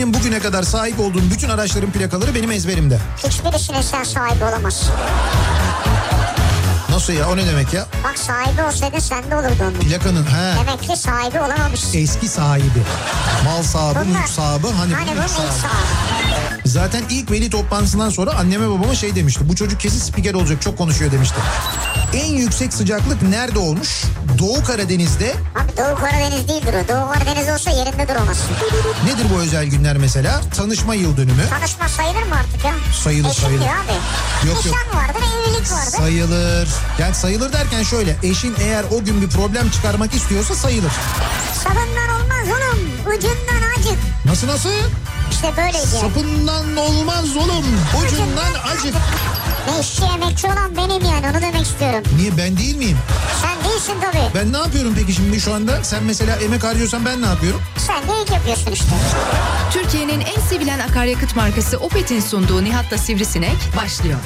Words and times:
benim 0.00 0.14
bugüne 0.14 0.38
kadar 0.38 0.62
sahip 0.62 1.00
olduğum 1.00 1.30
bütün 1.30 1.48
araçların 1.48 1.90
plakaları 1.90 2.34
benim 2.34 2.50
ezberimde. 2.50 2.98
Hiçbirisine 3.28 3.82
sen 3.82 4.04
sahibi 4.04 4.44
olamazsın. 4.44 4.90
Nasıl 6.90 7.12
ya 7.12 7.28
o 7.30 7.36
ne 7.36 7.46
demek 7.46 7.72
ya? 7.72 7.86
Bak 8.04 8.18
sahibi 8.18 8.62
olsaydın 8.62 8.98
sen 8.98 9.30
de 9.30 9.36
olurdu 9.36 9.54
onun. 9.62 9.72
Plakanın 9.72 10.24
he 10.24 10.54
Demek 10.66 10.82
ki 10.82 10.96
sahibi 10.96 11.40
olamamışsın. 11.40 11.98
eski 11.98 12.28
sahibi. 12.28 12.82
Mal 13.44 13.62
sahibi, 13.62 13.98
Bunlar- 14.08 14.20
mülk 14.20 14.28
sahibi 14.28 14.66
hani, 14.78 14.94
Hani 14.94 15.10
bu 15.10 15.14
mülk 15.20 15.30
sahibi. 15.30 15.52
sahibi. 15.52 16.19
Zaten 16.70 17.04
ilk 17.10 17.30
veli 17.30 17.50
toplantısından 17.50 18.10
sonra 18.10 18.32
anneme 18.34 18.68
babama 18.68 18.94
şey 18.94 19.14
demişti. 19.14 19.48
Bu 19.48 19.56
çocuk 19.56 19.80
kesin 19.80 19.98
spiker 19.98 20.34
olacak 20.34 20.62
çok 20.62 20.78
konuşuyor 20.78 21.12
demişti. 21.12 21.36
En 22.14 22.34
yüksek 22.34 22.72
sıcaklık 22.74 23.22
nerede 23.22 23.58
olmuş? 23.58 24.02
Doğu 24.38 24.64
Karadeniz'de. 24.64 25.34
Abi 25.56 25.76
Doğu 25.76 25.94
Karadeniz 25.94 26.48
değildir 26.48 26.74
o. 26.84 26.88
Doğu 26.88 27.12
Karadeniz 27.12 27.48
olsa 27.48 27.70
yerinde 27.70 28.08
duramazsın. 28.08 28.46
Nedir 29.06 29.26
bu 29.34 29.40
özel 29.40 29.66
günler 29.66 29.96
mesela? 29.96 30.40
Tanışma 30.56 30.94
yıl 30.94 31.16
dönümü. 31.16 31.48
Tanışma 31.50 31.88
sayılır 31.88 32.22
mı 32.22 32.34
artık 32.40 32.64
ya? 32.64 32.72
Sayılır, 33.04 33.30
Eşim 33.30 33.42
sayılır. 33.44 33.64
abi. 33.64 34.48
Yok, 34.48 34.66
yok. 34.66 34.74
Nişan 34.76 35.00
vardır, 35.00 35.22
evlilik 35.22 35.72
vardır. 35.72 35.90
Sayılır. 35.98 36.68
Yani 36.98 37.14
sayılır 37.14 37.52
derken 37.52 37.82
şöyle. 37.82 38.16
Eşin 38.22 38.54
eğer 38.60 38.84
o 38.90 39.04
gün 39.04 39.22
bir 39.22 39.28
problem 39.28 39.70
çıkarmak 39.70 40.14
istiyorsa 40.14 40.54
sayılır. 40.54 40.92
Sabından 41.64 42.08
olmaz 42.20 42.46
oğlum. 42.48 42.80
Ucundan 43.06 43.70
acık. 43.78 43.98
Nasıl 44.24 44.46
nasıl? 44.48 44.70
İşte 45.30 45.52
yani. 45.56 45.72
Sapından 45.72 46.76
olmaz 46.76 47.36
oğlum. 47.36 47.64
Ucundan 48.06 48.52
acık. 48.72 48.94
Ne 49.68 49.80
işçi 49.80 50.02
emekçi 50.04 50.46
olan 50.46 50.76
benim 50.76 51.04
yani 51.04 51.26
onu 51.32 51.42
demek 51.42 51.62
istiyorum. 51.66 52.02
Niye 52.16 52.36
ben 52.38 52.56
değil 52.56 52.76
miyim? 52.76 52.98
Sen 53.42 53.70
değilsin 53.70 53.94
tabii. 54.00 54.22
Ben 54.34 54.52
ne 54.52 54.58
yapıyorum 54.58 54.94
peki 54.98 55.12
şimdi 55.12 55.40
şu 55.40 55.54
anda? 55.54 55.84
Sen 55.84 56.04
mesela 56.04 56.36
emek 56.36 56.64
harcıyorsan 56.64 57.04
ben 57.04 57.22
ne 57.22 57.26
yapıyorum? 57.26 57.60
Sen 57.78 57.96
de 58.02 58.22
ilk 58.22 58.30
yapıyorsun 58.30 58.72
işte. 58.72 58.86
Türkiye'nin 59.72 60.20
en 60.20 60.40
sevilen 60.48 60.78
akaryakıt 60.78 61.36
markası 61.36 61.76
Opet'in 61.78 62.20
sunduğu 62.20 62.64
Nihat'la 62.64 62.98
Sivrisinek 62.98 63.56
başlıyor. 63.76 64.18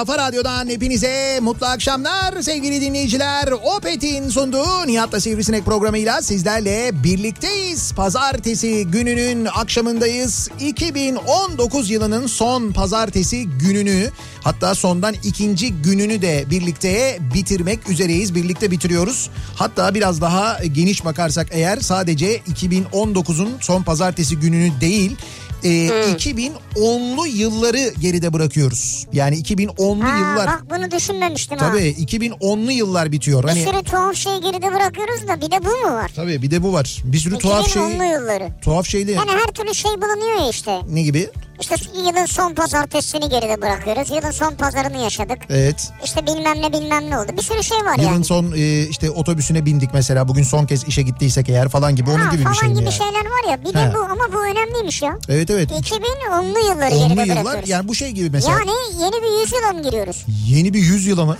Kafa 0.00 0.18
radyodan 0.18 0.68
hepinize 0.68 1.38
mutlu 1.42 1.66
akşamlar 1.66 2.42
sevgili 2.42 2.80
dinleyiciler. 2.80 3.48
Opet'in 3.76 4.28
sunduğu 4.28 4.86
Nihat'la 4.86 5.20
Sivrisinek 5.20 5.64
programıyla 5.64 6.22
sizlerle 6.22 6.90
birlikteyiz. 7.04 7.92
Pazartesi 7.92 8.86
gününün 8.86 9.44
akşamındayız. 9.44 10.48
2019 10.60 11.90
yılının 11.90 12.26
son 12.26 12.72
pazartesi 12.72 13.48
gününü 13.48 14.10
hatta 14.42 14.74
sondan 14.74 15.14
ikinci 15.24 15.72
gününü 15.72 16.22
de 16.22 16.44
birlikte 16.50 17.18
bitirmek 17.34 17.88
üzereyiz. 17.88 18.34
Birlikte 18.34 18.70
bitiriyoruz. 18.70 19.30
Hatta 19.56 19.94
biraz 19.94 20.20
daha 20.20 20.58
geniş 20.64 21.04
bakarsak 21.04 21.48
eğer 21.50 21.80
sadece 21.80 22.38
2019'un 22.38 23.50
son 23.60 23.82
pazartesi 23.82 24.36
gününü 24.36 24.80
değil 24.80 25.16
e, 25.64 25.68
2010'lu 25.88 27.26
yılları 27.26 27.92
geride 28.00 28.32
bırakıyoruz. 28.32 29.06
Yani 29.12 29.36
2010'lu 29.36 30.04
Ha, 30.04 30.18
yıllar. 30.18 30.46
bak 30.46 30.64
bunu 30.70 30.90
düşünmemiştim 30.90 31.58
ha. 31.58 31.68
Tabii 31.68 31.88
2010'lu 31.98 32.72
yıllar 32.72 33.12
bitiyor. 33.12 33.42
Bir 33.42 33.48
Hani 33.48 33.62
sürü 33.64 33.82
tuhaf 33.82 34.14
şey 34.14 34.32
geride 34.40 34.72
bırakıyoruz 34.74 35.28
da 35.28 35.36
bir 35.40 35.50
de 35.50 35.64
bu 35.64 35.88
mu 35.88 35.94
var? 35.94 36.10
tabii 36.16 36.42
bir 36.42 36.50
de 36.50 36.62
bu 36.62 36.72
var. 36.72 37.02
Bir 37.04 37.18
sürü 37.18 37.38
tuhaf 37.38 37.68
şey 37.68 37.82
2010'lu 37.82 38.04
yılları. 38.04 38.48
tuhaf 38.62 38.86
şeyli. 38.86 39.10
Yani 39.12 39.30
her 39.30 39.52
türlü 39.54 39.74
şey 39.74 39.90
bulunuyor 39.90 40.40
ya 40.40 40.48
işte. 40.50 40.80
Ne 40.90 41.02
gibi? 41.02 41.30
İşte 41.60 41.74
yılın 42.06 42.26
son 42.26 42.54
pazartesini 42.54 43.28
geride 43.28 43.62
bırakıyoruz. 43.62 44.10
Yılın 44.10 44.30
son 44.30 44.54
pazarını 44.54 44.96
yaşadık. 45.02 45.38
Evet. 45.50 45.90
İşte 46.04 46.26
bilmem 46.26 46.62
ne 46.62 46.72
bilmem 46.72 47.10
ne 47.10 47.18
oldu. 47.18 47.32
Bir 47.38 47.42
sürü 47.42 47.62
şey 47.62 47.78
var 47.78 47.96
Yılın 47.98 48.10
yani. 48.12 48.24
son 48.24 48.52
e, 48.56 48.82
işte 48.86 49.10
otobüsüne 49.10 49.66
bindik 49.66 49.94
mesela 49.94 50.28
bugün 50.28 50.42
son 50.42 50.66
kez 50.66 50.84
işe 50.84 51.02
gittiysek 51.02 51.48
eğer 51.48 51.68
falan 51.68 51.96
gibi 51.96 52.10
onun 52.10 52.18
Ha, 52.18 52.32
gibi 52.32 52.44
bir 52.50 52.54
şey 52.54 52.68
gibi 52.68 52.78
yani? 52.84 52.92
şeyler 52.92 53.24
var 53.24 53.50
ya. 53.50 53.60
Bir 53.64 53.74
de 53.74 53.92
bu 53.94 53.98
ama 54.02 54.32
bu 54.32 54.42
önemliymiş 54.44 55.02
ya. 55.02 55.18
Evet 55.28 55.50
evet. 55.50 55.70
2010'lu 55.70 56.58
yılları 56.58 56.90
10'lu 56.94 57.08
geride 57.14 57.22
yıllar 57.22 57.44
bırakıyoruz. 57.44 57.68
yani 57.68 57.88
bu 57.88 57.94
şey 57.94 58.10
gibi 58.10 58.30
mesela. 58.30 58.52
Yani 58.58 58.70
yeni 59.00 59.22
bir 59.22 59.40
yüzyıla 59.40 59.72
mı 59.72 59.82
giriyoruz? 59.82 60.24
Yeni 60.46 60.74
bir 60.74 60.78
yüzyıla 60.80 61.24
mı? 61.24 61.36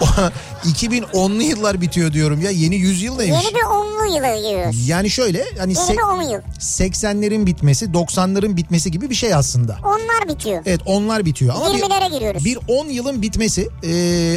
2010'lu 0.64 1.42
yıllar 1.42 1.80
bitiyor 1.80 2.12
diyorum 2.12 2.40
ya 2.40 2.50
yeni 2.50 2.76
yüzyıl 2.76 3.16
neymiş? 3.16 3.44
Yeni 3.44 3.54
bir 3.54 3.60
10'lu 3.60 4.16
yıla 4.16 4.36
giriyoruz. 4.36 4.88
Yani 4.88 5.10
şöyle 5.10 5.44
hani 5.58 5.72
Yeni 5.72 5.84
se- 5.84 5.92
bir 5.92 6.02
10 6.02 6.22
yıl. 6.22 6.40
80'lerin 6.58 7.46
bitmesi 7.46 7.86
90'ların 7.86 8.56
bitmesi 8.56 8.90
gibi 8.90 9.10
bir 9.10 9.14
şey 9.14 9.34
aslında. 9.34 9.78
Onlar 9.84 10.28
bitiyor. 10.28 10.62
Evet 10.66 10.80
onlar 10.86 11.24
bitiyor 11.24 11.54
ama 11.56 11.74
bir, 11.74 11.78
20'lere 11.80 12.10
giriyoruz. 12.14 12.44
bir 12.44 12.58
10 12.68 12.86
yılın 12.86 13.22
bitmesi 13.22 13.68
e, 13.84 13.90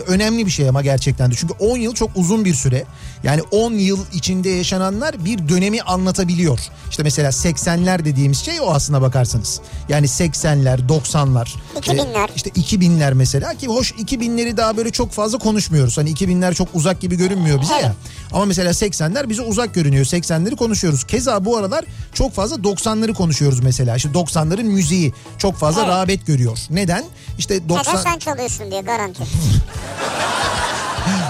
önemli 0.08 0.46
bir 0.46 0.52
şey 0.52 0.70
ama 0.70 0.82
gerçekten 0.82 1.32
de. 1.32 1.36
Çünkü 1.36 1.54
10 1.60 1.78
yıl 1.78 1.94
çok 1.94 2.10
uzun 2.16 2.46
bir 2.46 2.54
süre. 2.54 2.84
Yani 3.24 3.42
10 3.52 3.74
yıl 3.74 4.00
içinde 4.14 4.50
yaşananlar 4.50 5.26
bir 5.26 5.50
dönemi 5.50 5.82
anlatabiliyor. 5.82 6.60
İşte 6.90 7.04
mesela 7.04 7.30
80'ler 7.30 8.06
dediğimiz 8.06 8.38
şey 8.38 8.62
o 8.62 8.66
aslına 8.74 9.02
bakarsanız. 9.02 9.62
Yani 9.90 10.06
80'ler, 10.08 10.88
90'lar. 10.88 11.48
2000'ler. 11.82 12.30
e, 12.30 12.34
işte 12.36 12.50
2000'ler 12.50 13.14
mesela 13.14 13.54
ki 13.54 13.68
hoş 13.68 13.92
2000'leri 13.92 14.58
daha 14.58 14.78
böyle 14.78 14.90
çok 14.92 15.12
fazla 15.12 15.38
konuşmuyoruz. 15.38 15.98
Hani 15.98 16.13
2000'ler 16.14 16.54
çok 16.54 16.68
uzak 16.74 17.02
gibi 17.02 17.16
görünmüyor 17.18 17.62
bize 17.62 17.74
ya. 17.74 17.96
Ama 18.32 18.46
mesela 18.46 18.72
80'ler 18.72 19.30
bize 19.30 19.42
uzak 19.42 19.74
görünüyor. 19.74 20.06
80'leri 20.06 20.56
konuşuyoruz. 20.56 21.04
Keza 21.04 21.46
bu 21.46 21.58
aralar 21.58 21.86
çok 22.14 22.34
fazla 22.34 22.56
90'ları 22.56 23.14
konuşuyoruz 23.14 23.60
mesela. 23.60 23.96
İşte 23.96 24.10
90'ların 24.10 24.64
müziği 24.64 25.14
çok 25.38 25.56
fazla 25.56 25.82
Evet. 25.82 25.92
rağbet 25.94 26.26
görüyor. 26.28 26.58
Neden? 26.70 27.04
İşte 27.38 27.70
90 27.70 27.94
Tabii 27.94 28.04
sen 28.04 28.20
çalıyorsun 28.20 28.72
diye 28.72 28.82
garanti. 28.82 29.24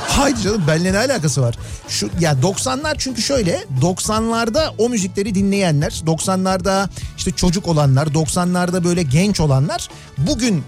Hayır 0.08 0.38
canım 0.38 0.64
benimle 0.68 0.94
ne 0.94 0.98
alakası 0.98 1.42
var? 1.42 1.56
Şu 1.88 2.10
ya 2.20 2.32
90'lar 2.34 2.96
çünkü 2.98 3.22
şöyle 3.22 3.64
90'larda 3.82 4.70
o 4.78 4.90
müzikleri 4.90 5.36
dinleyenler, 5.36 5.92
90'larda 5.92 6.90
işte 7.18 7.32
çocuk 7.32 7.68
olanlar, 7.68 8.08
90'larda 8.08 8.84
böyle 8.84 9.04
genç 9.04 9.40
olanlar 9.40 9.90
bugün 10.18 10.64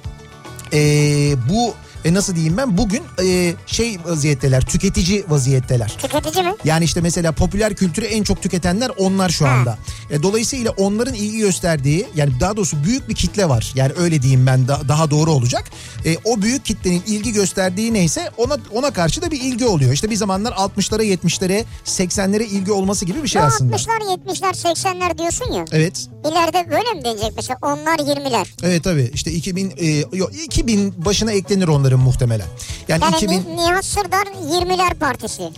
eee, 0.72 1.36
bu 1.50 1.74
e 2.06 2.14
nasıl 2.14 2.36
diyeyim 2.36 2.58
ben 2.58 2.78
bugün 2.78 3.04
eee, 3.22 3.56
şey 3.66 3.98
vaziyetteler, 4.06 4.66
tüketici 4.66 5.24
vaziyetteler. 5.30 5.96
Tüketici 5.98 6.44
mi? 6.46 6.54
Yani 6.64 6.84
işte 6.86 7.02
mesela 7.02 7.32
popüler 7.32 7.76
kültürü 7.76 8.06
en 8.06 8.24
çok 8.24 8.42
tüketenler 8.42 8.92
onlar 8.98 9.30
şu 9.30 9.46
Ha. 9.46 9.50
anda. 9.50 9.78
E, 10.12 10.24
dolayısıyla 10.24 10.72
onların 10.72 11.14
ilgi 11.14 11.38
gösterdiği 11.38 12.08
yani 12.16 12.40
daha 12.40 12.58
doğrusu 12.58 12.84
büyük 12.84 13.10
bir 13.10 13.16
kitle 13.16 13.50
var. 13.50 13.72
Yani 13.76 13.92
öyle 13.98 14.22
diyeyim 14.22 14.46
ben 14.48 14.68
da- 14.68 14.82
daha 14.88 15.12
doğru 15.12 15.32
olacak. 15.32 15.64
E, 16.06 16.18
o 16.24 16.42
büyük 16.42 16.66
kitlenin 16.66 17.04
ilgi 17.08 17.32
gösterdiği 17.34 17.94
neyse 17.94 18.30
ona 18.38 18.58
ona 18.72 18.92
karşı 18.92 19.22
da 19.22 19.32
bir 19.32 19.42
ilgi 19.42 19.66
oluyor. 19.66 19.92
İşte 19.94 20.10
bir 20.10 20.16
zamanlar 20.16 20.52
60'lara 20.52 21.04
70'lere 21.04 21.64
80'lere 21.86 22.44
ilgi 22.44 22.72
olması 22.72 23.06
gibi 23.06 23.24
bir 23.24 23.28
şey 23.28 23.42
Bu 23.42 23.46
aslında. 23.46 23.76
60'lar 23.76 24.00
70'ler 24.28 24.54
80'ler 24.54 25.18
diyorsun 25.18 25.52
ya. 25.54 25.66
Evet. 25.72 26.08
İleride 26.32 26.70
böyle 26.72 26.94
mi 26.94 27.04
denecek 27.06 27.34
mesela 27.36 27.58
onlar 27.62 28.00
20'ler? 28.00 28.46
Evet 28.64 28.84
tabii 28.84 29.12
işte 29.14 29.32
2000 29.32 29.74
e, 29.78 29.88
yok 30.18 30.32
2000 30.46 31.06
başına 31.06 31.32
eklenir 31.32 31.68
onların 31.96 32.00
muhtemelen. 32.06 32.48
Yani, 32.88 33.04
Yani 33.04 33.16
2000 33.16 33.34
Ni- 33.38 33.58
Nihat 33.58 33.86
Sırdar 33.86 34.26
20'ler 34.52 34.94
partisi. 35.00 35.50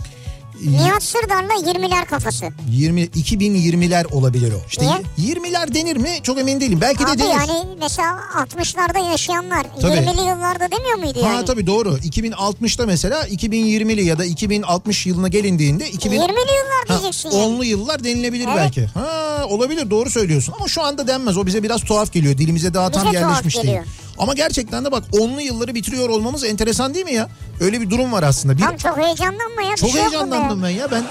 Nihat 0.64 1.02
Sırdar'la 1.02 1.54
20'ler 1.70 2.04
kafası. 2.06 2.48
20 2.70 3.00
2020'ler 3.02 4.06
olabilir 4.12 4.52
o. 4.52 4.60
İşte 4.68 4.86
Niye? 4.86 5.34
20'ler 5.34 5.74
denir 5.74 5.96
mi? 5.96 6.08
Çok 6.22 6.38
emin 6.38 6.60
değilim. 6.60 6.80
Belki 6.80 7.06
de 7.06 7.10
Abi 7.10 7.18
denir. 7.18 7.30
yani 7.30 7.64
mesela 7.80 8.18
60'larda 8.34 9.10
yaşayanlar 9.10 9.66
Tabii. 9.80 9.92
20'li 9.96 10.20
yıllarda 10.20 10.70
demiyor 10.70 10.98
muydu 10.98 11.18
Ha 11.22 11.32
yani? 11.32 11.44
tabii 11.46 11.66
doğru. 11.66 11.96
2060'ta 11.98 12.86
mesela 12.86 13.26
2020'li 13.28 14.04
ya 14.04 14.18
da 14.18 14.24
2060 14.24 15.06
yılına 15.06 15.28
gelindiğinde 15.28 15.90
2000 15.90 16.16
20'li 16.16 16.22
yıllar 16.30 16.88
Ha, 16.88 16.98
diyeceksin 17.00 17.30
yani. 17.30 17.42
onlu 17.42 17.64
yıllar 17.64 18.04
denilebilir 18.04 18.44
Evet. 18.46 18.56
belki. 18.56 18.86
Ha 18.86 19.44
olabilir 19.48 19.90
doğru 19.90 20.10
söylüyorsun 20.10 20.54
ama 20.58 20.68
şu 20.68 20.82
anda 20.82 21.06
denmez. 21.08 21.36
O 21.36 21.46
bize 21.46 21.62
biraz 21.62 21.80
tuhaf 21.84 22.12
geliyor. 22.12 22.38
Dilimize 22.38 22.74
daha 22.74 22.90
tam 22.90 23.02
Bize 23.06 23.12
tuhaf 23.18 23.30
yerleşmiş 23.30 23.54
değil. 23.56 23.66
geliyor. 23.66 23.84
Ama 24.18 24.34
gerçekten 24.34 24.84
de 24.84 24.92
bak 24.92 25.04
onlu 25.20 25.40
yılları 25.40 25.74
bitiriyor 25.74 26.08
olmamız 26.08 26.44
enteresan 26.44 26.94
değil 26.94 27.04
mi 27.04 27.14
ya? 27.14 27.28
Öyle 27.60 27.80
bir 27.80 27.90
durum 27.90 28.12
var 28.12 28.22
aslında. 28.22 28.56
Bir, 28.56 28.62
Tam 28.62 28.76
çok 28.76 28.98
heyecanlanma 28.98 29.62
ya. 29.62 29.76
çok 29.76 29.90
şey 29.90 30.00
heyecanlandım 30.00 30.58
ya. 30.58 30.64
ben 30.64 30.70
ya. 30.70 30.90
Ben 30.90 31.04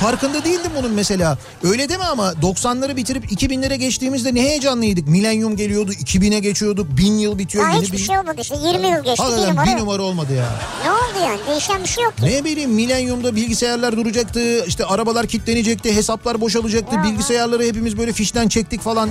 farkında 0.00 0.44
değildim 0.44 0.72
bunun 0.78 0.92
mesela. 0.92 1.38
Öyle 1.62 1.88
deme 1.88 2.04
ama 2.04 2.32
90'ları 2.32 2.96
bitirip 2.96 3.32
2000'lere 3.32 3.74
geçtiğimizde 3.74 4.34
ne 4.34 4.42
heyecanlıydık. 4.42 5.08
Milenyum 5.08 5.56
geliyordu, 5.56 5.92
2000'e 5.92 6.38
geçiyorduk, 6.38 6.86
1000 6.96 7.12
yıl 7.12 7.38
bitiyor. 7.38 7.68
Yeni 7.68 7.82
hiçbir 7.82 7.98
bin... 7.98 8.02
şey 8.04 8.18
olmadı 8.18 8.36
işte 8.40 8.54
20 8.54 8.86
yıl 8.86 9.04
geçti 9.04 9.10
bir 9.10 9.18
Hakikaten 9.18 9.50
numara 9.50 9.66
bir 9.66 9.80
numara 9.80 10.02
olmadı 10.02 10.34
ya. 10.34 10.46
Ne 10.84 10.92
oldu 10.92 11.26
yani 11.26 11.40
değişen 11.48 11.82
bir 11.82 11.88
şey 11.88 12.04
yok 12.04 12.16
ki. 12.16 12.24
Ne 12.24 12.44
bileyim 12.44 12.70
milenyumda 12.70 13.36
bilgisayarlar 13.36 13.96
duracaktı, 13.96 14.64
işte 14.66 14.84
arabalar 14.84 15.26
kilitlenecekti, 15.26 15.96
hesaplar 15.96 16.40
boşalacaktı, 16.40 16.96
Ya. 16.96 17.04
bilgisayarları 17.04 17.62
hepimiz 17.62 17.98
böyle 17.98 18.12
fişten 18.12 18.48
çektik 18.48 18.80
falan. 18.80 19.10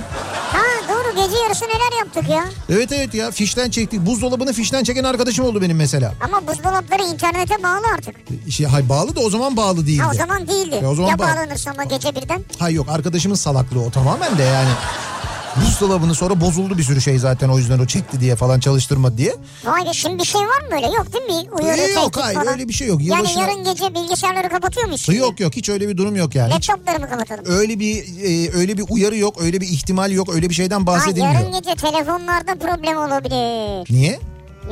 Doğru 1.16 1.26
gece 1.26 1.36
yarısı 1.38 1.64
neler 1.64 1.98
yaptık 1.98 2.28
ya. 2.28 2.44
Evet 2.68 2.92
evet 2.92 3.14
ya 3.14 3.30
fişten 3.30 3.70
çektik. 3.70 4.06
Buzdolabını 4.06 4.52
fişten 4.52 4.84
çeken 4.84 5.04
arkadaşım 5.04 5.44
oldu 5.44 5.62
benim 5.62 5.76
mesela. 5.76 6.14
Ama 6.20 6.46
buzdolapları 6.46 7.02
internete 7.02 7.62
bağlı 7.62 7.84
artık. 7.94 8.16
Şey, 8.50 8.66
hay 8.66 8.88
bağlı 8.88 9.16
da 9.16 9.20
o 9.20 9.30
zaman 9.30 9.56
bağlı 9.56 9.86
değildi. 9.86 10.02
Ha 10.02 10.10
o 10.10 10.14
zaman 10.14 10.48
değildi. 10.48 10.78
Ya 10.82 10.90
o 10.90 10.94
zaman 10.94 11.08
ya 11.10 11.18
bağlanırsa 11.18 11.70
ama 11.70 11.84
gece 11.84 12.14
birden. 12.14 12.44
Hay 12.58 12.74
yok 12.74 12.86
arkadaşımın 12.90 13.34
salaklığı 13.36 13.80
o 13.84 13.90
tamamen 13.90 14.38
de 14.38 14.42
yani. 14.42 14.68
Buzdolabını 15.56 16.14
sonra 16.14 16.40
bozuldu 16.40 16.78
bir 16.78 16.82
sürü 16.82 17.00
şey 17.00 17.18
zaten 17.18 17.48
o 17.48 17.58
yüzden 17.58 17.78
o 17.78 17.86
çekti 17.86 18.20
diye 18.20 18.36
falan 18.36 18.60
çalıştırma 18.60 19.18
diye. 19.18 19.34
Vay 19.64 19.84
be 19.86 19.92
şimdi 19.92 20.18
bir 20.18 20.24
şey 20.24 20.40
var 20.40 20.60
mı 20.60 20.68
böyle? 20.70 20.86
Yok 20.86 21.06
değil 21.12 21.24
mi? 21.44 21.50
Uyarı 21.62 21.80
Ee, 21.80 21.92
yok, 21.92 22.16
hayır, 22.16 22.34
falan. 22.38 22.48
öyle 22.52 22.68
bir 22.68 22.72
şey 22.72 22.88
yok. 22.88 23.00
Yani 23.02 23.20
Yılbaşına- 23.28 23.40
yarın 23.40 23.64
gece 23.64 23.94
bilgisayarları 23.94 24.48
kapatıyor 24.48 24.86
muyuz? 24.86 25.00
şimdi? 25.00 25.18
Yok 25.18 25.40
yok 25.40 25.56
hiç 25.56 25.68
öyle 25.68 25.88
bir 25.88 25.96
durum 25.96 26.16
yok 26.16 26.34
yani. 26.34 26.50
Laptopları 26.52 26.98
mı 27.00 27.08
kapatalım? 27.10 27.44
öyle 27.48 27.80
bir 27.80 27.96
e, 28.24 28.52
öyle 28.58 28.78
bir 28.78 28.84
uyarı 28.88 29.16
yok, 29.16 29.40
öyle 29.42 29.60
bir 29.60 29.66
ihtimal 29.66 30.12
yok, 30.12 30.34
öyle 30.34 30.48
bir 30.48 30.54
şeyden 30.54 30.80
Ha, 30.80 30.86
bahsedilmiyor. 30.86 31.34
yarın 31.34 31.52
gece 31.52 31.74
telefonlarda 31.74 32.54
problem 32.54 32.96
olabilir. 32.96 33.94
Niye? 33.94 34.18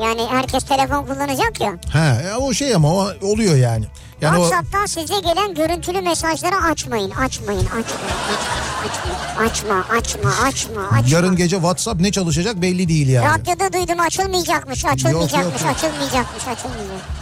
Yani 0.01 0.21
herkes 0.29 0.63
telefon 0.63 1.05
kullanacak 1.05 1.61
ya. 1.61 1.73
Ha 1.93 2.21
e, 2.21 2.35
o 2.35 2.53
şey 2.53 2.75
ama 2.75 2.87
o 2.87 3.11
oluyor 3.21 3.55
yani. 3.55 3.85
Yani 4.21 4.37
o 4.37 4.43
WhatsApp'tan 4.43 4.85
size 4.85 5.19
gelen 5.19 5.53
görüntülü 5.53 6.01
mesajları 6.01 6.55
açmayın, 6.55 7.09
açmayın, 7.11 7.65
açmayın, 7.65 7.65
açmayın, 7.65 9.49
açma, 9.49 9.85
açma, 9.97 10.29
açma, 10.47 10.81
açma. 10.81 11.09
yarın 11.17 11.35
gece 11.35 11.55
WhatsApp 11.55 12.01
ne 12.01 12.11
çalışacak 12.11 12.61
belli 12.61 12.87
değil 12.89 13.07
yani. 13.09 13.39
Radyoda 13.39 13.73
duydum 13.73 13.99
açılmayacakmış, 13.99 14.85
açılmayacakmış, 14.85 15.61
yok, 15.61 15.61
yok. 15.61 15.75
açılmayacakmış, 15.75 16.47
açılmayacak. 16.47 17.19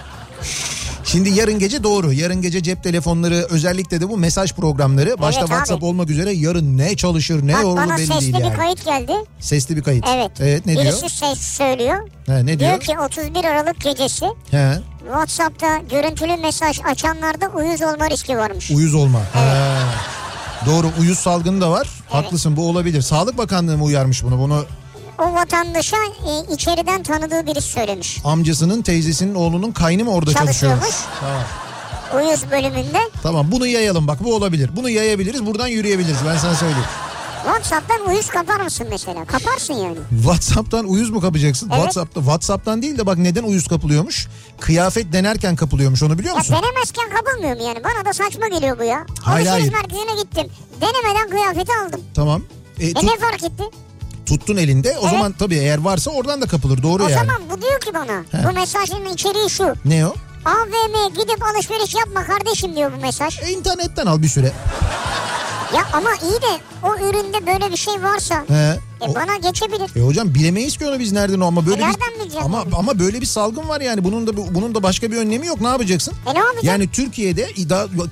Şimdi 1.07 1.29
yarın 1.29 1.59
gece 1.59 1.83
doğru. 1.83 2.13
Yarın 2.13 2.41
gece 2.41 2.63
cep 2.63 2.83
telefonları 2.83 3.47
özellikle 3.49 4.01
de 4.01 4.09
bu 4.09 4.17
mesaj 4.17 4.53
programları 4.53 5.19
başta 5.21 5.41
abi. 5.41 5.47
WhatsApp 5.47 5.83
olmak 5.83 6.09
üzere 6.09 6.31
yarın 6.31 6.77
ne 6.77 6.95
çalışır 6.95 7.47
ne 7.47 7.53
Bak 7.53 7.65
olur 7.65 7.77
bana 7.77 7.97
belli 7.97 8.07
sesli 8.07 8.21
değil 8.21 8.35
bir 8.37 8.39
yani. 8.43 8.55
kayıt 8.55 8.85
geldi. 8.85 9.11
Sesli 9.39 9.75
bir 9.77 9.83
kayıt. 9.83 10.05
Evet. 10.15 10.31
Evet 10.39 10.65
ne 10.65 10.73
Birisi 10.73 10.99
diyor? 10.99 11.09
ses 11.09 11.39
söylüyor. 11.39 12.09
He, 12.25 12.45
ne 12.45 12.59
Diyor 12.59 12.59
diyor? 12.59 12.79
ki 12.79 12.99
31 12.99 13.43
Aralık 13.43 13.81
gecesi 13.81 14.25
He, 14.51 14.73
WhatsApp'ta 15.05 15.77
görüntülü 15.91 16.37
mesaj 16.37 16.79
açanlarda 16.85 17.47
uyuz 17.55 17.81
olma 17.81 18.09
riski 18.09 18.37
varmış. 18.37 18.71
uyuz 18.71 18.93
olma. 18.95 19.19
He. 19.19 19.75
Doğru 20.65 20.87
uyuz 20.99 21.17
salgını 21.19 21.61
da 21.61 21.71
var. 21.71 21.87
Haklısın 22.09 22.57
bu 22.57 22.69
olabilir. 22.69 23.01
Sağlık 23.01 23.37
Bakanlığı 23.37 23.77
mı 23.77 23.83
uyarmış 23.83 24.23
bunu? 24.23 24.39
Bunu 24.39 24.65
O 25.19 25.33
vatandaşa 25.33 25.97
e, 25.97 26.53
içeriden 26.53 27.03
tanıdığı 27.03 27.45
birisi 27.47 27.67
söylemiş. 27.69 28.17
amcasının 28.23 28.81
teyzesinin 28.81 29.35
oğlunun 29.35 29.71
kaynı 29.71 30.03
mı 30.03 30.11
orada 30.11 30.33
Çalışıyormuş. 30.33 30.81
çalışıyormuş? 30.81 31.19
Tamam. 31.19 31.43
Uyuz 32.27 32.51
bölümünde 32.51 32.99
Tamam 33.23 33.51
bunu 33.51 33.67
yayalım 33.67 34.07
bak 34.07 34.23
bu 34.23 34.35
olabilir. 34.35 34.69
Bunu 34.75 34.89
yayabiliriz 34.89 35.45
buradan 35.45 35.67
yürüyebiliriz 35.67 36.17
ben 36.27 36.37
sana 36.37 36.55
söyleyeyim. 36.55 36.85
WhatsApp'tan 37.45 38.07
uyuz 38.09 38.27
kapar 38.29 38.59
mısın 38.59 38.87
mesela? 38.89 39.25
Kaparsın 39.25 39.73
yani. 39.73 39.97
WhatsApp'tan 40.09 40.85
uyuz 40.85 41.09
mu 41.09 41.21
kapacaksın? 41.21 41.67
Evet. 41.69 41.77
WhatsApp'ta 41.79 42.19
WhatsApp'tan 42.19 42.81
değil 42.81 42.97
de 42.97 43.05
bak 43.05 43.17
neden 43.17 43.43
uyuz 43.43 43.67
kapılıyormuş? 43.67 44.27
Kıyafet 44.59 45.13
denerken 45.13 45.55
kapılıyormuş 45.55 46.03
onu 46.03 46.19
biliyor 46.19 46.33
Ya 46.33 46.39
musun? 46.39 46.55
denemezken 46.61 47.09
kapılmıyor 47.09 47.55
mu 47.57 47.63
yani? 47.63 47.83
Bana 47.83 48.05
da 48.05 48.13
saçma 48.13 48.47
geliyor 48.47 48.79
bu 48.79 48.83
ya. 48.83 49.05
Hayır, 49.21 49.47
Alışveriş 49.47 49.73
hayır. 49.73 49.73
merkezine 49.83 50.21
gittim. 50.21 50.47
Denemeden 50.81 51.29
kıyafeti 51.29 51.71
aldım. 51.85 52.01
Tamam. 52.15 52.41
E, 52.79 52.85
E 52.87 52.93
tut- 52.93 53.03
ne 53.03 53.17
fark 53.17 53.43
etti? 53.43 53.63
Tuttun 54.27 54.57
elinde. 54.57 54.97
O 55.01 55.09
zaman 55.09 55.31
tabii 55.39 55.55
eğer 55.55 55.77
varsa 55.77 56.11
oradan 56.11 56.41
da 56.41 56.45
kapılır. 56.47 56.83
Doğru 56.83 57.03
O 57.03 57.07
yani. 57.07 57.19
zaman 57.27 57.41
bu 57.51 57.61
diyor 57.61 57.79
ki 57.79 57.93
bana. 57.93 58.41
He. 58.41 58.49
Bu 58.49 58.53
mesajın 58.53 59.05
içeriği 59.05 59.49
şu. 59.49 59.73
Ne 59.85 60.05
o? 60.07 60.15
AVM'ye 60.45 61.09
gidip 61.09 61.43
alışveriş 61.55 61.95
yapma 61.95 62.23
kardeşim 62.23 62.75
diyor 62.75 62.91
bu 62.97 63.01
mesaj. 63.01 63.39
E, 63.43 63.49
internetten 63.51 64.05
al 64.05 64.21
bir 64.21 64.27
süre. 64.27 64.51
Ya 65.75 65.83
ama 65.93 66.09
iyi 66.23 66.41
de 66.41 66.61
o 66.83 66.95
üründe 66.95 67.47
böyle 67.47 67.71
bir 67.71 67.77
şey 67.77 67.93
varsa 68.03 68.43
He. 68.47 68.53
e 69.01 69.09
O- 69.09 69.15
bana 69.15 69.35
geçebilir. 69.37 69.91
E 69.95 70.01
hocam 70.05 70.33
bilemeyiz 70.33 70.77
ki 70.77 70.87
onu 70.87 70.99
biz 70.99 71.11
nereden 71.11 71.39
o 71.39 71.45
ama 71.47 71.65
böyle 71.67 71.81
E 71.83 71.87
nereden 71.87 72.29
bir 72.29 72.35
ama 72.45 72.57
yani? 72.57 72.69
ama 72.77 72.99
böyle 72.99 73.21
bir 73.21 73.25
salgın 73.25 73.67
var 73.69 73.81
yani 73.81 74.03
bunun 74.03 74.27
da 74.27 74.37
bunun 74.55 74.75
da 74.75 74.83
başka 74.83 75.11
bir 75.11 75.17
önlemi 75.17 75.47
yok. 75.47 75.61
Ne 75.61 75.67
yapacaksın? 75.67 76.13
E 76.27 76.33
ne 76.33 76.39
yapacağım? 76.39 76.65
Yani 76.67 76.91
Türkiye'de 76.91 77.47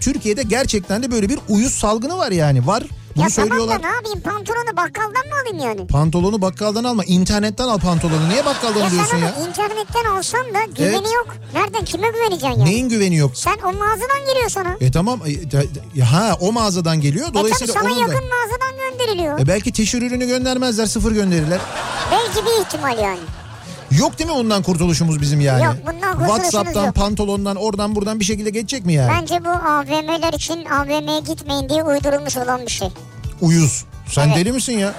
Türkiye'de 0.02 0.44
gerçekten 0.44 1.04
de 1.04 1.12
böyle 1.12 1.30
bir 1.30 1.40
uyuz 1.50 1.74
salgını 1.74 2.18
var 2.18 2.32
yani. 2.32 2.68
Var. 2.68 2.84
Bunu 3.16 3.24
ya 3.24 3.30
söylüyorlar. 3.30 3.68
tamam 3.68 3.84
da 3.84 3.88
ne 3.90 3.96
yapayım 3.96 4.20
pantolonu 4.22 4.78
bakkaldan 4.78 5.28
mı 5.28 5.34
alayım 5.42 5.60
yani? 5.60 5.88
Pantolonu 5.88 6.42
bakkaldan 6.42 6.84
alma. 6.84 7.04
internetten 7.04 7.68
al 7.68 7.80
pantolonu. 7.80 8.30
Niye 8.30 8.46
bakkaldan 8.46 8.80
Ya 8.80 8.86
alıyorsun 8.88 9.12
sen 9.12 9.18
ya? 9.18 9.36
internetten 9.50 10.06
alsan 10.18 10.42
da 10.54 10.64
güveni 10.76 10.96
Evet. 10.96 11.14
yok. 11.16 11.28
Nereden 11.54 11.86
kime 11.86 12.08
güveneceksin 12.08 12.48
yani? 12.50 12.66
Neyin 12.66 12.90
güveni 12.90 13.16
yok? 13.16 13.32
Sen 13.34 13.58
o 13.64 13.74
mağazadan 13.74 14.26
geliyor 14.28 14.50
sana. 14.50 14.76
E 14.82 14.92
tamam. 14.92 15.20
E, 15.98 16.02
ha 16.02 16.38
o 16.40 16.52
mağazadan 16.52 17.02
geliyor. 17.02 17.26
E 17.26 17.28
tabii 17.30 17.40
Dolayısıyla 17.40 17.74
sana 17.74 17.84
onun 17.84 17.96
da. 17.96 18.00
yakın 18.00 18.24
mağazadan 18.30 18.90
gönderiliyor. 18.92 19.40
E 19.40 19.48
belki 19.48 19.72
teşhir 19.72 20.02
ürünü 20.02 20.26
göndermezler. 20.28 20.86
Sıfır 20.86 21.12
gönderirler. 21.12 21.60
Belki 22.12 22.46
bir 22.46 22.66
ihtimal 22.66 22.98
yani. 23.00 23.20
Yok 23.92 24.20
değil 24.20 24.30
mi 24.30 24.36
bundan 24.36 24.64
kurtuluşumuz 24.64 25.22
bizim 25.22 25.40
yani? 25.42 25.64
Yok, 25.64 25.76
bundan 25.82 26.00
kurtuluşumuz 26.14 26.28
WhatsApp'tan, 26.52 26.86
yok. 26.86 26.96
pantolondan, 26.96 27.56
oradan 27.56 27.96
buradan 27.96 28.20
bir 28.20 28.26
şekilde 28.26 28.50
geçecek 28.50 28.86
mi 28.86 28.94
yani? 28.94 29.12
Bence 29.22 29.46
bu 29.46 29.50
AVM'ler 29.50 30.34
için 30.34 30.66
AVM'ye 30.66 31.20
gitmeyin 31.20 31.70
diye 31.70 31.84
uydurulmuş 31.84 32.38
olan 32.38 32.62
bir 32.62 32.72
şey. 32.72 32.88
Uyuz. 33.42 33.84
Sen 34.12 34.28
Evet. 34.28 34.38
deli 34.38 34.52
misin 34.52 34.78
ya? 34.78 34.94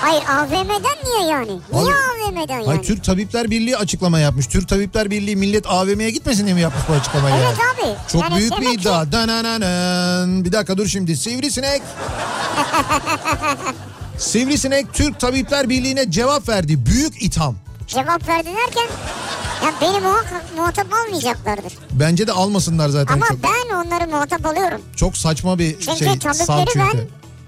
Hayır 0.00 0.22
AVM'den 0.28 0.96
niye 1.04 1.30
yani? 1.30 1.60
Niye 1.72 1.84
Abi- 1.84 2.30
AVM'den 2.30 2.54
yani? 2.54 2.66
Hayır, 2.66 2.82
Türk 2.82 3.04
Tabipler 3.04 3.50
Birliği 3.50 3.76
açıklama 3.76 4.18
yapmış. 4.18 4.46
Türk 4.46 4.68
Tabipler 4.68 5.10
Birliği 5.10 5.36
millet 5.36 5.66
AVM'ye 5.66 6.10
gitmesin 6.10 6.44
diye 6.44 6.54
mi 6.54 6.60
yapmış 6.60 6.82
bu 6.88 6.92
açıklamayı? 6.92 7.34
Evet 7.36 7.54
yani? 7.60 7.90
abi. 7.92 7.96
Çok 8.12 8.22
Yani 8.22 8.36
büyük 8.36 8.52
bir 8.52 8.56
demek 8.56 8.68
ki- 8.78 8.82
iddia. 8.82 9.12
Danananan. 9.12 10.44
Bir 10.44 10.52
dakika 10.52 10.76
dur 10.78 10.86
şimdi. 10.86 11.16
Sivrisinek. 11.16 11.82
Sivrisinek 14.18 14.92
Türk 14.94 15.20
Tabipler 15.20 15.68
Birliği'ne 15.68 16.10
cevap 16.10 16.48
verdi. 16.48 16.86
Büyük 16.86 17.22
itham. 17.22 17.56
Cevap 17.86 18.28
verdi 18.28 18.48
derken 18.48 18.86
ya 19.64 19.72
beni 19.80 20.00
muhakkak 20.00 20.44
muhatap 20.56 20.86
almayacaklardır. 20.94 21.72
Bence 21.92 22.26
de 22.26 22.32
almasınlar 22.32 22.88
zaten. 22.88 23.14
Ama 23.14 23.26
çok, 23.28 23.38
ben 23.42 23.74
onları 23.74 24.08
muhatap 24.10 24.46
alıyorum. 24.46 24.80
çok 24.96 25.16
saçma 25.16 25.58
bir 25.58 25.72
Çünkü 25.80 25.98
şey. 25.98 26.06
tabipleri 26.06 26.34
Salçürte. 26.34 26.78
ben 26.80 26.98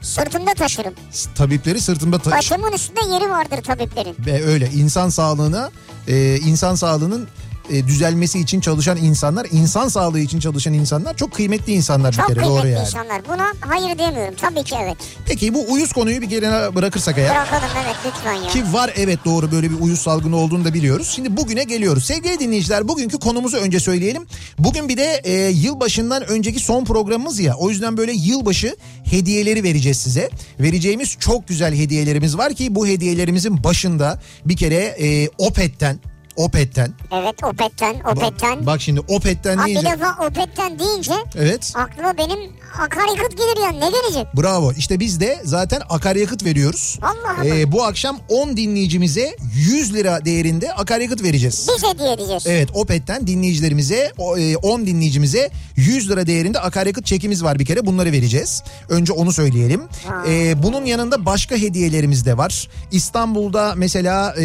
sırtımda 0.02 0.54
taşırım. 0.54 0.94
Tabipleri 1.34 1.80
sırtımda 1.80 2.18
ta- 2.18 2.30
Başımın 2.30 2.72
üstünde 2.72 3.00
yeri 3.14 3.30
vardır 3.30 3.62
tabiplerin. 3.62 4.16
Ve 4.26 4.44
öyle 4.44 4.70
insan 4.70 5.08
sağlığına 5.08 5.70
e, 6.08 6.36
insan 6.36 6.74
sağlığının 6.74 7.28
e, 7.70 7.86
düzelmesi 7.86 8.40
için 8.40 8.60
çalışan 8.60 8.96
insanlar, 8.96 9.46
insan 9.52 9.88
sağlığı 9.88 10.20
için 10.20 10.40
çalışan 10.40 10.72
insanlar 10.72 11.16
çok 11.16 11.32
kıymetli 11.32 11.72
insanlar 11.72 12.12
bir 12.12 12.16
Çok 12.16 12.26
kere 12.26 12.38
kıymetli 12.38 12.58
doğru 12.60 12.68
yani. 12.68 12.80
insanlar. 12.86 13.22
Buna 13.28 13.46
hayır 13.60 13.98
demiyorum. 13.98 14.34
Tabii 14.40 14.62
ki 14.62 14.74
evet. 14.82 14.96
Peki 15.26 15.54
bu 15.54 15.64
uyuz 15.72 15.92
konuyu 15.92 16.22
bir 16.22 16.30
kenara 16.30 16.74
bırakırsak 16.74 17.18
eğer 17.18 17.30
Bırakalım 17.30 17.68
evet 17.84 17.96
lütfen 18.06 18.34
ya. 18.34 18.48
ki 18.48 18.72
var 18.72 18.92
evet 18.96 19.18
doğru 19.24 19.52
böyle 19.52 19.70
bir 19.70 19.80
uyuz 19.80 19.98
salgını 20.00 20.36
olduğunu 20.36 20.64
da 20.64 20.74
biliyoruz. 20.74 21.08
Şimdi 21.14 21.36
bugüne 21.36 21.64
geliyoruz. 21.64 22.04
Sevgili 22.04 22.38
dinleyiciler 22.38 22.88
bugünkü 22.88 23.18
konumuzu 23.18 23.56
önce 23.56 23.80
söyleyelim. 23.80 24.26
Bugün 24.58 24.88
bir 24.88 24.96
de 24.96 25.20
e, 25.24 25.32
yılbaşından 25.48 26.22
önceki 26.26 26.60
son 26.60 26.84
programımız 26.84 27.40
ya. 27.40 27.54
O 27.54 27.70
yüzden 27.70 27.96
böyle 27.96 28.12
yılbaşı 28.12 28.76
hediyeleri 29.04 29.62
vereceğiz 29.62 29.96
size. 29.98 30.30
Vereceğimiz 30.60 31.16
çok 31.20 31.48
güzel 31.48 31.74
hediyelerimiz 31.74 32.38
var 32.38 32.54
ki 32.54 32.74
bu 32.74 32.86
hediyelerimizin 32.86 33.64
başında 33.64 34.20
bir 34.44 34.56
kere 34.56 34.74
e, 34.76 35.28
Opet'ten 35.38 35.98
Opet'ten. 36.38 36.92
Evet 37.12 37.44
Opet'ten, 37.44 37.94
Opet'ten. 38.12 38.58
Bak, 38.58 38.66
bak 38.66 38.80
şimdi 38.80 39.00
Opet'ten 39.00 39.58
Abi 39.58 39.66
deyince. 39.66 39.86
defa 39.86 40.26
Opet'ten 40.26 40.78
deyince 40.78 41.12
Evet. 41.36 41.72
aklıma 41.74 42.16
benim 42.18 42.38
akaryakıt 42.80 43.36
gelir 43.38 43.62
yani 43.64 43.80
ne 43.80 43.90
gelecek? 43.90 44.26
Bravo. 44.36 44.72
İşte 44.72 45.00
biz 45.00 45.20
de 45.20 45.40
zaten 45.44 45.80
akaryakıt 45.90 46.44
veriyoruz. 46.44 46.98
Vallahi 47.02 47.48
Ee, 47.48 47.72
bu 47.72 47.84
akşam 47.84 48.18
10 48.28 48.56
dinleyicimize 48.56 49.36
100 49.54 49.94
lira 49.94 50.24
değerinde 50.24 50.72
akaryakıt 50.72 51.22
vereceğiz. 51.22 51.70
Biz 51.76 51.84
hediye 51.90 52.12
edeceğiz. 52.12 52.44
Evet 52.46 52.68
Opet'ten 52.74 53.26
dinleyicilerimize 53.26 54.12
o, 54.18 54.38
e, 54.38 54.56
10 54.56 54.86
dinleyicimize 54.86 55.50
100 55.76 56.10
lira 56.10 56.26
değerinde 56.26 56.60
akaryakıt 56.60 57.06
çekimiz 57.06 57.44
var 57.44 57.58
bir 57.58 57.66
kere 57.66 57.86
bunları 57.86 58.12
vereceğiz. 58.12 58.62
Önce 58.88 59.12
onu 59.12 59.32
söyleyelim. 59.32 59.82
Ee, 60.28 60.62
bunun 60.62 60.84
yanında 60.84 61.26
başka 61.26 61.56
hediyelerimiz 61.56 62.26
de 62.26 62.36
var. 62.36 62.68
İstanbul'da 62.92 63.72
mesela 63.76 64.34
e, 64.40 64.42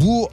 bu 0.00 0.28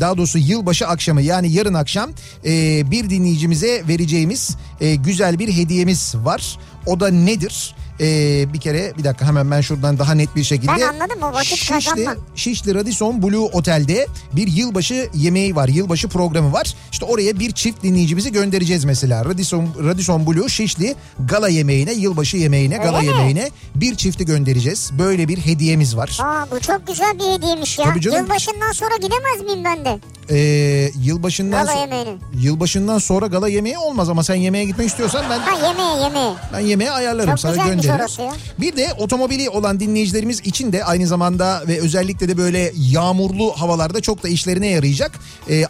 daha 0.00 0.16
doğrusu 0.16 0.39
yılbaşı 0.40 0.86
akşamı 0.86 1.22
yani 1.22 1.52
yarın 1.52 1.74
akşam 1.74 2.10
e, 2.44 2.50
bir 2.90 3.10
dinleyicimize 3.10 3.88
vereceğimiz 3.88 4.56
e, 4.80 4.94
güzel 4.94 5.38
bir 5.38 5.52
hediyemiz 5.52 6.14
var. 6.16 6.58
O 6.86 7.00
da 7.00 7.08
nedir? 7.08 7.74
Ee, 8.00 8.52
bir 8.52 8.60
kere 8.60 8.92
bir 8.98 9.04
dakika 9.04 9.26
hemen 9.26 9.50
ben 9.50 9.60
şuradan 9.60 9.98
daha 9.98 10.14
net 10.14 10.36
bir 10.36 10.44
şekilde. 10.44 10.72
Ben 10.72 10.80
anladım, 10.80 11.22
o 11.22 11.32
vakit 11.32 11.46
Şişli, 11.58 11.74
kazanma. 11.74 12.14
Şişli 12.34 12.74
Radisson 12.74 13.22
Blue 13.22 13.38
Otel'de 13.52 14.06
bir 14.32 14.46
yılbaşı 14.48 15.08
yemeği 15.14 15.56
var. 15.56 15.68
Yılbaşı 15.68 16.08
programı 16.08 16.52
var. 16.52 16.74
İşte 16.92 17.04
oraya 17.04 17.38
bir 17.38 17.52
çift 17.52 17.82
dinleyicimizi 17.82 18.32
göndereceğiz 18.32 18.84
mesela. 18.84 19.24
Radisson, 19.24 19.68
Radisson 19.84 20.26
Blue 20.26 20.48
Şişli 20.48 20.94
gala 21.28 21.48
yemeğine, 21.48 21.92
yılbaşı 21.92 22.36
yemeğine, 22.36 22.76
gala 22.76 22.98
Öyle 22.98 23.10
mi? 23.10 23.16
yemeğine 23.16 23.50
bir 23.74 23.94
çifti 23.94 24.24
göndereceğiz. 24.24 24.90
Böyle 24.98 25.28
bir 25.28 25.38
hediyemiz 25.38 25.96
var. 25.96 26.18
Aa 26.22 26.46
bu 26.50 26.60
çok 26.60 26.86
güzel 26.86 27.18
bir 27.18 27.38
hediyemiş 27.38 27.78
ya. 27.78 27.84
Tabii 27.84 28.00
canım. 28.00 28.18
Yılbaşından 28.18 28.72
sonra 28.72 28.96
gidemez 28.96 29.40
miyim 29.44 29.64
ben 29.64 29.84
de? 29.84 29.98
Ee, 30.32 30.90
yılbaşından 31.02 31.66
Gala 31.66 31.76
so- 31.84 32.16
yılbaşından 32.40 32.98
sonra 32.98 33.26
gala 33.26 33.48
yemeği 33.48 33.78
olmaz 33.78 34.08
ama 34.08 34.24
sen 34.24 34.34
yemeğe 34.34 34.64
gitmek 34.64 34.88
istiyorsan 34.88 35.24
ben 35.30 35.38
Ha 35.38 35.68
yemeğe 35.68 36.02
yemeğe. 36.04 36.32
ben 36.52 36.60
yemeğe 36.60 36.90
ayarlarım 36.90 37.30
Çok 37.30 37.40
sana 37.40 37.54
gönderirim. 37.56 37.82
Ya. 37.98 38.32
Bir 38.60 38.76
de 38.76 38.88
otomobili 38.98 39.50
olan 39.50 39.80
dinleyicilerimiz 39.80 40.40
için 40.40 40.72
de 40.72 40.84
aynı 40.84 41.06
zamanda 41.06 41.62
ve 41.68 41.80
özellikle 41.80 42.28
de 42.28 42.36
böyle 42.36 42.72
yağmurlu 42.76 43.52
havalarda 43.52 44.00
çok 44.00 44.22
da 44.22 44.28
işlerine 44.28 44.66
yarayacak. 44.66 45.12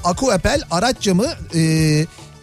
Aku 0.04 0.32
Apple 0.32 0.60
araç 0.70 1.00
camı 1.00 1.26
e, 1.54 1.60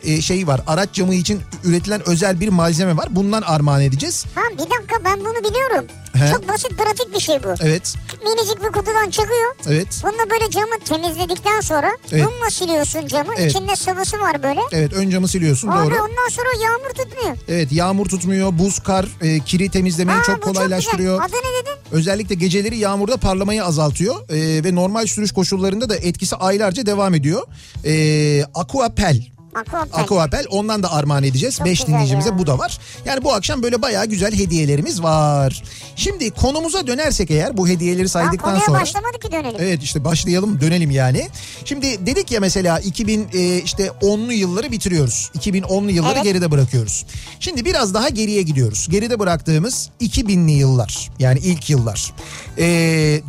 e, 0.04 0.22
şeyi 0.22 0.48
var. 0.48 0.62
Araç 0.68 0.90
camı 0.94 1.16
için 1.16 1.42
üretilen 1.64 2.10
özel 2.10 2.40
bir 2.40 2.50
malzeme 2.50 2.98
var. 2.98 3.08
Bundan 3.10 3.42
armağan 3.42 3.82
edeceğiz. 3.82 4.26
Ha 4.36 4.42
bir 4.54 4.58
dakika 4.58 5.04
ben 5.06 5.20
bunu 5.20 5.50
biliyorum. 5.50 5.86
He. 6.26 6.32
Çok 6.32 6.48
basit 6.50 6.78
pratik 6.78 7.14
bir 7.16 7.20
şey 7.20 7.44
bu. 7.44 7.48
Evet. 7.62 7.94
Minicik 8.24 8.64
bir 8.64 8.68
kutudan 8.72 9.10
çıkıyor. 9.10 9.56
Evet. 9.68 9.88
Bununla 10.04 10.30
böyle 10.30 10.50
camı 10.52 10.80
temizledikten 10.86 11.60
sonra 11.62 11.92
Evet. 12.12 12.26
bununla 12.28 12.50
siliyorsun 12.50 13.08
camı. 13.08 13.34
Evet. 13.38 13.52
İçinde 13.52 13.76
sıvısı 13.76 14.20
var 14.20 14.44
böyle. 14.44 14.60
Evet 14.72 14.94
ön 14.94 15.10
camı 15.10 15.28
siliyorsun 15.28 15.68
Abi 15.68 15.86
doğru. 15.86 15.96
ondan 15.96 16.30
sonra 16.30 16.48
yağmur 16.64 16.90
tutmuyor. 16.90 17.38
Evet 17.48 17.72
yağmur 17.72 18.06
tutmuyor, 18.06 18.60
buz, 18.60 18.80
kar, 18.80 19.06
e, 19.22 19.40
kiri 19.40 19.70
temizlemeyi 19.72 20.20
Aa, 20.20 20.24
çok 20.24 20.44
kolaylaştırıyor. 20.44 21.18
Çok 21.22 21.28
güzel. 21.28 21.40
Adı 21.40 21.48
ne 21.48 21.62
dedin? 21.62 21.82
Özellikle 21.92 22.36
geceleri 22.36 22.78
yağmurda 22.78 23.18
parlamayı 23.18 23.64
azaltıyor 23.66 24.16
e, 24.30 24.64
ve 24.64 24.76
normal 24.76 25.06
sürüş 25.06 25.32
koşullarında 25.32 25.90
da 25.90 25.96
etkisi 25.96 26.36
aylarca 26.36 26.86
devam 26.86 27.14
ediyor. 27.14 27.42
E, 27.86 28.44
Aquapel 28.54 29.24
Aquapel. 29.58 30.04
Aquapel 30.04 30.46
ondan 30.50 30.84
da 30.84 30.94
armağan 30.94 31.24
edeceğiz. 31.24 31.58
Çok 31.58 31.66
5 31.66 31.80
güzel 31.80 31.94
dinleyicimize 31.94 32.30
ya. 32.30 32.38
bu 32.38 32.48
da 32.48 32.58
var. 32.58 32.80
Yani 33.06 33.24
bu 33.24 33.34
akşam 33.34 33.64
böyle 33.64 33.82
bayağı 33.82 34.06
güzel 34.06 34.34
hediyelerimiz 34.36 35.04
var. 35.04 35.64
Şimdi 35.96 36.32
konumuza 36.32 36.88
dönersek 36.88 37.32
eğer 37.32 37.58
bu 37.58 37.68
hediyeleri 37.68 38.10
saydıktan 38.10 38.40
konuya 38.40 38.66
sonra. 38.66 38.80
başlamadık 38.82 39.22
ki 39.22 39.32
dönelim. 39.32 39.56
Evet 39.60 39.84
işte 39.84 40.04
başlayalım 40.04 40.62
dönelim 40.62 40.92
yani. 40.92 41.28
Şimdi 41.66 42.06
dedik 42.06 42.32
ya 42.32 42.40
mesela 42.40 42.80
2000 42.80 43.28
e, 43.34 43.58
işte 43.58 43.88
10'lu 44.02 44.34
yılları 44.34 44.72
bitiriyoruz. 44.72 45.32
2010'lu 45.40 45.92
yılları 45.92 46.14
Evet. 46.14 46.24
geride 46.24 46.52
bırakıyoruz. 46.52 47.06
Şimdi 47.40 47.66
biraz 47.66 47.94
daha 47.94 48.10
geriye 48.10 48.42
gidiyoruz. 48.42 48.88
Geride 48.90 49.20
bıraktığımız 49.20 49.90
2000'li 50.02 50.52
yıllar 50.52 51.10
yani 51.20 51.40
ilk 51.40 51.70
yıllar. 51.70 52.14
E, 52.58 52.66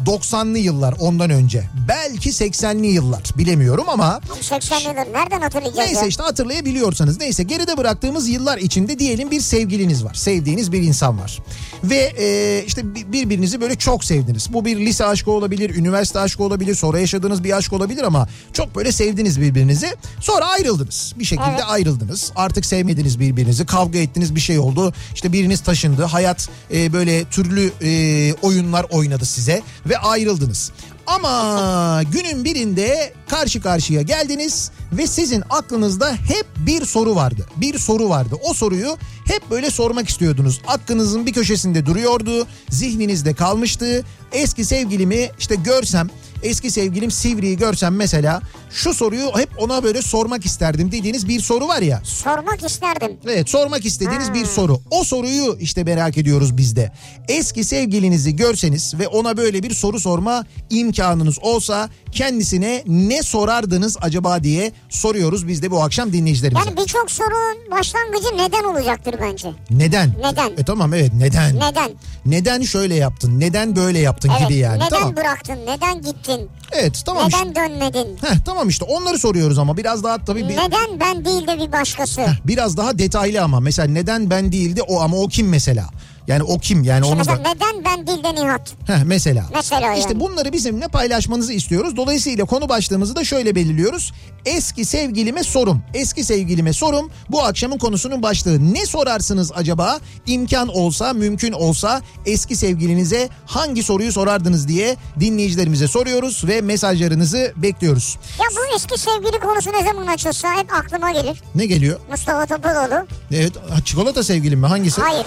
90'lı 0.07 0.59
yıllar 0.59 0.95
ondan 1.01 1.31
önce. 1.31 1.63
Belki 1.89 2.31
80'li 2.31 2.87
yıllar 2.87 3.23
bilemiyorum 3.39 3.85
ama 3.89 4.21
80 4.41 4.79
yıldır 4.79 5.13
nereden 5.13 5.41
hatırlayacağız 5.41 5.89
Neyse 5.89 6.01
ya? 6.01 6.07
işte 6.07 6.18
hatırlayabiliyorsanız 6.23 7.21
neyse 7.21 7.43
geride 7.43 7.77
bıraktığımız 7.77 8.29
yıllar 8.29 8.59
içinde 8.59 8.99
diyelim 8.99 9.31
bir 9.31 9.41
sevgiliniz 9.41 10.05
var. 10.05 10.15
Sevdiğiniz 10.15 10.73
bir 10.73 10.83
insan 10.83 11.19
var. 11.21 11.39
Ve 11.85 12.13
e, 12.19 12.65
işte 12.67 12.95
bi- 12.95 13.13
birbirinizi 13.13 13.61
böyle 13.61 13.77
çok 13.77 14.05
sevdiniz. 14.05 14.53
Bu 14.53 14.65
bir 14.65 14.77
lise 14.77 15.05
aşkı 15.05 15.31
olabilir, 15.31 15.75
üniversite 15.75 16.19
aşkı 16.21 16.43
olabilir, 16.43 16.75
sonra 16.75 16.99
yaşadığınız 17.01 17.45
bir 17.45 17.57
aşk 17.57 17.73
olabilir 17.73 18.03
ama 18.03 18.29
çok 18.53 18.77
böyle 18.77 18.93
sevdiniz 18.93 19.41
birbirinizi. 19.41 19.97
Sonra 20.21 20.45
ayrıldınız. 20.47 21.15
Bir 21.19 21.25
şekilde 21.25 21.49
Evet. 21.51 21.63
ayrıldınız. 21.69 22.33
Artık 22.37 22.67
sevmediniz 22.67 23.21
birbirinizi. 23.21 23.67
Kavga 23.67 23.99
ettiniz 23.99 24.35
bir 24.35 24.41
şey 24.41 24.59
oldu. 24.59 24.93
İşte 25.15 25.33
biriniz 25.33 25.61
taşındı. 25.61 26.05
Hayat 26.05 26.49
e, 26.75 26.93
böyle 26.93 27.25
türlü 27.25 27.73
e, 27.83 28.33
oyunlar 28.43 28.87
oynadı 28.91 29.25
size 29.27 29.63
ve 29.87 29.99
ayrıldınız. 29.99 30.73
Ama 31.07 32.03
günün 32.13 32.45
birinde 32.45 33.13
karşı 33.29 33.61
karşıya 33.61 34.03
geldiniz 34.03 34.71
ve 34.93 35.07
sizin 35.07 35.43
aklınızda 35.51 36.13
hep 36.13 36.47
bir 36.67 36.85
soru 36.85 37.15
vardı. 37.15 37.47
Bir 37.57 37.79
soru 37.79 38.09
vardı. 38.09 38.35
O 38.51 38.55
soruyu 38.55 38.97
hep 39.25 39.51
böyle 39.51 39.71
sormak 39.71 40.09
istiyordunuz. 40.09 40.61
Aklınızın 40.67 41.27
bir 41.27 41.33
köşesinde 41.33 41.87
duruyordu. 41.87 42.47
Zihninizde 42.71 43.35
kalmıştı. 43.35 44.05
Eski 44.33 44.65
sevgilimi 44.65 45.31
işte 45.39 45.55
görsem 45.55 46.09
eski 46.43 46.71
sevgilim 46.71 47.11
Sivri'yi 47.11 47.57
görsem 47.57 47.97
mesela 47.97 48.41
şu 48.71 48.95
soruyu 48.95 49.31
hep 49.37 49.49
ona 49.59 49.83
böyle 49.83 50.03
sormak 50.03 50.47
isterdim 50.47 50.93
dediğiniz 50.93 51.29
bir 51.29 51.41
soru 51.41 51.69
var 51.69 51.83
ya. 51.83 52.01
Sormak 52.05 52.65
isterdim. 52.65 53.17
Evet 53.27 53.49
sormak 53.51 53.85
istediğiniz 53.87 54.29
Ha. 54.29 54.35
bir 54.35 54.45
soru. 54.45 54.81
O 54.91 55.05
soruyu 55.05 55.57
işte 55.61 55.85
merak 55.85 56.19
ediyoruz 56.19 56.57
biz 56.57 56.77
de. 56.77 56.93
Eski 57.29 57.65
sevgilinizi 57.65 58.37
görseniz 58.37 58.95
ve 58.99 59.09
ona 59.09 59.37
böyle 59.37 59.63
bir 59.63 59.75
soru 59.75 60.01
sorma 60.01 60.45
imkanınız 60.71 61.39
olsa 61.43 61.91
kendisine 62.13 62.83
ne 62.87 63.23
sorardınız 63.23 63.97
acaba 64.01 64.43
diye 64.45 64.73
soruyoruz 64.89 65.49
biz 65.49 65.63
de 65.63 65.71
bu 65.71 65.83
akşam 65.83 66.13
dinleyicilerimize. 66.13 66.69
Yani 66.69 66.77
birçok 66.81 67.11
sorunun 67.11 67.71
başlangıcı 67.71 68.37
neden 68.37 68.65
olacaktır 68.65 69.15
bence. 69.23 69.53
Neden? 69.71 70.13
Neden? 70.19 70.51
E 70.59 70.65
tamam 70.65 70.95
evet 70.95 71.13
neden? 71.15 71.57
Neden? 71.57 71.91
Neden 72.27 72.63
şöyle 72.63 72.95
yaptın? 72.95 73.41
Neden 73.41 73.77
böyle 73.77 73.99
yaptın 73.99 74.31
Evet. 74.39 74.49
gibi 74.49 74.59
yani. 74.59 74.77
Neden 74.77 74.89
tamam. 74.89 75.17
bıraktın? 75.17 75.59
Neden 75.67 76.03
gittin? 76.03 76.49
Evet 76.73 77.03
tamam 77.07 77.29
işte. 77.29 77.41
Neden 77.51 77.55
dönmedin? 77.71 78.17
Heh, 78.21 78.37
tamam 78.47 78.69
işte 78.69 78.85
onları 78.85 79.19
soruyoruz 79.19 79.59
ama 79.59 79.77
biraz 79.77 80.05
daha 80.05 80.25
tabii 80.25 80.49
bir, 80.49 80.57
Neden 80.57 81.01
ben 81.01 81.25
değil 81.25 81.47
de 81.47 81.59
bir 81.67 81.73
başkası? 81.73 82.27
biraz 82.45 82.77
daha 82.77 82.99
detaylı 82.99 83.43
ama 83.43 83.61
mesela 83.61 83.89
neden 83.89 84.31
ben 84.31 84.53
değildi 84.53 84.83
o 84.83 85.01
ama 85.01 85.17
o 85.17 85.29
kim 85.29 85.49
mesela? 85.49 85.85
Yani 86.29 86.43
o 86.43 86.59
kim 86.59 86.85
yani 86.85 87.01
İşte 87.01 87.13
onu 87.13 87.19
mesela 87.19 87.45
da 87.45 87.49
neden 87.49 87.85
ben 87.85 88.07
değil 88.07 88.25
de 88.25 88.35
Nihat? 88.35 88.75
Heh, 88.87 89.03
mesela. 89.05 89.45
Mesela 89.55 89.95
İşte 89.95 90.09
yani. 90.13 90.21
bunları 90.21 90.53
bizimle 90.53 90.89
paylaşmanızı 90.89 91.53
istiyoruz. 91.53 91.97
Dolayısıyla 91.97 92.45
konu 92.45 92.69
başlığımızı 92.69 93.17
da 93.17 93.25
şöyle 93.25 93.55
belirliyoruz. 93.55 94.13
Eski 94.47 94.85
sevgilime 94.85 95.43
sorum. 95.43 95.83
Eski 95.95 96.25
sevgilime 96.25 96.73
sorum. 96.73 97.11
Bu 97.29 97.43
akşamın 97.43 97.79
konusunun 97.79 98.23
başlığı. 98.23 98.75
Ne 98.75 98.87
sorarsınız 98.87 99.53
acaba? 99.55 99.99
İmkan 100.27 100.69
olsa, 100.69 101.13
mümkün 101.13 101.53
olsa 101.53 102.03
eski 102.27 102.57
sevgilinize 102.57 103.29
hangi 103.47 103.83
soruyu 103.83 104.13
sorardınız 104.13 104.69
diye 104.69 104.97
dinleyicilerimize 105.21 105.89
soruyoruz 105.89 106.45
ve 106.47 106.61
mesajlarınızı 106.61 107.53
bekliyoruz. 107.57 108.19
Ya 108.41 108.47
bu 108.57 108.77
eski 108.77 108.99
sevgili 109.01 109.41
konusu 109.41 109.73
ne 109.73 109.85
zaman 109.85 110.07
açılsa 110.07 110.57
hep 110.57 110.75
aklıma 110.75 111.11
gelir. 111.11 111.43
Ne 111.55 111.67
geliyor? 111.67 112.01
Mustafa 112.11 112.47
Topaloğlu. 112.57 113.07
Evet, 113.33 113.53
çikolata 113.85 114.23
sevgilim 114.23 114.61
mi? 114.61 114.67
Hangisi? 114.67 115.01
Hayır. 115.01 115.27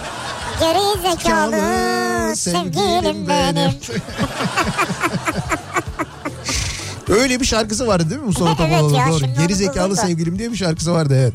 Geri 0.61 1.01
zekalı 1.01 2.35
sevgilim 2.35 3.27
benim. 3.27 3.71
Öyle 7.21 7.39
bir 7.39 7.45
şarkısı 7.45 7.87
vardı 7.87 8.09
değil 8.09 8.21
mi 8.21 8.27
Mustafa 8.27 8.63
Evet 8.63 8.79
Topaloğlu? 8.79 8.93
Doğru. 9.11 9.25
Geri 9.41 9.55
zekalı 9.55 9.95
sevgilim 9.95 10.39
diye 10.39 10.51
bir 10.51 10.57
şarkısı 10.57 10.91
vardı 10.93 11.13
evet. 11.21 11.33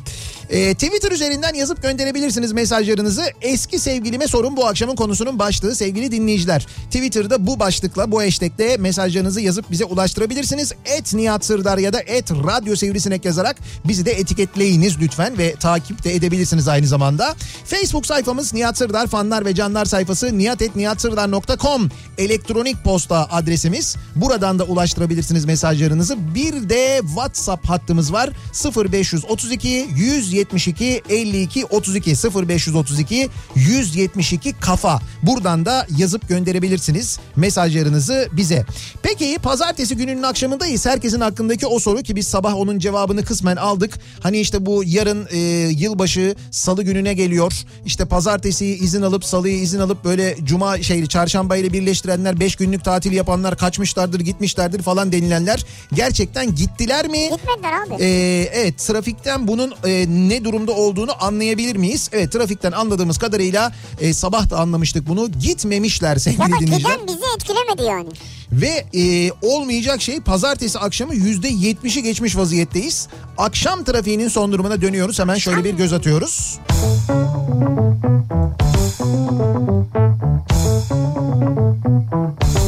Ee, 0.50 0.74
Twitter 0.74 1.12
üzerinden 1.12 1.54
yazıp 1.54 1.82
gönderebilirsiniz 1.82 2.52
mesajlarınızı. 2.52 3.24
Eski 3.42 3.78
sevgilime 3.78 4.26
sorun 4.26 4.56
bu 4.56 4.66
akşamın 4.66 4.96
konusunun 4.96 5.38
başlığı 5.38 5.74
sevgili 5.74 6.12
dinleyiciler. 6.12 6.66
Twitter'da 6.84 7.46
bu 7.46 7.58
başlıkla 7.58 8.12
bu 8.12 8.22
hashtag'te 8.22 8.76
mesajlarınızı 8.76 9.40
yazıp 9.40 9.70
bize 9.70 9.84
ulaştırabilirsiniz. 9.84 10.72
Et 10.84 11.14
Nihat 11.14 11.44
Sırdar 11.44 11.78
ya 11.78 11.92
da 11.92 12.00
et 12.00 12.30
Radyo 12.30 12.76
Sivrisinek 12.76 13.24
yazarak 13.24 13.56
bizi 13.84 14.06
de 14.06 14.12
etiketleyiniz 14.12 15.00
lütfen 15.00 15.38
ve 15.38 15.54
takip 15.54 16.04
de 16.04 16.14
edebilirsiniz 16.14 16.68
aynı 16.68 16.86
zamanda. 16.86 17.34
Facebook 17.64 18.06
sayfamız 18.06 18.54
Nihat 18.54 18.78
Sırdar 18.78 19.06
fanlar 19.06 19.44
ve 19.44 19.54
canlar 19.54 19.84
sayfası 19.84 20.38
nihatetnihatsırdar.com 20.38 21.88
elektronik 22.18 22.84
posta 22.84 23.28
adresimiz. 23.30 23.96
Buradan 24.16 24.58
da 24.58 24.64
ulaştırabilirsiniz 24.64 25.44
mesajlarınızı. 25.44 26.34
Bir 26.34 26.68
de 26.68 27.00
WhatsApp 27.06 27.68
hattımız 27.68 28.12
var 28.12 28.30
0532 28.76 29.88
170 29.96 30.35
172 30.36 31.02
52 31.08 31.64
32 31.64 32.10
0532 32.10 33.28
172 33.54 34.52
kafa. 34.52 35.00
Buradan 35.22 35.66
da 35.66 35.86
yazıp 35.98 36.28
gönderebilirsiniz 36.28 37.18
mesajlarınızı 37.36 38.28
bize. 38.32 38.64
Peki 39.02 39.38
pazartesi 39.42 39.96
gününün 39.96 40.22
akşamındayız. 40.22 40.86
Herkesin 40.86 41.20
aklındaki 41.20 41.66
o 41.66 41.78
soru 41.78 42.02
ki 42.02 42.16
biz 42.16 42.26
sabah 42.26 42.56
onun 42.56 42.78
cevabını 42.78 43.24
kısmen 43.24 43.56
aldık. 43.56 43.98
Hani 44.20 44.38
işte 44.38 44.66
bu 44.66 44.82
yarın 44.86 45.28
e, 45.30 45.38
yılbaşı 45.68 46.34
salı 46.50 46.82
gününe 46.82 47.14
geliyor. 47.14 47.52
İşte 47.86 48.04
pazartesi 48.04 48.66
izin 48.66 49.02
alıp 49.02 49.24
salıyı 49.24 49.58
izin 49.58 49.80
alıp 49.80 50.04
böyle 50.04 50.36
cuma 50.44 50.82
şeyli 50.82 51.08
çarşamba 51.08 51.56
ile 51.56 51.72
birleştirenler 51.72 52.40
5 52.40 52.56
günlük 52.56 52.84
tatil 52.84 53.12
yapanlar 53.12 53.56
kaçmışlardır 53.56 54.20
gitmişlerdir 54.20 54.82
falan 54.82 55.12
denilenler 55.12 55.64
gerçekten 55.92 56.54
gittiler 56.54 57.08
mi? 57.08 57.30
Gitmediler 57.30 57.72
abi. 57.86 58.02
Ee, 58.02 58.50
evet 58.52 58.78
trafikten 58.78 59.48
bunun 59.48 59.74
e, 59.84 60.06
ne 60.28 60.44
durumda 60.44 60.72
olduğunu 60.72 61.24
anlayabilir 61.24 61.76
miyiz? 61.76 62.10
Evet 62.12 62.32
trafikten 62.32 62.72
anladığımız 62.72 63.18
kadarıyla 63.18 63.72
e, 64.00 64.14
sabah 64.14 64.50
da 64.50 64.58
anlamıştık 64.58 65.08
bunu. 65.08 65.30
Gitmemişler 65.32 66.12
ya 66.12 66.18
sevgili 66.18 66.40
da 66.40 66.60
dinleyiciler. 66.60 66.78
giden 66.78 67.06
bizi 67.06 67.24
etkilemedi 67.36 67.82
yani. 67.82 68.08
Ve 68.52 68.84
e, 68.94 69.30
olmayacak 69.42 70.02
şey 70.02 70.20
pazartesi 70.20 70.78
akşamı 70.78 71.14
yüzde 71.14 71.48
yetmişi 71.48 72.02
geçmiş 72.02 72.36
vaziyetteyiz. 72.36 73.08
Akşam 73.38 73.84
trafiğinin 73.84 74.28
son 74.28 74.52
durumuna 74.52 74.80
dönüyoruz. 74.80 75.18
Hemen 75.18 75.36
şöyle 75.36 75.64
bir 75.64 75.74
göz 75.74 75.92
atıyoruz. 75.92 76.58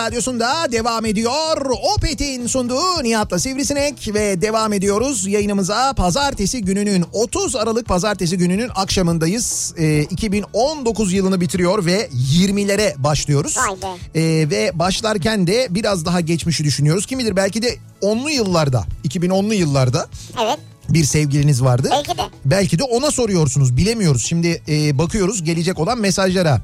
radyosunda 0.10 0.72
devam 0.72 1.06
ediyor. 1.06 1.72
Opet'in 1.96 2.48
sunduğu 2.48 3.04
Nihat'la 3.04 3.40
Sivrisinek 3.40 4.14
ve 4.14 4.42
devam 4.42 4.74
ediyoruz 4.74 5.28
yayınımıza. 5.28 5.94
Pazartesi 5.94 6.62
gününün 6.62 7.06
30 7.14 7.56
Aralık 7.56 7.86
pazartesi 7.86 8.38
gününün 8.38 8.70
akşamındayız. 8.76 9.74
Ee, 9.78 10.02
2019 10.02 11.14
yılını 11.14 11.42
bitiriyor 11.42 11.86
ve 11.86 12.10
20'lere 12.34 13.04
başlıyoruz. 13.04 13.58
Ee, 14.16 14.22
ve 14.50 14.72
başlarken 14.74 15.48
de 15.48 15.68
biraz 15.70 16.06
daha 16.06 16.22
geçmişi 16.22 16.64
düşünüyoruz. 16.64 17.06
Kim 17.06 17.20
bilir 17.20 17.36
belki 17.36 17.62
de 17.62 17.78
10'lu 18.02 18.30
yıllarda 18.30 18.86
2010'lu 19.08 19.54
yıllarda 19.54 20.08
Evet. 20.44 20.60
bir 20.90 21.04
sevgiliniz 21.04 21.64
vardı. 21.64 21.88
Belki 21.92 22.18
de. 22.18 22.22
Belki 22.46 22.80
de 22.80 22.84
ona 22.84 23.12
soruyorsunuz 23.12 23.78
bilemiyoruz. 23.78 24.26
Şimdi 24.26 24.62
e, 24.70 24.98
bakıyoruz 24.98 25.44
gelecek 25.44 25.80
olan 25.80 26.00
mesajlara. 26.00 26.62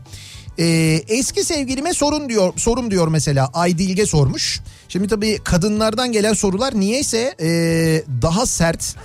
E, 0.59 0.65
eski 1.07 1.43
sevgilime 1.43 1.93
sorun 1.93 2.29
diyor 2.29 2.53
sorum 2.57 2.91
diyor 2.91 3.07
mesela 3.07 3.49
Aydilge 3.53 4.05
sormuş. 4.05 4.61
Şimdi 4.89 5.07
tabii 5.07 5.39
kadınlardan 5.43 6.11
gelen 6.11 6.33
sorular 6.33 6.79
niyeyse 6.79 7.35
e, 7.41 7.47
daha 8.21 8.45
sert. 8.45 8.95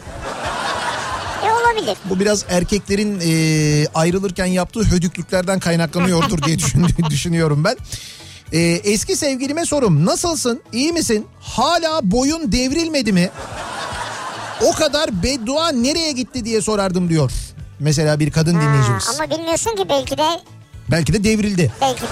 E 1.47 1.53
olabilir. 1.53 1.97
Bu 2.05 2.21
biraz 2.21 2.45
erkeklerin 2.49 3.21
e, 3.25 3.87
ayrılırken 3.95 4.47
yaptığı 4.47 4.81
hödüklüklerden 4.85 5.59
kaynaklanıyordur 5.61 6.43
diye 6.43 6.59
düşün, 6.59 6.87
düşünüyorum 7.11 7.65
ben. 7.65 7.77
E, 8.53 8.59
eski 8.61 9.17
sevgilime 9.17 9.65
sorum 9.67 10.07
nasılsın 10.07 10.63
iyi 10.73 10.93
misin 10.93 11.27
hala 11.41 12.11
boyun 12.11 12.53
devrilmedi 12.53 13.13
mi? 13.13 13.31
O 14.65 14.73
kadar 14.73 15.23
beddua 15.23 15.69
nereye 15.73 16.13
gitti 16.13 16.45
diye 16.45 16.61
sorardım 16.63 17.09
diyor. 17.09 17.33
Mesela 17.79 18.21
bir 18.21 18.31
kadın 18.31 18.55
Ha, 18.55 18.61
dinleyicimiz. 18.63 19.09
ama 19.21 19.31
bilmiyorsun 19.39 19.77
ki 19.77 19.85
belki 19.89 20.19
de 20.19 20.41
Belki 20.91 21.13
de 21.13 21.25
devrildi. 21.25 21.73
belki 21.81 22.03
de. 22.03 22.07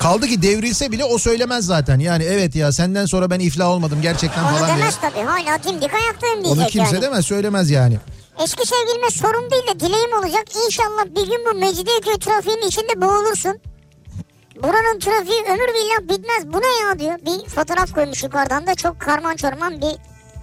Kaldı 0.00 0.26
ki 0.26 0.42
devrilse 0.42 0.92
bile 0.92 1.04
o 1.04 1.18
söylemez 1.18 1.66
zaten. 1.66 1.98
Yani 1.98 2.24
evet 2.24 2.56
ya 2.56 2.72
senden 2.72 3.06
sonra 3.06 3.30
ben 3.30 3.40
iflah 3.40 3.68
olmadım 3.68 3.98
gerçekten 4.02 4.42
Onu 4.44 4.50
falan 4.50 4.66
diye. 4.66 4.78
demez 4.78 4.96
tabii. 5.00 5.24
Hala 5.26 5.62
dimdik 5.62 5.94
ayaktayım 5.94 6.44
diyecek 6.44 6.62
Onu 6.62 6.66
kimse 6.70 6.94
yani. 6.94 7.02
demez 7.02 7.26
söylemez 7.26 7.70
yani. 7.70 7.98
Eski 8.44 8.66
sevgilime 8.68 9.10
sorun 9.10 9.50
değil 9.50 9.66
de 9.74 9.80
dileğim 9.80 10.12
olacak. 10.18 10.44
İnşallah 10.66 11.04
bir 11.04 11.26
gün 11.26 11.44
bu 11.50 11.58
Mecidiyeköy 11.58 12.18
trafiğinin 12.18 12.68
içinde 12.68 13.00
boğulursun. 13.00 13.58
Buranın 14.62 14.98
trafiği 14.98 15.42
ömür 15.42 15.68
billah 15.74 16.02
bitmez. 16.18 16.52
Bu 16.52 16.60
ne 16.60 16.86
ya 16.88 16.98
diyor. 16.98 17.18
Bir 17.26 17.48
fotoğraf 17.50 17.92
koymuş 17.94 18.22
yukarıdan 18.22 18.66
da 18.66 18.74
çok 18.74 19.00
karman 19.00 19.36
çorman 19.36 19.80
bir 19.80 19.96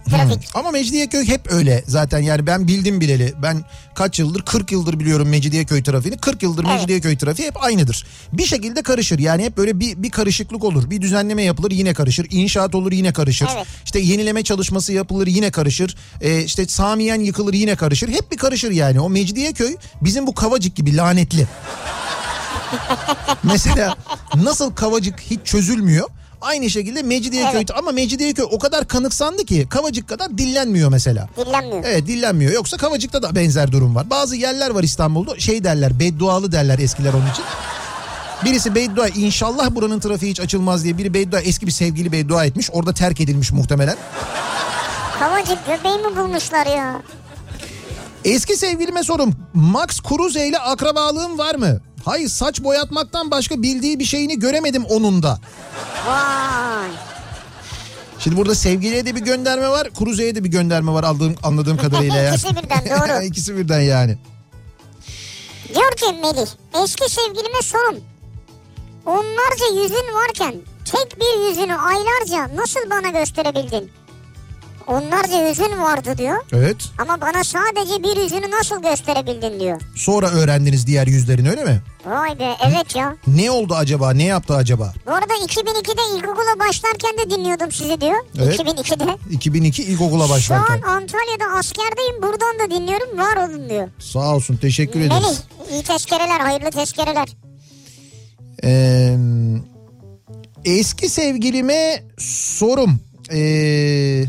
trafik. 0.10 0.50
Ama 0.54 0.72
Mecidiyeköy 0.72 1.28
hep 1.28 1.52
öyle 1.52 1.84
zaten 1.88 2.20
yani 2.20 2.48
ben 2.48 2.68
bildim 2.68 3.02
bileli. 3.02 3.34
Ben 3.42 3.64
kaç 3.96 4.20
yıldır 4.20 4.42
40 4.42 4.72
yıldır 4.72 5.00
biliyorum 5.00 5.30
Mecidiyeköy 5.30 5.84
trafiğini. 5.84 6.18
40 6.18 6.44
yıldır 6.44 6.64
Evet. 6.64 6.74
Mecidiyeköy 6.74 7.18
trafiği 7.18 7.48
hep 7.48 7.64
aynıdır. 7.64 8.08
Bir 8.34 8.46
şekilde 8.46 8.82
karışır 8.82 9.20
yani 9.20 9.44
hep 9.44 9.58
böyle 9.58 9.80
bir, 9.80 10.04
bir 10.04 10.10
karışıklık 10.10 10.64
olur. 10.64 10.90
Bir 10.90 11.02
düzenleme 11.02 11.44
yapılır 11.44 11.72
yine 11.72 11.94
karışır. 11.94 12.28
İnşaat 12.30 12.76
olur 12.76 12.92
yine 12.92 13.14
karışır. 13.14 13.48
Evet. 13.56 13.68
İşte 13.86 14.00
yenileme 14.00 14.44
çalışması 14.44 14.94
yapılır 14.94 15.28
yine 15.28 15.52
karışır. 15.52 15.96
Ee, 16.22 16.44
işte 16.44 16.68
Samiyen 16.68 17.20
yıkılır 17.20 17.54
yine 17.54 17.76
karışır. 17.76 18.10
Hep 18.10 18.32
bir 18.32 18.38
karışır 18.38 18.72
yani. 18.72 19.00
O 19.00 19.10
Mecidiyeköy 19.10 19.76
bizim 20.02 20.28
bu 20.28 20.36
Kavacık 20.36 20.76
gibi 20.76 20.98
lanetli. 20.98 21.48
Mesela 23.44 23.96
nasıl 24.36 24.76
Kavacık 24.76 25.20
hiç 25.20 25.40
çözülmüyor. 25.44 26.10
Aynı 26.46 26.70
şekilde 26.70 27.04
Mecidiyeköy 27.04 27.52
Evet. 27.56 27.78
ama 27.78 27.92
Mecidiyeköy 27.92 28.46
o 28.52 28.60
kadar 28.60 28.88
kanıksandı 28.88 29.46
ki 29.46 29.68
Kavacık 29.70 30.08
kadar 30.10 30.38
dillenmiyor 30.38 30.90
mesela. 30.90 31.30
Dillenmiyor. 31.38 31.84
Evet 31.86 32.08
dillenmiyor. 32.08 32.52
Yoksa 32.52 32.78
Kavacık'ta 32.78 33.24
da 33.24 33.36
benzer 33.36 33.72
durum 33.72 33.96
var. 33.96 34.10
Bazı 34.10 34.36
yerler 34.36 34.70
var 34.70 34.84
İstanbul'da 34.84 35.40
şey 35.40 35.64
derler 35.64 36.00
beddualı 36.00 36.52
derler 36.52 36.80
eskiler 36.80 37.14
onun 37.14 37.30
için. 37.32 37.46
Birisi 38.46 38.76
beddua 38.76 39.08
inşallah 39.08 39.76
buranın 39.76 40.00
trafiği 40.00 40.32
hiç 40.32 40.40
açılmaz 40.40 40.84
diye 40.84 40.98
biri 40.98 41.14
beddua 41.14 41.40
eski 41.40 41.66
bir 41.68 41.72
sevgili 41.72 42.12
beddua 42.12 42.46
etmiş. 42.46 42.70
Orada 42.72 42.94
terk 42.94 43.22
edilmiş 43.22 43.52
muhtemelen. 43.52 43.96
Kavacık 45.20 45.58
göbeğimi 45.68 46.18
bulmuşlar 46.18 46.66
ya. 46.66 47.02
Eski 48.26 48.56
sevgilime 48.58 49.04
sorum 49.04 49.34
Max 49.54 50.02
Kruse 50.02 50.48
ile 50.48 50.60
akrabalığım 50.60 51.38
var 51.38 51.56
mı? 51.56 51.80
Hayır 52.06 52.30
saç 52.30 52.64
boyatmaktan 52.64 53.32
başka 53.32 53.62
bildiği 53.62 54.00
bir 54.00 54.06
şeyini 54.06 54.40
göremedim 54.40 54.86
onun 54.86 55.24
da. 55.24 55.40
Vay. 56.08 56.90
Şimdi 58.20 58.38
burada 58.38 58.56
sevgiliye 58.56 59.06
de 59.06 59.16
bir 59.16 59.22
gönderme 59.22 59.70
var, 59.70 59.90
Kruze'ye 59.94 60.36
de 60.36 60.44
bir 60.44 60.50
gönderme 60.50 60.92
var 60.92 61.04
aldığım 61.04 61.36
anladığım 61.44 61.78
kadarıyla 61.78 62.16
ya. 62.18 62.32
İkisi 62.36 62.56
birden, 62.56 62.86
doğru. 62.86 63.24
İkisi 63.26 63.58
birden 63.58 63.82
yani. 63.82 64.18
Diyor 65.76 65.92
ki 65.96 66.06
Melih 66.22 66.48
eski 66.84 67.10
sevgilime 67.12 67.62
sorun. 67.62 68.04
Onlarca 69.06 69.82
yüzün 69.82 70.14
varken 70.14 70.56
tek 70.92 71.20
bir 71.20 71.48
yüzünü 71.50 71.76
aylarca 71.76 72.56
nasıl 72.56 72.90
bana 72.90 73.20
gösterebildin? 73.20 73.92
Onlarca 74.88 75.48
yüzün 75.50 75.82
vardı 75.82 76.18
diyor. 76.18 76.38
Evet. 76.54 76.78
Ama 76.98 77.22
bana 77.22 77.44
sadece 77.44 78.04
bir 78.04 78.22
yüzünü 78.22 78.52
nasıl 78.52 78.82
gösterebildin 78.82 79.60
diyor. 79.60 79.82
Sonra 79.96 80.30
öğrendiniz 80.30 80.88
diğer 80.88 81.08
yüzlerini 81.08 81.50
öyle 81.50 81.64
mi? 81.64 81.82
Vay 82.06 82.40
be 82.40 82.56
evet 82.68 82.96
ya. 82.96 83.16
Ne 83.28 83.52
oldu 83.52 83.76
acaba? 83.76 84.12
Ne 84.14 84.24
yaptı 84.24 84.56
acaba? 84.56 84.94
Bu 85.08 85.12
arada 85.12 85.34
2002'de 85.34 86.18
ilkokula 86.18 86.60
başlarken 86.60 87.18
de 87.18 87.30
dinliyordum 87.30 87.72
sizi 87.72 88.02
diyor. 88.02 88.26
Evet. 88.42 88.60
2002'de. 88.60 89.18
2002 89.32 89.84
ilkokula 89.84 90.18
Şu 90.18 90.24
an 90.24 90.30
başlarken. 90.62 90.82
Antalya'da 90.82 91.46
askerdeyim 91.58 92.22
buradan 92.22 92.60
da 92.60 92.76
dinliyorum 92.76 93.18
var 93.18 93.48
olun 93.50 93.70
diyor. 93.70 93.88
Sağ 94.00 94.36
olsun 94.36 94.58
teşekkür 94.58 95.00
Melih 95.00 95.18
ederiz. 95.18 95.44
iyi 95.72 95.84
tezkereler 95.84 96.40
hayırlı 96.40 96.72
tezkereler. 96.72 97.28
Ee, 98.64 99.18
eski 100.66 101.10
sevgilime 101.10 102.04
sorum. 102.20 103.00
Ee, 103.34 104.24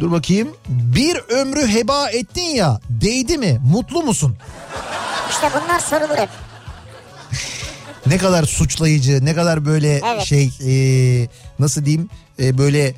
dur 0.00 0.10
bakayım. 0.12 0.48
Bir 0.68 1.16
ömrü 1.16 1.68
heba 1.68 2.10
ettin 2.10 2.42
ya 2.42 2.80
değdi 2.90 3.38
mi? 3.38 3.60
Mutlu 3.72 4.02
musun? 4.02 4.36
İşte 5.30 5.48
bunlar 5.54 5.80
sorulur 5.80 6.16
hep. 6.16 6.28
Ne 8.06 8.18
kadar 8.18 8.44
suçlayıcı, 8.44 9.24
ne 9.24 9.34
kadar 9.34 9.66
böyle 9.66 10.00
Evet. 10.06 10.22
şey 10.24 10.50
ee, 10.66 11.28
nasıl 11.58 11.84
diyeyim 11.84 12.10
ee, 12.40 12.58
böyle 12.58 12.94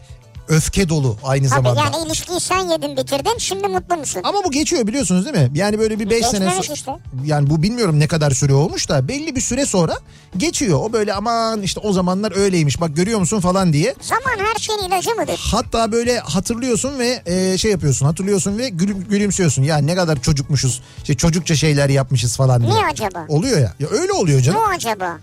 öfke 0.50 0.88
dolu 0.88 1.16
aynı 1.24 1.48
Tabii 1.48 1.62
zamanda. 1.62 1.80
yani 1.80 2.06
ilişkiyi 2.06 2.40
sen 2.40 2.68
yedin 2.68 2.96
bitirdin 2.96 3.38
şimdi 3.38 3.68
mutlu 3.68 3.96
musun? 3.96 4.20
Ama 4.24 4.44
bu 4.44 4.50
geçiyor 4.50 4.86
biliyorsunuz 4.86 5.24
değil 5.24 5.36
mi? 5.36 5.50
Yani 5.58 5.78
böyle 5.78 6.00
bir 6.00 6.10
5 6.10 6.26
sene 6.26 6.44
Geçmemiş 6.44 6.68
so- 6.68 6.74
işte. 6.74 6.92
yani 7.24 7.50
bu 7.50 7.62
bilmiyorum 7.62 8.00
ne 8.00 8.06
kadar 8.08 8.30
süre 8.30 8.54
olmuş 8.54 8.88
da 8.88 9.08
belli 9.08 9.36
bir 9.36 9.40
süre 9.40 9.66
sonra 9.66 9.98
geçiyor. 10.36 10.78
O 10.82 10.92
böyle 10.92 11.14
aman 11.14 11.62
işte 11.62 11.80
o 11.80 11.92
zamanlar 11.92 12.36
öyleymiş 12.36 12.80
bak 12.80 12.96
görüyor 12.96 13.18
musun 13.18 13.40
falan 13.40 13.72
diye. 13.72 13.94
Zaman 14.00 14.46
her 14.54 14.60
şeyin 14.60 14.78
ilacı 14.80 15.10
mıdır? 15.10 15.40
Hatta 15.52 15.92
böyle 15.92 16.18
hatırlıyorsun 16.18 16.98
ve 16.98 17.22
e, 17.26 17.58
şey 17.58 17.70
yapıyorsun 17.70 18.06
hatırlıyorsun 18.06 18.58
ve 18.58 18.68
gülüm, 18.68 19.04
gülümsüyorsun. 19.10 19.62
Ya 19.62 19.76
ne 19.78 19.94
kadar 19.94 20.22
çocukmuşuz 20.22 20.82
işte 20.98 21.14
çocukça 21.14 21.54
şeyler 21.56 21.88
yapmışız 21.88 22.36
falan 22.36 22.62
diye. 22.62 22.70
Niye 22.72 22.84
acaba? 22.92 23.24
Oluyor 23.28 23.58
ya. 23.58 23.74
ya 23.80 23.88
öyle 23.88 24.12
oluyor 24.12 24.40
canım. 24.40 24.60
Bu 24.60 24.74
acaba? 24.74 25.18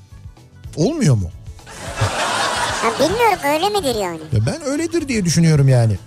Olmuyor 0.75 1.15
mu? 1.15 1.31
Ya 2.83 2.91
bilmiyorum 2.99 3.39
öyle 3.53 3.69
midir 3.69 3.95
yani? 4.01 4.19
Ya 4.33 4.45
ben 4.45 4.61
öyledir 4.65 5.07
diye 5.07 5.25
düşünüyorum 5.25 5.67
yani. 5.67 5.97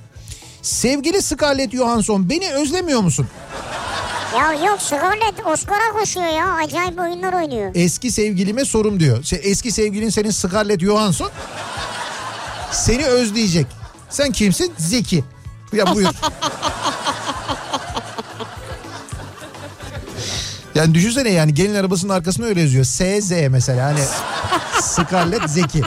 Sevgili 0.62 1.22
Scarlett 1.22 1.72
Johansson 1.72 2.30
beni 2.30 2.52
özlemiyor 2.52 3.00
musun? 3.00 3.26
Ya 4.38 4.52
yok 4.52 4.82
Scarlett 4.82 5.46
Oscar'a 5.46 5.92
koşuyor 5.98 6.26
ya. 6.26 6.54
Acayip 6.54 6.98
oyunlar 7.00 7.32
oynuyor. 7.32 7.70
Eski 7.74 8.10
sevgilime 8.10 8.64
sorum 8.64 9.00
diyor. 9.00 9.24
Eski 9.42 9.72
sevgilin 9.72 10.10
senin 10.10 10.30
Scarlett 10.30 10.80
Johansson. 10.80 11.30
Seni 12.72 13.06
özleyecek. 13.06 13.66
Sen 14.10 14.32
kimsin? 14.32 14.72
Zeki. 14.78 15.24
Ya 15.72 15.94
buyur. 15.94 16.08
yani 20.74 20.94
düşünsene 20.94 21.30
yani 21.30 21.54
gelin 21.54 21.74
arabasının 21.74 22.12
arkasına 22.12 22.46
öyle 22.46 22.60
yazıyor. 22.60 22.84
SZ 22.84 23.30
mesela 23.50 23.86
hani 23.86 24.00
Scarlett 24.82 25.50
Zeki. 25.50 25.82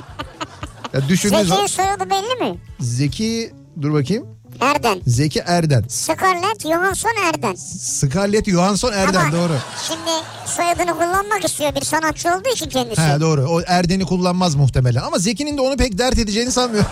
Ya 0.93 1.09
düşündüğün 1.09 1.37
Zeki'nin 1.43 1.67
soyadı 1.67 2.09
belli 2.09 2.51
mi? 2.51 2.57
Zeki 2.79 3.53
dur 3.81 3.93
bakayım. 3.93 4.27
Erden. 4.61 5.01
Zeki 5.07 5.39
Erden. 5.45 5.83
Scarlett 5.87 6.61
Johansson 6.63 7.11
Erden. 7.25 7.55
Scarlett 7.79 8.49
Johansson 8.49 8.93
Erden 8.93 9.19
Ama 9.19 9.31
doğru. 9.31 9.53
Şimdi 9.87 10.11
soyadını 10.45 10.91
kullanmak 10.93 11.45
istiyor 11.45 11.75
bir 11.75 11.81
sanatçı 11.81 12.29
olduğu 12.29 12.49
için 12.49 12.69
kendisi. 12.69 13.01
He 13.01 13.19
doğru. 13.19 13.45
O 13.49 13.61
Erden'i 13.67 14.05
kullanmaz 14.05 14.55
muhtemelen. 14.55 15.01
Ama 15.01 15.17
Zeki'nin 15.17 15.57
de 15.57 15.61
onu 15.61 15.77
pek 15.77 15.97
dert 15.97 16.17
edeceğini 16.19 16.51
sanmıyorum. 16.51 16.89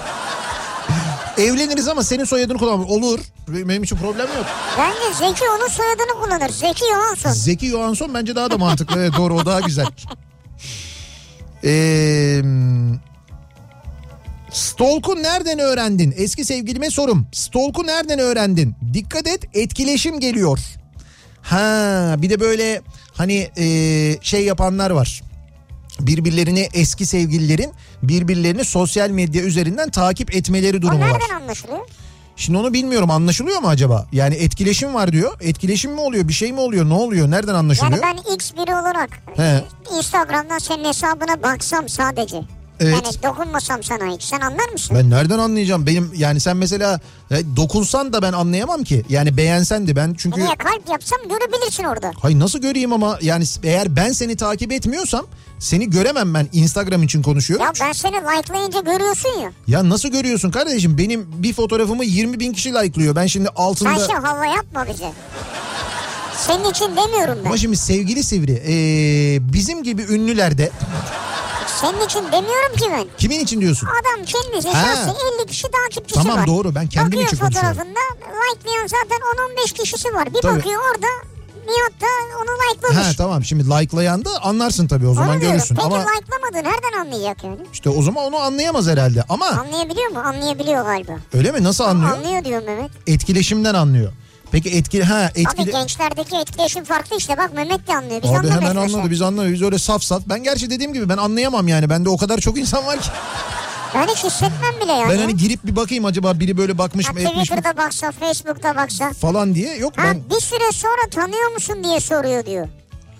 Evleniriz 1.37 1.87
ama 1.87 2.03
senin 2.03 2.23
soyadını 2.23 2.57
kullanmam. 2.57 2.89
Olur. 2.89 3.19
Benim 3.47 3.83
için 3.83 3.95
problem 3.95 4.27
yok. 4.37 4.45
Bence 4.77 5.17
Zeki 5.17 5.43
onun 5.57 5.67
soyadını 5.67 6.23
kullanır. 6.23 6.49
Zeki 6.49 6.85
Johansson. 6.85 7.31
Zeki 7.31 7.67
Johansson 7.69 8.13
bence 8.13 8.35
daha 8.35 8.51
da 8.51 8.57
mantıklı. 8.57 8.99
Evet 8.99 9.13
doğru 9.17 9.35
o 9.35 9.45
daha 9.45 9.59
güzel. 9.59 9.85
Ee, 11.63 12.41
Stalk'u 14.51 15.15
nereden 15.23 15.59
öğrendin? 15.59 16.13
Eski 16.17 16.45
sevgilime 16.45 16.89
sorum. 16.89 17.27
Stalk'u 17.31 17.87
nereden 17.87 18.19
öğrendin? 18.19 18.75
Dikkat 18.93 19.27
et 19.27 19.45
etkileşim 19.53 20.19
geliyor. 20.19 20.59
Ha 21.41 22.15
bir 22.17 22.29
de 22.29 22.39
böyle 22.39 22.81
hani 23.13 23.49
ee, 23.57 24.17
şey 24.21 24.45
yapanlar 24.45 24.91
var. 24.91 25.21
Birbirlerini 25.99 26.69
eski 26.73 27.05
sevgililerin 27.05 27.71
birbirlerini 28.03 28.65
sosyal 28.65 29.09
medya 29.09 29.43
üzerinden 29.43 29.89
takip 29.91 30.35
etmeleri 30.35 30.77
O 30.77 30.81
durumu 30.81 30.99
var. 31.01 31.07
nereden 31.13 31.41
anlaşılıyor? 31.41 31.79
Şimdi 32.35 32.57
onu 32.57 32.73
bilmiyorum 32.73 33.11
anlaşılıyor 33.11 33.59
mu 33.59 33.67
acaba? 33.67 34.07
Yani 34.11 34.35
etkileşim 34.35 34.93
var 34.93 35.11
diyor. 35.11 35.37
Etkileşim 35.41 35.91
mi 35.91 35.99
oluyor? 35.99 36.27
Bir 36.27 36.33
şey 36.33 36.51
mi 36.53 36.59
oluyor? 36.59 36.89
Ne 36.89 36.93
oluyor? 36.93 37.31
Nereden 37.31 37.53
anlaşılıyor? 37.53 38.03
Yani 38.03 38.17
ben 38.27 38.33
X 38.35 38.53
biri 38.53 38.75
olarak 38.75 39.09
He. 39.35 39.63
Instagram'dan 39.97 40.57
senin 40.57 40.85
hesabına 40.85 41.43
baksam 41.43 41.89
sadece. 41.89 42.41
Evet. 42.81 42.93
Yani 42.93 43.23
dokunmasam 43.23 43.83
sana 43.83 44.15
hiç. 44.15 44.23
Sen 44.23 44.39
anlar 44.39 44.69
mısın? 44.69 44.97
Ben 44.99 45.09
nereden 45.09 45.39
anlayacağım? 45.39 45.85
Benim 45.85 46.11
yani 46.15 46.39
sen 46.39 46.57
mesela 46.57 46.99
e, 47.31 47.55
dokunsan 47.55 48.13
da 48.13 48.21
ben 48.21 48.33
anlayamam 48.33 48.83
ki. 48.83 49.05
Yani 49.09 49.37
beğensen 49.37 49.87
de 49.87 49.95
ben 49.95 50.15
çünkü 50.17 50.39
Niye 50.39 50.55
kalp 50.55 50.89
yapsam 50.89 51.19
görebilirsin 51.29 51.83
orada. 51.83 52.11
hay 52.21 52.39
nasıl 52.39 52.59
göreyim 52.59 52.93
ama 52.93 53.17
yani 53.21 53.43
eğer 53.63 53.95
ben 53.95 54.11
seni 54.11 54.35
takip 54.35 54.71
etmiyorsam 54.71 55.25
seni 55.59 55.89
göremem 55.89 56.33
ben 56.33 56.47
Instagram 56.53 57.03
için 57.03 57.21
konuşuyorum. 57.21 57.65
Ya 57.65 57.71
ben 57.81 57.91
seni 57.91 58.15
likelayınca 58.15 58.79
görüyorsun 58.79 59.29
ya. 59.41 59.51
Ya 59.67 59.89
nasıl 59.89 60.09
görüyorsun 60.09 60.51
kardeşim? 60.51 60.97
Benim 60.97 61.27
bir 61.33 61.53
fotoğrafımı 61.53 62.05
20 62.05 62.39
bin 62.39 62.53
kişi 62.53 62.73
like'lıyor. 62.73 63.15
Ben 63.15 63.27
şimdi 63.27 63.49
altında... 63.49 63.99
Sen 63.99 64.07
şey 64.07 64.15
hava 64.15 64.45
yapma 64.45 64.87
bize. 64.87 65.11
Senin 66.37 66.69
için 66.69 66.85
demiyorum 66.85 67.37
ben. 67.41 67.45
Ama 67.45 67.57
şimdi 67.57 67.77
sevgili 67.77 68.23
Sivri 68.23 68.63
ee, 68.67 69.53
bizim 69.53 69.83
gibi 69.83 70.01
ünlülerde 70.01 70.71
Senin 71.67 72.05
için 72.05 72.19
demiyorum 72.31 72.75
ki 72.77 72.85
ben. 72.91 73.05
kimin 73.17 73.39
için 73.39 73.61
diyorsun? 73.61 73.87
Adam 73.87 74.25
kendisi 74.25 74.69
Ha. 74.69 74.81
şahsi 74.95 75.09
50 75.39 75.47
kişi 75.47 75.67
takipçisi 75.71 76.19
Tamam, 76.23 76.37
var. 76.39 76.47
doğru, 76.47 76.75
ben 76.75 76.87
kendim 76.87 77.11
bakıyor 77.11 77.27
için 77.27 77.37
konuşuyorum. 77.37 77.69
fotoğrafında 77.73 77.99
likelayan 78.53 78.87
zaten 78.87 79.19
10-15 79.67 79.73
kişisi 79.73 80.13
var. 80.13 80.33
Bir 80.33 80.41
Tabii. 80.41 80.59
bakıyor 80.59 80.81
orada 80.91 81.07
Nihat 81.67 82.01
da 82.01 82.05
onu 82.41 82.57
likelamış. 82.71 83.07
Ha 83.07 83.11
tamam 83.17 83.43
şimdi 83.43 83.63
like'layan 83.69 84.25
da 84.25 84.29
anlarsın 84.43 84.87
tabii 84.87 85.07
o 85.07 85.13
zaman 85.13 85.29
Onu 85.29 85.39
görürsün. 85.39 85.75
Peki 85.75 85.85
Ama 85.87 85.97
likelamadın 85.97 86.69
nereden 86.69 86.99
anlayacak 86.99 87.43
yani? 87.43 87.57
işte 87.73 87.89
o 87.89 88.01
zaman 88.01 88.23
onu 88.25 88.35
anlayamaz 88.37 88.87
herhalde. 88.87 89.23
Ama 89.29 89.45
Anlayabiliyor 89.45 90.11
mu? 90.11 90.19
Anlayabiliyor 90.19 90.85
galiba. 90.85 91.11
öyle 91.33 91.51
mi? 91.51 91.63
Nasıl 91.63 91.83
anlıyor? 91.83 92.11
Anlıyor 92.17 92.43
diyor 92.45 92.61
Mehmet. 92.63 92.91
Etkileşimden 93.07 93.73
anlıyor. 93.73 94.11
Peki 94.51 94.69
etki 94.69 95.03
ha 95.03 95.29
Abi 95.33 95.39
etkili 95.41 95.71
gençlerdeki 95.71 96.35
etkileşim 96.37 96.83
farklı 96.83 97.17
işte 97.17 97.37
bak 97.37 97.53
Mehmet 97.53 97.87
de 97.87 97.95
anlıyor. 97.95 98.21
Biz 98.23 98.29
Abi 98.31 98.49
hemen 98.49 98.75
mesela. 98.75 98.81
anladı 98.81 99.11
biz 99.11 99.21
anlamıyoruz 99.21 99.53
biz 99.53 99.65
öyle 99.65 99.79
saf 99.79 100.03
saf. 100.03 100.21
Ben 100.25 100.43
gerçi 100.43 100.69
dediğim 100.69 100.93
gibi 100.93 101.09
ben 101.09 101.17
anlayamam 101.17 101.67
yani. 101.67 101.89
Bende 101.89 102.09
o 102.09 102.17
kadar 102.17 102.37
çok 102.37 102.57
insan 102.57 102.85
var 102.85 103.01
ki. 103.01 103.09
Ben 103.95 104.07
hiç 104.07 104.23
hissetmem 104.23 104.73
bile 104.83 104.91
yani. 104.91 105.13
Ben 105.13 105.17
hani 105.17 105.37
girip 105.37 105.65
bir 105.65 105.75
bakayım 105.75 106.05
acaba 106.05 106.39
biri 106.39 106.57
böyle 106.57 106.77
bakmış 106.77 107.07
ha, 107.09 107.13
mı 107.13 107.19
etmiş 107.19 107.35
mi 107.35 107.43
Twitter'da 107.43 107.77
baksa, 107.77 108.11
Facebook'ta 108.11 108.75
baksa. 108.75 109.11
falan 109.13 109.55
diye. 109.55 109.75
Yok 109.77 109.97
Ha, 109.97 110.03
ben 110.05 110.21
bir 110.29 110.41
süre 110.41 110.71
sonra 110.73 111.09
tanıyor 111.11 111.51
musun 111.53 111.83
diye 111.83 111.99
soruyor 111.99 112.45
diyor. 112.45 112.67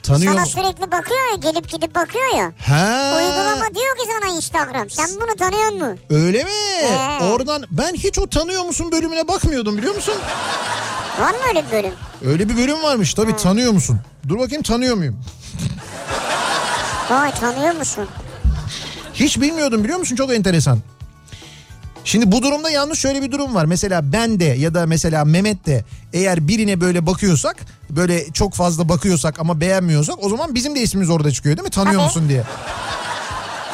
tanıyor. 0.04 0.34
Sana 0.34 0.46
sürekli 0.46 0.92
bakıyor 0.92 1.20
ya 1.32 1.52
gelip 1.52 1.70
gidip 1.70 1.96
bakıyor 1.96 2.36
ya. 2.38 2.52
Ha. 2.68 3.14
Uygulama 3.18 3.66
diyor 3.76 3.98
ki 3.98 4.04
sana 4.22 4.36
Instagram 4.36 4.90
sen 4.90 5.08
bunu 5.16 5.36
tanıyor 5.36 5.72
musun? 5.72 6.00
Öyle 6.10 6.44
mi? 6.44 6.50
He. 6.88 7.24
Oradan 7.24 7.64
ben 7.72 7.94
hiç 7.94 8.20
o 8.20 8.28
tanıyor 8.28 8.64
musun 8.66 8.92
bölümüne 8.92 9.28
bakmıyordum 9.28 9.78
biliyor 9.78 9.96
musun? 9.96 10.16
Var 11.20 11.32
mı 11.32 11.38
öyle 11.50 11.66
bir 11.68 11.72
bölüm? 11.72 11.94
Öyle 12.26 12.50
bir 12.50 12.58
bölüm 12.58 12.84
varmış 12.84 13.14
tabii 13.14 13.36
tanıyor 13.36 13.72
musun? 13.72 14.00
Dur 14.28 14.40
bakayım 14.40 14.64
tanıyor 14.64 14.96
muyum? 14.96 15.20
Vay 17.12 17.32
tanıyor 17.34 17.76
musun? 17.76 18.08
Hiç 19.14 19.42
bilmiyordum 19.42 19.84
biliyor 19.84 20.00
musun? 20.00 20.16
Çok 20.16 20.34
enteresan. 20.34 20.80
Şimdi 22.04 22.32
bu 22.32 22.42
durumda 22.44 22.70
yalnız 22.70 23.00
şöyle 23.00 23.22
bir 23.22 23.32
durum 23.32 23.56
var. 23.56 23.66
Mesela 23.66 24.14
ben 24.14 24.40
de 24.40 24.44
ya 24.46 24.74
da 24.74 24.86
mesela 24.86 25.26
Mehmet 25.26 25.66
de 25.66 25.86
eğer 26.14 26.48
birine 26.48 26.82
böyle 26.82 27.06
bakıyorsak 27.06 27.56
böyle 27.90 28.32
çok 28.34 28.54
fazla 28.54 28.90
bakıyorsak 28.90 29.40
ama 29.40 29.62
beğenmiyorsak 29.62 30.16
o 30.24 30.30
zaman 30.30 30.56
bizim 30.56 30.76
de 30.76 30.82
ismimiz 30.82 31.10
orada 31.10 31.32
çıkıyor 31.32 31.58
değil 31.58 31.64
mi? 31.66 31.72
Tanıyor 31.72 31.94
Tabii. 31.96 32.04
musun 32.04 32.30
diye. 32.30 32.44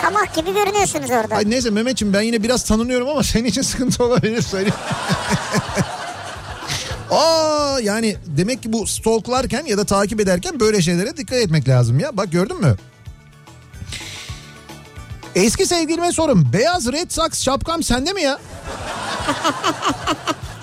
Kamak 0.02 0.36
gibi 0.36 0.54
görünüyorsunuz 0.54 1.12
orada. 1.12 1.36
Ay 1.36 1.50
neyse 1.50 1.70
Mehmetciğim 1.70 2.14
ben 2.14 2.22
yine 2.22 2.44
biraz 2.44 2.64
tanınıyorum 2.64 3.10
ama 3.10 3.24
senin 3.24 3.46
için 3.46 3.62
sıkıntı 3.72 4.04
olabilir 4.04 4.42
söyleyeyim. 4.42 4.76
Aa 7.12 7.80
yani 7.84 8.16
demek 8.38 8.64
ki 8.64 8.74
bu 8.74 8.88
stalklarken 8.88 9.66
ya 9.66 9.78
da 9.78 9.86
takip 9.86 10.20
ederken 10.20 10.60
böyle 10.60 10.82
şeylere 10.82 11.18
dikkat 11.18 11.38
etmek 11.40 11.70
lazım 11.70 12.00
ya. 12.00 12.18
Bak 12.18 12.32
gördün 12.32 12.62
mü? 12.62 12.76
Eski 15.36 15.66
sevgilime 15.66 16.12
sorum. 16.12 16.50
Beyaz 16.54 16.92
Red 16.92 17.12
Sox 17.12 17.44
şapkam 17.44 17.84
sende 17.84 18.14
mi 18.14 18.22
ya? 18.22 18.40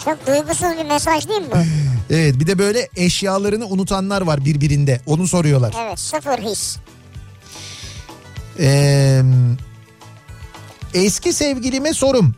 Çok 0.05 0.27
duygusuz 0.27 0.79
bir 0.79 0.85
mesaj 0.85 1.29
değil 1.29 1.41
mi 1.41 1.47
bu? 1.53 1.57
Evet 2.11 2.41
bir 2.41 2.47
de 2.47 2.59
böyle 2.59 2.89
eşyalarını 2.97 3.67
unutanlar 3.67 4.23
var 4.23 4.45
birbirinde. 4.45 5.01
Onu 5.07 5.29
soruyorlar. 5.29 5.75
evet 5.87 5.99
sıfır 5.99 6.39
his. 6.39 6.77
Ee, 8.61 9.23
eski 10.95 11.33
sevgilime 11.33 11.95
sorum. 11.95 12.35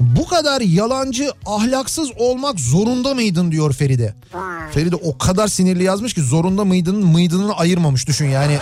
Bu 0.00 0.26
kadar 0.26 0.60
yalancı, 0.60 1.30
ahlaksız 1.46 2.10
olmak 2.16 2.60
zorunda 2.60 3.14
mıydın 3.14 3.52
diyor 3.52 3.72
Feride. 3.72 4.14
Vay. 4.32 4.70
Feride 4.70 4.96
o 4.96 5.18
kadar 5.18 5.48
sinirli 5.48 5.82
yazmış 5.82 6.14
ki 6.14 6.22
zorunda 6.22 6.64
mıydın 6.64 7.06
mıydını 7.06 7.56
ayırmamış 7.56 8.08
düşün 8.08 8.26
yani. 8.26 8.58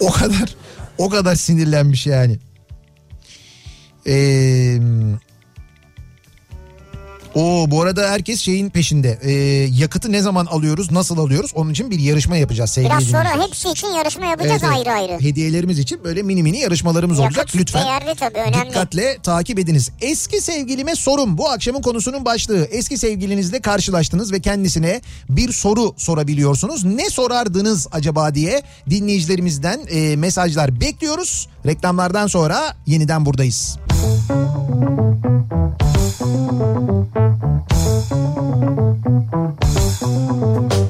o 0.00 0.10
kadar 0.10 0.54
o 0.98 1.08
kadar 1.08 1.34
sinirlenmiş 1.34 2.06
yani. 2.06 2.38
Ee, 4.06 4.78
o 7.34 7.70
bu 7.70 7.82
arada 7.82 8.10
herkes 8.10 8.40
şeyin 8.40 8.70
peşinde. 8.70 9.18
Ee, 9.22 9.30
yakıtı 9.72 10.12
ne 10.12 10.22
zaman 10.22 10.46
alıyoruz, 10.46 10.90
nasıl 10.90 11.18
alıyoruz? 11.18 11.50
Onun 11.54 11.70
için 11.70 11.90
bir 11.90 11.98
yarışma 11.98 12.36
yapacağız 12.36 12.70
sevgili 12.70 12.90
Biraz 12.90 13.00
dinleyiciler. 13.08 13.32
sonra 13.34 13.46
hepsi 13.46 13.68
için 13.68 13.86
yarışma 13.88 14.26
yapacağız 14.26 14.62
Evet, 14.64 14.74
evet. 14.76 14.88
ayrı 14.88 14.98
ayrı. 15.12 15.20
Hediyelerimiz 15.22 15.78
için 15.78 16.04
böyle 16.04 16.22
mini 16.22 16.42
mini 16.42 16.58
yarışmalarımız 16.58 17.18
olacak. 17.18 17.36
Yakıt 17.36 17.56
Lütfen 17.56 17.84
değerli 17.86 18.14
tabii 18.14 18.38
önemli. 18.38 18.68
dikkatle 18.68 19.18
takip 19.22 19.58
ediniz. 19.58 19.90
Eski 20.00 20.40
sevgilime 20.40 20.94
sorum 20.94 21.38
bu 21.38 21.48
akşamın 21.50 21.82
konusunun 21.82 22.24
başlığı. 22.24 22.64
Eski 22.70 22.98
sevgilinizle 22.98 23.60
karşılaştınız 23.60 24.32
ve 24.32 24.40
kendisine 24.40 25.00
bir 25.28 25.52
soru 25.52 25.94
sorabiliyorsunuz. 25.96 26.84
Ne 26.84 27.10
sorardınız 27.10 27.86
acaba 27.92 28.34
diye 28.34 28.62
dinleyicilerimizden 28.90 29.80
e, 29.90 30.16
mesajlar 30.16 30.80
bekliyoruz. 30.80 31.48
Reklamlardan 31.66 32.26
sonra 32.26 32.76
yeniden 32.86 33.26
buradayız. 33.26 33.78
Kafa 37.22 37.46
Radyo'da 40.02 40.81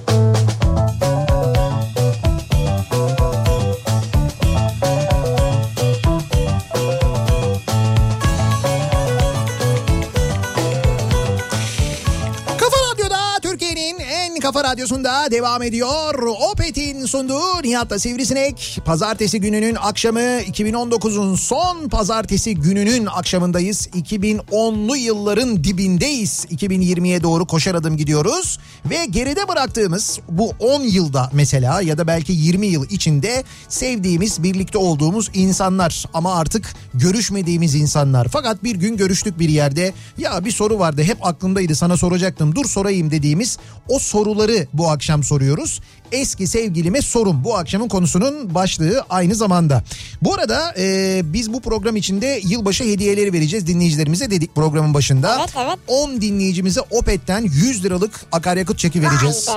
kafa 14.43 14.65
Radyosu'nda 14.65 15.31
devam 15.31 15.63
ediyor. 15.63 16.15
Opet'in 16.53 17.07
sunduğu 17.07 17.63
Nihat'la 17.63 17.99
Sivrisinek. 17.99 18.81
Pazartesi 18.85 19.41
gününün 19.41 19.75
akşamı 19.75 20.21
2019'un 20.21 21.35
son 21.35 21.89
pazartesi 21.89 22.55
gününün 22.55 23.07
akşamındayız. 23.07 23.87
2010'lu 23.87 24.97
yılların 24.97 25.65
dibindeyiz. 25.65 26.47
2020'ye 26.51 27.23
doğru 27.23 27.47
koşar 27.47 27.75
adım 27.75 27.97
gidiyoruz. 27.97 28.59
Ve 28.91 29.05
geride 29.11 29.49
bıraktığımız 29.49 30.21
bu 30.29 30.53
10 30.59 30.83
yılda 30.83 31.31
mesela 31.33 31.83
ya 31.83 31.99
da 31.99 32.07
belki 32.07 32.33
20 32.33 32.67
yıl 32.67 32.85
içinde 32.91 33.45
sevdiğimiz, 33.69 34.43
birlikte 34.43 34.79
olduğumuz 34.79 35.31
insanlar 35.35 36.05
ama 36.15 36.35
artık 36.35 36.75
görüşmediğimiz 36.95 37.75
insanlar. 37.75 38.29
Fakat 38.33 38.65
bir 38.65 38.77
gün 38.77 38.97
görüştük 38.97 39.39
bir 39.39 39.49
yerde. 39.49 39.93
Ya 40.19 40.45
bir 40.45 40.53
soru 40.53 40.79
vardı 40.79 41.03
hep 41.03 41.27
aklımdaydı 41.27 41.75
sana 41.75 41.97
soracaktım. 41.97 42.55
Dur 42.55 42.65
sorayım 42.65 43.11
dediğimiz 43.11 43.59
o 43.89 43.99
soruları 44.33 44.67
bu 44.73 44.89
akşam 44.91 45.23
soruyoruz. 45.23 45.81
Eski 46.13 46.47
sevgilime 46.47 47.03
sorum 47.03 47.45
bu 47.45 47.57
akşamın 47.57 47.89
konusunun 47.89 48.55
başlığı 48.55 49.05
aynı 49.11 49.35
zamanda. 49.35 49.83
Bu 50.23 50.35
arada 50.35 50.75
e, 50.79 51.21
biz 51.25 51.53
bu 51.53 51.61
program 51.61 51.97
içinde 51.97 52.41
yılbaşı 52.45 52.85
hediyeleri 52.85 53.33
vereceğiz 53.33 53.67
dinleyicilerimize 53.67 54.31
dedik 54.31 54.55
programın 54.55 54.95
başında. 54.95 55.37
Evet, 55.41 55.55
evet. 55.57 55.79
10 55.87 56.21
dinleyicimize 56.21 56.81
Opet'ten 56.81 57.41
100 57.43 57.85
liralık 57.85 58.21
akaryakıt 58.33 58.79
çeki 58.79 59.03
vereceğiz. 59.03 59.49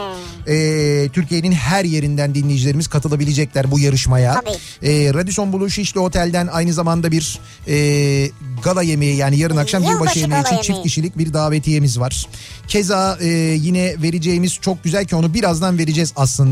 E, 0.47 1.09
Türkiye'nin 1.13 1.51
her 1.51 1.85
yerinden 1.85 2.35
dinleyicilerimiz 2.35 2.87
katılabilecekler 2.87 3.71
bu 3.71 3.79
yarışmaya. 3.79 4.33
Tabii. 4.33 4.89
E, 4.89 5.13
Radisson 5.13 5.53
Bulu 5.53 5.69
Şişli 5.69 5.99
Otel'den 5.99 6.47
aynı 6.47 6.73
zamanda 6.73 7.11
bir 7.11 7.39
e, 7.67 8.29
gala 8.63 8.83
yemeği 8.83 9.15
yani 9.15 9.39
yarın 9.39 9.57
akşam 9.57 9.83
Yılbaşı 9.83 9.99
yılbaşı 9.99 10.19
yemeği 10.19 10.41
için 10.41 10.55
çift 10.55 10.69
yemeği. 10.69 10.83
kişilik 10.83 11.17
bir 11.17 11.33
davetiyemiz 11.33 11.99
var. 11.99 12.27
Keza 12.67 13.17
e, 13.21 13.27
yine 13.61 14.01
vereceğimiz 14.01 14.53
çok 14.61 14.83
güzel 14.83 15.05
ki 15.05 15.15
onu 15.15 15.33
birazdan 15.33 15.77
vereceğiz 15.77 16.13
aslında. 16.15 16.44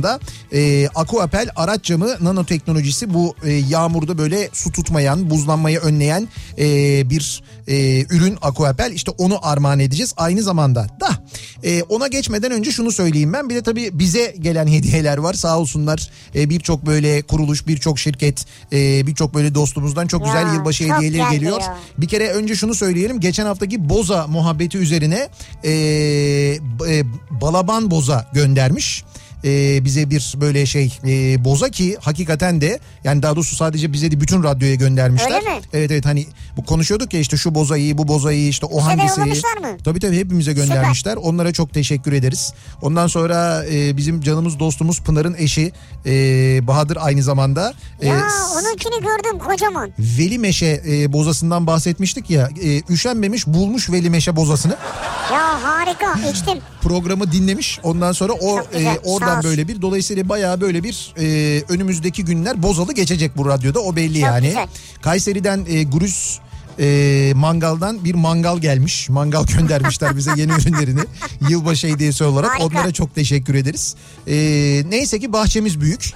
E, 0.54 0.88
Aquapel 0.96 1.50
araç 1.56 1.84
camı 1.84 2.16
nanoteknolojisi 2.22 3.14
bu 3.14 3.36
e, 3.44 3.52
yağmurda 3.54 4.18
böyle 4.18 4.50
su 4.54 4.72
tutmayan, 4.72 5.30
buzlanmayı 5.30 5.80
önleyen 5.80 6.28
e, 6.58 6.66
bir 7.10 7.44
e, 7.68 8.02
ürün 8.02 8.38
Aquapel. 8.42 8.92
İşte 8.92 9.12
onu 9.18 9.40
armağan 9.48 9.80
edeceğiz 9.80 10.14
aynı 10.18 10.44
zamanda. 10.44 10.88
Da 11.02 11.10
e, 11.64 11.84
ona 11.84 12.08
geçmeden 12.08 12.52
önce 12.52 12.72
şunu 12.72 12.92
söyleyeyim 12.92 13.34
ben. 13.34 13.50
Bir 13.50 13.56
de 13.56 13.62
tabii 13.64 13.90
bize 14.00 14.36
gelen 14.40 14.68
hediyeler 14.74 15.18
var 15.18 15.34
sağ 15.34 15.60
olsunlar. 15.60 16.10
E, 16.36 16.50
birçok 16.50 16.86
böyle 16.86 17.22
kuruluş, 17.22 17.68
birçok 17.68 18.00
şirket, 18.00 18.46
e, 18.74 19.08
birçok 19.08 19.34
böyle 19.34 19.56
dostumuzdan 19.56 20.08
çok 20.08 20.22
Ya, 20.22 20.28
güzel 20.28 20.54
yılbaşı 20.56 20.88
çok 20.88 20.98
hediyeleri 20.98 21.32
geliyor. 21.32 21.62
ya. 21.62 21.78
Bir 21.98 22.08
kere 22.08 22.30
önce 22.30 22.56
şunu 22.56 22.76
söyleyelim. 22.76 23.20
Geçen 23.20 23.46
haftaki 23.46 23.90
boza 23.90 24.28
muhabbeti 24.28 24.78
üzerine 24.78 25.30
e, 25.64 25.72
e, 25.72 27.04
Balaban 27.42 27.92
Boza 27.92 28.30
göndermiş. 28.34 29.04
E, 29.46 29.86
bize 29.86 30.10
bir 30.10 30.34
böyle 30.42 30.66
şey 30.66 30.98
e, 31.08 31.44
boza 31.46 31.70
ki 31.70 31.98
hakikaten 32.02 32.62
de 32.62 32.80
yani 33.04 33.22
daha 33.24 33.36
doğrusu 33.36 33.56
sadece 33.56 33.94
bize 33.94 34.12
de 34.12 34.22
bütün 34.22 34.44
radyoya 34.44 34.76
göndermişler. 34.76 35.36
Öyle 35.36 35.50
mi? 35.50 35.62
Evet 35.74 35.92
evet 35.92 36.06
hani 36.06 36.26
bu 36.58 36.66
konuşuyorduk 36.66 37.14
ya 37.14 37.20
işte 37.20 37.38
şu 37.38 37.56
boza 37.56 37.78
iyi 37.78 37.98
bu 37.98 38.08
boza 38.08 38.32
iyi 38.34 38.50
işte 38.50 38.66
o 38.66 38.78
Bize 38.78 38.90
de 38.90 38.96
hangisi 38.96 39.22
iyi. 39.22 39.62
mı? 39.62 39.78
Tabii 39.84 40.00
tabii 40.00 40.18
hepimize 40.18 40.54
göndermişler. 40.54 41.16
Onlara 41.16 41.54
çok 41.54 41.74
teşekkür 41.74 42.14
ederiz. 42.14 42.54
Ondan 42.82 43.08
sonra 43.08 43.66
e, 43.72 43.98
bizim 43.98 44.22
canımız 44.22 44.60
dostumuz 44.60 45.02
Pınar'ın 45.02 45.34
eşi 45.38 45.72
e, 46.06 46.12
Bahadır 46.68 46.98
aynı 47.02 47.24
zamanda. 47.24 47.74
e, 48.02 48.08
Ya 48.08 48.28
onunkini 48.56 49.02
gördüm 49.02 49.40
kocaman. 49.40 49.92
Veli 50.00 50.40
Meşe 50.40 50.82
e, 50.88 51.14
bozasından 51.14 51.68
bahsetmiştik 51.68 52.30
ya. 52.30 52.50
E, 52.64 52.82
üşenmemiş 52.94 53.48
bulmuş 53.48 53.90
Veli 53.92 54.10
Meşe 54.10 54.36
bozasını. 54.36 54.78
Ya 55.32 55.64
harika 55.64 56.30
içtim. 56.32 56.58
Programı 56.82 57.32
dinlemiş. 57.32 57.80
Ondan 57.84 58.12
sonra 58.12 58.34
o 58.34 58.60
e, 58.60 59.00
oradan 59.04 59.33
olsun. 59.38 59.50
böyle 59.50 59.68
bir 59.68 59.82
dolayısıyla 59.82 60.30
bayağı 60.30 60.62
böyle 60.62 60.84
bir 60.84 61.14
e, 61.20 61.64
önümüzdeki 61.70 62.26
günler 62.26 62.64
bozalı 62.64 62.94
geçecek 62.94 63.38
bu 63.38 63.46
radyoda. 63.50 63.80
O 63.80 63.96
belli 63.96 64.14
Çok 64.20 64.30
yani. 64.30 64.48
güzel. 64.48 64.68
Kayseri'den 65.02 65.66
e, 65.70 65.84
Gurus 65.84 66.40
e, 66.80 67.32
mangaldan 67.36 68.06
bir 68.06 68.16
mangal 68.16 68.58
gelmiş. 68.58 69.10
Mangal 69.10 69.46
göndermişler 69.58 70.18
bize 70.18 70.32
yeni 70.38 70.52
ürünlerini 70.52 71.02
yılbaşı 71.50 71.88
hediyesi 71.88 72.24
olarak. 72.24 72.52
Harika. 72.52 72.66
Onlara 72.66 72.92
çok 72.92 73.16
teşekkür 73.16 73.56
ederiz. 73.56 73.96
E, 74.28 74.36
neyse 74.90 75.20
ki 75.20 75.34
bahçemiz 75.34 75.82
büyük. 75.82 76.14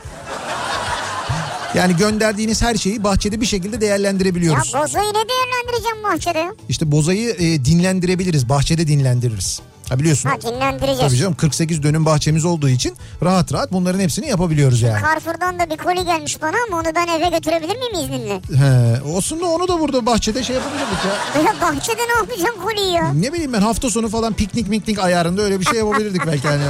Yani 1.75 1.95
gönderdiğiniz 1.97 2.62
her 2.62 2.75
şeyi 2.75 3.03
bahçede 3.03 3.41
bir 3.41 3.45
şekilde 3.45 3.75
Ya 3.75 3.82
değerlendirebiliyoruz. 3.82 4.73
bozoyu 4.73 5.03
ne 5.06 5.13
değerlendireceğim 5.13 6.03
bahçede 6.03 6.39
ya? 6.39 6.53
İşte 6.69 6.91
bozayı 6.91 7.30
e, 7.30 7.65
dinlendirebiliriz. 7.65 8.49
Bahçede 8.49 8.88
dinlendiririz. 8.88 9.62
Ha 9.89 10.00
biliyorsun. 10.00 10.30
Ha 10.30 10.41
dinlendireceğiz. 10.41 11.00
Tabii 11.00 11.17
canım 11.17 11.34
48 11.36 11.84
dönüm 11.84 12.06
bahçemiz 12.06 12.45
olduğu 12.45 12.69
için 12.69 12.95
rahat 13.23 13.54
rahat 13.54 13.71
bunların 13.71 14.00
hepsini 14.00 14.28
yapabiliyoruz 14.28 14.82
yani. 14.82 15.02
Carrefour'dan 15.02 15.60
da 15.60 15.69
bir 15.69 15.78
koli 15.78 16.06
gelmiş 16.06 16.41
bana 16.41 16.56
ama 16.67 16.78
onu 16.78 16.95
ben 16.95 17.08
eve 17.08 17.30
götürebilir 17.38 17.78
miyim 17.78 18.06
izninle? 18.06 18.41
He, 18.58 19.02
olsun 19.02 19.41
da 19.41 19.45
onu 19.45 19.67
da 19.67 19.80
burada 19.80 20.06
bahçede 20.06 20.43
şey 20.43 20.56
yapabilirdik 20.56 20.97
ya. 21.06 21.43
Ya 21.43 21.62
bahçede 21.62 22.02
ne 22.02 22.13
yapacağım 22.17 22.56
koliyi 22.65 22.93
ya? 22.93 23.13
Ne 23.13 23.34
bileyim 23.34 23.54
ben 23.54 23.62
hafta 23.62 23.89
sonu 23.89 24.10
falan 24.10 24.34
piknik 24.34 24.67
miknik 24.69 25.00
ayarında 25.00 25.41
öyle 25.41 25.60
bir 25.60 25.65
şey 25.65 25.80
yapabilirdik 25.80 26.21
belki 26.28 26.47
hani. 26.47 26.62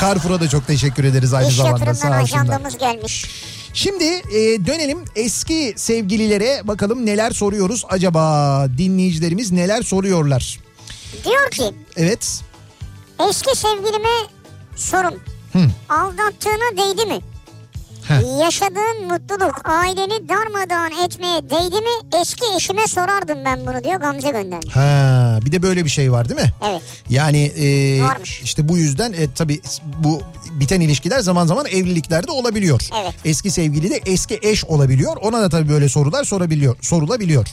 Carrefour'a 0.00 0.40
da 0.40 0.48
çok 0.48 0.66
teşekkür 0.66 1.04
ederiz 1.04 1.34
aynı 1.34 1.48
İş 1.48 1.56
zamanda 1.56 1.94
sağ 1.94 2.08
ajandamız 2.10 2.78
gelmiş. 2.78 3.30
Şimdi 3.74 4.04
e, 4.04 4.66
dönelim 4.66 4.98
eski 5.16 5.74
sevgililere 5.76 6.60
bakalım 6.64 7.06
neler 7.06 7.30
soruyoruz 7.30 7.84
acaba 7.88 8.66
dinleyicilerimiz 8.78 9.52
neler 9.52 9.82
soruyorlar. 9.82 10.58
Diyor 11.24 11.50
ki 11.50 11.74
Evet. 11.96 12.40
eski 13.28 13.56
sevgilime 13.58 14.08
sorun. 14.76 15.14
Aldattığına 15.88 16.76
değdi 16.76 17.06
mi? 17.06 17.20
Heh. 18.08 18.40
Yaşadığın 18.40 19.06
mutluluk 19.12 19.60
aileni 19.68 20.28
darmadağın 20.28 21.04
etmeye 21.04 21.42
değdi 21.42 21.76
mi? 21.76 22.18
Eski 22.20 22.44
eşime 22.56 22.86
sorardım 22.86 23.38
ben 23.44 23.66
bunu 23.66 23.84
diyor 23.84 24.00
Gamze 24.00 24.30
göndermiş. 24.30 24.76
Ha, 24.76 25.38
bir 25.44 25.52
de 25.52 25.62
böyle 25.62 25.84
bir 25.84 25.90
şey 25.90 26.12
var 26.12 26.28
değil 26.28 26.40
mi? 26.40 26.52
Evet. 26.70 26.82
Yani 27.10 27.42
e, 27.44 28.02
Varmış. 28.02 28.40
işte 28.44 28.68
bu 28.68 28.78
yüzden 28.78 29.12
e, 29.12 29.32
tabii 29.34 29.60
bu 30.04 30.22
biten 30.50 30.80
ilişkiler 30.80 31.20
zaman 31.20 31.46
zaman 31.46 31.66
evliliklerde 31.66 32.30
olabiliyor. 32.32 32.80
Evet. 33.02 33.14
Eski 33.24 33.50
sevgili 33.50 33.90
de 33.90 34.00
eski 34.06 34.38
eş 34.42 34.64
olabiliyor. 34.64 35.16
Ona 35.16 35.40
da 35.42 35.48
tabii 35.48 35.68
böyle 35.68 35.88
sorular 35.88 36.24
sorabiliyor, 36.24 36.76
sorulabiliyor. 36.80 37.46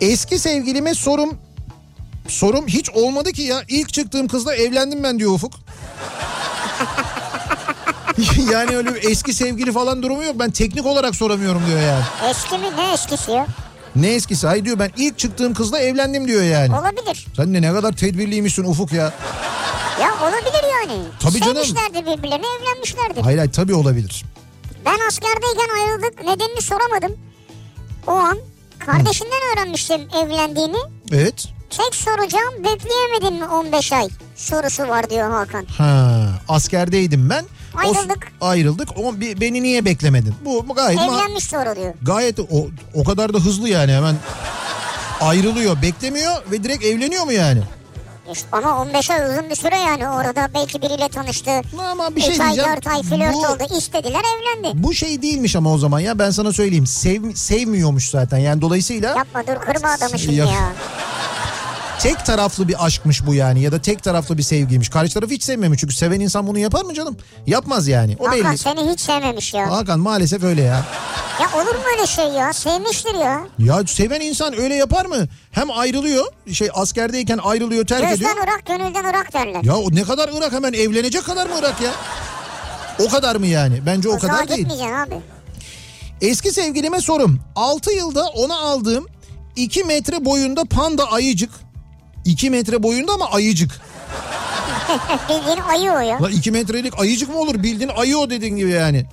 Eski 0.00 0.38
sevgilime 0.38 0.94
sorum 0.94 1.38
sorum 2.28 2.66
hiç 2.66 2.90
olmadı 2.90 3.32
ki 3.32 3.42
ya. 3.42 3.62
İlk 3.68 3.92
çıktığım 3.92 4.28
kızla 4.28 4.54
evlendim 4.54 5.02
ben 5.02 5.18
diyor 5.18 5.32
Ufuk. 5.32 5.52
yani 8.52 8.76
öyle 8.76 8.90
eski 8.90 9.34
sevgili 9.34 9.72
falan 9.72 10.02
durumu 10.02 10.24
yok. 10.24 10.34
Ben 10.38 10.50
teknik 10.50 10.86
olarak 10.86 11.16
soramıyorum 11.16 11.62
diyor 11.66 11.80
yani. 11.80 12.04
Eski 12.30 12.58
mi 12.58 12.66
ne 12.76 12.92
eskisi 12.92 13.30
ya? 13.30 13.46
Ne 13.96 14.14
eskisi? 14.14 14.46
Hayır 14.46 14.64
diyor 14.64 14.78
ben 14.78 14.90
ilk 14.96 15.18
çıktığım 15.18 15.54
kızla 15.54 15.78
evlendim 15.78 16.28
diyor 16.28 16.42
yani. 16.42 16.74
Olabilir. 16.74 17.26
Sen 17.36 17.54
de 17.54 17.62
ne 17.62 17.72
kadar 17.72 17.92
tedbirliymişsin 17.92 18.64
Ufuk 18.64 18.92
ya. 18.92 19.12
Ya 20.00 20.10
olabilir 20.22 20.64
yani. 20.72 21.02
Tabii 21.20 21.40
canım. 21.40 21.64
Sevmişlerdir 21.64 22.00
birbirlerini 22.00 22.46
evlenmişlerdir. 22.60 23.22
Hayır 23.22 23.38
hayır 23.38 23.52
tabii 23.52 23.74
olabilir. 23.74 24.24
Ben 24.84 24.98
askerdeyken 25.08 25.74
ayrıldık 25.80 26.24
nedenini 26.24 26.62
soramadım. 26.62 27.16
O 28.06 28.12
an 28.12 28.38
kardeşinden 28.78 29.40
öğrenmiştim 29.52 30.00
evlendiğini. 30.22 30.78
Evet. 31.12 31.48
Tek 31.76 31.94
soracağım 31.94 32.54
bekleyemedin 32.64 33.34
mi 33.40 33.46
15 33.48 33.92
ay 33.92 34.08
sorusu 34.36 34.82
var 34.88 35.10
diyor 35.10 35.30
Hakan. 35.30 35.64
Ha, 35.78 36.26
askerdeydim 36.48 37.30
ben. 37.30 37.44
O- 37.74 37.78
Ayrıldık. 37.78 38.32
ayrıldık. 38.40 38.88
O 38.98 39.14
beni 39.20 39.62
niye 39.62 39.84
beklemedin? 39.84 40.34
Bu, 40.44 40.68
bu 40.68 40.74
gayet 40.74 41.00
Evlenmiş 41.00 41.44
soru 41.44 41.76
diyor. 41.76 41.94
gayet 42.02 42.40
o 42.40 42.66
o 42.94 43.04
kadar 43.04 43.34
da 43.34 43.38
hızlı 43.38 43.68
yani 43.68 43.92
hemen 43.92 44.14
ayrılıyor, 45.20 45.82
beklemiyor 45.82 46.32
ve 46.50 46.64
direkt 46.64 46.84
evleniyor 46.84 47.24
mu 47.24 47.32
yani? 47.32 47.62
İşte 48.32 48.46
ama 48.52 48.80
15 48.82 49.10
ay 49.10 49.30
uzun 49.30 49.50
bir 49.50 49.54
süre 49.54 49.76
yani 49.78 50.08
orada 50.08 50.48
belki 50.54 50.82
biriyle 50.82 51.08
tanıştı. 51.08 51.50
Ama 51.92 52.16
bir 52.16 52.20
şey 52.20 52.34
3 52.34 52.40
ay 52.40 52.46
diyeceğim. 52.46 52.70
4 52.76 52.86
ay 52.86 53.02
flört 53.02 53.34
Bu- 53.34 53.38
oldu 53.46 53.76
istediler 53.78 54.20
evlendi. 54.20 54.82
Bu 54.82 54.94
şey 54.94 55.22
değilmiş 55.22 55.56
ama 55.56 55.72
o 55.72 55.78
zaman 55.78 56.00
ya 56.00 56.18
ben 56.18 56.30
sana 56.30 56.52
söyleyeyim. 56.52 56.86
Sev, 56.86 57.34
sevmiyormuş 57.34 58.10
zaten. 58.10 58.38
Yani 58.38 58.60
dolayısıyla 58.60 59.08
Yapma 59.16 59.42
dur 59.46 59.54
kırma 59.60 59.88
adamı 59.90 60.18
şimdi 60.18 60.34
Ya- 60.36 60.44
ya. 60.46 60.52
tek 62.00 62.24
taraflı 62.26 62.68
bir 62.68 62.84
aşkmış 62.84 63.26
bu 63.26 63.34
yani 63.34 63.60
ya 63.62 63.72
da 63.72 63.82
tek 63.82 64.02
taraflı 64.02 64.38
bir 64.38 64.42
sevgiymiş. 64.42 64.88
Karşı 64.88 65.14
tarafı 65.14 65.32
hiç 65.34 65.42
sevmemiş 65.42 65.80
çünkü 65.80 65.94
seven 65.94 66.20
insan 66.20 66.46
bunu 66.46 66.58
yapar 66.58 66.82
mı 66.84 66.94
canım? 66.94 67.16
Yapmaz 67.46 67.88
yani. 67.88 68.16
O 68.20 68.26
Hakan 68.28 68.44
belli. 68.44 68.58
seni 68.58 68.90
hiç 68.92 69.00
sevmemiş 69.00 69.54
ya. 69.54 69.70
Hakan 69.70 70.00
maalesef 70.00 70.42
öyle 70.44 70.62
ya. 70.62 70.84
Ya 71.40 71.48
olur 71.62 71.74
mu 71.74 71.82
öyle 71.96 72.06
şey 72.06 72.24
ya? 72.28 72.52
Sevmiştir 72.52 73.14
ya. 73.14 73.46
Ya 73.58 73.82
seven 73.86 74.20
insan 74.20 74.60
öyle 74.60 74.74
yapar 74.74 75.04
mı? 75.06 75.26
Hem 75.50 75.70
ayrılıyor, 75.70 76.26
şey 76.52 76.68
askerdeyken 76.74 77.38
ayrılıyor, 77.38 77.86
terk 77.86 78.12
ediyor. 78.12 78.30
Gözden 78.30 78.42
ırak 78.44 78.66
gönülden 78.66 79.04
ırak 79.10 79.32
derler. 79.34 79.62
Ya 79.64 79.76
o 79.76 79.94
ne 79.94 80.02
kadar 80.02 80.30
Irak 80.38 80.52
hemen 80.52 80.72
evlenecek 80.72 81.24
kadar 81.24 81.46
mı 81.46 81.52
Irak 81.60 81.80
ya? 81.80 81.90
O 83.06 83.08
kadar 83.08 83.36
mı 83.36 83.46
yani? 83.46 83.86
Bence 83.86 84.08
o 84.08 84.16
Uzağa 84.16 84.28
kadar 84.28 84.48
değil. 84.48 84.66
abi. 85.02 85.14
Eski 86.20 86.50
sevgilime 86.52 87.00
sorum. 87.00 87.40
6 87.56 87.92
yılda 87.92 88.26
ona 88.26 88.58
aldığım 88.58 89.06
2 89.56 89.84
metre 89.84 90.24
boyunda 90.24 90.64
panda 90.64 91.12
ayıcık. 91.12 91.50
2 92.24 92.50
metre 92.50 92.82
boyunda 92.82 93.12
ama 93.12 93.30
ayıcık. 93.30 93.80
Bildiğin 95.28 95.60
ayı 95.68 95.92
o 95.92 95.98
ya. 95.98 96.22
La 96.22 96.30
2 96.30 96.50
metrelik 96.50 97.00
ayıcık 97.00 97.28
mı 97.28 97.38
olur 97.38 97.62
bildiğin 97.62 97.90
ayı 97.96 98.18
o 98.18 98.30
dediğin 98.30 98.56
gibi 98.56 98.70
yani. 98.70 99.06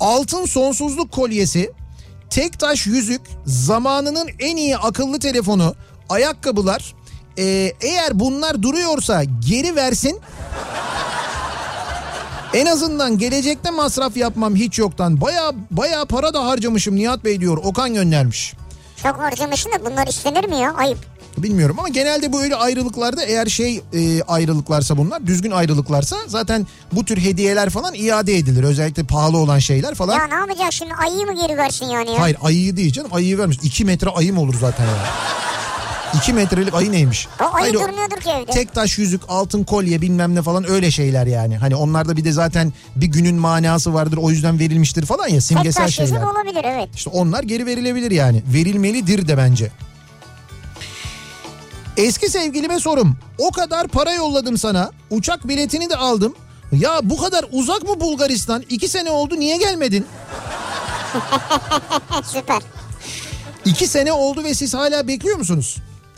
Altın 0.00 0.46
sonsuzluk 0.46 1.12
kolyesi, 1.12 1.72
tek 2.30 2.58
taş 2.58 2.86
yüzük, 2.86 3.20
zamanının 3.46 4.28
en 4.38 4.56
iyi 4.56 4.76
akıllı 4.76 5.18
telefonu, 5.18 5.74
ayakkabılar. 6.08 6.94
Ee, 7.38 7.72
eğer 7.80 8.20
bunlar 8.20 8.62
duruyorsa 8.62 9.24
geri 9.24 9.76
versin. 9.76 10.20
En 12.54 12.66
azından 12.66 13.18
gelecekte 13.18 13.70
masraf 13.70 14.16
yapmam 14.16 14.54
hiç 14.56 14.78
yoktan. 14.78 15.20
Baya 15.20 15.52
baya 15.70 16.04
para 16.04 16.34
da 16.34 16.46
harcamışım 16.46 16.96
Nihat 16.96 17.24
Bey 17.24 17.40
diyor. 17.40 17.56
Okan 17.64 17.94
göndermiş. 17.94 18.54
Çok 19.02 19.18
harcamışsın 19.18 19.72
da 19.72 19.86
bunlar 19.90 20.06
istenir 20.06 20.44
mi 20.48 20.56
ya? 20.56 20.74
Ayıp. 20.74 20.98
Bilmiyorum 21.38 21.76
ama 21.78 21.88
genelde 21.88 22.32
böyle 22.32 22.56
ayrılıklarda 22.56 23.24
eğer 23.24 23.46
şey 23.46 23.82
e, 23.92 24.22
ayrılıklarsa 24.22 24.98
bunlar 24.98 25.26
düzgün 25.26 25.50
ayrılıklarsa 25.50 26.16
zaten 26.26 26.66
bu 26.92 27.04
tür 27.04 27.16
hediyeler 27.18 27.70
falan 27.70 27.94
iade 27.94 28.36
edilir. 28.36 28.62
Özellikle 28.64 29.02
pahalı 29.02 29.36
olan 29.38 29.58
şeyler 29.58 29.94
falan. 29.94 30.18
Ya 30.18 30.26
ne 30.26 30.34
yapacak 30.34 30.72
şimdi 30.72 30.94
ayıyı 30.94 31.26
mı 31.26 31.34
geri 31.46 31.58
versin 31.58 31.86
yani 31.86 32.10
ya? 32.10 32.20
Hayır 32.20 32.36
ayıyı 32.42 32.76
değil 32.76 32.92
canım 32.92 33.10
ayıyı 33.14 33.38
vermiş. 33.38 33.58
2 33.62 33.84
metre 33.84 34.10
ayı 34.10 34.32
mı 34.34 34.40
olur 34.40 34.54
zaten 34.60 34.84
ya? 34.84 34.92
2 36.14 36.32
metrelik 36.32 36.74
ayı 36.74 36.92
neymiş? 36.92 37.28
O 37.40 37.44
ayı 37.44 37.52
Hayır, 37.52 37.74
durmuyordur 37.74 38.16
ki 38.16 38.30
evde. 38.30 38.50
Tek 38.50 38.74
taş 38.74 38.98
yüzük, 38.98 39.20
altın 39.28 39.64
kolye 39.64 40.00
bilmem 40.00 40.34
ne 40.34 40.42
falan 40.42 40.70
öyle 40.70 40.90
şeyler 40.90 41.26
yani. 41.26 41.56
Hani 41.56 41.76
onlarda 41.76 42.16
bir 42.16 42.24
de 42.24 42.32
zaten 42.32 42.72
bir 42.96 43.06
günün 43.06 43.34
manası 43.34 43.94
vardır 43.94 44.16
o 44.16 44.30
yüzden 44.30 44.58
verilmiştir 44.58 45.06
falan 45.06 45.28
ya 45.28 45.34
Tek 45.34 45.42
simgesel 45.42 45.82
taş 45.82 45.94
şeyler. 45.94 46.10
yüzük 46.10 46.34
olabilir 46.34 46.64
evet. 46.64 46.88
İşte 46.94 47.10
onlar 47.10 47.42
geri 47.42 47.66
verilebilir 47.66 48.10
yani. 48.10 48.42
Verilmelidir 48.54 49.28
de 49.28 49.36
bence. 49.36 49.70
Eski 51.96 52.28
sevgilime 52.30 52.80
sorum. 52.80 53.16
O 53.38 53.50
kadar 53.50 53.88
para 53.88 54.12
yolladım 54.12 54.58
sana. 54.58 54.90
Uçak 55.10 55.48
biletini 55.48 55.90
de 55.90 55.96
aldım. 55.96 56.34
Ya 56.72 57.00
bu 57.02 57.16
kadar 57.16 57.44
uzak 57.52 57.82
mı 57.82 58.00
Bulgaristan? 58.00 58.64
İki 58.68 58.88
sene 58.88 59.10
oldu 59.10 59.34
niye 59.38 59.56
gelmedin? 59.56 60.06
Süper. 62.24 62.62
İki 63.64 63.86
sene 63.86 64.12
oldu 64.12 64.44
ve 64.44 64.54
siz 64.54 64.74
hala 64.74 65.08
bekliyor 65.08 65.36
musunuz? 65.36 65.76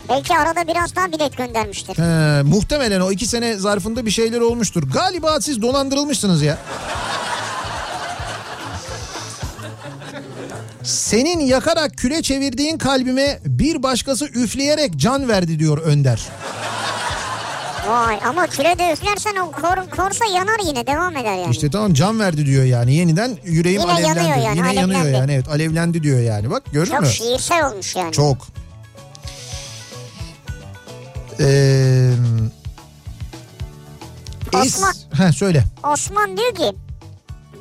Belki 0.08 0.38
arada 0.38 0.68
biraz 0.68 0.96
daha 0.96 1.12
bilet 1.12 1.36
göndermiştir. 1.36 1.94
He, 1.98 2.42
muhtemelen 2.42 3.00
o 3.00 3.10
iki 3.10 3.26
sene 3.26 3.56
zarfında 3.56 4.06
bir 4.06 4.10
şeyler 4.10 4.40
olmuştur. 4.40 4.82
Galiba 4.92 5.40
siz 5.40 5.62
dolandırılmışsınız 5.62 6.42
ya. 6.42 6.58
Senin 10.86 11.40
yakarak 11.40 11.96
küle 11.98 12.22
çevirdiğin 12.22 12.78
kalbime 12.78 13.38
bir 13.44 13.82
başkası 13.82 14.24
üfleyerek 14.26 14.96
can 14.96 15.28
verdi 15.28 15.58
diyor 15.58 15.78
Önder. 15.78 16.22
Vay 17.88 18.18
ama 18.28 18.46
küre 18.46 18.78
de 18.78 18.92
üflersen 18.92 19.36
o 19.36 19.50
kor, 19.52 19.90
korsa 19.96 20.24
yanar 20.24 20.66
yine 20.66 20.86
devam 20.86 21.16
eder 21.16 21.36
yani. 21.36 21.50
İşte 21.50 21.70
tamam 21.70 21.94
can 21.94 22.20
verdi 22.20 22.46
diyor 22.46 22.64
yani. 22.64 22.94
Yeniden 22.94 23.38
yüreğim 23.44 23.80
Yine 23.80 23.92
alevlendi. 23.92 24.18
yanıyor 24.18 24.36
yani, 24.36 24.58
Yine 24.58 24.74
yanıyor 24.74 25.00
alevlendi. 25.00 25.16
yani. 25.18 25.32
Evet 25.32 25.48
alevlendi 25.48 26.02
diyor 26.02 26.20
yani. 26.20 26.50
Bak 26.50 26.62
gördün 26.72 26.90
Çok 26.90 27.00
mü? 27.00 27.08
şiirsel 27.08 27.70
olmuş 27.70 27.96
yani. 27.96 28.12
Çok. 28.12 28.36
Ee, 31.40 32.10
Osman. 34.54 34.94
Heh, 35.12 35.32
söyle. 35.32 35.64
Osman 35.92 36.36
diyor 36.36 36.54
ki 36.54 36.76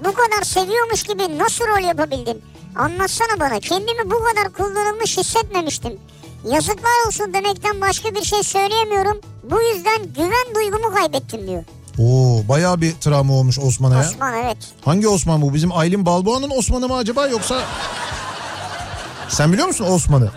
bu 0.06 0.14
kadar 0.14 0.44
seviyormuş 0.44 1.04
gibi 1.04 1.38
nasıl 1.38 1.66
rol 1.68 1.88
yapabildin? 1.88 2.42
Anlatsana 2.76 3.40
bana 3.40 3.60
kendimi 3.60 4.06
bu 4.12 4.20
kadar 4.24 4.54
kullanılmış 4.54 5.18
hissetmemiştim. 5.18 5.94
Yazıklar 6.52 7.08
olsun 7.08 7.34
demekten 7.34 7.82
başka 7.82 8.16
bir 8.16 8.24
şey 8.24 8.44
söyleyemiyorum. 8.44 9.22
Bu 9.44 9.62
yüzden 9.62 9.98
güven 10.16 10.56
duygumu 10.56 10.94
kaybettim 10.96 11.48
diyor. 11.48 11.64
Oo 12.00 12.48
bayağı 12.50 12.82
bir 12.82 12.94
travma 12.94 13.34
olmuş 13.34 13.60
Osman'a 13.60 13.96
ya. 13.96 14.02
Osman 14.02 14.34
evet. 14.34 14.58
Hangi 14.86 15.08
Osman 15.08 15.42
bu? 15.42 15.54
Bizim 15.54 15.72
Aylin 15.72 16.06
Balboğa'nın 16.06 16.50
Osman'ı 16.58 16.88
mı 16.88 16.96
acaba 16.96 17.28
yoksa... 17.28 17.62
Sen 19.30 19.54
biliyor 19.54 19.68
musun 19.68 19.86
Osman'ı? 19.86 20.32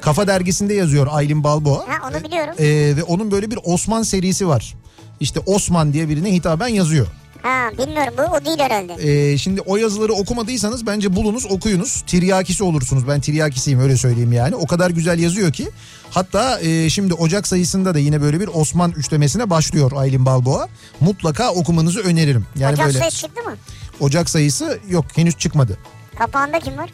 Kafa 0.00 0.26
dergisinde 0.26 0.74
yazıyor 0.74 1.06
Aylin 1.10 1.44
Balboğa. 1.44 1.78
Ha 1.78 2.10
onu 2.10 2.24
biliyorum. 2.24 2.54
Ee, 2.58 2.96
ve 2.96 3.02
onun 3.02 3.30
böyle 3.30 3.50
bir 3.50 3.58
Osman 3.64 4.02
serisi 4.02 4.48
var. 4.48 4.74
İşte 5.20 5.40
Osman 5.46 5.92
diye 5.92 6.08
birine 6.08 6.32
hitaben 6.32 6.68
yazıyor. 6.68 7.06
Ha 7.42 7.70
bilmiyorum 7.78 8.14
bu 8.18 8.22
o 8.22 8.44
değil 8.44 8.58
herhalde. 8.58 8.94
Ee, 9.32 9.38
şimdi 9.38 9.60
o 9.60 9.76
yazıları 9.76 10.12
okumadıysanız 10.12 10.86
bence 10.86 11.16
bulunuz 11.16 11.46
okuyunuz. 11.46 12.02
Tiryakisi 12.06 12.64
olursunuz. 12.64 13.08
Ben 13.08 13.20
tiryakisiyim 13.20 13.80
öyle 13.80 13.96
söyleyeyim 13.96 14.32
yani. 14.32 14.54
O 14.56 14.66
kadar 14.66 14.90
güzel 14.90 15.18
yazıyor 15.18 15.52
ki. 15.52 15.70
Hatta 16.10 16.60
e, 16.60 16.90
şimdi 16.90 17.14
Ocak 17.14 17.46
sayısında 17.46 17.94
da 17.94 17.98
yine 17.98 18.22
böyle 18.22 18.40
bir 18.40 18.48
Osman 18.54 18.90
üçlemesine 18.90 19.50
başlıyor 19.50 19.92
Aylin 19.96 20.26
Balboğa. 20.26 20.68
Mutlaka 21.00 21.52
okumanızı 21.52 22.00
öneririm. 22.00 22.46
Yani 22.58 22.74
Ocak 22.74 22.86
böyle 22.86 22.98
ses 22.98 23.20
çıktı 23.20 23.42
mı? 23.42 23.56
Ocak 24.00 24.30
sayısı 24.30 24.78
yok 24.88 25.04
henüz 25.14 25.36
çıkmadı. 25.38 25.78
Kapağında 26.18 26.58
kim 26.60 26.76
var? 26.78 26.90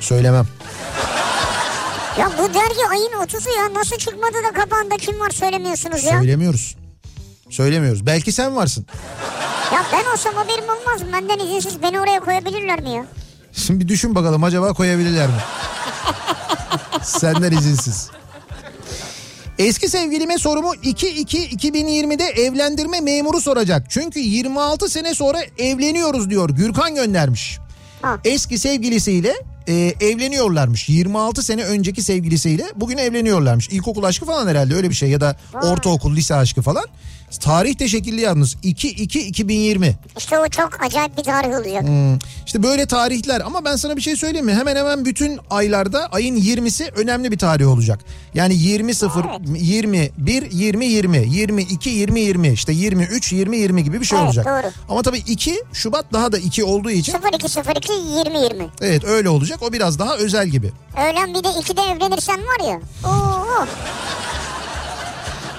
Söylemem. 0.00 0.46
Ya 2.18 2.30
bu 2.38 2.54
dergi 2.54 2.86
ayın 2.90 3.10
30'u 3.12 3.50
ya 3.62 3.74
nasıl 3.74 3.96
çıkmadı 3.96 4.34
da 4.48 4.60
kapağında 4.60 4.96
kim 4.96 5.20
var 5.20 5.30
söylemiyorsunuz 5.30 6.04
ya? 6.04 6.18
Söylemiyoruz. 6.18 6.76
Söylemiyoruz. 7.50 8.06
Belki 8.06 8.32
sen 8.32 8.56
varsın. 8.56 8.86
Ya 9.74 9.84
ben 9.92 10.12
olsam 10.12 10.34
haberim 10.34 10.64
olmaz 10.64 11.02
mı? 11.02 11.08
Benden 11.12 11.46
izinsiz 11.46 11.82
beni 11.82 12.00
oraya 12.00 12.20
koyabilirler 12.20 12.80
mi 12.82 12.90
ya? 12.90 13.06
Şimdi 13.52 13.84
bir 13.84 13.88
düşün 13.88 14.14
bakalım 14.14 14.44
acaba 14.44 14.72
koyabilirler 14.72 15.26
mi? 15.26 15.34
Senden 17.02 17.52
izinsiz. 17.52 18.10
Eski 19.58 19.88
sevgilime 19.88 20.38
sorumu 20.38 20.74
2-2-2020'de 20.74 22.24
evlendirme 22.24 23.00
memuru 23.00 23.40
soracak. 23.40 23.86
Çünkü 23.90 24.20
26 24.20 24.88
sene 24.88 25.14
sonra 25.14 25.38
evleniyoruz 25.58 26.30
diyor. 26.30 26.50
Gürkan 26.50 26.94
göndermiş. 26.94 27.58
Ha. 28.02 28.18
Eski 28.24 28.58
sevgilisiyle 28.58 29.34
e, 29.68 29.74
evleniyorlarmış. 30.00 30.88
26 30.88 31.42
sene 31.42 31.64
önceki 31.64 32.02
sevgilisiyle 32.02 32.64
bugün 32.76 32.98
evleniyorlarmış. 32.98 33.68
İlkokul 33.68 34.04
aşkı 34.04 34.26
falan 34.26 34.46
herhalde 34.48 34.74
öyle 34.74 34.90
bir 34.90 34.94
şey 34.94 35.10
ya 35.10 35.20
da 35.20 35.36
ortaokul 35.62 36.16
lise 36.16 36.34
aşkı 36.34 36.62
falan. 36.62 36.84
Tarih 37.40 37.78
de 37.78 37.88
şekilli 37.88 38.20
yalnız 38.20 38.54
2-2-2020. 38.54 39.92
İşte 40.18 40.38
o 40.38 40.48
çok 40.48 40.82
acayip 40.84 41.18
bir 41.18 41.22
tarih 41.22 41.48
olacak. 41.48 41.82
Hmm, 41.82 42.18
İşte 42.46 42.62
böyle 42.62 42.86
tarihler 42.86 43.40
ama 43.40 43.64
ben 43.64 43.76
sana 43.76 43.96
bir 43.96 44.00
şey 44.02 44.16
söyleyeyim 44.16 44.46
mi? 44.46 44.54
Hemen 44.54 44.76
hemen 44.76 45.04
bütün 45.04 45.38
aylarda 45.50 46.06
ayın 46.06 46.36
20'si 46.36 46.90
önemli 46.92 47.32
bir 47.32 47.38
tarih 47.38 47.68
olacak. 47.68 48.00
Yani 48.34 48.54
20 48.56 48.94
0 48.94 49.24
Evet. 49.30 49.40
21 49.62 50.50
20 50.50 50.86
20 50.86 51.18
22 51.28 51.90
20 51.90 52.20
20 52.20 52.48
işte 52.48 52.72
23 52.72 53.32
20 53.32 53.56
20 53.56 53.84
gibi 53.84 54.00
bir 54.00 54.06
şey 54.06 54.18
Evet, 54.18 54.26
olacak. 54.26 54.46
doğru. 54.46 54.72
Ama 54.88 55.02
tabii 55.02 55.18
2 55.18 55.62
Şubat 55.72 56.12
daha 56.12 56.32
da 56.32 56.38
2 56.38 56.64
olduğu 56.64 56.90
için 56.90 57.14
0202 57.34 57.92
20 57.92 58.38
20. 58.38 58.66
evet 58.80 59.04
öyle 59.04 59.28
olacak. 59.28 59.58
O 59.62 59.72
biraz 59.72 59.98
daha 59.98 60.16
özel 60.16 60.48
gibi. 60.48 60.72
Öğlen 60.96 61.34
bir 61.34 61.44
de 61.44 61.48
2'de 61.48 61.80
evlenirsen 61.82 62.38
var 62.40 62.68
ya. 62.70 62.80
Oo. 63.10 63.66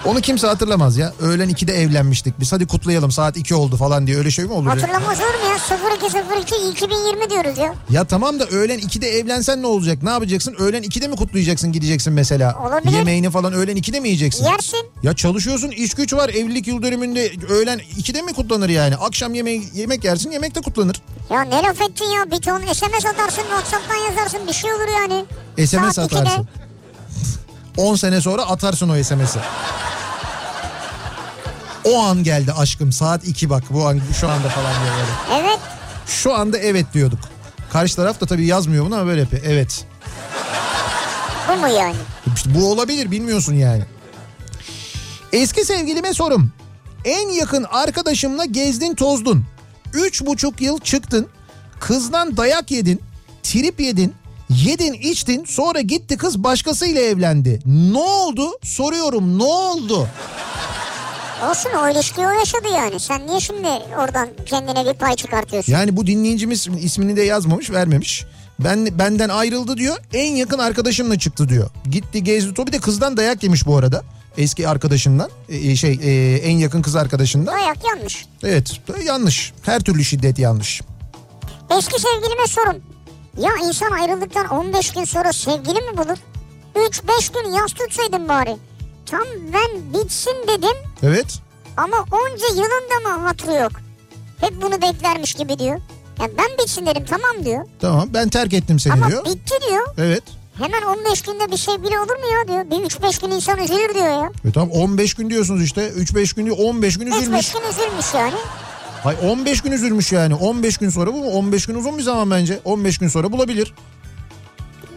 Onu 0.08 0.22
kimse 0.22 0.48
hatırlamaz 0.48 0.98
ya. 0.98 1.14
Öğlen 1.22 1.50
2'de 1.50 1.74
evlenmiştik 1.74 2.40
biz. 2.40 2.52
Hadi 2.54 2.68
kutlayalım 2.68 3.12
saat 3.12 3.38
2 3.38 3.56
oldu 3.56 3.78
falan 3.78 4.08
diye 4.08 4.18
öyle 4.18 4.32
şey 4.32 4.46
mi 4.46 4.54
olur? 4.54 4.66
ya? 4.68 4.72
Hatırlamaz 4.72 5.18
olur 5.20 5.28
mu 5.44 5.50
ya? 5.50 5.58
0202 5.96 6.56
2020 6.72 7.30
diyoruz 7.30 7.58
ya. 7.58 7.74
Ya 7.90 8.04
tamam 8.06 8.40
da 8.40 8.46
öğlen 8.46 8.80
2'de 8.80 9.10
evlensen 9.10 9.62
ne 9.62 9.68
olacak? 9.68 10.04
Ne 10.04 10.10
yapacaksın? 10.10 10.56
Öğlen 10.60 10.84
2'de 10.84 11.08
mi 11.08 11.16
kutlayacaksın 11.16 11.72
gideceksin 11.72 12.14
mesela? 12.14 12.56
Olabilir. 12.68 12.92
Yemeğini 12.98 13.30
falan 13.30 13.54
öğlen 13.54 13.78
2'de 13.78 14.00
mi 14.00 14.08
yiyeceksin? 14.08 14.46
Yersin. 14.46 14.86
Ya 15.04 15.14
çalışıyorsun 15.16 15.70
iş 15.70 15.94
güç 15.94 16.14
var 16.14 16.30
evlilik 16.30 16.68
yıl 16.68 16.82
dönümünde 16.84 17.32
öğlen 17.50 17.80
2'de 17.80 18.22
mi 18.22 18.34
kutlanır 18.34 18.70
yani? 18.70 18.96
Akşam 18.96 19.34
yemeği, 19.34 19.64
yemek 19.74 20.04
yersin 20.04 20.32
yemekte 20.32 20.62
kutlanır. 20.62 21.02
Ya 21.30 21.42
ne 21.42 21.56
laf 21.64 21.82
ettin 21.82 22.06
ya? 22.06 22.32
Bir 22.32 22.42
ton 22.42 22.60
SMS 22.74 23.06
atarsın, 23.06 23.42
Whatsapp'tan 23.42 23.96
yazarsın 23.96 24.48
bir 24.48 24.54
şey 24.54 24.74
olur 24.74 24.88
yani. 25.02 25.26
SMS 25.68 25.96
Saat 25.96 26.12
2'de. 26.12 26.67
Atarsın. 27.78 27.92
10 27.92 27.96
sene 27.96 28.22
sonra 28.22 28.42
atarsın 28.42 28.90
o 28.90 29.04
SMS'i. 29.04 29.40
O 31.84 32.00
an 32.04 32.24
geldi 32.24 32.52
aşkım 32.52 32.92
saat 32.92 33.28
2 33.28 33.50
bak 33.50 33.64
bu 33.70 33.88
an 33.88 34.02
şu 34.20 34.30
anda 34.30 34.50
falan 34.50 34.74
diye 34.74 34.92
böyle. 34.92 35.42
Evet. 35.44 35.60
Şu 36.08 36.34
anda 36.34 36.58
evet 36.58 36.86
diyorduk. 36.94 37.20
Karşı 37.72 37.96
taraf 37.96 38.22
da 38.22 38.26
tabii 38.26 38.46
yazmıyor 38.46 38.86
bunu 38.86 38.96
ama 38.96 39.06
böyle 39.06 39.22
yapıyor. 39.22 39.42
Evet. 39.46 39.86
Bu 41.50 41.56
mu 41.58 41.68
yani? 41.68 41.96
İşte 42.36 42.56
bu 42.56 42.72
olabilir 42.72 43.12
bilmiyorsun 43.12 43.54
yani. 43.54 43.84
Eski 45.34 45.66
sevgilime 45.66 46.14
sorum. 46.14 46.52
En 47.06 47.30
yakın 47.30 47.64
arkadaşımla 47.64 48.46
gezdin 48.46 48.96
tozdun. 48.96 49.46
Üç 49.94 50.26
buçuk 50.26 50.62
yıl 50.62 50.80
çıktın. 50.80 51.28
Kızdan 51.80 52.38
dayak 52.38 52.72
yedin. 52.72 53.02
Trip 53.44 53.80
yedin. 53.80 54.16
Yedin 54.50 54.94
içtin 54.94 55.46
sonra 55.46 55.82
gitti 55.82 56.18
kız 56.18 56.44
başkasıyla 56.44 57.02
evlendi. 57.02 57.60
Ne 57.66 57.98
oldu? 57.98 58.52
Soruyorum 58.64 59.40
ne 59.40 59.44
oldu? 59.44 60.08
Olsun 61.50 61.70
o 61.84 61.90
ilişkiyi 61.90 62.28
o 62.28 62.32
yaşadı 62.32 62.68
yani. 62.74 63.00
Sen 63.00 63.28
niye 63.28 63.40
şimdi 63.40 63.68
oradan 64.00 64.30
kendine 64.46 64.86
bir 64.86 64.94
pay 64.94 65.16
çıkartıyorsun? 65.16 65.74
Yani 65.74 65.98
bu 65.98 66.08
dinleyicimiz 66.08 66.68
ismini 66.82 67.16
de 67.16 67.22
yazmamış 67.22 67.72
vermemiş. 67.72 68.26
Ben 68.60 69.00
benden 69.00 69.30
ayrıldı 69.30 69.78
diyor. 69.78 69.98
En 70.14 70.36
yakın 70.36 70.60
arkadaşımla 70.60 71.20
çıktı 71.20 71.50
diyor. 71.50 71.70
Gitti 71.92 72.24
gezdi. 72.24 72.54
Tabii 72.54 72.72
de 72.72 72.80
kızdan 72.80 73.18
dayak 73.18 73.44
yemiş 73.44 73.66
bu 73.66 73.78
arada. 73.78 74.04
Eski 74.38 74.68
arkadaşından 74.68 75.30
e, 75.50 75.76
şey 75.76 76.00
e, 76.04 76.38
en 76.38 76.58
yakın 76.58 76.82
kız 76.82 76.96
arkadaşından. 76.96 77.56
Dayak 77.56 77.78
yanlış. 77.86 78.26
Evet 78.44 78.82
yanlış. 79.06 79.54
Her 79.62 79.80
türlü 79.80 80.04
şiddet 80.04 80.40
yanlış. 80.40 80.82
Eski 81.78 82.02
sevgilime 82.02 82.48
sorun. 82.48 82.97
Ya 83.38 83.52
insan 83.68 83.92
ayrıldıktan 83.92 84.48
15 84.48 84.92
gün 84.92 85.04
sonra 85.04 85.34
sevgili 85.34 85.82
mi 85.82 85.98
bulur? 85.98 86.18
3-5 86.76 87.34
gün 87.44 87.52
yas 87.54 87.74
tutsaydın 87.74 88.30
bari. 88.30 88.58
Tam 89.06 89.24
ben 89.54 89.94
bitsin 89.94 90.36
dedim 90.48 90.78
Evet. 91.04 91.40
ama 91.78 91.98
onca 92.12 92.48
yılın 92.50 92.84
da 93.06 93.10
mı 93.10 93.24
hatırı 93.28 93.54
yok? 93.54 93.72
Hep 94.42 94.62
bunu 94.62 94.82
beklermiş 94.82 95.34
gibi 95.34 95.60
diyor. 95.60 95.80
Ya 96.22 96.28
ben 96.38 96.58
bitsin 96.64 96.86
dedim 96.86 97.06
tamam 97.10 97.46
diyor. 97.46 97.66
Tamam 97.82 98.10
ben 98.14 98.30
terk 98.30 98.54
ettim 98.54 98.80
seni 98.80 98.94
Ama 98.94 99.08
diyor. 99.10 99.26
bitti 99.26 99.54
diyor. 99.70 99.88
Evet. 99.98 100.24
Hemen 100.58 100.82
15 100.82 101.22
günde 101.22 101.52
bir 101.52 101.58
sevgili 101.58 102.00
olur 102.00 102.16
mu 102.20 102.26
ya 102.34 102.48
diyor. 102.48 102.72
Bir 102.84 102.90
3-5 102.90 103.22
gün 103.22 103.32
insan 103.32 103.60
üzülür 103.60 103.94
diyor 103.94 104.08
ya. 104.24 104.32
E 104.50 104.52
tamam 104.54 104.72
15 104.72 105.14
gün 105.14 105.30
diyorsunuz 105.30 105.64
işte. 105.64 105.88
3-5 105.90 106.36
gün 106.36 106.46
diyor 106.46 106.58
15 106.60 106.98
gün 107.00 107.08
üzülmüş. 107.08 107.48
3-5 107.50 107.54
gün 107.54 107.70
üzülmüş 107.70 108.14
yani. 108.14 108.34
Hay 109.08 109.16
15 109.24 109.62
gün 109.62 109.72
üzülmüş 109.72 110.12
yani. 110.12 110.36
15 110.36 110.78
gün 110.78 110.90
sonra 110.90 111.14
bu 111.14 111.18
mu? 111.18 111.30
15 111.30 111.66
gün 111.66 111.76
uzun 111.76 111.98
bir 111.98 112.04
zaman 112.04 112.32
bence. 112.32 112.60
15 112.66 112.98
gün 112.98 113.08
sonra 113.08 113.32
bulabilir. 113.32 113.74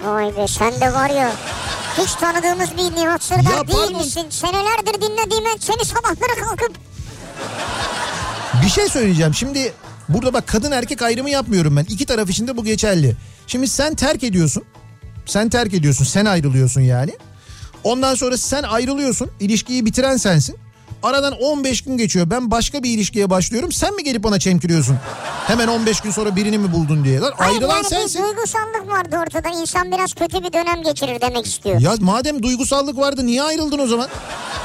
Vay 0.04 0.36
be 0.36 0.46
sen 0.48 0.80
de 0.80 0.92
var 0.92 1.10
ya. 1.10 1.32
Hiç 1.98 2.14
tanıdığımız 2.14 2.70
bir 2.76 2.96
Nihat 3.00 3.22
Sırdar 3.22 3.42
Ya 3.42 3.68
değil 3.68 3.78
pardon. 3.92 4.28
Senelerdir 4.30 4.94
dinlediğime 4.94 5.48
seni 5.58 5.84
sabahları 5.84 6.40
kalkıp 6.40 6.72
Bir 8.64 8.68
şey 8.68 8.88
söyleyeceğim. 8.88 9.34
Şimdi 9.34 9.72
burada 10.08 10.32
bak 10.32 10.46
kadın 10.46 10.72
erkek 10.72 11.02
ayrımı 11.02 11.30
yapmıyorum 11.30 11.76
ben. 11.76 11.84
İki 11.84 12.06
taraf 12.06 12.30
için 12.30 12.46
de 12.46 12.56
bu 12.56 12.64
geçerli. 12.64 13.16
Şimdi 13.46 13.68
sen 13.68 13.94
terk 13.94 14.24
ediyorsun. 14.24 14.64
Sen 15.26 15.48
terk 15.48 15.74
ediyorsun. 15.74 16.04
Sen 16.04 16.24
ayrılıyorsun 16.24 16.80
yani. 16.80 17.12
Ondan 17.84 18.14
sonra 18.14 18.36
sen 18.36 18.62
ayrılıyorsun. 18.62 19.30
İlişkiyi 19.40 19.86
bitiren 19.86 20.16
sensin. 20.16 20.56
Aradan 21.02 21.32
15 21.40 21.82
gün 21.84 21.96
geçiyor. 21.96 22.30
Ben 22.30 22.50
başka 22.50 22.82
bir 22.82 22.90
ilişkiye 22.90 23.30
başlıyorum. 23.30 23.72
Sen 23.72 23.94
mi 23.94 24.04
gelip 24.04 24.24
bana 24.24 24.38
çemkiriyorsun? 24.38 24.96
Hemen 25.46 25.68
15 25.68 26.00
gün 26.00 26.10
sonra 26.10 26.36
birini 26.36 26.58
mi 26.58 26.72
buldun 26.72 27.04
diye. 27.04 27.20
Lan 27.20 27.32
Hayır 27.36 27.54
ayrılan 27.54 27.76
yani 27.76 27.84
sensin. 27.84 28.22
bir 28.22 28.28
duygusallık 28.28 28.88
vardı 28.88 29.16
ortada. 29.22 29.48
İnsan 29.48 29.92
biraz 29.92 30.14
kötü 30.14 30.42
bir 30.44 30.52
dönem 30.52 30.82
geçirir 30.82 31.20
demek 31.20 31.46
istiyor. 31.46 31.80
Ya 31.80 31.94
madem 32.00 32.42
duygusallık 32.42 32.96
vardı 32.98 33.26
niye 33.26 33.42
ayrıldın 33.42 33.78
o 33.78 33.86
zaman? 33.86 34.08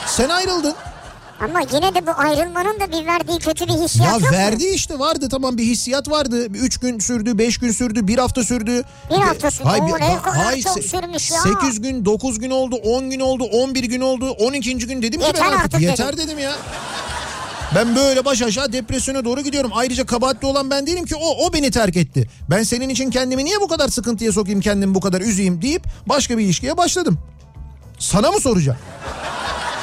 Sen 0.07 0.29
ayrıldın. 0.29 0.73
Ama 1.41 1.59
yine 1.73 1.95
de 1.95 2.07
bu 2.07 2.11
ayrılmanın 2.17 2.79
da 2.79 2.91
bir 2.91 3.05
verdiği 3.05 3.39
kötü 3.39 3.67
bir 3.67 3.73
hissiyat 3.73 4.07
Ya 4.07 4.13
yok 4.13 4.21
mu? 4.21 4.37
verdi 4.37 4.65
işte 4.65 4.99
vardı 4.99 5.29
tamam 5.31 5.57
bir 5.57 5.63
hissiyat 5.63 6.09
vardı. 6.09 6.45
Üç 6.45 6.77
gün 6.77 6.99
sürdü, 6.99 7.37
beş 7.37 7.57
gün 7.57 7.71
sürdü, 7.71 8.07
bir 8.07 8.17
hafta 8.17 8.43
sürdü. 8.43 8.83
Bir 9.09 9.15
hafta 9.15 9.51
sürdü. 9.51 9.67
Hayır, 9.67 9.83
bir- 9.83 9.91
ne 9.93 10.21
kadar 10.21 10.37
hayır, 10.45 10.63
çok 10.63 10.83
sürmüş 10.83 11.31
ya. 11.31 11.37
Sekiz 11.39 11.81
gün, 11.81 12.05
dokuz 12.05 12.39
gün 12.39 12.49
oldu, 12.49 12.75
on 12.75 13.09
gün 13.09 13.19
oldu, 13.19 13.43
on 13.43 13.75
bir 13.75 13.83
gün 13.83 14.01
oldu, 14.01 14.29
on 14.29 14.53
ikinci 14.53 14.87
gün 14.87 15.01
dedim 15.01 15.19
ki 15.21 15.25
Yeter 15.27 15.41
ben 15.45 15.51
artık, 15.51 15.65
artık 15.65 15.81
yeter 15.81 16.17
dedim. 16.17 16.39
ya. 16.39 16.51
Ben 17.75 17.95
böyle 17.95 18.25
baş 18.25 18.41
aşağı 18.41 18.73
depresyona 18.73 19.25
doğru 19.25 19.41
gidiyorum. 19.41 19.71
Ayrıca 19.73 20.05
kabahatli 20.05 20.47
olan 20.47 20.69
ben 20.69 20.87
değilim 20.87 21.05
ki 21.05 21.15
o 21.15 21.45
o 21.45 21.53
beni 21.53 21.71
terk 21.71 21.97
etti. 21.97 22.29
Ben 22.49 22.63
senin 22.63 22.89
için 22.89 23.09
kendimi 23.09 23.45
niye 23.45 23.61
bu 23.61 23.67
kadar 23.67 23.87
sıkıntıya 23.87 24.31
sokayım, 24.31 24.61
kendimi 24.61 24.95
bu 24.95 24.99
kadar 25.01 25.21
üzeyim 25.21 25.61
deyip 25.61 25.83
başka 26.05 26.37
bir 26.37 26.43
ilişkiye 26.43 26.77
başladım. 26.77 27.19
Sana 27.99 28.31
mı 28.31 28.39
soracağım? 28.39 28.77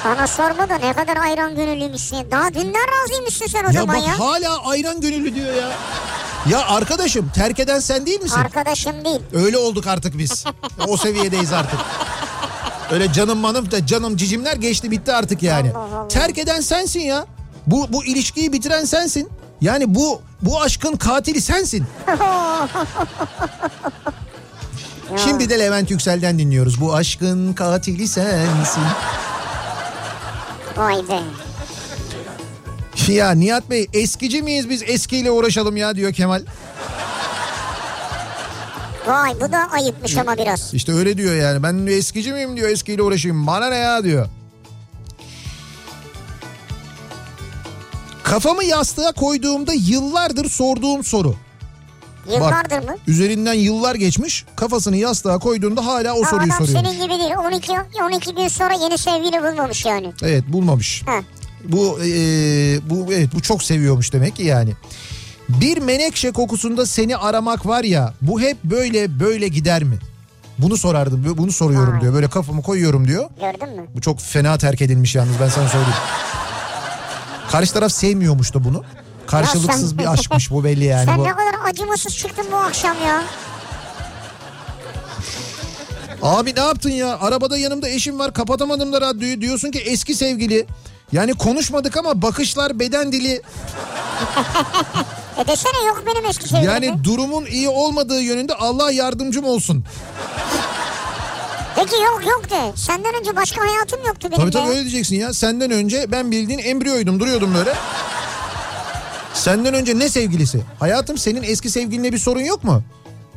Bana 0.05 0.27
sorma 0.27 0.69
da 0.69 0.75
ne 0.79 0.93
kadar 0.93 1.17
ayran 1.17 1.57
gönüllüymüşsün. 1.57 2.31
Daha 2.31 2.55
dünden 2.55 2.87
razıymışsın 3.03 3.47
sen 3.47 3.65
o 3.65 3.67
Ya 3.67 3.73
zaman 3.73 3.97
bak 3.97 4.07
ya. 4.09 4.19
hala 4.19 4.59
ayran 4.65 5.01
gönüllü 5.01 5.35
diyor 5.35 5.55
ya. 5.55 5.71
Ya 6.51 6.67
arkadaşım 6.67 7.29
terk 7.35 7.61
eden 7.61 7.81
sen 7.81 8.07
değil 8.07 8.21
misin? 8.23 8.41
Arkadaşım 8.41 9.05
değil. 9.05 9.21
Öyle 9.33 9.59
olduk 9.59 9.87
artık 9.87 10.19
biz. 10.19 10.45
O 10.89 10.97
seviyedeyiz 10.97 11.53
artık. 11.53 11.81
Öyle 12.91 13.13
canım 13.13 13.39
manım 13.39 13.71
da 13.71 13.87
canım 13.87 14.17
cicimler 14.17 14.57
geçti 14.57 14.91
bitti 14.91 15.13
artık 15.13 15.43
yani. 15.43 15.71
Allah 15.75 15.97
Allah. 15.99 16.09
Terk 16.09 16.39
eden 16.39 16.61
sensin 16.61 17.01
ya. 17.01 17.27
Bu 17.67 17.87
bu 17.93 18.05
ilişkiyi 18.05 18.53
bitiren 18.53 18.85
sensin. 18.85 19.31
Yani 19.61 19.95
bu 19.95 20.23
bu 20.43 20.61
aşkın 20.63 20.97
katili 20.97 21.41
sensin. 21.41 21.85
Şimdi 25.25 25.49
de 25.51 25.59
Levent 25.59 25.91
Yüksel'den 25.91 26.39
dinliyoruz. 26.39 26.81
Bu 26.81 26.95
aşkın 26.95 27.53
katili 27.53 28.09
sensin. 28.09 28.83
Vay 30.77 31.09
be. 31.09 31.21
Ya 33.13 33.31
Nihat 33.31 33.71
Bey 33.71 33.87
eskici 33.93 34.43
miyiz 34.43 34.69
biz 34.71 34.83
eskiyle 34.83 35.31
uğraşalım 35.31 35.77
ya 35.77 35.97
diyor 35.97 36.13
Kemal. 36.13 36.43
Vay 39.07 39.35
bu 39.41 39.53
da 39.53 39.71
ayıpmış 39.71 40.17
ama 40.17 40.37
biraz. 40.37 40.75
İşte 40.75 40.93
öyle 40.93 41.17
diyor 41.17 41.35
yani. 41.35 41.63
Ben 41.63 41.87
eskici 41.87 42.33
miyim 42.33 42.57
diyor 42.57 42.69
eskiyle 42.69 43.03
uğraşayım. 43.03 43.47
Bana 43.47 43.69
ne 43.69 43.77
ya 43.77 44.05
diyor. 44.05 44.27
Kafamı 48.23 48.65
yastığa 48.65 49.13
koyduğumda 49.13 49.73
yıllardır 49.73 50.51
sorduğum 50.51 51.05
soru. 51.05 51.37
Yıllardır 52.31 52.79
mı? 52.79 52.97
Üzerinden 53.07 53.55
yıllar 53.55 53.95
geçmiş. 53.95 54.45
Kafasını 54.57 54.97
yastığa 54.97 55.39
koyduğunda 55.39 55.87
hala 55.87 56.15
o 56.15 56.25
Ha, 56.25 56.31
soruyu 56.31 56.53
adam 56.53 56.67
soruyor. 56.67 56.85
senin 56.85 57.03
gibi 57.03 57.19
değil. 57.19 57.33
12 57.47 57.73
12 58.05 58.35
gün 58.35 58.49
sonra 58.49 58.75
yeni 58.75 58.99
sevgili 58.99 59.43
bulmamış 59.43 59.85
yani. 59.85 60.13
Evet 60.23 60.45
bulmamış. 60.49 61.03
Ha. 61.07 61.21
Bu 61.65 61.99
e, 62.05 62.11
bu 62.91 63.07
evet 63.13 63.29
bu 63.35 63.41
çok 63.43 63.63
seviyormuş 63.63 64.13
demek 64.13 64.37
ki 64.37 64.43
yani. 64.43 64.73
Bir 65.49 65.79
menekşe 65.79 66.31
kokusunda 66.33 66.87
seni 66.87 67.17
aramak 67.17 67.67
var 67.67 67.85
ya 67.85 68.15
bu 68.23 68.41
hep 68.41 68.65
böyle 68.65 69.21
böyle 69.21 69.49
gider 69.49 69.85
mi? 69.85 69.99
Bunu 70.59 70.77
sorardım. 70.77 71.35
Bunu 71.39 71.53
soruyorum 71.53 71.93
Vay. 71.95 72.01
diyor. 72.01 72.15
Böyle 72.15 72.29
kafamı 72.29 72.63
koyuyorum 72.63 73.09
diyor. 73.09 73.31
Gördün 73.41 73.77
mü? 73.77 73.87
Bu 73.97 74.01
çok 74.01 74.21
fena 74.21 74.59
terk 74.59 74.83
edilmiş 74.83 75.15
yalnız 75.15 75.35
ben 75.41 75.49
sana 75.49 75.69
söyleyeyim. 75.69 75.95
Karşı 77.51 77.73
taraf 77.73 77.93
sevmiyormuş 77.93 78.55
da 78.55 78.65
bunu. 78.65 78.83
Karşılıksız 79.33 79.91
sen- 79.91 79.99
bir 79.99 80.13
aşkmış 80.13 80.51
bu 80.51 80.65
belli 80.65 80.85
yani. 80.85 81.05
Sen 81.05 81.19
bu. 81.19 81.25
ne 81.25 81.31
kadar 81.31 81.55
acımasız 81.71 82.17
çıktın 82.17 82.47
bu 82.53 82.57
akşam 82.57 82.97
ya. 83.07 83.23
Abi 86.23 86.55
ne 86.57 86.61
yaptın 86.61 86.91
ya? 86.91 87.19
Arabada 87.21 87.59
yanımda 87.59 87.89
eşim 87.89 88.19
var 88.19 88.33
kapatamadım 88.35 88.93
da 88.93 89.01
radyoyu. 89.01 89.41
Diyorsun 89.41 89.71
ki 89.71 89.79
eski 89.79 90.15
sevgili. 90.15 90.67
Yani 91.13 91.35
konuşmadık 91.35 91.97
ama 91.97 92.23
bakışlar 92.23 92.79
beden 92.79 93.13
dili. 93.13 93.43
E 95.39 95.47
desene 95.47 95.87
yok 95.87 96.03
benim 96.07 96.25
eski 96.27 96.49
sevgilim. 96.49 96.71
Yani 96.73 97.05
durumun 97.05 97.47
iyi 97.47 97.69
olmadığı 97.69 98.21
yönünde 98.21 98.55
Allah 98.55 98.91
yardımcım 98.93 99.45
olsun. 99.45 99.85
Peki 101.77 101.95
yok 101.95 102.23
yok 102.27 102.51
de. 102.51 102.73
Senden 102.77 103.15
önce 103.21 103.37
başka 103.37 103.61
hayatım 103.61 104.01
yoktu 104.07 104.29
benim 104.31 104.37
Tabii 104.41 104.53
de. 104.53 104.59
tabii 104.59 104.69
öyle 104.71 104.81
diyeceksin 104.81 105.17
ya. 105.17 105.35
Senden 105.35 105.71
önce 105.71 106.13
ben 106.13 106.31
bildiğin 106.31 106.59
embriyoydum 106.59 107.21
duruyordum 107.21 107.55
böyle. 107.55 107.75
Senden 109.35 109.75
önce 109.75 109.99
ne 109.99 110.09
sevgilisi? 110.09 110.61
Hayatım 110.81 111.19
senin 111.19 111.43
eski 111.43 111.71
sevgilinle 111.71 112.13
bir 112.13 112.19
sorun 112.19 112.41
yok 112.41 112.65
mu? 112.65 112.83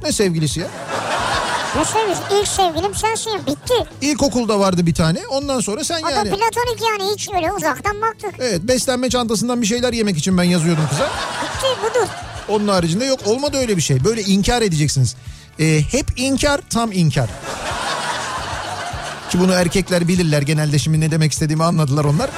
Ne 0.04 0.12
sevgilisi 0.12 0.60
ya? 0.60 0.68
Ne 1.76 1.86
sevgilisi? 1.86 2.22
İlk 2.42 2.48
sevgilim 2.48 2.96
sensin 2.96 3.30
ya 3.32 3.40
bitti. 3.48 3.74
İlkokulda 4.02 4.60
vardı 4.60 4.86
bir 4.86 4.94
tane. 4.94 5.20
Ondan 5.30 5.60
sonra 5.60 5.84
sen 5.84 6.02
O 6.04 6.10
yani. 6.10 6.32
da 6.32 6.36
platonik 6.36 6.82
yani 6.90 7.12
hiç 7.14 7.30
öyle 7.36 7.52
uzaktan 7.52 8.02
baktık. 8.02 8.36
Evet 8.40 8.62
beslenme 8.64 9.10
çantasından 9.10 9.62
bir 9.62 9.68
şeyler 9.68 9.94
yemek 9.94 10.18
için 10.18 10.38
ben 10.38 10.44
yazıyordum 10.44 10.84
kıza. 10.90 11.04
Bitti 11.44 11.68
budur. 11.82 12.08
Onun 12.50 12.68
haricinde 12.68 13.06
yok 13.06 13.20
olmadı 13.28 13.58
öyle 13.58 13.78
bir 13.78 13.82
şey. 13.82 14.04
Böyle 14.04 14.22
inkar 14.22 14.62
edeceksiniz. 14.62 15.16
Ee, 15.60 15.82
hep 15.92 16.06
inkar 16.16 16.62
tam 16.70 16.92
inkar. 16.92 17.30
Ki 19.30 19.40
bunu 19.40 19.54
erkekler 19.54 20.08
bilirler 20.08 20.42
genelde 20.42 20.80
şimdi 20.80 21.00
ne 21.00 21.12
demek 21.12 21.32
istediğimi 21.32 21.64
anladılar 21.64 22.06
onlar. 22.06 22.30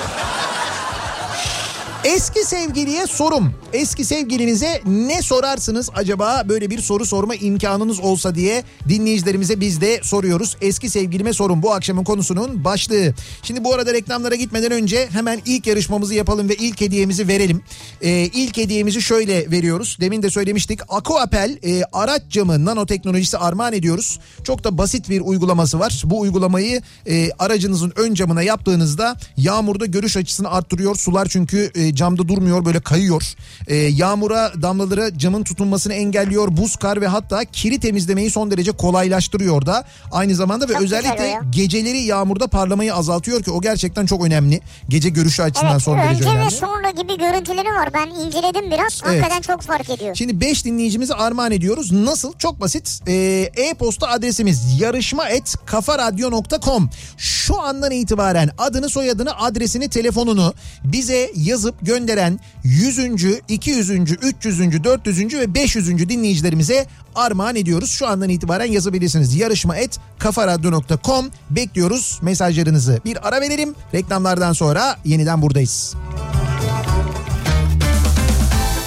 Eski 2.04 2.46
sevgiliye 2.46 3.08
sorum. 3.08 3.54
Eski 3.74 4.06
sevgilinize 4.06 4.82
ne 4.86 5.22
sorarsınız 5.22 5.90
acaba 5.96 6.44
böyle 6.50 6.70
bir 6.70 6.80
soru 6.80 7.06
sorma 7.06 7.36
imkanınız 7.36 8.00
olsa 8.00 8.36
diye 8.36 8.64
dinleyicilerimize 8.90 9.60
biz 9.60 9.82
de 9.82 10.00
soruyoruz. 10.04 10.58
Eski 10.62 10.90
sevgilime 10.90 11.34
sorun 11.34 11.64
bu 11.64 11.74
akşamın 11.74 12.04
konusunun 12.04 12.64
başlığı. 12.64 13.14
Şimdi 13.44 13.64
bu 13.64 13.74
arada 13.74 13.94
reklamlara 13.94 14.36
gitmeden 14.36 14.72
önce 14.72 15.08
hemen 15.12 15.42
ilk 15.46 15.68
yarışmamızı 15.68 16.14
yapalım 16.14 16.50
ve 16.50 16.56
ilk 16.56 16.82
hediyemizi 16.82 17.28
verelim. 17.28 17.62
Ee, 18.02 18.10
ilk 18.34 18.58
hediyemizi 18.58 19.02
şöyle 19.02 19.52
veriyoruz. 19.52 19.98
Demin 20.02 20.24
de 20.24 20.30
söylemiştik. 20.30 20.80
Aquapel 20.90 21.58
e, 21.64 21.84
araç 21.94 22.22
camı 22.30 22.66
nanoteknolojisi 22.66 23.38
armağan 23.38 23.74
ediyoruz. 23.74 24.20
Çok 24.44 24.64
da 24.64 24.78
basit 24.78 25.10
bir 25.10 25.22
uygulaması 25.22 25.80
var. 25.80 26.02
Bu 26.06 26.20
uygulamayı 26.20 26.82
e, 27.08 27.30
aracınızın 27.40 27.94
ön 27.96 28.14
camına 28.14 28.44
yaptığınızda 28.44 29.16
yağmurda 29.38 29.86
görüş 29.86 30.18
açısını 30.18 30.50
arttırıyor. 30.50 30.96
Sular 30.96 31.28
çünkü 31.30 31.72
e, 31.76 31.87
e, 31.88 31.96
camda 31.96 32.28
durmuyor 32.28 32.66
böyle 32.66 32.80
kayıyor. 32.80 33.24
E, 33.68 33.76
yağmura 33.76 34.52
damlaları 34.62 35.18
camın 35.18 35.44
tutunmasını 35.44 35.94
engelliyor. 35.94 36.58
Buz, 36.58 36.76
kar 36.76 37.02
ve 37.02 37.08
hatta 37.08 37.46
kiri 37.46 37.80
temizlemeyi 37.80 38.32
son 38.32 38.52
derece 38.52 38.72
kolaylaştırıyor 38.72 39.66
da. 39.66 39.86
Aynı 40.12 40.36
zamanda 40.36 40.70
ve 40.70 40.74
Çok 40.74 40.82
özellikle 40.82 41.40
geceleri 41.50 41.98
yağmurda 42.02 42.48
parlamayı 42.48 42.96
azaltıyor 42.96 43.44
ki 43.44 43.52
o 43.52 43.62
gerçekten 43.62 44.06
çok 44.06 44.26
önemli. 44.26 44.62
Gece 44.90 45.10
görüşü 45.10 45.42
açısından 45.44 45.72
Evet 45.72 45.82
son 45.82 45.98
derece 45.98 46.20
önce 46.20 46.30
önemli. 46.30 46.46
ve 46.46 46.50
sonra 46.50 46.90
gibi 46.90 47.18
görüntüleri 47.18 47.68
var. 47.68 47.90
Ben 47.94 48.08
inceledim 48.08 48.72
biraz. 48.72 49.02
Evet. 49.06 49.24
Hakikaten 49.24 49.42
çok 49.42 49.62
fark 49.62 49.90
ediyor. 49.90 50.16
Şimdi 50.16 50.42
5 50.42 50.66
dinleyicimize 50.66 51.14
armağan 51.14 51.52
ediyoruz. 51.52 51.92
Nasıl? 51.92 52.34
Çok 52.38 52.62
basit. 52.62 53.00
Ee, 53.08 53.14
E-posta 53.58 54.08
adresimiz 54.08 54.82
yarışma 54.82 55.30
et 55.30 55.56
kafaradyo.com. 55.66 56.90
Şu 57.18 57.62
andan 57.62 57.92
itibaren 57.92 58.50
adını 58.58 58.90
soyadını 58.90 59.38
adresini 59.38 59.90
telefonunu 59.90 60.54
bize 60.84 61.32
yazıp 61.36 61.76
gönderen 61.82 62.40
100. 62.64 63.00
200. 63.48 63.90
300. 63.90 64.84
400. 64.84 65.34
ve 65.34 65.54
500. 65.54 66.10
dinleyicilerimize 66.10 66.86
armağan 67.16 67.56
ediyoruz. 67.56 67.92
Şu 67.92 68.08
andan 68.08 68.30
itibaren 68.30 68.72
yazabilirsiniz. 68.72 69.36
Yarışma 69.36 69.78
et 69.78 70.00
kafaradyo.com 70.20 71.32
bekliyoruz 71.50 72.20
mesajlarınızı. 72.22 73.02
Bir 73.06 73.28
ara 73.28 73.42
verelim. 73.42 73.76
Reklamlardan 73.94 74.54
sonra 74.54 74.98
yeniden 75.06 75.42
buradayız. 75.42 75.96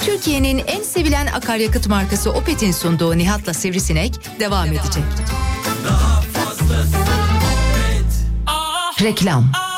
Türkiye'nin 0.05 0.61
en 0.67 0.83
sevilen 0.83 1.27
akaryakıt 1.27 1.87
markası 1.87 2.31
Opet'in 2.31 2.71
sunduğu 2.71 3.17
Nihat'la 3.17 3.53
Sivrisinek 3.53 4.39
devam 4.39 4.67
edecek. 4.67 5.03
Reklam. 9.01 9.70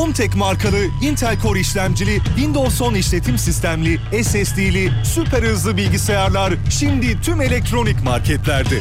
Hometek 0.00 0.36
markalı 0.36 0.86
Intel 1.02 1.38
Core 1.42 1.60
işlemcili 1.60 2.20
Windows 2.24 2.80
10 2.80 2.94
işletim 2.94 3.38
sistemli 3.38 4.00
SSD'li 4.22 4.92
süper 5.04 5.42
hızlı 5.42 5.76
bilgisayarlar 5.76 6.54
şimdi 6.70 7.20
tüm 7.20 7.40
elektronik 7.40 8.04
marketlerde. 8.04 8.78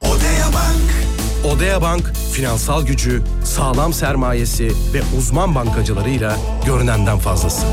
Odea 0.00 0.46
Bank. 0.54 1.54
Odea 1.54 1.82
Bank, 1.82 2.12
finansal 2.32 2.86
gücü, 2.86 3.22
sağlam 3.44 3.92
sermayesi 3.92 4.72
ve 4.94 5.02
uzman 5.18 5.54
bankacılarıyla 5.54 6.36
görünenden 6.66 7.18
fazlası. 7.18 7.66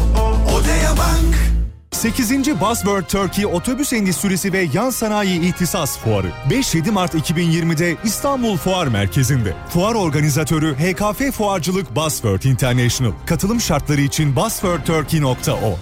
Odea 0.47 0.97
Bank. 0.97 1.50
8. 1.91 2.31
Buzzword 2.61 3.05
Turkey 3.05 3.45
Otobüs 3.45 3.93
Endüstrisi 3.93 4.53
ve 4.53 4.67
Yan 4.73 4.89
Sanayi 4.89 5.39
İhtisas 5.39 5.97
Fuarı 5.99 6.27
5-7 6.49 6.91
Mart 6.91 7.15
2020'de 7.15 7.97
İstanbul 8.03 8.57
Fuar 8.57 8.87
Merkezi'nde. 8.87 9.53
Fuar 9.69 9.95
organizatörü 9.95 10.75
HKF 10.75 11.31
Fuarcılık 11.37 11.95
Buzzword 11.95 12.41
International. 12.43 13.11
Katılım 13.25 13.61
şartları 13.61 14.01
için 14.01 14.35
buzzwordturkey.org. 14.35 15.77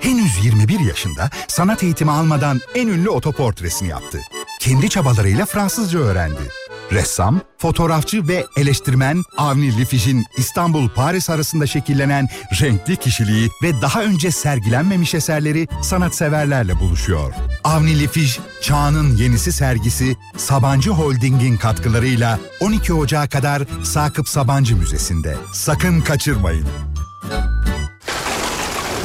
Henüz 0.00 0.44
21 0.44 0.80
yaşında 0.80 1.30
sanat 1.48 1.82
eğitimi 1.82 2.10
almadan 2.10 2.60
en 2.74 2.88
ünlü 2.88 3.08
otoportresini 3.10 3.88
yaptı. 3.88 4.18
Kendi 4.60 4.88
çabalarıyla 4.88 5.46
Fransızca 5.46 5.98
öğrendi. 5.98 6.50
Ressam, 6.92 7.40
fotoğrafçı 7.58 8.28
ve 8.28 8.46
eleştirmen 8.56 9.22
Avni 9.36 9.78
Lifiş'in 9.78 10.24
İstanbul-Paris 10.36 11.30
arasında 11.30 11.66
şekillenen 11.66 12.28
renkli 12.60 12.96
kişiliği 12.96 13.48
ve 13.62 13.82
daha 13.82 14.02
önce 14.02 14.30
sergilenmemiş 14.30 15.14
eserleri 15.14 15.68
sanatseverlerle 15.82 16.80
buluşuyor. 16.80 17.32
Avni 17.64 17.98
Lifiş, 17.98 18.40
Çağının 18.62 19.16
Yenisi 19.16 19.52
sergisi 19.52 20.16
Sabancı 20.36 20.90
Holding'in 20.90 21.56
katkılarıyla 21.56 22.38
12 22.60 22.94
Ocağı 22.94 23.28
kadar 23.28 23.62
Sakıp 23.82 24.28
Sabancı 24.28 24.76
Müzesi'nde. 24.76 25.36
Sakın 25.52 26.00
kaçırmayın. 26.00 26.66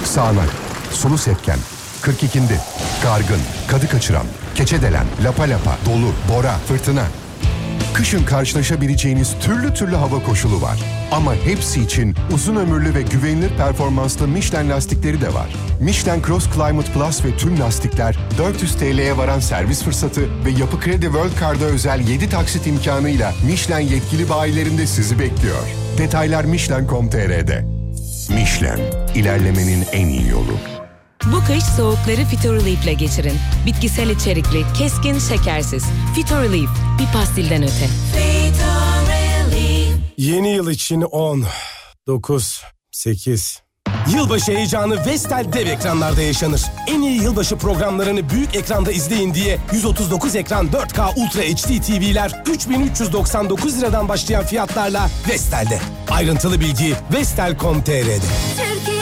Sağanak, 0.03 0.49
sulu 0.91 1.17
sepken, 1.17 1.59
42'ndi, 2.01 2.59
gargın, 3.03 3.41
kadı 3.67 3.88
kaçıran, 3.88 4.25
keçedelen, 4.55 5.05
lapa 5.23 5.43
lapa, 5.43 5.77
dolu, 5.86 6.11
bora, 6.30 6.57
fırtına. 6.67 7.03
Kışın 7.93 8.25
karşılaşabileceğiniz 8.25 9.35
türlü 9.41 9.73
türlü 9.73 9.95
hava 9.95 10.23
koşulu 10.23 10.61
var. 10.61 10.79
Ama 11.11 11.35
hepsi 11.35 11.81
için 11.81 12.15
uzun 12.33 12.55
ömürlü 12.55 12.95
ve 12.95 13.01
güvenilir 13.01 13.49
performanslı 13.57 14.27
Michelin 14.27 14.69
lastikleri 14.69 15.21
de 15.21 15.33
var. 15.33 15.55
Michelin 15.81 16.21
Cross 16.21 16.45
Climate 16.53 16.91
Plus 16.91 17.25
ve 17.25 17.37
tüm 17.37 17.59
lastikler 17.59 18.17
400 18.37 18.75
TL'ye 18.75 19.17
varan 19.17 19.39
servis 19.39 19.83
fırsatı 19.83 20.21
ve 20.45 20.49
Yapı 20.59 20.79
Kredi 20.79 21.05
World 21.05 21.39
Card'a 21.39 21.65
özel 21.65 22.07
7 22.07 22.29
taksit 22.29 22.67
imkanıyla 22.67 23.33
Michelin 23.45 23.87
yetkili 23.87 24.29
bayilerinde 24.29 24.87
sizi 24.87 25.19
bekliyor. 25.19 25.63
Detaylar 25.97 26.45
Michelin.com.tr'de. 26.45 27.65
Michelin, 28.29 28.83
ilerlemenin 29.15 29.85
en 29.91 30.07
iyi 30.07 30.29
yolu. 30.29 30.78
Bu 31.26 31.43
kış 31.45 31.63
soğukları 31.63 32.26
Fitorilief 32.26 32.84
ile 32.84 32.93
geçirin. 32.93 33.38
Bitkisel 33.65 34.09
içerikli, 34.09 34.65
keskin, 34.78 35.20
şekersiz. 35.20 35.84
Fitorilief, 36.15 36.70
bir 36.99 37.13
pastilden 37.13 37.63
öte. 37.63 37.89
Yeni 40.17 40.49
yıl 40.49 40.70
için 40.72 41.01
10, 41.01 41.43
9, 42.07 42.61
8. 42.91 43.61
Yılbaşı 44.13 44.51
heyecanı 44.51 45.05
Vestel 45.05 45.53
dev 45.53 45.67
ekranlarda 45.67 46.22
yaşanır. 46.22 46.61
En 46.88 47.01
iyi 47.01 47.22
yılbaşı 47.22 47.55
programlarını 47.55 48.30
büyük 48.30 48.55
ekranda 48.55 48.91
izleyin 48.91 49.34
diye 49.34 49.57
139 49.74 50.36
ekran 50.36 50.67
4K 50.67 51.13
Ultra 51.15 51.41
HD 51.41 51.82
TV'ler 51.82 52.43
3399 52.51 53.78
liradan 53.78 54.09
başlayan 54.09 54.45
fiyatlarla 54.45 55.09
Vestel'de. 55.30 55.80
Ayrıntılı 56.09 56.59
bilgi 56.59 56.95
vestel.com.tr'de. 57.13 58.20
Türkiye 58.57 58.99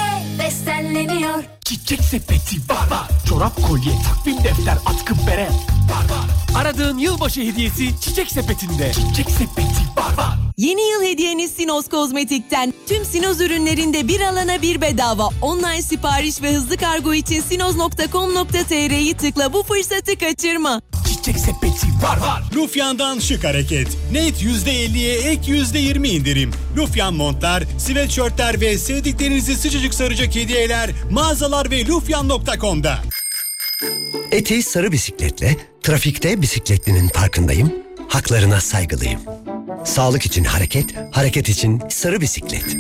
bestenleniyor. 0.48 1.44
Çiçek 1.66 2.02
sepeti 2.02 2.56
var 2.70 2.92
var. 2.92 3.08
Çorap 3.30 3.68
kolye, 3.68 3.92
takvim 4.08 4.44
defter, 4.44 4.78
atkı 4.86 5.28
bere 5.28 5.48
var 5.90 6.06
var. 6.10 6.60
Aradığın 6.62 6.98
yılbaşı 6.98 7.42
hediyesi 7.42 8.00
çiçek 8.02 8.32
sepetinde. 8.32 8.92
Çiçek 8.94 9.30
sepeti 9.32 9.84
var 9.98 10.18
var. 10.18 10.38
Yeni 10.58 10.82
yıl 10.92 11.04
hediyeniz 11.04 11.52
Sinos 11.52 11.88
Kozmetik'ten. 11.90 12.74
Tüm 12.88 13.06
Sinos 13.06 13.40
ürünlerinde 13.40 14.08
bir 14.08 14.22
alana 14.22 14.62
bir 14.62 14.82
bedava. 14.82 15.30
Online 15.42 15.82
sipariş 15.82 16.42
ve 16.42 16.54
hızlı 16.54 16.78
kargo 16.78 17.14
için 17.14 17.42
sinos.com.tr'yi 17.42 19.14
tıkla 19.14 19.54
bu 19.54 19.64
fırsatı 19.64 20.18
kaçırma. 20.18 20.82
Çiçek 21.28 21.42
sepeti 21.42 21.88
var 22.04 22.18
var. 22.18 22.44
Lufyan'dan 22.56 23.20
şık 23.20 23.44
hareket. 23.44 23.88
Net 24.12 24.42
%50'ye 24.42 25.18
ek 25.18 25.52
%20 25.52 26.08
indirim. 26.08 26.52
Lufyan 26.78 27.14
montlar, 27.14 27.64
sweatshirtler 27.78 28.62
ve 28.62 28.78
sevdiklerinizi 28.78 29.56
sıcacık 29.56 29.94
saracak 29.94 30.36
hediyeler 30.36 30.90
mağazalar 31.12 31.72
ve 31.72 31.86
lufyan.com'da. 31.86 33.00
Eti 34.32 34.64
sarı 34.64 34.92
bisikletle, 34.92 35.58
trafikte 35.84 36.42
bisikletlinin 36.42 37.08
farkındayım, 37.08 37.74
haklarına 38.08 38.62
saygılıyım. 38.62 39.22
Sağlık 39.86 40.26
için 40.26 40.44
hareket, 40.44 40.86
hareket 41.12 41.50
için 41.50 41.82
sarı 41.90 42.22
bisiklet. 42.22 42.78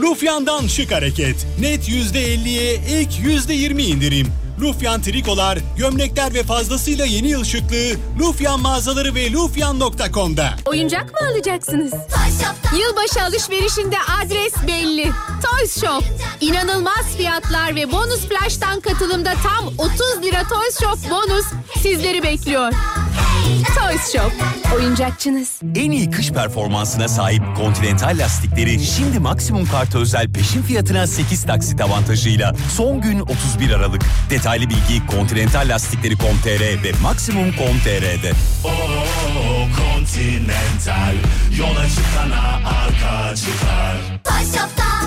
Lufyan'dan 0.00 0.66
şık 0.66 0.92
hareket. 0.92 1.46
Net 1.60 1.88
%50'ye 1.88 2.72
ek 2.72 3.22
%20 3.22 3.82
indirim. 3.82 4.26
Lufyan 4.60 5.02
trikolar, 5.02 5.58
gömlekler 5.76 6.34
ve 6.34 6.42
fazlasıyla 6.42 7.04
yeni 7.04 7.28
yıl 7.28 7.44
şıklığı 7.44 7.96
Lufyan 8.20 8.60
mağazaları 8.60 9.14
ve 9.14 9.32
lufyan.com'da. 9.32 10.50
Oyuncak 10.66 11.12
mı 11.12 11.28
alacaksınız? 11.32 11.92
Yılbaşı 12.78 13.22
alışverişinde 13.22 13.96
adres 14.22 14.52
belli. 14.66 15.10
Toys 15.42 15.80
Shop. 15.80 16.04
İnanılmaz 16.40 17.16
fiyatlar 17.16 17.74
ve 17.76 17.92
bonus 17.92 18.20
flash'tan 18.28 18.80
katılımda 18.80 19.32
tam 19.42 19.66
30 19.78 20.22
lira 20.22 20.42
Toys 20.48 20.80
Shop 20.80 21.10
bonus 21.10 21.44
sizleri 21.82 22.22
bekliyor. 22.22 22.72
Toys 23.88 24.12
Shop. 24.12 24.32
Oyuncakçınız. 24.76 25.60
En 25.76 25.90
iyi 25.90 26.10
kış 26.10 26.32
performansına 26.32 27.08
sahip 27.08 27.42
Continental 27.56 28.18
lastikleri 28.18 28.84
şimdi 28.84 29.18
maksimum 29.18 29.66
kartı 29.66 29.98
özel 29.98 30.32
peşin 30.32 30.62
fiyatına 30.62 31.06
8 31.06 31.46
taksit 31.46 31.80
avantajıyla 31.80 32.54
son 32.76 33.00
gün 33.00 33.20
31 33.20 33.70
Aralık. 33.70 34.02
Detaylı 34.30 34.64
bilgi 34.68 35.02
Continental 35.10 35.68
Lastikleri.com.tr 35.68 36.84
ve 36.84 36.92
Maximum.com.tr'de. 37.02 38.32
Oo, 38.64 39.47
Continental 39.76 41.14
yola 41.58 41.86
çıkana 41.88 42.60
arka 42.68 43.36
çıkar. 43.36 43.96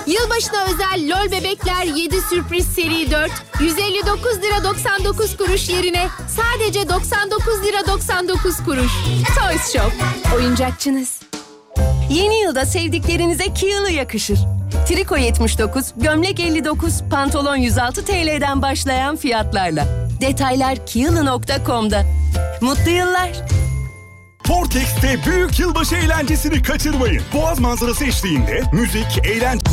Yılbaşına 0.08 0.64
özel 0.64 1.10
LOL 1.10 1.32
bebekler 1.32 1.84
7 1.84 2.22
sürpriz 2.22 2.66
seri 2.68 3.12
4 3.12 3.32
159 3.60 4.42
lira 4.42 4.64
99 4.64 5.38
kuruş 5.38 5.70
yerine 5.70 6.08
sadece 6.28 6.90
99 6.90 7.64
lira 7.64 7.88
99 7.88 8.58
kuruş. 8.66 8.92
Toys 9.40 9.74
Shop. 9.74 9.94
Oyuncakçınız. 10.36 11.20
Yeni 12.10 12.40
yılda 12.42 12.66
sevdiklerinize 12.66 13.54
Kiyalı 13.54 13.92
yakışır. 13.92 14.40
Triko 14.88 15.18
79, 15.18 15.86
gömlek 15.98 16.40
59, 16.40 17.02
pantolon 17.12 17.56
106 17.56 18.06
TL'den 18.06 18.62
başlayan 18.62 19.16
fiyatlarla. 19.16 19.88
Detaylar 20.22 20.86
kiyalı.com'da. 20.86 22.04
Mutlu 22.62 22.92
yıllar. 22.92 23.32
Portex'te 24.52 25.20
büyük 25.26 25.60
yılbaşı 25.60 25.96
eğlencesini 25.96 26.64
kaçırmayın. 26.64 27.22
Boğaz 27.34 27.60
manzarası 27.60 28.06
eşliğinde 28.06 28.64
müzik, 28.74 29.20
eğlence... 29.24 29.66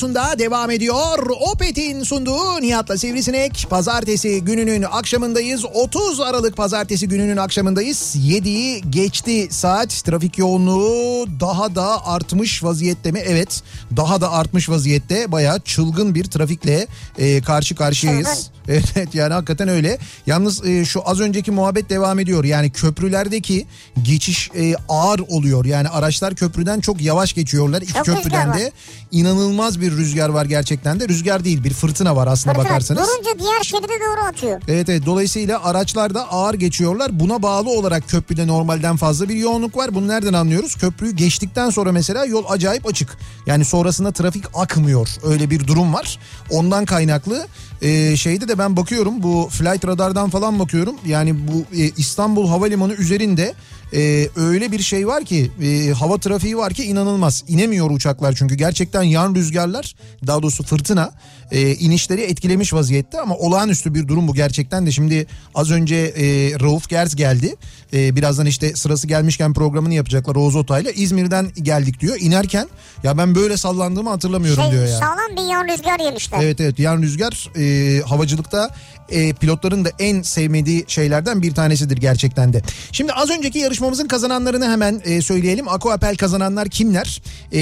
radyosunda 0.00 0.38
devam 0.38 0.70
ediyor. 0.70 1.30
Opet'in 1.52 2.02
sunduğu 2.02 2.60
Nihat'la 2.60 2.98
Sivrisinek. 2.98 3.66
Pazartesi 3.70 4.44
gününün 4.44 4.82
akşamındayız. 4.82 5.64
30 5.74 6.20
Aralık 6.20 6.56
pazartesi 6.56 7.08
gününün 7.08 7.36
akşamındayız. 7.36 8.16
7'yi 8.16 8.82
geçti 8.90 9.48
saat. 9.50 9.90
Trafik 9.90 10.38
yoğunluğu 10.38 11.26
daha 11.40 11.74
da 11.74 12.06
artmış 12.06 12.64
vaziyette 12.64 13.12
mi? 13.12 13.22
Evet 13.26 13.62
daha 13.96 14.20
da 14.20 14.32
artmış 14.32 14.68
vaziyette. 14.68 15.32
Bayağı 15.32 15.60
çılgın 15.60 16.14
bir 16.14 16.24
trafikle 16.24 16.86
e, 17.18 17.42
karşı 17.42 17.74
karşıyayız. 17.74 18.50
Evet 18.70 18.84
evet, 18.96 19.14
yani 19.14 19.32
hakikaten 19.32 19.68
öyle. 19.68 19.98
Yalnız 20.26 20.66
e, 20.66 20.84
şu 20.84 21.08
az 21.08 21.20
önceki 21.20 21.50
muhabbet 21.50 21.90
devam 21.90 22.18
ediyor. 22.18 22.44
Yani 22.44 22.70
köprülerdeki 22.70 23.66
geçiş 24.02 24.50
e, 24.56 24.74
ağır 24.88 25.18
oluyor. 25.28 25.64
Yani 25.64 25.88
araçlar 25.88 26.34
köprüden 26.34 26.80
çok 26.80 27.00
yavaş 27.00 27.32
geçiyorlar. 27.32 27.82
İki 27.82 27.92
Çok 27.92 28.04
köprüden 28.04 28.54
de 28.54 28.72
inanılmaz 29.10 29.80
bir 29.80 29.92
rüzgar 29.92 30.28
var 30.28 30.44
gerçekten 30.44 31.00
de. 31.00 31.08
Rüzgar 31.08 31.44
değil 31.44 31.64
bir 31.64 31.72
fırtına 31.72 32.16
var 32.16 32.26
aslında 32.26 32.54
Fırtına 32.54 32.70
bakarsanız. 32.70 33.08
durunca 33.08 33.38
diğer 33.38 33.62
şeride 33.62 33.86
doğru 33.88 34.26
atıyor. 34.28 34.62
Evet 34.68 34.88
evet 34.88 35.06
dolayısıyla 35.06 35.64
araçlar 35.64 36.14
da 36.14 36.32
ağır 36.32 36.54
geçiyorlar. 36.54 37.20
Buna 37.20 37.42
bağlı 37.42 37.70
olarak 37.70 38.08
köprüde 38.08 38.46
normalden 38.46 38.96
fazla 38.96 39.28
bir 39.28 39.34
yoğunluk 39.34 39.76
var. 39.76 39.94
Bunu 39.94 40.08
nereden 40.08 40.32
anlıyoruz? 40.32 40.74
Köprüyü 40.74 41.12
geçtikten 41.12 41.70
sonra 41.70 41.92
mesela 41.92 42.24
yol 42.24 42.44
acayip 42.48 42.86
açık. 42.86 43.16
Yani 43.46 43.64
sonrasında 43.64 44.12
trafik 44.12 44.44
akmıyor. 44.54 45.08
Öyle 45.22 45.50
bir 45.50 45.66
durum 45.66 45.94
var. 45.94 46.18
Ondan 46.50 46.84
kaynaklı 46.84 47.46
e, 47.82 48.16
şeyde 48.16 48.48
de 48.48 48.58
ben 48.58 48.76
bakıyorum 48.76 49.22
bu 49.22 49.48
flight 49.50 49.86
radardan 49.86 50.30
falan 50.30 50.58
bakıyorum. 50.58 50.96
Yani 51.06 51.34
bu 51.48 51.76
e, 51.76 51.90
İstanbul 51.96 52.48
Havalimanı 52.48 52.92
üzerinde 52.92 53.54
e, 53.94 54.28
öyle 54.36 54.72
bir 54.72 54.78
şey 54.82 55.06
var 55.06 55.24
ki 55.24 55.50
e, 55.62 55.90
hava 55.92 56.18
trafiği 56.18 56.56
var 56.56 56.74
ki 56.74 56.84
inanılmaz. 56.84 57.44
İnemiyor 57.48 57.90
uçaklar 57.90 58.32
çünkü 58.32 58.54
gerçekten 58.54 59.02
yan 59.02 59.34
rüzgarlar 59.34 59.94
daha 60.26 60.42
doğrusu 60.42 60.62
fırtına 60.64 61.12
e, 61.50 61.74
inişleri 61.74 62.20
etkilemiş 62.20 62.72
vaziyette 62.72 63.20
ama 63.20 63.34
olağanüstü 63.34 63.94
bir 63.94 64.08
durum 64.08 64.28
bu 64.28 64.34
gerçekten 64.34 64.86
de. 64.86 64.92
Şimdi 64.92 65.26
az 65.54 65.70
önce 65.70 65.96
e, 65.96 66.24
Rauf 66.60 66.88
Gerz 66.88 67.16
geldi. 67.16 67.56
E, 67.92 68.16
birazdan 68.16 68.46
işte 68.46 68.76
sırası 68.76 69.06
gelmişken 69.06 69.52
programını 69.54 69.94
yapacaklar 69.94 70.36
Oğuz 70.36 70.56
Otay'la. 70.56 70.90
İzmir'den 70.90 71.50
geldik 71.62 72.00
diyor. 72.00 72.16
İnerken 72.20 72.68
ya 73.02 73.18
ben 73.18 73.34
böyle 73.34 73.56
sallandığımı 73.56 74.10
hatırlamıyorum 74.10 74.62
Şey, 74.62 74.72
diyor 74.72 74.86
ya. 74.86 74.98
sağlam 74.98 75.36
bir 75.36 75.52
yan 75.52 75.68
rüzgar 75.68 76.00
yemişler. 76.00 76.38
Evet 76.42 76.60
evet 76.60 76.78
yan 76.78 77.02
rüzgar 77.02 77.48
e, 77.56 78.00
havacılıkta 78.02 78.70
e, 79.10 79.32
pilotların 79.32 79.84
da 79.84 79.90
en 79.98 80.22
sevmediği 80.22 80.84
şeylerden 80.88 81.42
bir 81.42 81.54
tanesidir 81.54 81.96
gerçekten 81.96 82.52
de. 82.52 82.62
Şimdi 82.92 83.12
az 83.12 83.30
önceki 83.30 83.58
yarışmamızın 83.58 84.08
kazananlarını 84.08 84.68
hemen 84.68 85.02
e, 85.04 85.22
söyleyelim. 85.22 85.68
Aquapel 85.68 86.16
kazananlar 86.16 86.68
kimler? 86.68 87.22
E, 87.52 87.60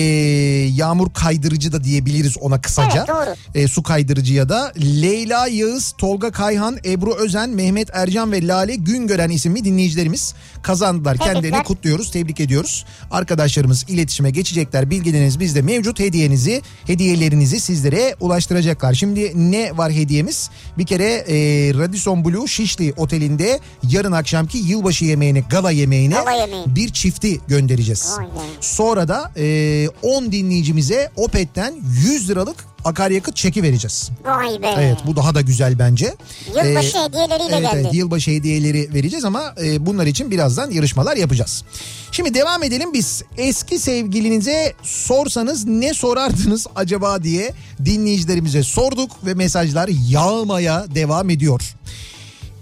yağmur 0.74 1.12
kaydırıcı 1.12 1.72
da 1.72 1.84
diyebiliriz 1.84 2.38
ona 2.38 2.60
kısaca. 2.60 2.98
Evet, 2.98 3.08
doğru. 3.08 3.62
E, 3.62 3.68
su 3.68 3.82
kaydırıcı 3.82 4.34
ya 4.34 4.48
da 4.48 4.72
Leyla 5.02 5.48
Yağız, 5.48 5.94
Tolga 5.98 6.30
Kayhan, 6.30 6.78
Ebru 6.84 7.14
Özen, 7.14 7.50
Mehmet 7.50 7.88
Ercan 7.92 8.32
ve 8.32 8.46
Lale 8.46 8.74
Güngören 8.74 9.30
isimli 9.30 9.64
dinleyicilerimiz 9.64 10.34
kazandılar. 10.62 11.14
Tebrikler. 11.14 11.34
Kendilerini 11.34 11.64
kutluyoruz, 11.64 12.10
tebrik 12.10 12.40
ediyoruz. 12.40 12.84
Arkadaşlarımız 13.10 13.84
iletişime 13.88 14.30
geçecekler. 14.30 14.90
Bilgileriniz 14.90 15.40
bizde 15.40 15.62
mevcut. 15.62 16.00
Hediyenizi, 16.00 16.62
hediyelerinizi 16.86 17.60
sizlere 17.60 18.14
ulaştıracaklar. 18.20 18.94
Şimdi 18.94 19.32
ne 19.52 19.76
var 19.76 19.92
hediyemiz? 19.92 20.50
Bir 20.78 20.86
kere 20.86 21.24
e, 21.28 21.37
Radisson 21.78 22.24
Blue 22.24 22.46
Şişli 22.48 22.92
Oteli'nde 22.96 23.60
yarın 23.90 24.12
akşamki 24.12 24.58
yılbaşı 24.58 25.04
yemeğine, 25.04 25.40
gala 25.50 25.70
yemeğine 25.70 26.14
Gala 26.14 26.32
yemeği. 26.32 26.64
bir 26.66 26.88
çifti 26.88 27.40
göndereceğiz. 27.48 28.16
Sonra 28.60 29.08
da 29.08 29.32
e, 29.36 29.88
10 30.02 30.32
dinleyicimize 30.32 31.10
Opet'ten 31.16 31.74
100 32.04 32.30
liralık 32.30 32.56
akaryakıt 32.88 33.36
çeki 33.36 33.62
vereceğiz. 33.62 34.10
Vay 34.24 34.62
be. 34.62 34.74
Evet 34.78 34.98
bu 35.06 35.16
daha 35.16 35.34
da 35.34 35.40
güzel 35.40 35.78
bence. 35.78 36.14
Yılbaşı 36.46 36.98
Ee, 36.98 37.02
hediyeleriyle 37.02 37.56
evet, 37.56 37.62
geldi. 37.72 37.80
Evet 37.82 37.94
yılbaşı 37.94 38.30
hediyeleri 38.30 38.94
vereceğiz 38.94 39.24
ama 39.24 39.54
e, 39.64 39.86
bunlar 39.86 40.06
için 40.06 40.30
birazdan 40.30 40.70
yarışmalar 40.70 41.16
yapacağız. 41.16 41.64
Şimdi 42.12 42.34
devam 42.34 42.62
edelim 42.62 42.92
biz. 42.92 43.22
Eski 43.36 43.78
sevgilinize 43.78 44.72
sorsanız 44.82 45.64
ne 45.66 45.94
sorardınız 45.94 46.66
acaba 46.76 47.22
diye 47.22 47.52
dinleyicilerimize 47.84 48.62
sorduk 48.62 49.26
ve 49.26 49.34
mesajlar 49.34 49.90
yağmaya 50.08 50.86
devam 50.94 51.30
ediyor. 51.30 51.74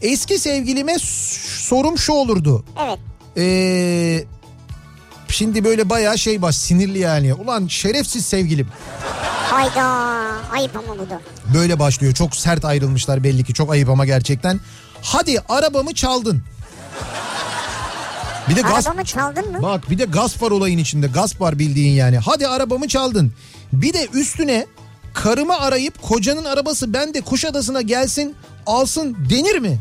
Eski 0.02 0.38
sevgilime 0.38 0.96
sorum 1.58 1.98
şu 1.98 2.12
olurdu. 2.12 2.64
Evet. 2.86 2.98
Ee, 3.38 4.24
şimdi 5.28 5.64
böyle 5.64 5.90
bayağı 5.90 6.18
şey 6.18 6.42
baş 6.42 6.56
sinirli 6.56 6.98
yani. 6.98 7.34
Ulan 7.34 7.66
şerefsiz 7.66 8.26
sevgilim. 8.26 8.68
Hayda. 9.50 9.82
Ayıp 10.52 10.76
ama 10.76 10.98
bu 10.98 11.10
da. 11.10 11.20
Böyle 11.54 11.78
başlıyor. 11.78 12.14
Çok 12.14 12.36
sert 12.36 12.64
ayrılmışlar 12.64 13.24
belli 13.24 13.44
ki. 13.44 13.54
Çok 13.54 13.72
ayıp 13.72 13.88
ama 13.88 14.06
gerçekten. 14.06 14.60
Hadi 15.02 15.40
arabamı 15.48 15.94
çaldın. 15.94 16.42
Bir 18.48 18.56
de 18.56 18.60
gaz 18.60 18.86
Arabamı 18.86 19.04
çaldın 19.04 19.52
mı? 19.52 19.62
bak 19.62 19.90
bir 19.90 19.98
de 19.98 20.04
gasp 20.04 20.42
var 20.42 20.50
olayın 20.50 20.78
içinde. 20.78 21.06
Gasp 21.06 21.40
var 21.40 21.58
bildiğin 21.58 21.94
yani. 21.94 22.18
Hadi 22.18 22.48
arabamı 22.48 22.88
çaldın. 22.88 23.32
Bir 23.72 23.92
de 23.92 24.08
üstüne 24.12 24.66
karımı 25.14 25.60
arayıp 25.60 26.02
kocanın 26.02 26.44
arabası 26.44 26.92
bende 26.92 27.20
Kuşadası'na 27.20 27.80
gelsin 27.82 28.34
alsın 28.66 29.16
denir 29.30 29.58
mi? 29.58 29.78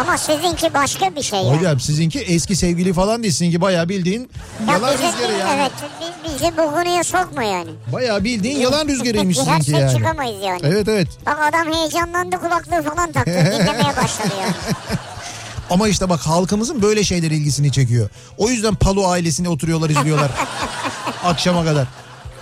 Ama 0.00 0.18
sizinki 0.18 0.74
başka 0.74 1.16
bir 1.16 1.22
şey 1.22 1.38
ya. 1.42 1.56
Hocam 1.56 1.80
sizinki 1.80 2.20
eski 2.20 2.56
sevgili 2.56 2.92
falan 2.92 3.22
değil. 3.22 3.32
Sizinki 3.32 3.60
bayağı 3.60 3.88
bildiğin 3.88 4.30
Ya 4.68 4.74
yalan 4.74 4.94
bizi- 4.94 5.02
rüzgarı 5.06 5.32
yani. 5.32 5.50
Evet 5.56 5.72
bi- 6.00 6.30
bizi 6.30 6.52
bu 6.56 6.70
konuya 6.74 7.04
sokma 7.04 7.42
yani. 7.42 7.70
Bayağı 7.92 8.24
bildiğin 8.24 8.58
yalan 8.60 8.88
rüzgarıymış 8.88 9.38
Her 9.38 9.42
sizinki 9.44 9.70
şey 9.70 9.80
yani. 9.80 9.96
çıkamayız 9.98 10.42
yani. 10.44 10.60
Evet 10.64 10.88
evet. 10.88 11.08
Bak 11.26 11.38
adam 11.54 11.72
heyecanlandı 11.74 12.36
kulaklığı 12.36 12.82
falan 12.90 13.12
taktı. 13.12 13.30
Dinlemeye 13.30 13.96
başladı 14.02 14.34
yani. 14.40 14.54
Ama 15.70 15.88
işte 15.88 16.08
bak 16.08 16.20
halkımızın 16.20 16.82
böyle 16.82 17.04
şeyler 17.04 17.30
ilgisini 17.30 17.72
çekiyor. 17.72 18.08
O 18.38 18.48
yüzden 18.50 18.74
Palo 18.74 19.08
ailesine 19.08 19.48
oturuyorlar 19.48 19.90
izliyorlar 19.90 20.30
akşama 21.24 21.64
kadar. 21.64 21.86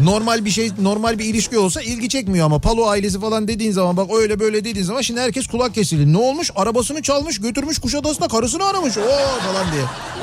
Normal 0.03 0.45
bir 0.45 0.51
şey 0.51 0.71
normal 0.81 1.19
bir 1.19 1.25
ilişki 1.25 1.59
olsa 1.59 1.83
ilgi 1.83 2.09
çekmiyor 2.09 2.47
ama 2.47 2.59
Palo 2.59 2.87
ailesi 2.87 3.21
falan 3.21 3.49
dediğin 3.49 3.73
zaman 3.73 3.97
bak 3.97 4.11
öyle 4.15 4.41
böyle 4.41 4.65
dediğin 4.65 4.87
zaman 4.87 5.01
şimdi 5.01 5.21
herkes 5.21 5.47
kulak 5.47 5.75
kesildi. 5.75 6.13
Ne 6.13 6.19
olmuş? 6.19 6.51
Arabasını 6.57 7.03
çalmış 7.03 7.41
götürmüş 7.41 7.79
Kuşadası'na 7.79 8.29
karısını 8.29 8.65
aramış. 8.65 8.99
Oo 8.99 9.41
falan 9.53 9.67
diye. 9.73 9.83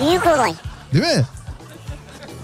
Büyük 0.09 0.25
olay. 0.25 0.53
Değil 0.93 1.17
mi? 1.17 1.25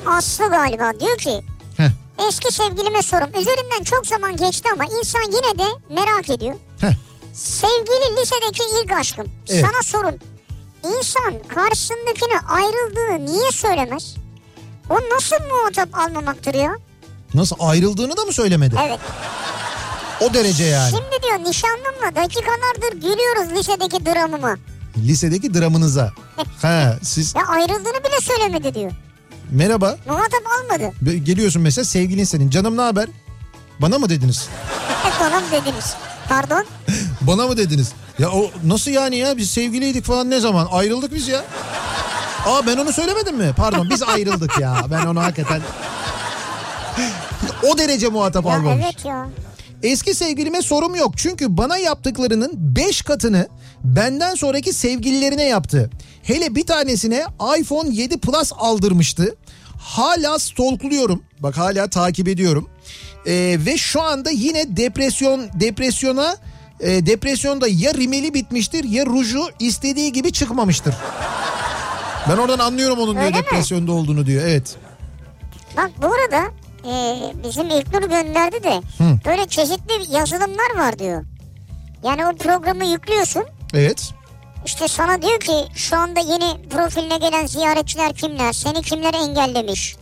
Aslı 0.05 0.49
galiba 0.49 0.99
diyor 0.99 1.17
ki 1.17 1.41
Heh. 1.77 1.89
eski 2.29 2.53
sevgilime 2.53 3.01
sorum. 3.01 3.29
Üzerinden 3.41 3.83
çok 3.83 4.07
zaman 4.07 4.37
geçti 4.37 4.69
ama 4.73 4.85
insan 4.85 5.21
yine 5.21 5.59
de 5.59 5.67
merak 5.89 6.29
ediyor. 6.29 6.55
Heh. 6.81 6.93
Sevgili 7.33 8.21
lisedeki 8.21 8.63
ilk 8.83 8.91
aşkım. 8.91 9.25
Evet. 9.49 9.65
Sana 9.65 9.83
sorun. 9.83 10.19
İnsan 10.97 11.33
karşısındakine 11.47 12.39
ayrıldığını 12.49 13.25
niye 13.31 13.51
söylemez? 13.51 14.15
O 14.89 14.95
nasıl 15.15 15.35
muhatap 15.49 15.89
almamaktır 15.99 16.53
ya? 16.53 16.75
Nasıl 17.35 17.55
ayrıldığını 17.59 18.17
da 18.17 18.21
mı 18.25 18.33
söylemedi? 18.33 18.75
Evet. 18.87 18.99
O 20.21 20.33
derece 20.33 20.63
yani. 20.63 20.89
Şimdi 20.89 21.23
diyor 21.23 21.49
nişanlımla 21.49 22.15
dakikalardır 22.15 23.01
gülüyoruz 23.01 23.57
lisedeki 23.57 24.05
dramıma. 24.05 24.55
Lisedeki 24.97 25.53
dramınıza. 25.53 26.11
ha 26.61 26.95
siz 27.03 27.35
Ya 27.35 27.41
ayrıldığını 27.47 28.03
bile 28.03 28.21
söylemedi 28.21 28.73
diyor. 28.73 28.91
merhaba 29.51 29.97
Muhatap 30.07 30.41
almadı. 30.59 30.91
Geliyorsun 31.23 31.61
mesela 31.61 31.85
sevgilin 31.85 32.23
senin. 32.23 32.49
Canım 32.49 32.77
ne 32.77 32.81
haber? 32.81 33.07
Bana 33.79 33.99
mı 33.99 34.09
dediniz? 34.09 34.49
Tamam 35.19 35.43
dediniz. 35.51 35.93
Pardon. 36.29 36.65
Bana 37.21 37.47
mı 37.47 37.57
dediniz? 37.57 37.91
Ya 38.19 38.29
o 38.31 38.51
nasıl 38.63 38.91
yani 38.91 39.17
ya 39.17 39.37
biz 39.37 39.49
sevgiliydik 39.51 40.05
falan 40.05 40.29
ne 40.29 40.39
zaman? 40.39 40.67
Ayrıldık 40.71 41.13
biz 41.13 41.27
ya. 41.27 41.43
Aa 42.45 42.67
ben 42.67 42.77
onu 42.77 42.93
söylemedim 42.93 43.37
mi? 43.37 43.53
Pardon 43.57 43.89
biz 43.89 44.03
ayrıldık 44.03 44.59
ya. 44.59 44.77
Ben 44.91 45.05
onu 45.05 45.23
hakikaten... 45.23 45.61
o 47.73 47.77
derece 47.77 48.07
muhatap 48.09 48.45
Ya 48.45 48.51
almamış. 48.55 48.83
evet 48.85 49.05
ya. 49.05 49.29
Eski 49.83 50.13
sevgilime 50.15 50.61
sorum 50.61 50.95
yok. 50.95 51.17
Çünkü 51.17 51.57
bana 51.57 51.77
yaptıklarının 51.77 52.51
5 52.55 53.01
katını 53.01 53.47
benden 53.83 54.35
sonraki 54.35 54.73
sevgililerine 54.73 55.43
yaptı. 55.43 55.89
Hele 56.23 56.55
bir 56.55 56.65
tanesine 56.65 57.25
iPhone 57.59 57.89
7 57.91 58.17
Plus 58.19 58.51
aldırmıştı. 58.57 59.35
Hala 59.79 60.39
stalkluyorum. 60.39 61.23
Bak 61.39 61.57
hala 61.57 61.89
takip 61.89 62.27
ediyorum. 62.27 62.69
Ee, 63.27 63.57
ve 63.65 63.77
şu 63.77 64.01
anda 64.01 64.29
yine 64.29 64.77
depresyon 64.77 65.47
depresyona 65.59 66.37
e, 66.79 67.05
depresyonda 67.05 67.67
ya 67.67 67.93
rimeli 67.93 68.33
bitmiştir 68.33 68.83
ya 68.83 69.05
ruju 69.05 69.43
istediği 69.59 70.11
gibi 70.11 70.31
çıkmamıştır. 70.31 70.95
Ben 72.29 72.37
oradan 72.37 72.59
anlıyorum 72.59 72.99
onun 72.99 73.13
diyor 73.15 73.25
Öyle 73.25 73.37
mi? 73.37 73.45
depresyonda 73.45 73.91
olduğunu 73.91 74.25
diyor. 74.25 74.43
Evet. 74.47 74.75
Bak 75.77 75.91
bu 76.01 76.05
arada 76.07 76.51
e, 76.85 77.17
bizim 77.43 77.69
İlknur 77.69 78.01
gönderdi 78.01 78.63
de 78.63 78.81
Hı. 78.97 79.03
böyle 79.25 79.47
çeşitli 79.47 80.15
yazılımlar 80.15 80.77
var 80.77 80.99
diyor. 80.99 81.25
Yani 82.03 82.25
o 82.27 82.35
programı 82.35 82.85
yüklüyorsun. 82.85 83.43
Evet. 83.73 84.13
İşte 84.65 84.87
sana 84.87 85.21
diyor 85.21 85.39
ki 85.39 85.53
şu 85.75 85.97
anda 85.97 86.19
yeni 86.19 86.69
profiline 86.69 87.17
gelen 87.17 87.45
ziyaretçiler 87.45 88.13
kimler? 88.13 88.53
Seni 88.53 88.81
kimler 88.81 89.13
engellemiş? 89.13 89.95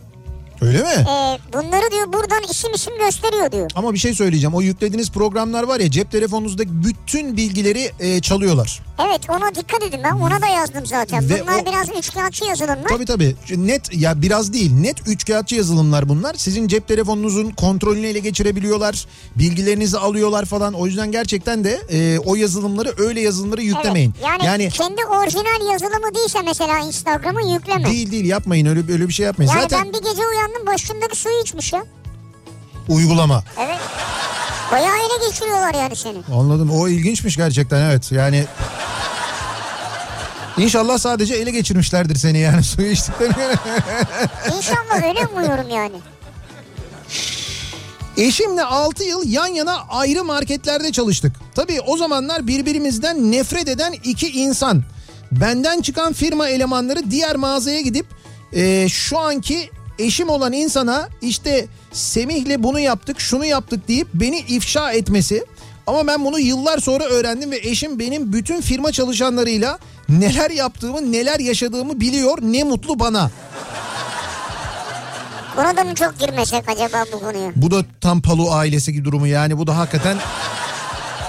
Öyle 0.60 0.78
mi? 0.78 0.88
E, 0.88 1.38
bunları 1.52 1.90
diyor 1.90 2.12
buradan 2.12 2.42
isim 2.50 2.72
isim 2.74 2.92
gösteriyor 2.98 3.52
diyor. 3.52 3.70
Ama 3.74 3.92
bir 3.92 3.98
şey 3.98 4.14
söyleyeceğim. 4.14 4.54
O 4.54 4.62
yüklediğiniz 4.62 5.10
programlar 5.10 5.62
var 5.62 5.80
ya 5.80 5.90
cep 5.90 6.10
telefonunuzdaki 6.10 6.70
bütün 6.84 7.36
bilgileri 7.36 7.90
e, 8.00 8.20
çalıyorlar. 8.20 8.80
Evet 9.08 9.20
ona 9.30 9.54
dikkat 9.54 9.82
edin 9.82 10.00
ben 10.04 10.12
ona 10.12 10.42
da 10.42 10.46
yazdım 10.46 10.86
zaten. 10.86 11.30
Ve 11.30 11.40
Bunlar 11.42 11.62
o- 11.62 11.66
biraz 11.66 11.88
üçkağıtçı 11.98 12.44
yazılımlar. 12.44 12.88
Tabii 12.88 13.04
tabii. 13.04 13.36
Net 13.56 13.96
ya 13.96 14.22
biraz 14.22 14.52
değil. 14.52 14.72
Net 14.74 15.08
üçkağıtçı 15.08 15.54
yazılımlar 15.54 16.08
bunlar. 16.08 16.34
Sizin 16.34 16.68
cep 16.68 16.88
telefonunuzun 16.88 17.50
kontrolünü 17.50 18.06
ele 18.06 18.18
geçirebiliyorlar. 18.18 19.06
Bilgilerinizi 19.36 19.98
alıyorlar 19.98 20.44
falan. 20.44 20.74
O 20.74 20.86
yüzden 20.86 21.12
gerçekten 21.12 21.64
de 21.64 21.80
e, 21.90 22.18
o 22.18 22.34
yazılımları 22.34 22.94
öyle 22.98 23.20
yazılımları 23.20 23.62
yüklemeyin. 23.62 24.14
Evet, 24.30 24.44
yani, 24.44 24.70
kendi 24.70 25.04
orijinal 25.04 25.72
yazılımı 25.72 26.14
değilse 26.14 26.38
mesela 26.44 26.78
Instagram'ı 26.78 27.52
yükleme. 27.52 27.84
değil 27.86 28.10
değil 28.12 28.24
yapmayın 28.24 28.66
öyle 28.66 28.92
öyle 28.92 29.08
bir 29.08 29.12
şey 29.12 29.26
yapmayın. 29.26 29.50
Yani 29.50 29.62
Zaten 29.62 29.84
ben 29.84 29.92
bir 29.92 29.98
gece 29.98 30.22
uyandım 30.44 30.66
başımdaki 30.66 31.16
suyu 31.16 31.40
içmiş 31.42 31.72
ya. 31.72 31.84
uygulama. 32.88 33.44
Evet. 33.58 33.78
Bayağı 34.72 34.96
ele 34.96 35.28
geçiriyorlar 35.28 35.74
yani 35.74 35.96
seni. 35.96 36.18
Anladım. 36.34 36.70
O 36.70 36.88
ilginçmiş 36.88 37.36
gerçekten 37.36 37.80
evet. 37.80 38.12
Yani 38.12 38.44
İnşallah 40.58 40.98
sadece 40.98 41.34
ele 41.34 41.50
geçirmişlerdir 41.50 42.14
seni 42.16 42.38
yani 42.38 42.62
suyu 42.64 42.90
içtiklerine 42.90 43.34
göre. 43.34 43.56
İnşallah 44.56 45.08
öyle 45.08 45.26
umuyorum 45.26 45.68
yani. 45.70 45.96
Eşimle 48.16 48.64
6 48.64 49.04
yıl 49.04 49.22
yan 49.26 49.46
yana 49.46 49.76
ayrı 49.88 50.24
marketlerde 50.24 50.92
çalıştık. 50.92 51.32
Tabii 51.54 51.80
o 51.80 51.96
zamanlar 51.96 52.46
birbirimizden 52.46 53.32
nefret 53.32 53.68
eden 53.68 53.92
iki 54.04 54.28
insan. 54.28 54.82
Benden 55.32 55.80
çıkan 55.80 56.12
firma 56.12 56.48
elemanları 56.48 57.10
diğer 57.10 57.36
mağazaya 57.36 57.80
gidip 57.80 58.06
e, 58.52 58.88
şu 58.88 59.18
anki 59.18 59.70
eşim 59.98 60.28
olan 60.28 60.52
insana 60.52 61.08
işte 61.22 61.66
Semih'le 61.92 62.62
bunu 62.62 62.80
yaptık 62.80 63.20
şunu 63.20 63.44
yaptık 63.44 63.88
deyip 63.88 64.08
beni 64.14 64.38
ifşa 64.38 64.92
etmesi. 64.92 65.44
Ama 65.86 66.06
ben 66.06 66.24
bunu 66.24 66.38
yıllar 66.38 66.78
sonra 66.78 67.04
öğrendim 67.04 67.50
ve 67.50 67.56
eşim 67.56 67.98
benim 67.98 68.32
bütün 68.32 68.60
firma 68.60 68.92
çalışanlarıyla 68.92 69.78
neler 70.08 70.50
yaptığımı 70.50 71.12
neler 71.12 71.40
yaşadığımı 71.40 72.00
biliyor 72.00 72.38
ne 72.42 72.64
mutlu 72.64 72.98
bana. 72.98 73.30
Buna 75.56 75.76
da 75.76 75.84
mı 75.84 75.94
çok 75.94 76.18
girmesek 76.18 76.68
acaba 76.68 77.04
bu 77.12 77.20
konuya? 77.20 77.52
Bu 77.56 77.70
da 77.70 77.84
tam 78.00 78.20
Palu 78.22 78.52
ailesi 78.52 78.92
gibi 78.92 79.04
durumu 79.04 79.26
yani 79.26 79.58
bu 79.58 79.66
da 79.66 79.76
hakikaten 79.76 80.16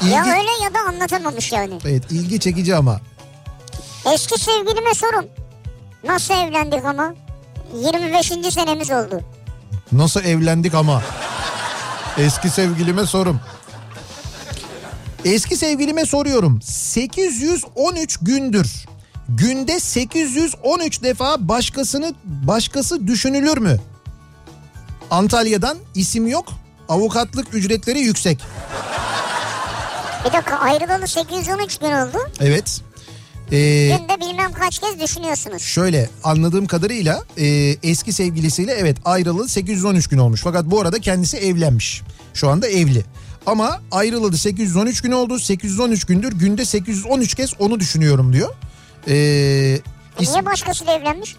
Ya 0.01 0.22
ilgi, 0.22 0.30
öyle 0.32 0.63
ya 0.63 0.74
da 0.74 0.80
anlatamamış 0.88 1.51
yani. 1.51 1.78
evet, 1.86 2.11
ilgi 2.11 2.39
çekici 2.39 2.76
ama. 2.76 2.99
Eski 4.13 4.39
sevgilime 4.39 4.93
sorun. 4.93 5.28
Nasıl 6.03 6.34
evlendik 6.34 6.86
ama? 6.86 7.13
25. 7.74 8.28
senemiz 8.53 8.91
oldu. 8.91 9.22
Nasıl 9.91 10.24
evlendik 10.24 10.74
ama? 10.74 11.03
Eski 12.18 12.49
sevgilime 12.49 13.05
sorum. 13.05 13.39
Eski 15.26 15.57
sevgilime 15.57 16.05
soruyorum. 16.05 16.61
813 16.61 18.18
gündür. 18.22 18.86
Günde 19.30 19.80
813 19.80 21.03
defa 21.03 21.36
başkasını 21.39 22.13
başkası 22.26 23.07
düşünülür 23.07 23.57
mü? 23.57 23.80
Antalya'dan 25.11 25.78
isim 25.95 26.28
yok. 26.28 26.47
Avukatlık 26.89 27.53
ücretleri 27.53 27.99
yüksek. 27.99 28.39
Bir 30.26 30.34
dakika 30.34 30.55
ayrılalı 30.57 31.07
813 31.07 31.78
gün 31.78 31.91
oldu. 31.91 32.18
Evet. 32.39 32.82
Ee, 33.51 33.97
Günde 33.99 34.21
bilmem 34.21 34.51
kaç 34.51 34.79
kez 34.79 34.99
düşünüyorsunuz. 34.99 35.61
Şöyle 35.61 36.09
anladığım 36.23 36.65
kadarıyla 36.65 37.23
e, 37.37 37.45
eski 37.83 38.13
sevgilisiyle 38.13 38.71
evet 38.73 38.97
ayrılalı 39.05 39.49
813 39.49 40.07
gün 40.07 40.17
olmuş. 40.17 40.41
Fakat 40.43 40.65
bu 40.65 40.81
arada 40.81 40.99
kendisi 40.99 41.37
evlenmiş. 41.37 42.01
Şu 42.33 42.49
anda 42.49 42.67
evli. 42.67 43.05
Ama 43.45 43.81
ayrılalı 43.91 44.37
813 44.37 45.01
gün 45.01 45.11
oldu. 45.11 45.39
813 45.39 46.05
gündür 46.05 46.31
günde 46.33 46.65
813 46.65 47.35
kez 47.35 47.53
onu 47.59 47.79
düşünüyorum 47.79 48.33
diyor. 48.33 48.55
Ee, 49.07 49.13
E 49.13 49.79
is- 50.23 50.31
niye 50.31 50.45
başkasıyla 50.45 50.93
evlenmiş? 50.93 51.35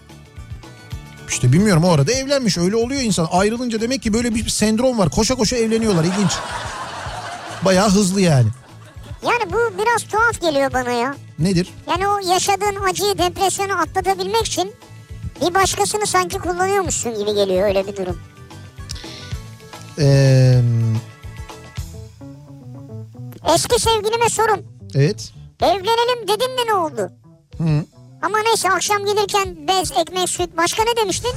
işte 1.29 1.53
bilmiyorum 1.53 1.85
o 1.85 1.91
arada 1.91 2.13
evlenmiş. 2.13 2.59
Öyle 2.59 2.77
oluyor 2.77 3.01
insan. 3.01 3.29
Ayrılınca 3.33 3.81
demek 3.81 4.03
ki 4.03 4.13
böyle 4.13 4.35
bir 4.35 4.49
sendrom 4.49 4.99
var. 4.99 5.11
Koşa 5.11 5.35
koşa 5.35 5.57
evleniyorlar. 5.57 6.05
İlginç. 6.05 6.33
Bayağı 7.65 7.91
hızlı 7.91 8.21
yani. 8.21 8.49
Yani 9.25 9.53
bu 9.53 9.79
biraz 9.83 10.03
tuhaf 10.03 10.41
geliyor 10.41 10.73
bana 10.73 10.91
ya. 10.91 11.15
Nedir? 11.39 11.75
Yani 11.89 12.09
o 12.09 12.19
yaşadığın 12.33 12.85
acıyı, 12.91 13.19
depresyonu 13.19 13.81
atlatabilmek 13.81 14.47
için 14.47 14.73
bir 15.41 15.55
başkasını 15.55 16.07
sanki 16.07 16.39
kullanıyormuşsun 16.39 17.19
gibi 17.19 17.35
geliyor 17.35 17.69
öyle 17.69 17.87
bir 17.87 17.97
durum. 17.97 18.21
Ee, 19.99 20.61
Eski 23.55 23.81
sevgilime 23.81 24.29
sorun. 24.29 24.67
evet. 24.95 25.33
Evlenelim 25.63 26.29
dedin 26.29 26.59
de 26.59 26.67
ne 26.69 26.75
oldu? 26.75 27.11
Hı. 27.59 27.85
Ama 28.23 28.39
neyse 28.39 28.71
akşam 28.71 29.05
gelirken 29.07 29.57
bez, 29.69 29.93
ekmek, 29.93 30.29
süt 30.29 30.57
başka 30.57 30.83
ne 30.85 30.97
demiştin? 30.97 31.33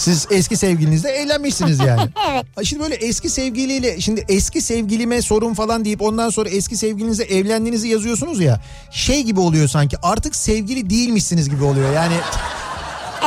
Siz 0.00 0.26
eski 0.30 0.56
sevgilinizle 0.56 1.08
evlenmişsiniz 1.08 1.78
yani. 1.78 2.00
evet. 2.30 2.46
Ha 2.56 2.64
Şimdi 2.64 2.82
böyle 2.82 2.94
eski 2.94 3.30
sevgiliyle 3.30 4.00
şimdi 4.00 4.24
eski 4.28 4.60
sevgilime 4.60 5.22
sorun 5.22 5.54
falan 5.54 5.84
deyip 5.84 6.02
ondan 6.02 6.30
sonra 6.30 6.48
eski 6.48 6.76
sevgilinizle 6.76 7.24
evlendiğinizi 7.24 7.88
yazıyorsunuz 7.88 8.40
ya. 8.40 8.60
Şey 8.90 9.22
gibi 9.22 9.40
oluyor 9.40 9.68
sanki 9.68 9.96
artık 10.02 10.36
sevgili 10.36 10.90
değilmişsiniz 10.90 11.50
gibi 11.50 11.64
oluyor 11.64 11.92
yani. 11.94 12.14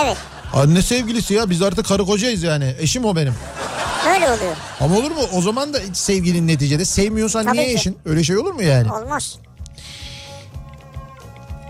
Evet 0.04 0.18
Anne 0.54 0.82
sevgilisi 0.82 1.34
ya 1.34 1.50
biz 1.50 1.62
artık 1.62 1.86
karı 1.86 2.06
kocayız 2.06 2.44
yani 2.44 2.76
eşim 2.80 3.06
o 3.06 3.16
benim. 3.16 3.34
öyle 4.16 4.26
oluyor. 4.26 4.56
Ama 4.80 4.96
olur 4.98 5.12
mu 5.12 5.22
o 5.34 5.42
zaman 5.42 5.74
da 5.74 5.80
sevgilin 5.94 6.48
neticede 6.48 6.86
sevmiyorsan 6.86 7.46
Tabii 7.46 7.58
niye 7.58 7.68
ki. 7.68 7.74
eşin 7.74 7.98
öyle 8.06 8.24
şey 8.24 8.38
olur 8.38 8.54
mu 8.54 8.64
yani? 8.64 8.92
Olmaz. 8.92 9.36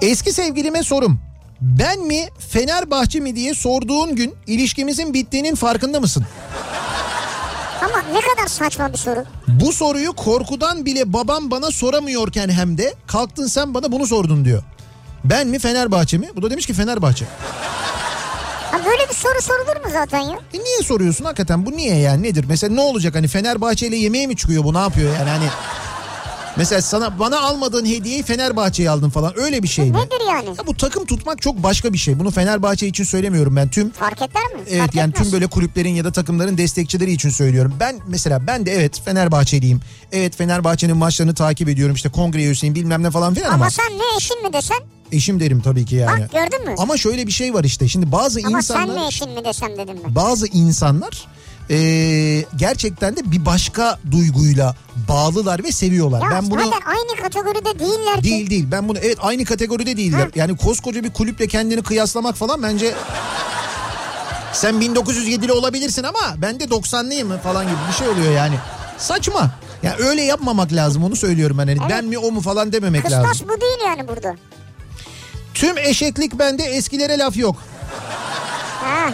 Eski 0.02 0.34
sevgilime 0.34 0.84
sorum. 0.84 1.20
Ben 1.64 2.00
mi 2.00 2.30
Fenerbahçe 2.40 3.20
mi 3.20 3.36
diye 3.36 3.54
sorduğun 3.54 4.16
gün 4.16 4.36
ilişkimizin 4.48 5.14
bittiğinin 5.14 5.56
farkında 5.56 6.00
mısın? 6.00 6.26
Ama 7.82 8.02
ne 8.14 8.22
kadar 8.22 8.48
saçma 8.48 8.94
bir 8.94 8.98
soru. 8.98 9.24
Bu 9.48 9.74
soruyu 9.74 10.14
korkudan 10.14 10.86
bile 10.86 11.14
babam 11.14 11.52
bana 11.52 11.72
soramıyorken 11.72 12.50
hem 12.50 12.78
de 12.78 12.94
kalktın 13.08 13.48
sen 13.48 13.74
bana 13.74 13.92
bunu 13.92 14.08
sordun 14.08 14.46
diyor. 14.46 14.64
Ben 15.24 15.48
mi 15.48 15.60
Fenerbahçe 15.60 16.18
mi? 16.18 16.30
Bu 16.36 16.42
da 16.42 16.52
demiş 16.52 16.66
ki 16.66 16.74
Fenerbahçe. 16.74 17.26
Ha 18.72 18.80
böyle 18.86 19.10
bir 19.10 19.16
soru 19.16 19.42
sorulur 19.42 19.86
mu 19.86 19.92
zaten 19.92 20.20
ya? 20.20 20.40
E 20.54 20.58
niye 20.60 20.80
soruyorsun 20.84 21.26
hakikaten 21.26 21.66
bu 21.66 21.72
niye 21.72 21.96
yani 21.96 22.24
nedir? 22.24 22.46
Mesela 22.50 22.74
ne 22.74 22.82
olacak 22.82 23.16
hani 23.16 23.28
Fenerbahçe 23.28 23.88
ile 23.88 23.96
yemeğe 23.96 24.28
mi 24.28 24.36
çıkıyor 24.36 24.64
bu 24.64 24.74
ne 24.74 24.78
yapıyor 24.80 25.14
yani 25.20 25.30
hani... 25.30 25.46
Mesela 26.58 26.82
sana 26.82 27.20
bana 27.20 27.40
almadığın 27.40 27.86
hediyeyi 27.86 28.24
Fenerbahçe'ye 28.24 28.90
aldın 28.90 29.10
falan 29.10 29.34
öyle 29.40 29.64
bir 29.64 29.68
şey 29.68 29.86
mi? 29.92 29.98
Nedir 29.98 30.28
yani? 30.30 30.48
Ya 30.58 30.68
bu 30.68 30.78
takım 30.78 31.06
tutmak 31.06 31.42
çok 31.42 31.64
başka 31.64 31.94
bir 31.94 31.98
şey. 31.98 32.20
Bunu 32.20 32.32
Fenerbahçe 32.32 32.88
için 32.88 33.04
söylemiyorum 33.04 33.56
ben 33.56 33.70
tüm 33.70 33.92
Fark 33.92 34.18
eder 34.18 34.28
mi? 34.56 34.62
Evet 34.70 34.80
Fark 34.82 34.96
yani 34.96 35.10
etmez. 35.10 35.24
tüm 35.24 35.34
böyle 35.34 35.48
kulüplerin 35.48 35.90
ya 35.90 36.04
da 36.06 36.12
takımların 36.12 36.58
destekçileri 36.58 37.12
için 37.12 37.30
söylüyorum. 37.30 37.74
Ben 37.80 38.00
mesela 38.08 38.48
ben 38.48 38.66
de 38.66 38.72
evet 38.72 39.02
Fenerbahçeliyim. 39.06 39.82
Evet 40.12 40.36
Fenerbahçe'nin 40.38 40.98
maçlarını 40.98 41.34
takip 41.36 41.70
ediyorum. 41.70 41.96
İşte 41.96 42.10
kongre 42.10 42.38
üyesiyim 42.44 42.76
bilmem 42.76 43.04
ne 43.04 43.12
falan 43.12 43.34
filan 43.34 43.48
ama, 43.48 43.56
Ama 43.56 43.70
sen 43.70 43.86
ne 43.98 44.18
eşin 44.18 44.44
mi 44.44 44.54
desen? 44.54 44.78
eşim 45.12 45.40
derim 45.40 45.62
tabii 45.62 45.86
ki 45.86 45.96
yani. 45.96 46.22
Bak 46.22 46.32
gördün 46.32 46.66
mü? 46.70 46.76
Ama 46.78 46.98
şöyle 46.98 47.28
bir 47.28 47.32
şey 47.32 47.54
var 47.54 47.64
işte. 47.64 47.88
Şimdi 47.88 48.12
bazı 48.12 48.40
Ama 48.46 48.58
insanlar 48.58 48.86
sen 48.88 48.96
ne 48.96 49.08
eşin 49.08 49.30
mi 49.30 49.46
desem 49.46 49.78
dedim 49.78 49.98
ben. 50.06 50.16
bazı 50.16 50.48
insanlar 50.48 51.28
Ee, 51.70 52.43
gerçekten 52.68 53.16
de 53.16 53.32
bir 53.32 53.46
başka 53.46 54.00
duyguyla 54.12 54.76
bağlılar 55.10 55.64
ve 55.64 55.72
seviyorlar. 55.72 56.22
Ya 56.22 56.30
ben 56.32 56.52
bunu 56.52 56.64
zaten 56.64 56.82
aynı 56.86 57.22
kategoride 57.22 57.80
değiller 57.80 58.18
ki. 58.18 58.24
değil 58.24 58.50
değil. 58.50 58.68
Ben 58.72 58.90
bunu 58.90 58.98
evet 58.98 59.18
aynı 59.22 59.46
kategoride 59.46 59.98
değiller. 59.98 60.30
Yani 60.36 60.58
koskoca 60.58 61.04
bir 61.04 61.14
kulüple 61.14 61.48
kendini 61.48 61.84
kıyaslamak 61.84 62.36
falan 62.36 62.64
bence 62.64 62.94
sen 64.54 64.76
1907'li 64.76 65.52
olabilirsin 65.52 66.04
ama 66.04 66.20
ben 66.38 66.60
de 66.60 66.64
90'lıyım 66.64 67.40
falan 67.40 67.66
gibi 67.66 67.76
bir 67.90 67.94
şey 67.94 68.08
oluyor 68.08 68.32
yani. 68.32 68.56
Saçma. 68.98 69.52
Ya 69.84 69.96
öyle 69.98 70.22
yapmamak 70.22 70.74
lazım 70.74 71.04
onu 71.04 71.16
söylüyorum 71.16 71.58
ben. 71.58 71.68
Yani 71.68 71.80
Ben 71.90 72.06
mi 72.06 72.18
o 72.18 72.32
mu 72.32 72.42
falan 72.42 72.72
dememek 72.74 73.06
lazım. 73.12 73.30
Kıstas 73.30 73.48
bu 73.50 73.62
değil 73.62 73.80
yani 73.86 74.08
burada. 74.08 74.36
Tüm 75.54 75.78
eşeklik 75.78 76.40
bende 76.40 76.64
eskilere 76.64 77.18
laf 77.18 77.38
yok. 77.38 77.56
Ha, 78.84 79.10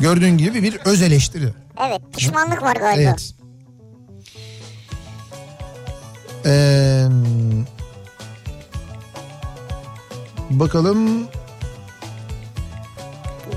Gördüğün 0.00 0.38
gibi 0.38 0.62
bir 0.62 0.76
öz 0.84 1.02
eleştiri. 1.02 1.65
Evet 1.80 2.00
pişmanlık 2.16 2.62
var 2.62 2.76
galiba. 2.76 3.10
Evet. 3.10 3.32
Ee, 6.46 7.06
bakalım 10.50 11.28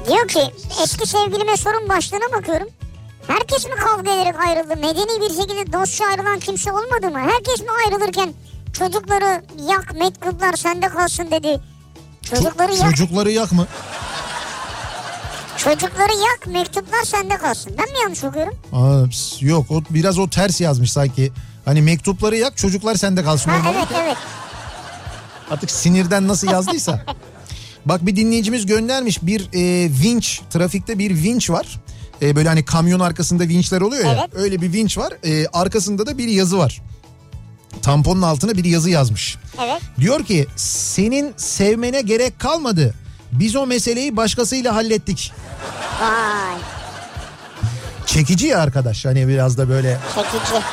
Diyor 0.08 0.28
ki 0.28 0.42
eski 0.84 1.08
sevgilime 1.08 1.58
sorun 1.58 1.90
başlığına 1.90 2.38
bakıyorum. 2.38 2.68
Herkes 3.28 3.66
mi 3.66 3.76
kavga 3.76 4.12
ederek 4.12 4.36
ayrıldı? 4.48 4.76
Medeni 4.76 5.22
bir 5.22 5.36
şekilde 5.42 5.74
dostça 5.74 6.06
ayrılan 6.06 6.40
kimse 6.40 6.72
olmadı 6.72 7.12
mı? 7.12 7.20
Herkes 7.20 7.62
mi 7.62 7.68
ayrılırken 7.86 8.34
çocukları 8.74 9.42
yak 9.70 9.96
mektuplar 9.96 10.54
sende 10.54 10.88
kalsın 10.88 11.32
dedi. 11.32 11.60
Çocukları 12.22 12.72
yak, 12.72 12.90
çocukları 12.90 13.32
yak 13.32 13.52
mı? 13.52 13.68
Çocukları 15.74 16.12
yak 16.12 16.48
mektuplar 16.48 17.04
sende 17.04 17.38
kalsın. 17.38 17.74
Ben 17.78 17.86
mi 17.86 18.00
yanlış 18.04 18.24
okuyorum? 18.24 18.54
Aa, 18.74 19.06
yok 19.40 19.72
o 19.72 19.82
biraz 19.90 20.20
o 20.20 20.30
ters 20.30 20.62
yazmış 20.62 20.92
sanki. 20.92 21.32
Hani 21.66 21.82
mektupları 21.82 22.36
yak 22.38 22.58
çocuklar 22.58 22.96
sende 22.96 23.24
kalsın. 23.24 23.52
Ha 23.52 23.72
evet 23.76 23.88
evet. 24.04 24.18
Artık 25.52 25.72
sinirden 25.72 26.28
nasıl 26.28 26.48
yazdıysa. 26.48 27.06
Bak 27.86 28.06
bir 28.06 28.16
dinleyicimiz 28.16 28.66
göndermiş 28.66 29.20
bir 29.24 29.42
e, 29.54 29.90
vinç 30.04 30.42
trafikte 30.50 31.00
bir 31.00 31.12
vinç 31.12 31.50
var. 31.50 31.80
E, 32.22 32.36
böyle 32.36 32.50
hani 32.50 32.66
kamyon 32.66 33.00
arkasında 33.00 33.44
vinçler 33.44 33.82
oluyor 33.82 34.06
ya. 34.06 34.12
Evet. 34.20 34.30
Öyle 34.36 34.62
bir 34.62 34.74
vinç 34.74 34.98
var. 34.98 35.14
E, 35.24 35.48
arkasında 35.48 36.06
da 36.06 36.18
bir 36.18 36.28
yazı 36.28 36.58
var. 36.58 36.82
Tamponun 37.82 38.22
altına 38.22 38.52
bir 38.52 38.66
yazı 38.66 38.90
yazmış. 38.90 39.38
Evet. 39.64 39.82
Diyor 40.00 40.24
ki 40.24 40.48
senin 40.56 41.34
sevmene 41.38 42.02
gerek 42.02 42.40
kalmadı. 42.40 42.94
Biz 43.32 43.56
o 43.56 43.66
meseleyi 43.68 44.18
başkasıyla 44.18 44.76
hallettik. 44.76 45.34
Vay 46.02 46.56
Çekici 48.06 48.48
ya 48.48 48.60
arkadaş 48.60 49.06
hani 49.06 49.28
biraz 49.28 49.58
da 49.58 49.70
böyle. 49.70 49.98
çekici. 50.16 50.64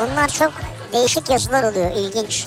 Bunlar 0.00 0.28
çok 0.28 0.52
değişik 0.92 1.30
yazılar 1.30 1.62
oluyor 1.72 1.90
ilginç. 1.96 2.46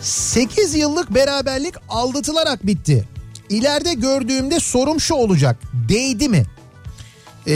8 0.00 0.74
yıllık 0.74 1.10
beraberlik 1.14 1.74
aldatılarak 1.88 2.66
bitti. 2.66 3.08
İleride 3.48 3.94
gördüğümde 3.94 4.60
sorum 4.60 5.00
şu 5.00 5.14
olacak. 5.14 5.56
Değdi 5.88 6.28
mi? 6.28 6.44
Ee, 7.46 7.52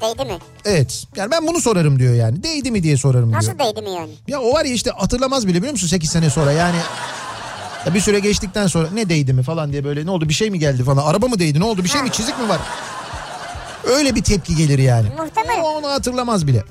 Değdi 0.00 0.24
mi? 0.24 0.38
evet. 0.64 1.04
Yani 1.16 1.30
ben 1.30 1.46
bunu 1.46 1.60
sorarım 1.60 1.98
diyor 1.98 2.14
yani. 2.14 2.42
Değdi 2.42 2.70
mi 2.70 2.82
diye 2.82 2.96
sorarım 2.96 3.28
diyor. 3.30 3.38
Nasıl 3.38 3.58
değdi 3.58 3.82
mi 3.82 3.90
yani? 3.90 4.10
Ya 4.28 4.40
o 4.40 4.52
var 4.52 4.64
ya 4.64 4.72
işte 4.72 4.90
hatırlamaz 4.90 5.46
bile 5.46 5.58
biliyor 5.58 5.72
musun 5.72 5.86
8 5.86 6.10
sene 6.10 6.30
sonra 6.30 6.52
yani. 6.52 6.76
Ya 7.86 7.94
bir 7.94 8.00
süre 8.00 8.20
geçtikten 8.20 8.66
sonra 8.66 8.88
ne 8.94 9.08
değdi 9.08 9.32
mi 9.32 9.42
falan 9.42 9.72
diye 9.72 9.84
böyle 9.84 10.06
ne 10.06 10.10
oldu 10.10 10.28
bir 10.28 10.34
şey 10.34 10.50
mi 10.50 10.58
geldi 10.58 10.84
falan. 10.84 11.06
Araba 11.06 11.26
mı 11.28 11.38
değdi 11.38 11.60
ne 11.60 11.64
oldu 11.64 11.84
bir 11.84 11.88
şey 11.88 12.02
mi 12.02 12.12
çizik 12.12 12.38
mi 12.38 12.48
var? 12.48 12.60
Öyle 13.84 14.14
bir 14.14 14.22
tepki 14.22 14.56
gelir 14.56 14.78
yani. 14.78 15.06
Muhtemelen. 15.18 15.60
O 15.62 15.66
onu 15.68 15.86
hatırlamaz 15.88 16.46
bile. 16.46 16.62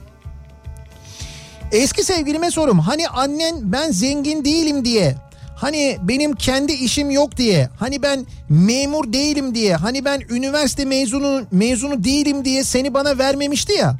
Eski 1.71 2.03
sevgilime 2.03 2.51
sorum. 2.51 2.79
Hani 2.79 3.07
annen 3.09 3.55
ben 3.71 3.91
zengin 3.91 4.45
değilim 4.45 4.85
diye. 4.85 5.15
Hani 5.55 5.97
benim 6.01 6.35
kendi 6.35 6.71
işim 6.71 7.11
yok 7.11 7.37
diye. 7.37 7.69
Hani 7.79 8.01
ben 8.03 8.25
memur 8.49 9.13
değilim 9.13 9.55
diye. 9.55 9.75
Hani 9.75 10.05
ben 10.05 10.19
üniversite 10.29 10.85
mezunu 10.85 11.41
mezunu 11.51 12.03
değilim 12.03 12.45
diye 12.45 12.63
seni 12.63 12.93
bana 12.93 13.17
vermemişti 13.17 13.73
ya. 13.73 13.95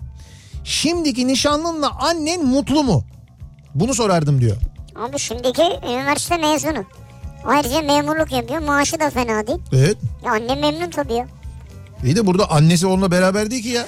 Şimdiki 0.63 1.27
nişanlınla 1.27 1.91
annen 1.99 2.45
mutlu 2.45 2.83
mu? 2.83 3.03
Bunu 3.75 3.93
sorardım 3.93 4.41
diyor. 4.41 4.57
Abi 4.95 5.19
şimdiki 5.19 5.61
üniversite 5.87 6.37
mezunu. 6.37 6.85
Ayrıca 7.45 7.81
memurluk 7.81 8.31
yapıyor. 8.31 8.59
Maaşı 8.61 8.99
da 8.99 9.09
fena 9.09 9.47
değil. 9.47 9.59
Evet. 9.73 9.97
Ya 10.25 10.31
annem 10.31 10.59
memnun 10.59 10.89
tabii 10.89 11.13
ya. 11.13 11.27
İyi 12.03 12.15
de 12.15 12.25
burada 12.27 12.51
annesi 12.51 12.87
onunla 12.87 13.11
beraber 13.11 13.51
değil 13.51 13.63
ki 13.63 13.69
ya. 13.69 13.85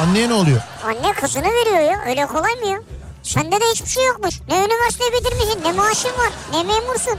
Anneye 0.00 0.28
ne 0.28 0.34
oluyor? 0.34 0.60
Anne 0.84 1.12
kızını 1.12 1.44
veriyor 1.44 1.90
ya. 1.92 2.00
Öyle 2.06 2.26
kolay 2.26 2.54
mı 2.54 2.66
ya? 2.66 2.78
Sende 3.22 3.56
de 3.56 3.64
hiçbir 3.72 3.88
şey 3.90 4.06
yokmuş. 4.06 4.40
Ne 4.48 4.56
üniversite 4.56 5.04
bitirmişsin, 5.12 5.64
ne 5.64 5.72
maaşın 5.72 6.08
var, 6.08 6.30
ne 6.52 6.62
memursun. 6.62 7.18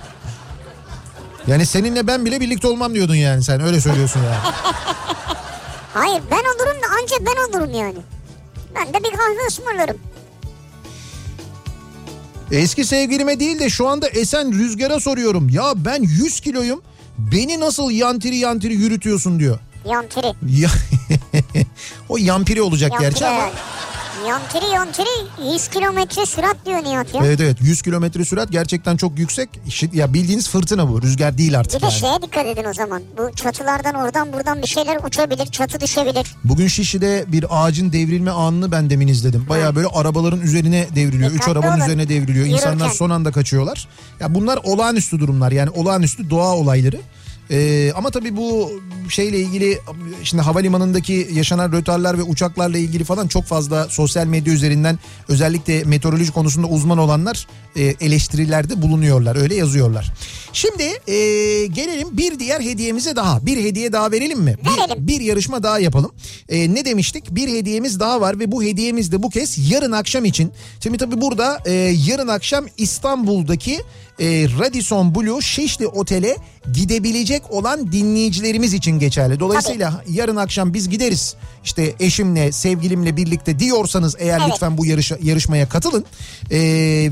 Yani 1.48 1.66
seninle 1.66 2.08
ben 2.08 2.26
bile 2.26 2.40
birlikte 2.40 2.68
olmam 2.68 2.94
diyordun 2.94 3.16
yani 3.16 3.44
sen 3.44 3.62
öyle 3.62 3.82
söylüyorsun 3.82 4.20
yani. 4.24 4.36
Hayır 5.94 6.22
ben 6.32 6.38
olurum 6.56 6.82
da 6.82 6.88
anca 7.02 7.16
ben 7.26 7.50
olurum 7.50 7.74
yani. 7.74 7.98
Ben 8.76 8.88
de 8.94 9.04
bir 9.04 9.12
kahve 9.12 9.48
ısmarlarım. 9.48 9.98
Eski 12.52 12.86
sevgilime 12.86 13.40
değil 13.40 13.60
de 13.60 13.70
şu 13.70 13.88
anda 13.88 14.08
esen 14.08 14.54
rüzgara 14.54 15.00
soruyorum. 15.00 15.50
Ya 15.50 15.74
ben 15.76 16.04
100 16.04 16.40
kiloyum 16.40 16.82
beni 17.18 17.60
nasıl 17.60 17.92
yantiri 17.92 18.36
yantiri 18.38 18.74
yürütüyorsun 18.74 19.40
diyor. 19.40 19.60
Yantiri. 19.86 20.34
Ya, 20.48 20.70
o 22.10 22.18
yampiri 22.18 22.62
olacak 22.62 22.92
Yantiri 22.92 23.10
gerçi 23.10 23.26
ama. 23.26 23.50
Herhalde. 24.24 24.30
Yantiri 24.30 24.66
yantiri 24.74 25.54
100 25.54 25.68
kilometre 25.68 26.26
sürat 26.26 26.58
diyor 26.66 26.84
Nihat 26.84 27.16
ya. 27.16 27.22
Evet 27.26 27.40
evet 27.42 27.58
100 27.62 27.82
kilometre 27.82 28.26
sürat 28.26 28.52
gerçekten 28.52 28.98
çok 28.98 29.20
yüksek. 29.20 29.50
Ya 29.94 30.14
bildiğiniz 30.14 30.50
fırtına 30.50 30.90
bu 30.90 31.02
rüzgar 31.02 31.38
değil 31.38 31.60
artık 31.60 31.76
Bir 31.76 31.82
de 31.82 31.86
yani. 31.86 32.00
şeye 32.00 32.22
dikkat 32.22 32.46
edin 32.46 32.64
o 32.70 32.74
zaman. 32.74 33.02
Bu 33.18 33.36
çatılardan 33.36 33.96
oradan 33.96 34.34
buradan 34.34 34.62
bir 34.62 34.68
şeyler 34.68 34.98
uçabilir, 35.08 35.46
çatı 35.46 35.80
düşebilir. 35.82 36.36
Bugün 36.44 36.68
Şişli'de 36.68 37.26
bir 37.28 37.46
ağacın 37.50 37.92
devrilme 37.94 38.32
anını 38.32 38.72
ben 38.72 38.90
demin 38.90 39.08
izledim. 39.08 39.46
Baya 39.50 39.76
böyle 39.76 39.88
arabaların 39.88 40.42
üzerine 40.42 40.88
devriliyor. 40.96 41.30
Üç 41.32 41.36
Dikkatli 41.42 41.52
arabanın 41.52 41.74
olun. 41.78 41.84
üzerine 41.86 42.10
devriliyor. 42.10 42.46
İnsanlar 42.46 42.72
Yürürken. 42.74 42.94
son 42.94 43.10
anda 43.10 43.32
kaçıyorlar. 43.32 43.88
Ya 44.20 44.36
bunlar 44.36 44.60
olağanüstü 44.64 45.20
durumlar 45.20 45.52
yani 45.52 45.70
olağanüstü 45.70 46.30
doğa 46.30 46.56
olayları. 46.56 47.00
Ee, 47.52 47.92
ama 47.96 48.12
tabii 48.12 48.36
bu 48.36 48.82
şeyle 49.10 49.40
ilgili 49.40 49.80
şimdi 50.24 50.44
havalimanındaki 50.44 51.28
yaşanan 51.34 51.72
rötarlar 51.72 52.18
ve 52.18 52.24
uçaklarla 52.24 52.78
ilgili 52.78 53.04
falan 53.04 53.28
çok 53.28 53.46
fazla 53.46 53.88
sosyal 53.90 54.26
medya 54.28 54.54
üzerinden 54.54 55.00
özellikle 55.28 55.84
meteoroloji 55.84 56.32
konusunda 56.32 56.68
uzman 56.68 56.98
olanlar 56.98 57.48
e, 57.76 57.84
eleştirilerde 57.84 58.82
bulunuyorlar 58.82 59.36
öyle 59.36 59.56
yazıyorlar. 59.56 60.12
Şimdi 60.54 60.84
e, 60.84 61.14
gelelim 61.68 62.08
bir 62.12 62.40
diğer 62.40 62.62
hediyemize 62.62 63.16
daha 63.16 63.46
bir 63.46 63.58
hediye 63.64 63.94
daha 63.94 64.12
verelim 64.12 64.40
mi? 64.40 64.56
Bir, 64.64 65.08
bir 65.08 65.22
yarışma 65.22 65.64
daha 65.64 65.80
yapalım. 65.80 66.12
E, 66.50 66.74
ne 66.74 66.86
demiştik? 66.86 67.36
Bir 67.36 67.48
hediyemiz 67.48 68.00
daha 68.00 68.22
var 68.22 68.40
ve 68.40 68.52
bu 68.52 68.64
hediyemiz 68.64 69.12
de 69.12 69.24
bu 69.24 69.30
kez 69.30 69.72
yarın 69.72 69.92
akşam 69.92 70.26
için. 70.26 70.52
Şimdi 70.84 70.98
tabii 70.98 71.22
burada 71.22 71.60
e, 71.66 71.72
yarın 72.08 72.28
akşam 72.28 72.66
İstanbul'daki 72.78 73.74
e, 74.20 74.48
Radisson 74.60 75.16
Blue 75.16 75.42
Şişli 75.42 75.88
Otel'e 75.88 76.38
gidebilecek 76.74 77.52
olan 77.52 77.92
dinleyicilerimiz 77.92 78.74
için 78.74 79.00
geçerli. 79.00 79.40
Dolayısıyla 79.40 80.04
yarın 80.10 80.36
akşam 80.36 80.74
biz 80.74 80.90
gideriz. 80.90 81.36
İşte 81.64 81.96
eşimle, 82.00 82.52
sevgilimle 82.52 83.18
birlikte 83.18 83.60
diyorsanız 83.60 84.16
eğer 84.20 84.40
Evet. 84.40 84.50
lütfen 84.52 84.78
bu 84.78 84.86
yarışa, 84.86 85.18
yarışmaya 85.24 85.70
katılın. 85.70 86.06
E, 86.52 86.60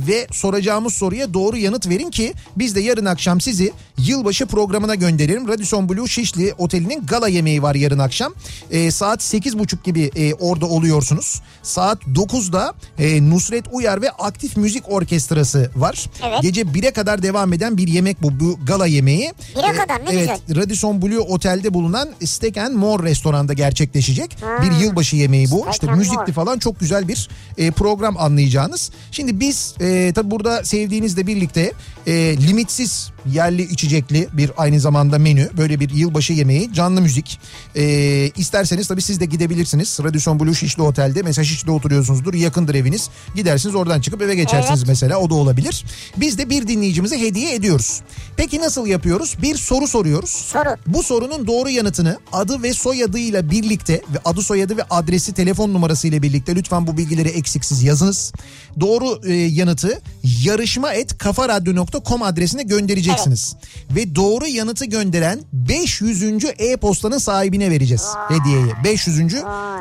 ve 0.07 0.27
soracağımız 0.31 0.93
soruya 0.93 1.33
doğru 1.33 1.57
yanıt 1.57 1.89
verin 1.89 2.11
ki 2.11 2.33
biz 2.55 2.75
de 2.75 2.81
yarın 2.81 3.05
akşam 3.05 3.26
sizi 3.41 3.73
yılbaşı 3.97 4.45
programına 4.45 4.95
gönderelim. 4.95 5.47
Radisson 5.47 5.89
Blue 5.89 6.07
Şişli 6.07 6.53
Oteli'nin 6.57 7.05
gala 7.05 7.27
yemeği 7.27 7.63
var 7.63 7.75
yarın 7.75 7.99
akşam. 7.99 8.33
E, 8.71 8.91
saat 8.91 9.21
8.30 9.21 9.83
gibi 9.83 10.11
e, 10.15 10.33
orada 10.33 10.65
oluyorsunuz. 10.65 11.41
Saat 11.63 12.03
9'da 12.03 12.73
e, 12.99 13.29
Nusret 13.29 13.65
Uyar 13.71 14.01
ve 14.01 14.09
Aktif 14.09 14.57
Müzik 14.57 14.89
Orkestrası 14.89 15.71
var. 15.75 16.09
Evet. 16.27 16.41
Gece 16.41 16.61
1'e 16.61 16.91
kadar 16.91 17.23
devam 17.23 17.53
eden 17.53 17.77
bir 17.77 17.87
yemek 17.87 18.21
bu, 18.21 18.39
bu 18.39 18.59
gala 18.65 18.87
yemeği. 18.87 19.33
1'e 19.55 19.75
kadar, 19.77 20.05
ne 20.05 20.09
evet, 20.09 20.41
Radisson 20.55 21.01
Blue 21.01 21.19
Otel'de 21.19 21.73
bulunan 21.73 22.09
Steak 22.25 22.57
and 22.57 22.75
More 22.75 23.03
restoranda 23.03 23.53
gerçekleşecek. 23.53 24.37
Ha. 24.41 24.63
Bir 24.63 24.85
yılbaşı 24.85 25.15
yemeği 25.15 25.51
bu. 25.51 25.59
Steak 25.59 25.73
işte 25.73 25.91
müzikli 25.91 26.17
More. 26.17 26.31
falan 26.31 26.59
çok 26.59 26.79
güzel 26.79 27.07
bir 27.07 27.29
e, 27.57 27.71
program 27.71 28.17
anlayacağınız. 28.17 28.91
Şimdi 29.11 29.39
biz 29.39 29.75
e, 29.79 30.11
tabi 30.15 30.31
burada 30.31 30.63
sevdiğinizle 30.63 31.27
birlikte 31.27 31.73
e, 32.07 32.37
limitsiz 32.47 33.11
yerli 33.33 33.61
içecekli 33.61 34.27
bir 34.33 34.51
aynı 34.57 34.79
zamanda 34.79 35.19
menü. 35.19 35.49
Böyle 35.57 35.79
bir 35.79 35.89
yılbaşı 35.89 36.33
yemeği, 36.33 36.73
canlı 36.73 37.01
müzik. 37.01 37.39
Ee, 37.75 38.31
isterseniz 38.37 38.87
tabii 38.87 39.01
siz 39.01 39.19
de 39.19 39.25
gidebilirsiniz. 39.25 39.99
Radisson 40.03 40.39
Blue 40.39 40.55
Şişli 40.55 40.81
Otel'de. 40.83 41.21
Mesela 41.21 41.45
Şişli'de 41.45 41.71
oturuyorsunuzdur. 41.71 42.33
Yakındır 42.33 42.75
eviniz. 42.75 43.09
Gidersiniz 43.35 43.75
oradan 43.75 44.01
çıkıp 44.01 44.21
eve 44.21 44.35
geçersiniz 44.35 44.79
Evet. 44.79 44.87
mesela. 44.87 45.17
O 45.17 45.29
da 45.29 45.33
olabilir. 45.33 45.85
Biz 46.17 46.37
de 46.37 46.49
bir 46.49 46.67
dinleyicimize 46.67 47.19
hediye 47.19 47.55
ediyoruz. 47.55 48.01
Peki 48.37 48.59
nasıl 48.59 48.87
yapıyoruz? 48.87 49.35
Bir 49.41 49.55
soru 49.55 49.87
soruyoruz. 49.87 50.29
Soru. 50.29 50.69
Bu 50.87 51.03
sorunun 51.03 51.47
doğru 51.47 51.69
yanıtını 51.69 52.19
adı 52.31 52.63
ve 52.63 52.73
soyadıyla 52.73 53.51
birlikte 53.51 53.93
ve 53.93 54.19
adı 54.25 54.41
soyadı 54.41 54.77
ve 54.77 54.83
adresi 54.83 55.33
telefon 55.33 55.73
numarası 55.73 56.07
ile 56.07 56.21
birlikte 56.21 56.55
lütfen 56.55 56.87
bu 56.87 56.97
bilgileri 56.97 57.29
eksiksiz 57.29 57.83
yazınız. 57.83 58.33
Doğru 58.79 59.19
e, 59.27 59.33
yanıtı 59.33 60.01
yarışma 60.43 60.93
et 60.93 61.17
kafaradyo.com 61.17 62.23
adresine 62.23 62.63
göndereceksiniz. 62.63 63.55
Ve 63.95 64.15
doğru 64.15 64.47
yanıtı 64.47 64.85
gönderen 64.85 65.39
500. 65.53 66.23
e-postanın 66.59 67.17
sahibine 67.17 67.71
vereceğiz 67.71 68.07
hediyeyi. 68.27 68.73
500. 68.83 69.35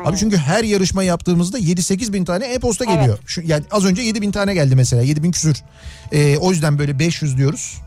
Abi 0.05 0.17
çünkü 0.17 0.37
her 0.37 0.63
yarışma 0.63 1.03
yaptığımızda 1.03 1.59
7-8 1.59 2.13
bin 2.13 2.25
tane 2.25 2.45
e-posta 2.45 2.85
geliyor. 2.85 3.19
Şu, 3.25 3.41
yani 3.45 3.63
az 3.71 3.85
önce 3.85 4.01
7 4.01 4.21
bin 4.21 4.31
tane 4.31 4.53
geldi 4.53 4.75
mesela 4.75 5.01
7 5.01 5.23
bin 5.23 5.31
küsür. 5.31 5.63
E, 6.11 6.37
o 6.37 6.51
yüzden 6.51 6.79
böyle 6.79 6.99
500 6.99 7.37
diyoruz. 7.37 7.77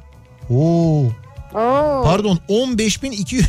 Oo. 0.50 1.12
Pardon 2.04 2.38
15.200 2.48 3.42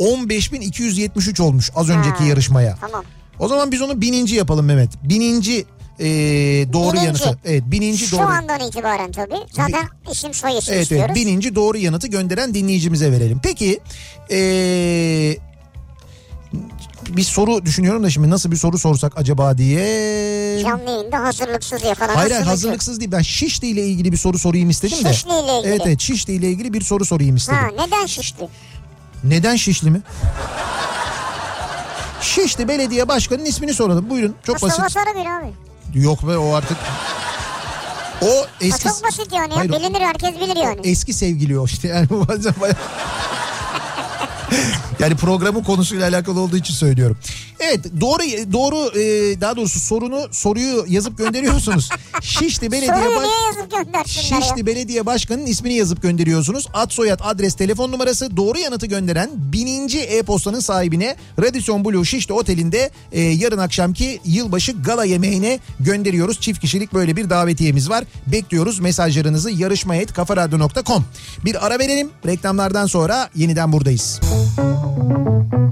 15.273 0.00 1.42
olmuş 1.42 1.70
az 1.74 1.88
önceki 1.88 2.18
Ha, 2.18 2.24
yarışmaya. 2.24 2.76
Tamam. 2.80 3.04
O 3.38 3.48
zaman 3.48 3.72
biz 3.72 3.82
onu 3.82 4.00
bininci 4.00 4.34
yapalım 4.34 4.66
Mehmet. 4.66 4.90
Bininci 5.02 5.64
e, 6.00 6.06
doğru 6.72 6.92
Bininci. 6.92 7.06
yanıtı. 7.06 7.38
Evet 7.44 7.62
bininci 7.66 8.06
Şu 8.06 8.16
doğru. 8.16 8.26
andan 8.26 8.60
itibaren 8.60 9.12
tabii. 9.12 9.34
Zaten 9.52 9.88
isim 10.10 10.34
soy 10.34 10.58
isim 10.58 10.74
Evet, 10.74 10.82
istiyoruz. 10.82 11.06
evet 11.08 11.16
bininci 11.16 11.54
doğru 11.54 11.78
yanıtı 11.78 12.06
gönderen 12.08 12.54
dinleyicimize 12.54 13.12
verelim. 13.12 13.40
Peki 13.42 13.80
ee, 14.30 15.36
bir 17.08 17.22
soru 17.22 17.64
düşünüyorum 17.64 18.04
da 18.04 18.10
şimdi 18.10 18.30
nasıl 18.30 18.50
bir 18.50 18.56
soru 18.56 18.78
sorsak 18.78 19.12
acaba 19.18 19.58
diye. 19.58 20.60
Canlı 20.62 20.90
yayında 20.90 21.18
hazırlıksız 21.18 21.84
yakalanan 21.84 22.14
Hayır 22.14 22.30
hayır 22.30 22.34
sunucu. 22.44 22.50
hazırlıksız 22.50 23.00
değil 23.00 23.12
ben 23.12 23.22
Şişli 23.22 23.66
ile 23.66 23.86
ilgili 23.86 24.12
bir 24.12 24.16
soru 24.16 24.38
sorayım 24.38 24.70
istedim 24.70 25.04
de. 25.04 25.12
Şişli 25.12 25.28
ile 25.30 25.58
ilgili. 25.58 25.70
Evet 25.72 25.80
evet 25.86 26.00
Şişli 26.00 26.32
ile 26.32 26.50
ilgili 26.50 26.72
bir 26.72 26.80
soru 26.80 27.04
sorayım 27.04 27.36
istedim. 27.36 27.58
Ha 27.58 27.84
neden 27.86 28.06
şişti? 28.06 28.48
Neden 29.24 29.56
Şişli 29.56 29.90
mi? 29.90 30.00
Şişli 32.22 32.68
Belediye 32.68 33.08
Başkanı'nın 33.08 33.44
ismini 33.46 33.74
soralım. 33.74 34.10
Buyurun 34.10 34.34
çok 34.46 34.62
Mustafa 34.62 34.82
basit. 34.84 34.98
Sarıgül 34.98 35.36
abi. 35.38 35.67
Yok 35.94 36.28
be 36.28 36.38
o 36.38 36.54
artık. 36.54 36.76
O 38.22 38.46
eski 38.60 38.88
çok 38.88 39.04
basit 39.04 39.32
yani. 39.32 39.54
Hayır, 39.54 39.70
ya. 39.70 39.76
o- 39.76 39.80
Bilinir 39.80 40.00
herkes 40.00 40.34
bilir 40.40 40.56
yani. 40.56 40.80
eski 40.84 41.12
sevgili 41.12 41.58
o 41.58 41.64
işte 41.64 41.88
yani 41.88 42.06
bazen 42.10 42.54
baya... 42.60 42.74
yani 45.00 45.16
programın 45.16 45.62
konusuyla 45.62 46.08
alakalı 46.08 46.40
olduğu 46.40 46.56
için 46.56 46.74
söylüyorum. 46.74 47.16
Evet 47.60 47.80
doğru 48.00 48.22
doğru 48.52 48.98
e, 48.98 49.40
daha 49.40 49.56
doğrusu 49.56 49.80
sorunu 49.80 50.28
soruyu 50.30 50.84
yazıp 50.88 51.18
gönderiyorsunuz. 51.18 51.88
Şişli 52.22 52.72
Belediye 52.72 53.16
Baş-? 53.16 54.08
Şişli 54.10 54.66
Belediye 54.66 55.06
Başkanı'nın 55.06 55.46
ismini 55.46 55.74
yazıp 55.74 56.02
gönderiyorsunuz. 56.02 56.66
Ad 56.74 56.90
soyad 56.90 57.20
adres 57.22 57.54
telefon 57.54 57.92
numarası 57.92 58.36
doğru 58.36 58.58
yanıtı 58.58 58.86
gönderen 58.86 59.30
bininci 59.34 60.00
e-postanın 60.00 60.60
sahibine 60.60 61.16
Radisson 61.40 61.84
Blue 61.84 62.04
Şişli 62.04 62.34
Oteli'nde 62.34 62.90
e, 63.12 63.20
yarın 63.20 63.58
akşamki 63.58 64.20
yılbaşı 64.24 64.72
gala 64.72 65.04
yemeğine 65.04 65.58
gönderiyoruz. 65.80 66.40
Çift 66.40 66.60
kişilik 66.60 66.92
böyle 66.92 67.16
bir 67.16 67.30
davetiyemiz 67.30 67.90
var. 67.90 68.04
Bekliyoruz 68.26 68.80
mesajlarınızı 68.80 69.50
yarışmayet.kafaradyo.com 69.50 71.04
Bir 71.44 71.66
ara 71.66 71.78
verelim. 71.78 72.10
Reklamlardan 72.26 72.86
sonra 72.86 73.30
yeniden 73.34 73.72
buradayız. 73.72 74.20
Kafa 74.88 75.68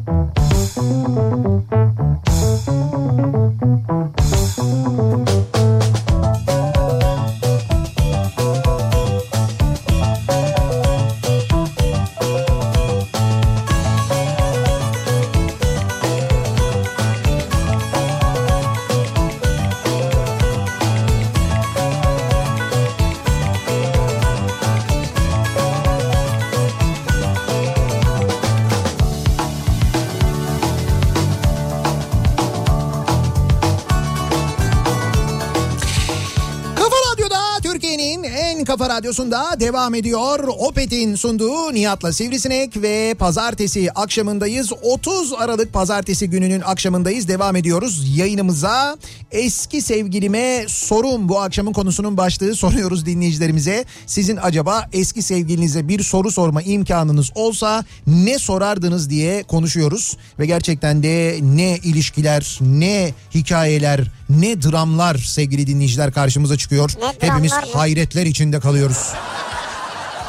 kafa 38.79 38.95
radyosunda 38.95 39.61
devam 39.61 39.95
ediyor. 39.95 40.49
Opet'in 40.59 41.14
sunduğu 41.14 41.74
Nihat'la 41.74 42.12
Sivrisinek 42.12 42.83
ve 42.83 43.14
pazartesi 43.18 43.93
akşamındayız. 43.93 44.72
30 44.83 45.33
Aralık 45.33 45.72
pazartesi 45.72 46.31
gününün 46.31 46.61
akşamındayız. 46.61 47.29
Devam 47.29 47.57
ediyoruz 47.57 48.18
yayınımıza. 48.18 48.97
Eski 49.31 49.83
sevgilime 49.83 50.64
sorun 50.68 51.29
bu 51.29 51.41
akşamın 51.41 51.72
konusunun 51.72 52.16
başlığı 52.16 52.55
soruyoruz 52.55 53.07
dinleyicilerimize. 53.07 53.85
Sizin 54.07 54.39
acaba 54.43 54.89
eski 54.93 55.22
sevgilinize 55.22 55.89
bir 55.89 56.03
soru 56.03 56.31
sorma 56.31 56.62
imkanınız 56.62 57.31
olsa 57.35 57.85
ne 58.07 58.39
sorardınız 58.39 59.11
diye 59.11 59.43
konuşuyoruz. 59.43 60.16
Ve 60.39 60.47
gerçekten 60.47 61.03
de 61.03 61.39
ne 61.43 61.77
ilişkiler, 61.77 62.59
ne 62.61 63.14
hikayeler, 63.35 64.11
ne 64.31 64.62
dramlar 64.62 65.16
sevgili 65.18 65.66
dinleyiciler 65.66 66.12
karşımıza 66.12 66.57
çıkıyor. 66.57 66.91
Ne 67.01 67.29
Hepimiz 67.29 67.53
mı? 67.53 67.59
hayretler 67.74 68.27
içinde 68.27 68.61
kalıyoruz. 68.61 69.12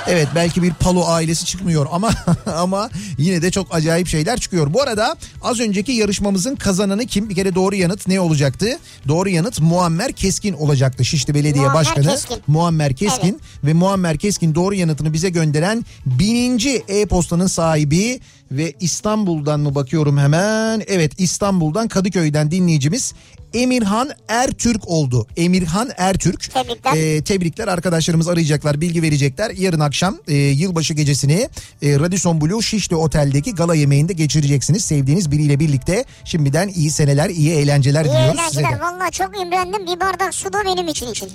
Evet 0.10 0.28
belki 0.36 0.64
bir 0.64 0.74
Palo 0.74 1.06
ailesi 1.08 1.46
çıkmıyor 1.46 1.88
ama 1.92 2.12
ama 2.56 2.90
yine 3.18 3.42
de 3.42 3.52
çok 3.52 3.76
acayip 3.76 4.08
şeyler 4.08 4.40
çıkıyor. 4.40 4.74
Bu 4.74 4.82
arada 4.82 5.16
az 5.42 5.60
önceki 5.60 5.92
yarışmamızın 5.92 6.56
kazananı 6.56 7.06
kim? 7.06 7.30
Bir 7.30 7.36
kere 7.36 7.56
doğru 7.56 7.76
yanıt 7.76 8.08
ne 8.08 8.20
olacaktı? 8.20 8.80
Doğru 9.08 9.30
yanıt 9.30 9.60
Muammer 9.62 10.12
Keskin 10.12 10.54
olacaktı. 10.54 11.06
Şişli 11.06 11.34
Belediye 11.34 11.64
Muammer 11.64 11.74
Başkanı 11.86 12.08
Keskin. 12.08 12.38
Muammer 12.48 12.96
Keskin 12.96 13.42
ve 13.64 13.74
Muammer 13.74 14.18
Keskin 14.18 14.56
doğru 14.56 14.76
yanıtını 14.76 15.14
bize 15.14 15.30
gönderen 15.30 15.86
bininci 16.06 16.84
e-postanın 16.88 17.48
sahibi 17.48 18.20
ve 18.52 18.74
İstanbul'dan 18.80 19.60
mı 19.60 19.76
bakıyorum 19.76 20.18
hemen? 20.18 20.84
Evet 20.88 21.12
İstanbul'dan 21.18 21.88
Kadıköy'den 21.88 22.52
dinleyicimiz 22.52 23.14
Emirhan 23.54 24.10
Ertürk 24.28 24.88
oldu. 24.88 25.28
Emirhan 25.38 25.90
Ertürk. 25.98 26.52
Tebrikler. 26.54 26.94
Ee, 26.96 27.22
tebrikler 27.24 27.68
arkadaşlarımız 27.68 28.28
arayacaklar, 28.28 28.82
bilgi 28.82 29.02
verecekler. 29.02 29.52
Yarın 29.52 29.80
akşam 29.80 30.18
e, 30.28 30.34
yılbaşı 30.36 30.94
gecesini 30.94 31.50
e, 31.82 32.00
Radisson 32.00 32.42
Blue 32.42 32.62
Şişli 32.62 32.96
Otel'deki 32.96 33.56
gala 33.56 33.76
yemeğinde 33.76 34.14
geçireceksiniz. 34.14 34.86
Sevdiğiniz 34.86 35.32
biriyle 35.32 35.60
birlikte. 35.60 36.06
Şimdiden 36.26 36.68
iyi 36.68 36.92
seneler, 36.92 37.30
iyi 37.30 37.52
eğlenceler 37.52 38.06
İyi 38.06 38.10
diliyoruz 38.10 38.42
size 38.50 38.60
de. 38.64 38.68
eğlenceler. 38.68 38.92
Valla 38.92 39.12
çok 39.12 39.42
imrendim. 39.42 39.88
Bir 39.88 40.00
bardak 40.00 40.34
su 40.36 40.54
da 40.54 40.58
benim 40.66 40.88
için 40.88 41.08
için. 41.12 41.30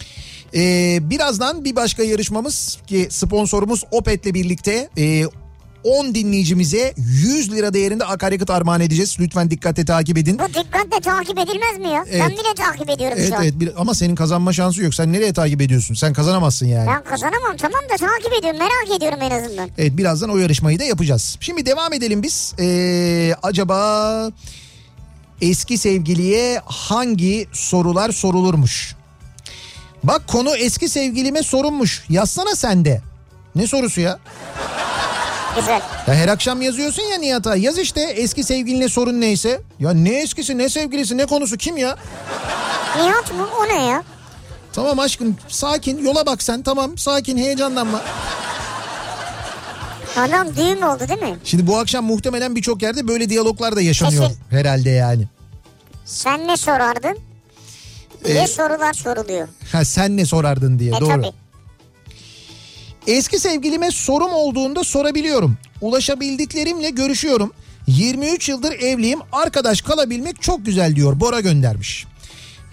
Ee, 0.55 0.99
birazdan 1.03 1.65
bir 1.65 1.77
başka 1.77 2.03
yarışmamız 2.03 2.79
ki 2.87 3.07
sponsorumuz 3.11 3.85
Opet'le 3.91 4.35
birlikte 4.35 4.89
e, 4.99 5.25
10 5.85 6.15
dinleyicimize 6.15 6.95
100 6.97 7.53
lira 7.53 7.75
değerinde 7.75 8.05
akaryakıt 8.05 8.51
armağan 8.51 8.81
edeceğiz. 8.81 9.17
Lütfen 9.21 9.51
dikkatle 9.51 9.85
takip 9.85 10.19
edin. 10.19 10.39
Bu 10.39 10.49
dikkatle 10.49 11.01
takip 11.03 11.39
edilmez 11.39 11.79
mi 11.79 11.89
ya? 11.89 12.05
Ben 12.13 12.19
Evet. 12.19 12.31
bile 12.33 12.55
takip 12.57 12.91
ediyorum 12.91 13.17
Evet 13.21 13.29
şu 13.29 13.37
an. 13.37 13.43
evet 13.45 13.55
ama 13.77 13.95
senin 13.95 14.15
kazanma 14.15 14.53
şansı 14.53 14.83
yok. 14.83 14.95
Sen 14.95 15.13
nereye 15.13 15.33
takip 15.33 15.61
ediyorsun? 15.61 15.95
Sen 15.95 16.13
kazanamazsın 16.13 16.67
yani. 16.67 16.87
Ben 16.89 17.05
kazanamam 17.05 17.57
tamam 17.57 17.81
da 17.93 17.97
takip 18.07 18.33
ediyorum. 18.39 18.59
Merak 18.59 18.97
ediyorum 18.97 19.19
en 19.23 19.31
azından. 19.31 19.69
Evet 19.79 19.97
birazdan 19.97 20.31
o 20.31 20.37
yarışmayı 20.37 20.79
da 20.79 20.85
yapacağız. 20.85 21.37
Şimdi 21.41 21.67
devam 21.67 21.93
edelim 21.93 22.23
biz. 22.23 22.55
Ee, 22.59 23.35
acaba 23.43 24.31
eski 25.41 25.79
sevgiliye 25.79 26.61
hangi 26.65 27.47
sorular 27.53 28.11
sorulurmuş? 28.13 28.95
Bak 30.05 30.29
konu 30.29 30.57
eski 30.57 30.89
sevgilime 30.89 31.43
sorulmuş. 31.43 32.05
Yazsana 32.09 32.57
sen 32.57 32.85
de. 32.85 33.01
Ne 33.55 33.67
sorusu 33.67 34.01
ya? 34.01 34.19
Güzel. 35.57 35.81
Ya 36.07 36.15
her 36.15 36.29
akşam 36.29 36.63
yazıyorsun 36.63 37.03
ya 37.03 37.19
Nihat'a. 37.19 37.57
Yaz 37.57 37.79
işte 37.79 38.01
eski 38.01 38.45
sevgiline 38.45 38.89
sorun 38.89 39.21
neyse. 39.21 39.61
Ya 39.81 39.91
ne 39.93 40.23
eskisi 40.23 40.59
ne 40.59 40.69
sevgilisi 40.69 41.17
ne 41.17 41.27
konusu 41.27 41.57
kim 41.57 41.77
ya? 41.77 41.97
Nihat 42.97 43.35
mı? 43.35 43.47
O 43.61 43.69
ne 43.69 43.85
ya? 43.87 44.03
Tamam 44.73 44.99
aşkım 44.99 45.37
sakin 45.49 46.05
yola 46.05 46.27
bak 46.27 46.43
sen 46.43 46.63
tamam 46.63 46.99
sakin 46.99 47.37
heyecanlanma. 47.39 48.01
Adam 50.17 50.57
düğün 50.57 50.83
oldu 50.83 51.09
değil 51.09 51.23
mi? 51.23 51.39
Şimdi 51.45 51.67
bu 51.67 51.79
akşam 51.79 52.05
muhtemelen 52.05 52.57
birçok 52.57 52.83
yerde 52.83 53.09
böyle 53.09 53.29
diyaloglar 53.29 53.77
da 53.77 53.81
yaşanıyor 53.81 54.23
Kesin. 54.29 54.39
herhalde 54.51 54.91
yani. 54.91 55.29
Sen 56.05 56.47
ne 56.49 56.57
sorardın? 56.57 57.19
Ee, 58.25 58.47
sorular 58.47 58.93
soruluyor. 58.93 59.49
Ha 59.73 59.85
sen 59.85 60.17
ne 60.17 60.27
sorardın 60.27 60.79
diye 60.79 60.91
E 60.91 61.01
doğru. 61.01 61.09
tabii. 61.09 61.33
Eski 63.07 63.39
sevgilime 63.39 63.91
sorum 63.91 64.33
olduğunda 64.33 64.85
sorabiliyorum. 64.85 65.57
Ulaşabildiklerimle 65.81 66.91
görüşüyorum. 66.91 67.53
23 67.87 68.49
yıldır 68.49 68.73
evliyim. 68.73 69.19
Arkadaş 69.33 69.83
kalabilmek 69.83 70.43
çok 70.43 70.67
güzel 70.67 70.97
diyor. 70.97 71.21
Bora 71.21 71.41
göndermiş. 71.41 72.07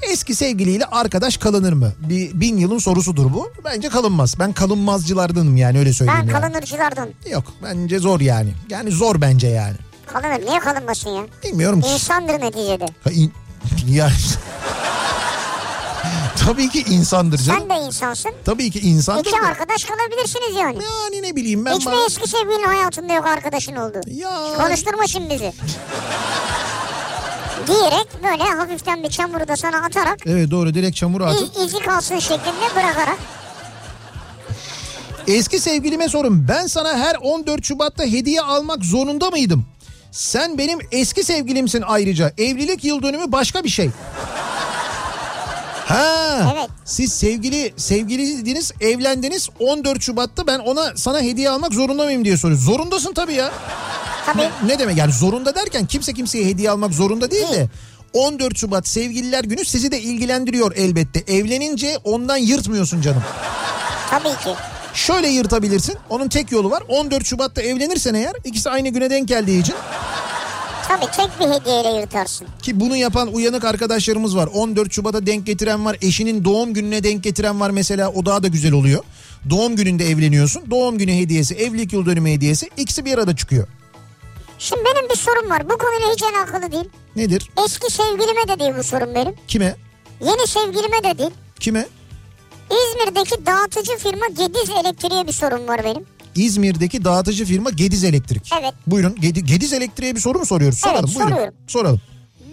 Eski 0.02 0.36
sevgiliyle 0.36 0.86
arkadaş 0.86 1.38
kalınır 1.38 1.74
mı? 1.74 1.94
Bir 2.10 2.40
bin 2.42 2.58
yılın 2.58 2.78
sorusudur 2.78 3.34
bu. 3.34 3.52
Bence 3.66 3.90
kalınmaz. 3.90 4.36
Ben 4.40 4.54
kalınmazcılardanım 4.54 5.58
yani 5.58 5.80
öyle 5.80 5.94
söyleyeyim. 5.94 6.22
Ben 6.28 6.34
yani. 6.34 6.42
kalınırcılardan. 6.42 7.10
Yok 7.32 7.44
bence 7.64 8.00
zor 8.00 8.20
yani. 8.20 8.50
Yani 8.70 8.92
zor 8.92 9.22
bence 9.22 9.48
yani. 9.48 9.76
Kalınır. 10.06 10.46
Niye 10.46 10.60
kalınmasın 10.60 11.10
ya? 11.10 11.24
Bilmiyorum 11.44 11.82
ki. 11.82 11.90
İnsandır 11.90 12.34
neticede. 12.42 12.86
Ha, 13.04 13.12
in- 13.12 13.34
ya... 13.88 14.10
Tabii 16.46 16.70
ki 16.70 16.84
insandır 16.90 17.38
canım. 17.38 17.60
Sen 17.70 17.70
de 17.70 17.86
insansın. 17.86 18.32
Tabii 18.46 18.72
ki 18.72 18.80
insandır. 18.80 19.22
İki 19.26 19.32
da. 19.42 19.48
arkadaş 19.48 19.84
kalabilirsiniz 19.86 20.56
yani. 20.60 20.78
Yani 20.84 21.22
ne 21.22 21.36
bileyim 21.36 21.66
ben. 21.66 21.76
Hiç 21.76 21.86
mi 21.86 21.92
bana- 21.92 22.06
eski 22.06 22.30
sevgilin 22.30 22.64
hayatında 22.64 23.14
yok 23.14 23.26
arkadaşın 23.28 23.76
oldu? 23.76 24.02
Ya. 24.08 24.40
Konuşturma 24.58 25.08
şimdi 25.08 25.34
bizi. 25.34 25.54
Diyerek 27.68 28.08
böyle 28.24 28.44
hafiften 28.44 29.04
bir 29.04 29.10
çamuru 29.10 29.48
da 29.48 29.56
sana 29.58 29.78
atarak 29.86 30.18
Evet 30.26 30.52
doğru 30.52 30.74
direkt 30.74 30.96
çamur 30.98 31.22
atıp. 31.22 31.50
iz, 31.58 31.64
izi 31.66 31.80
kalsın 31.80 32.20
şeklinde 32.20 32.76
bırakarak. 32.76 33.18
Eski 35.28 35.60
sevgilime 35.60 36.10
sorun. 36.10 36.48
Ben 36.48 36.68
sana 36.68 36.98
her 36.98 37.16
14 37.22 37.64
Şubat'ta 37.66 38.04
hediye 38.04 38.42
almak 38.42 38.84
zorunda 38.86 39.30
mıydım? 39.30 39.66
Sen 40.12 40.58
benim 40.58 40.80
eski 40.92 41.24
sevgilimsin 41.24 41.84
ayrıca. 41.88 42.32
Evlilik 42.38 42.84
yıl 42.84 43.04
dönümü 43.04 43.32
başka 43.32 43.64
bir 43.64 43.70
şey. 43.70 43.90
Ha. 45.90 46.54
Evet. 46.58 46.70
Siz 46.86 47.14
sevgili 47.14 47.74
sevgiliydiniz, 47.78 48.72
evlendiniz. 48.82 49.50
14 49.60 50.02
Şubat'ta 50.02 50.48
ben 50.48 50.60
ona 50.60 50.94
sana 50.96 51.22
hediye 51.22 51.50
almak 51.50 51.74
zorunda 51.74 52.06
mıyım 52.06 52.26
diye 52.26 52.38
soruyor. 52.38 52.60
Zorundasın 52.60 53.14
tabii 53.14 53.34
ya. 53.34 53.52
Tabii. 54.26 54.42
Ne, 54.42 54.50
ne 54.68 54.80
demek 54.80 54.98
yani 54.98 55.14
zorunda 55.14 55.56
derken 55.56 55.86
kimse 55.86 56.14
kimseye 56.14 56.46
hediye 56.46 56.70
almak 56.70 56.94
zorunda 56.94 57.32
değil 57.32 57.48
de 57.54 57.68
14 58.14 58.58
Şubat 58.58 58.88
sevgililer 58.88 59.44
günü 59.44 59.66
sizi 59.66 59.92
de 59.92 60.02
ilgilendiriyor 60.02 60.76
elbette. 60.76 61.34
Evlenince 61.34 61.98
ondan 62.04 62.38
yırtmıyorsun 62.38 63.02
canım. 63.02 63.24
Tabii 64.10 64.24
ki. 64.44 64.50
Şöyle 64.94 65.28
yırtabilirsin. 65.28 65.96
Onun 66.10 66.28
tek 66.30 66.52
yolu 66.52 66.72
var. 66.72 66.84
14 66.88 67.26
Şubat'ta 67.26 67.62
evlenirsen 67.62 68.14
eğer 68.14 68.34
ikisi 68.44 68.70
aynı 68.70 68.90
güne 68.90 69.10
denk 69.10 69.28
geldiği 69.28 69.62
için 69.62 69.76
Tabii 70.90 71.12
tek 71.12 71.40
bir 71.40 71.54
hediyeyle 71.56 72.00
yırtarsın. 72.00 72.48
ki 72.62 72.80
bunu 72.80 72.96
yapan 72.96 73.34
uyanık 73.34 73.64
arkadaşlarımız 73.66 74.36
var. 74.36 74.50
14 74.54 74.94
Şubat'a 74.94 75.26
denk 75.26 75.46
getiren 75.46 75.86
var. 75.86 75.98
Eşinin 76.02 76.46
doğum 76.46 76.74
gününe 76.74 77.04
denk 77.04 77.24
getiren 77.24 77.60
var 77.60 77.70
mesela. 77.70 78.10
O 78.12 78.26
daha 78.26 78.44
da 78.44 78.48
güzel 78.48 78.72
oluyor. 78.74 79.04
Doğum 79.50 79.76
gününde 79.76 80.06
evleniyorsun. 80.06 80.64
Doğum 80.72 80.98
günü 80.98 81.12
hediyesi, 81.14 81.56
evlilik 81.56 81.94
yıl 81.94 82.06
dönümü 82.06 82.32
hediyesi 82.32 82.70
ikisi 82.78 83.06
bir 83.06 83.14
arada 83.18 83.36
çıkıyor. 83.36 83.68
Şimdi 84.60 84.82
benim 84.86 85.10
bir 85.10 85.16
sorum 85.16 85.50
var. 85.50 85.70
Bu 85.70 85.78
konuyla 85.78 86.14
hiç 86.14 86.24
alakalı 86.24 86.72
değil. 86.72 86.90
Nedir? 87.16 87.50
Eski 87.66 87.92
sevgilime 87.94 88.48
de 88.48 88.60
değil 88.60 88.74
bu 88.78 88.84
sorun 88.84 89.16
benim. 89.16 89.36
Kime? 89.48 89.76
Yeni 90.26 90.48
sevgilime 90.48 91.04
de 91.04 91.18
değil. 91.18 91.32
Kime? 91.60 91.88
İzmir'deki 92.72 93.46
dağıtıcı 93.46 93.98
firma 93.98 94.28
Gediz 94.28 94.70
Elektriğe 94.86 95.28
bir 95.28 95.32
sorun 95.32 95.68
var 95.68 95.84
benim. 95.84 96.06
İzmir'deki 96.36 97.04
dağıtıcı 97.06 97.46
firma 97.46 97.70
Gediz 97.70 98.04
Elektrik. 98.04 98.52
Evet. 98.62 98.74
Buyurun 98.88 99.16
Gedi- 99.16 99.46
Gediz 99.46 99.74
Elektrik'e 99.74 100.16
bir 100.16 100.22
soru 100.22 100.40
mu 100.40 100.46
soruyoruz? 100.46 100.82
Evet, 100.86 100.94
Soralım 100.96 101.16
buyurun. 101.16 101.30
soruyorum. 101.30 101.54
Soralım. 101.68 102.02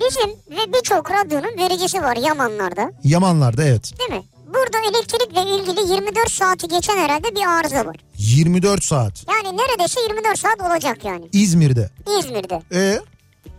Bizim 0.01 0.31
ve 0.31 0.73
birçok 0.73 1.11
radyonun 1.11 1.59
vericisi 1.59 2.03
var 2.03 2.17
Yamanlar'da. 2.17 2.93
Yamanlar'da 3.05 3.65
evet. 3.65 3.93
Değil 3.99 4.11
mi? 4.21 4.27
Burada 4.47 4.79
elektrikle 4.91 5.41
ilgili 5.43 5.93
24 5.93 6.31
saati 6.31 6.69
geçen 6.69 6.97
herhalde 6.99 7.35
bir 7.37 7.47
arıza 7.61 7.87
var. 7.87 7.97
24 8.19 8.85
saat. 8.85 9.25
Yani 9.29 9.57
neredeyse 9.57 10.01
24 10.01 10.39
saat 10.39 10.61
olacak 10.71 11.05
yani. 11.05 11.25
İzmir'de. 11.33 11.91
İzmir'de. 12.19 12.63
E 12.73 13.01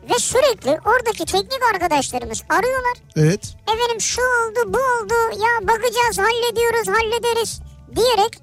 Ve 0.09 0.19
sürekli 0.19 0.69
oradaki 0.85 1.25
teknik 1.25 1.59
arkadaşlarımız 1.73 2.41
arıyorlar. 2.49 2.93
evet. 3.15 3.55
Efendim 3.63 4.01
şu 4.01 4.21
oldu 4.21 4.73
bu 4.73 4.77
oldu 4.77 5.13
ya 5.43 5.67
bakacağız 5.67 6.17
hallediyoruz 6.17 6.87
hallederiz 6.87 7.59
diyerek 7.95 8.39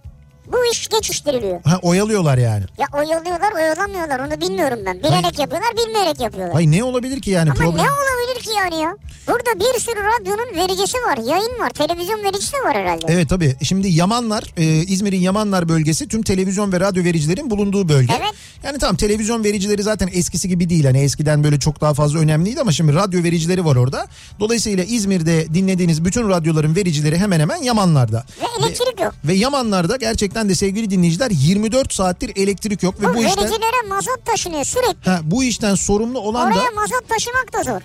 bu 0.53 0.57
iş 0.73 0.89
geçiştiriliyor. 0.89 1.63
Ha 1.65 1.79
oyalıyorlar 1.83 2.39
yani. 2.39 2.65
Ya 2.79 2.87
oyalıyorlar 2.95 3.53
oyalamıyorlar 3.53 4.19
onu 4.21 4.41
bilmiyorum 4.41 4.79
ben. 4.87 4.99
Bilerek 4.99 5.39
yapıyorlar 5.39 5.73
bilmeyerek 5.87 6.21
yapıyorlar. 6.21 6.55
Hay 6.55 6.71
ne 6.71 6.85
olabilir 6.85 7.23
ki 7.23 7.31
yani 7.31 7.51
Ama 7.51 7.55
problem? 7.55 7.77
ne 7.77 7.91
olabilir 7.91 8.43
ki 8.43 8.51
yani 8.59 8.83
ya? 8.83 8.97
Burada 9.29 9.61
bir 9.61 9.81
sürü 9.81 10.01
radyonun 10.01 10.57
vericisi 10.57 10.99
var, 10.99 11.19
yayın 11.19 11.61
var, 11.61 11.71
televizyon 11.71 12.25
vericisi 12.25 12.53
de 12.53 12.65
var 12.65 12.75
herhalde. 12.77 13.07
Evet 13.09 13.29
tabii. 13.29 13.57
Şimdi 13.63 13.89
Yamanlar, 13.89 14.45
e, 14.57 14.65
İzmir'in 14.65 15.21
Yamanlar 15.21 15.69
bölgesi 15.69 16.09
tüm 16.09 16.23
televizyon 16.23 16.73
ve 16.73 16.81
radyo 16.81 17.05
vericilerin 17.05 17.51
bulunduğu 17.51 17.89
bölge. 17.89 18.13
Evet. 18.19 18.35
Yani 18.65 18.79
tamam 18.79 18.97
televizyon 18.97 19.45
vericileri 19.45 19.83
zaten 19.83 20.09
eskisi 20.13 20.49
gibi 20.49 20.71
değil. 20.71 20.85
Hani 20.85 20.99
eskiden 21.01 21.45
böyle 21.45 21.59
çok 21.59 21.81
daha 21.81 21.95
fazla 21.95 22.19
önemliydi 22.19 22.61
ama 22.61 22.73
şimdi 22.73 22.95
radyo 22.95 23.23
vericileri 23.23 23.65
var 23.65 23.77
orada. 23.77 24.07
Dolayısıyla 24.41 24.85
İzmir'de 24.85 25.55
dinlediğiniz 25.55 26.05
bütün 26.05 26.29
radyoların 26.29 26.77
vericileri 26.77 27.19
hemen 27.19 27.41
hemen 27.41 27.57
Yamanlar'da. 27.63 28.25
Ve 28.41 28.67
elektrik 28.67 29.01
yok. 29.01 29.15
Ve 29.25 29.35
Yamanlar'da 29.35 29.97
gerçekten 29.97 30.34
de 30.35 30.55
sevgili 30.55 30.91
dinleyiciler 30.91 31.31
24 31.31 31.93
saattir 31.93 32.33
elektrik 32.37 32.83
yok 32.83 33.01
ve 33.03 33.09
Bu, 33.09 33.15
bu 33.15 33.25
işten 33.25 33.49
mazot 33.89 34.25
taşınıyor 34.27 34.65
sürekli. 34.65 35.11
ha, 35.11 35.21
bu 35.25 35.45
işten 35.45 35.75
sorumlu 35.75 36.19
olan 36.19 36.55
da 36.55 36.59
Oraya 36.59 36.71
mazot 36.71 37.09
taşımak 37.09 37.53
da 37.53 37.63
zor. 37.63 37.81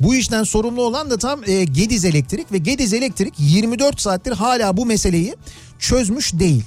bu 0.00 0.14
işten 0.14 0.42
sorumlu 0.44 0.82
olan 0.82 1.10
da 1.10 1.18
tam 1.18 1.40
e, 1.46 1.64
Gediz 1.64 2.04
Elektrik 2.04 2.52
ve 2.52 2.58
Gediz 2.58 2.92
Elektrik 2.92 3.34
24 3.38 4.00
saattir 4.00 4.32
hala 4.32 4.76
bu 4.76 4.86
meseleyi 4.86 5.34
çözmüş 5.78 6.32
değil. 6.34 6.64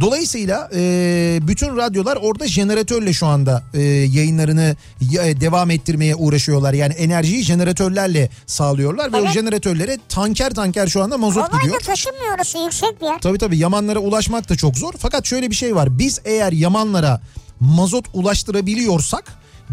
Dolayısıyla 0.00 0.70
e, 0.74 1.38
bütün 1.42 1.76
radyolar 1.76 2.18
orada 2.22 2.46
jeneratörle 2.46 3.12
şu 3.12 3.26
anda 3.26 3.62
e, 3.74 3.82
yayınlarını 3.82 4.76
ya- 5.10 5.40
devam 5.40 5.70
ettirmeye 5.70 6.14
uğraşıyorlar. 6.14 6.72
Yani 6.72 6.94
enerjiyi 6.94 7.42
jeneratörlerle 7.44 8.30
sağlıyorlar 8.46 9.12
ve 9.12 9.16
o 9.16 9.20
Evet. 9.20 9.32
jeneratörlere 9.32 9.98
tanker 10.08 10.54
tanker 10.54 10.86
şu 10.86 11.02
anda 11.02 11.18
mazot 11.18 11.46
Kolay 11.50 11.62
gidiyor. 11.62 11.80
da 11.80 11.84
taşınmıyor 11.86 12.34
orası 12.36 12.58
yüksek 12.58 13.00
bir 13.00 13.06
yer. 13.06 13.18
Tabii 13.20 13.38
tabii 13.38 13.58
Yamanlara 13.58 13.98
ulaşmak 13.98 14.48
da 14.48 14.56
çok 14.56 14.78
zor. 14.78 14.92
Fakat 14.98 15.26
şöyle 15.26 15.50
bir 15.50 15.54
şey 15.56 15.74
var. 15.74 15.98
Biz 15.98 16.20
eğer 16.24 16.52
Yamanlara 16.52 17.20
mazot 17.60 18.04
ulaştırabiliyorsak 18.14 19.24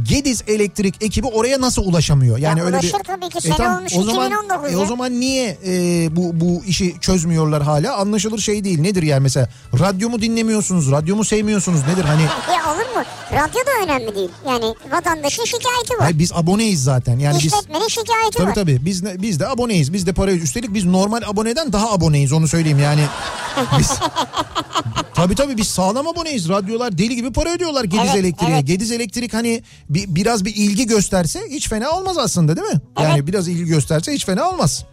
Gediz 0.04 0.44
Elektrik 0.48 1.04
ekibi 1.04 1.28
oraya 1.28 1.62
nasıl 1.62 1.86
ulaşamıyor? 1.86 2.38
Yani 2.38 2.60
Ya 2.60 2.66
öyle 2.66 2.82
bir 2.82 2.92
tabii 2.92 3.30
ki. 3.30 3.42
Sene 3.42 3.56
tam 3.56 3.78
olmuş 3.78 3.94
o 3.98 4.04
zaman 4.04 4.28
2019 4.28 4.74
e, 4.74 4.78
o 4.78 4.86
zaman 4.86 5.20
niye 5.20 5.58
e, 5.66 6.16
bu 6.16 6.40
bu 6.40 6.62
işi 6.66 7.00
çözmüyorlar 7.02 7.64
hala? 7.64 7.98
Anlaşılır 7.98 8.40
şey 8.40 8.64
değil. 8.64 8.82
Nedir 8.82 9.04
yani 9.04 9.20
mesela 9.24 9.50
radyomu 9.80 10.22
dinlemiyorsunuz, 10.22 10.92
radyomu 10.92 11.26
sevmiyorsunuz 11.26 11.82
nedir 11.88 12.04
hani? 12.04 12.22
Ya 12.58 12.74
olur 12.74 12.96
mu? 12.98 13.04
Radyo 13.32 13.62
da 13.66 13.84
önemli 13.84 14.16
değil. 14.16 14.30
Yani 14.48 14.76
vatandaşın 14.92 15.46
şikayeti 15.46 15.94
var. 15.94 16.00
Hayır, 16.00 16.20
biz 16.20 16.32
aboneyiz 16.34 16.84
zaten. 16.84 17.20
Yani 17.20 17.38
biz 17.38 17.46
İşletmenin 17.46 17.88
şikayeti 17.88 18.38
Tabii 18.38 18.48
var. 18.50 18.56
tabii 18.56 18.86
biz 18.86 19.06
de, 19.06 19.22
biz 19.22 19.40
de 19.40 19.48
aboneyiz. 19.48 19.94
Biz 19.94 20.08
de 20.08 20.14
para 20.14 20.32
üstelik 20.32 20.74
biz 20.74 20.86
normal 20.86 21.22
aboneden 21.28 21.74
daha 21.74 21.92
aboneyiz 21.92 22.34
onu 22.34 22.48
söyleyeyim 22.48 22.80
yani. 22.80 23.02
Biz 23.80 23.92
Tabii 25.18 25.36
tabii 25.36 25.58
biz 25.58 25.68
sağlam 25.68 26.08
aboneyiz. 26.08 26.50
Radyolar 26.50 26.98
deli 26.98 27.16
gibi 27.16 27.34
para 27.34 27.50
ödüyorlar 27.50 27.84
Gediz 27.84 28.00
Evet, 28.06 28.16
Elektrik'e. 28.16 28.52
evet. 28.54 28.68
Gediz 28.68 28.92
Elektrik 28.92 29.34
hani 29.34 29.64
bir, 29.90 30.16
biraz 30.16 30.46
bir 30.46 30.56
ilgi 30.56 30.88
gösterse 30.88 31.40
hiç 31.50 31.70
fena 31.70 31.90
olmaz 31.90 32.18
aslında 32.18 32.56
değil 32.56 32.68
mi? 32.68 32.82
Yani 33.02 33.28
biraz 33.28 33.48
ilgi 33.48 33.66
gösterse 33.66 34.14
hiç 34.14 34.26
fena 34.26 34.50
olmaz. 34.50 34.86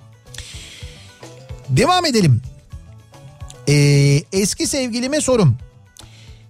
Devam 1.69 2.07
edelim. 2.07 2.43
Ee, 3.69 4.23
eski 4.33 4.67
sevgilime 4.67 5.21
sorum. 5.21 5.57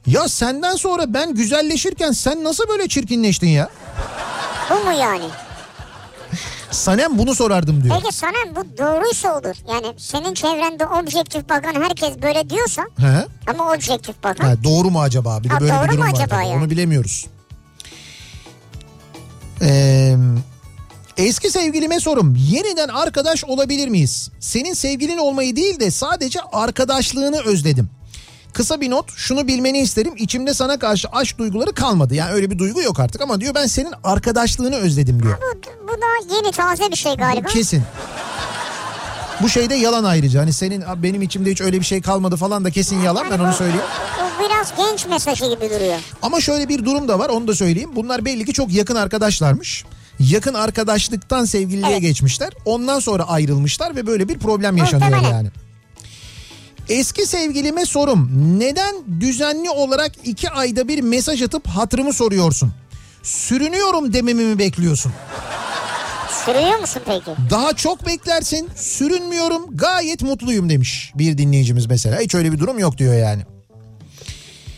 Ya 0.06 0.28
senden 0.28 0.76
sonra 0.76 1.14
ben 1.14 1.34
güzelleşirken 1.34 2.12
sen 2.12 2.44
nasıl 2.44 2.68
böyle 2.68 2.88
çirkinleştin 2.88 3.48
ya? 3.48 3.68
Bu 4.70 4.74
mu 4.74 4.92
yani? 5.00 5.24
Sanem 6.74 7.18
bunu 7.18 7.34
sorardım 7.34 7.82
diyor. 7.84 7.96
Peki 8.02 8.14
sana 8.16 8.56
bu 8.56 8.78
doğruysa 8.78 9.38
olur. 9.38 9.54
Yani 9.68 9.86
senin 9.98 10.34
çevrende 10.34 10.86
objektif 10.86 11.48
bakan 11.48 11.74
herkes 11.82 12.22
böyle 12.22 12.50
diyorsa 12.50 12.82
He? 12.98 13.26
ama 13.50 13.72
objektif 13.72 14.22
bakan. 14.24 14.44
Ha, 14.44 14.54
doğru 14.64 14.90
mu 14.90 15.00
acaba? 15.00 15.38
Bir 15.44 15.48
de 15.50 15.54
Ha, 15.54 15.60
böyle 15.60 15.72
doğru 15.72 15.82
bir 15.84 15.88
durum 15.88 15.98
mu 16.00 16.04
var. 16.04 16.10
acaba 16.14 16.36
tabii. 16.36 16.48
ya? 16.48 16.56
Onu 16.56 16.70
bilemiyoruz. 16.70 17.26
Ee, 19.62 20.16
eski 21.16 21.50
sevgilime 21.50 22.00
sorum. 22.00 22.34
Yeniden 22.50 22.88
arkadaş 22.88 23.44
olabilir 23.44 23.88
miyiz? 23.88 24.30
Senin 24.40 24.72
sevgilin 24.74 25.18
olmayı 25.18 25.56
değil 25.56 25.80
de 25.80 25.90
sadece 25.90 26.40
arkadaşlığını 26.52 27.40
özledim. 27.40 27.90
Kısa 28.54 28.80
bir 28.80 28.90
not 28.90 29.10
şunu 29.16 29.46
bilmeni 29.48 29.78
isterim 29.78 30.12
içimde 30.16 30.54
sana 30.54 30.78
karşı 30.78 31.08
aşk 31.08 31.38
duyguları 31.38 31.72
kalmadı. 31.72 32.14
Yani 32.14 32.32
öyle 32.32 32.50
bir 32.50 32.58
duygu 32.58 32.82
yok 32.82 33.00
artık 33.00 33.20
ama 33.22 33.40
diyor 33.40 33.54
ben 33.54 33.66
senin 33.66 33.92
arkadaşlığını 34.04 34.76
özledim 34.76 35.22
diyor. 35.22 35.38
Bu, 35.42 35.88
bu 35.88 35.92
da 35.92 36.34
yeni 36.34 36.52
taze 36.52 36.90
bir 36.90 36.96
şey 36.96 37.14
galiba. 37.16 37.48
Bu 37.48 37.52
kesin. 37.52 37.82
Bu 39.42 39.48
şey 39.48 39.70
de 39.70 39.74
yalan 39.74 40.04
ayrıca. 40.04 40.40
Hani 40.40 40.52
senin 40.52 40.84
benim 41.02 41.22
içimde 41.22 41.50
hiç 41.50 41.60
öyle 41.60 41.80
bir 41.80 41.84
şey 41.84 42.02
kalmadı 42.02 42.36
falan 42.36 42.64
da 42.64 42.70
kesin 42.70 43.00
yalan 43.00 43.26
ben 43.30 43.38
onu 43.38 43.52
söyleyeyim. 43.52 43.84
Bu 44.18 44.44
biraz 44.44 44.72
genç 44.76 45.06
mesajı 45.06 45.44
gibi 45.44 45.70
duruyor. 45.70 45.98
Ama 46.22 46.40
şöyle 46.40 46.68
bir 46.68 46.84
durum 46.84 47.08
da 47.08 47.18
var 47.18 47.28
onu 47.28 47.48
da 47.48 47.54
söyleyeyim. 47.54 47.90
Bunlar 47.96 48.24
belli 48.24 48.44
ki 48.44 48.52
çok 48.52 48.72
yakın 48.72 48.94
arkadaşlarmış. 48.96 49.84
Yakın 50.18 50.54
arkadaşlıktan 50.54 51.44
sevgililiğe 51.44 51.98
geçmişler. 51.98 52.52
Ondan 52.64 53.00
sonra 53.00 53.28
ayrılmışlar 53.28 53.96
ve 53.96 54.06
böyle 54.06 54.28
bir 54.28 54.38
problem 54.38 54.76
yaşanıyor 54.76 55.10
Muhtemelen. 55.10 55.36
yani. 55.36 55.48
Eski 56.88 57.26
sevgilime 57.26 57.86
sorum. 57.86 58.30
Neden 58.60 58.94
düzenli 59.20 59.70
olarak 59.70 60.12
iki 60.24 60.50
ayda 60.50 60.88
bir 60.88 61.00
mesaj 61.02 61.42
atıp 61.42 61.66
hatırımı 61.68 62.12
soruyorsun? 62.12 62.72
Sürünüyorum 63.22 64.12
dememi 64.12 64.44
mi 64.44 64.58
bekliyorsun? 64.58 65.12
Sürüyor 66.44 66.78
musun 66.78 67.02
peki? 67.06 67.30
Daha 67.50 67.72
çok 67.72 68.06
beklersin. 68.06 68.70
Sürünmüyorum. 68.76 69.76
Gayet 69.76 70.22
mutluyum 70.22 70.70
demiş 70.70 71.12
bir 71.14 71.38
dinleyicimiz 71.38 71.86
mesela. 71.86 72.20
Hiç 72.20 72.34
öyle 72.34 72.52
bir 72.52 72.58
durum 72.58 72.78
yok 72.78 72.98
diyor 72.98 73.14
yani. 73.14 73.42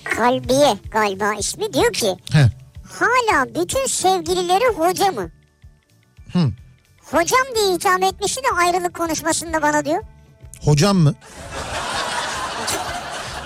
Kalbiye 0.05 0.77
galiba 0.91 1.35
ismi 1.35 1.73
diyor 1.73 1.93
ki 1.93 2.17
He. 2.33 2.51
hala 2.99 3.47
bütün 3.55 3.87
sevgilileri 3.87 4.65
hoca 4.77 5.13
mı? 5.13 5.31
Hı. 6.33 6.51
Hocam 7.11 7.47
diye 7.57 7.75
hitap 7.75 8.03
etmişti 8.03 8.41
de 8.43 8.57
ayrılık 8.59 8.95
konuşmasında 8.95 9.63
bana 9.63 9.85
diyor. 9.85 10.03
Hocam 10.65 10.97
mı? 10.97 11.15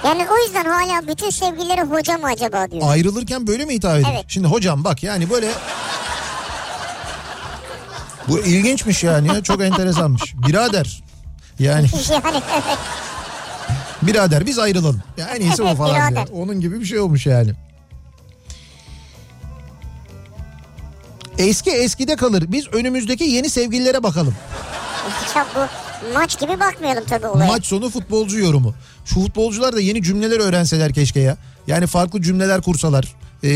Yani 0.04 0.26
o 0.30 0.36
yüzden 0.46 0.64
hala 0.64 1.08
bütün 1.08 1.30
sevgilileri 1.30 1.80
hoca 1.80 2.18
mı 2.18 2.26
acaba 2.26 2.70
diyor. 2.70 2.90
Ayrılırken 2.90 3.46
böyle 3.46 3.64
mi 3.64 3.74
hitap 3.74 3.94
ediyor? 3.94 4.10
Evet. 4.14 4.24
Şimdi 4.28 4.46
hocam 4.48 4.84
bak 4.84 5.02
yani 5.02 5.30
böyle... 5.30 5.50
Bu 8.28 8.38
ilginçmiş 8.40 9.04
yani 9.04 9.28
ya 9.28 9.42
çok 9.42 9.62
enteresanmış. 9.62 10.34
Birader 10.34 11.02
yani 11.58 11.86
yani 12.10 12.42
evet. 12.54 12.78
birader 14.02 14.46
biz 14.46 14.58
ayrılalım. 14.58 15.02
Ya 15.16 15.26
en 15.26 15.40
iyisi 15.40 15.62
o 15.62 15.66
Evet, 15.66 15.76
falan 15.78 15.94
diyor. 15.94 16.10
birader. 16.10 16.28
Onun 16.32 16.60
gibi 16.60 16.80
bir 16.80 16.84
şey 16.84 16.98
olmuş 17.00 17.26
yani. 17.26 17.52
Eski 21.38 21.70
eskide 21.70 22.16
kalır. 22.16 22.44
Biz 22.48 22.68
önümüzdeki 22.68 23.24
yeni 23.24 23.50
sevgililere 23.50 24.02
bakalım. 24.02 24.34
Ya 25.36 25.46
bu 25.56 25.60
maç 26.14 26.40
gibi 26.40 26.60
bakmayalım 26.60 27.04
tabii 27.04 27.26
olaya. 27.26 27.46
Maç 27.46 27.66
sonu 27.66 27.90
futbolcu 27.90 28.38
yorumu. 28.38 28.74
Şu 29.04 29.14
futbolcular 29.14 29.76
da 29.76 29.80
yeni 29.80 30.02
cümleler 30.02 30.40
öğrenseler 30.40 30.92
keşke 30.92 31.20
ya. 31.20 31.36
Yani 31.66 31.86
farklı 31.86 32.22
cümleler 32.22 32.60
kursalar. 32.62 33.14
Ee, 33.44 33.48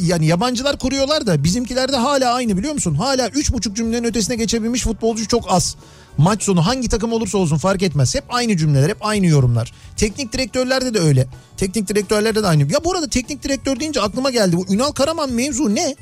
yani 0.00 0.26
yabancılar 0.26 0.78
kuruyorlar 0.78 1.26
da 1.26 1.44
bizimkiler 1.44 1.92
de 1.92 1.96
hala 1.96 2.32
aynı 2.32 2.56
biliyor 2.56 2.74
musun? 2.74 2.94
Hala 2.94 3.28
üç 3.28 3.52
buçuk 3.52 3.76
cümlenin 3.76 4.04
ötesine 4.04 4.36
geçebilmiş 4.36 4.82
futbolcu 4.82 5.28
çok 5.28 5.44
az. 5.52 5.76
Maç 6.18 6.42
sonu 6.42 6.66
hangi 6.66 6.88
takım 6.88 7.12
olursa 7.12 7.38
olsun 7.38 7.56
fark 7.56 7.82
etmez. 7.82 8.14
Hep 8.14 8.24
aynı 8.28 8.56
cümleler, 8.56 8.88
hep 8.88 8.96
aynı 9.00 9.26
yorumlar. 9.26 9.72
Teknik 9.96 10.32
direktörlerde 10.32 10.94
de 10.94 10.98
öyle. 10.98 11.26
Teknik 11.56 11.88
direktörlerde 11.88 12.42
de 12.42 12.46
aynı. 12.46 12.62
Ya 12.62 12.84
bu 12.84 12.92
arada 12.92 13.08
teknik 13.08 13.42
direktör 13.42 13.80
deyince 13.80 14.00
aklıma 14.00 14.30
geldi. 14.30 14.56
Bu 14.56 14.74
Ünal 14.74 14.92
Karaman 14.92 15.32
mevzu 15.32 15.74
ne? 15.74 15.96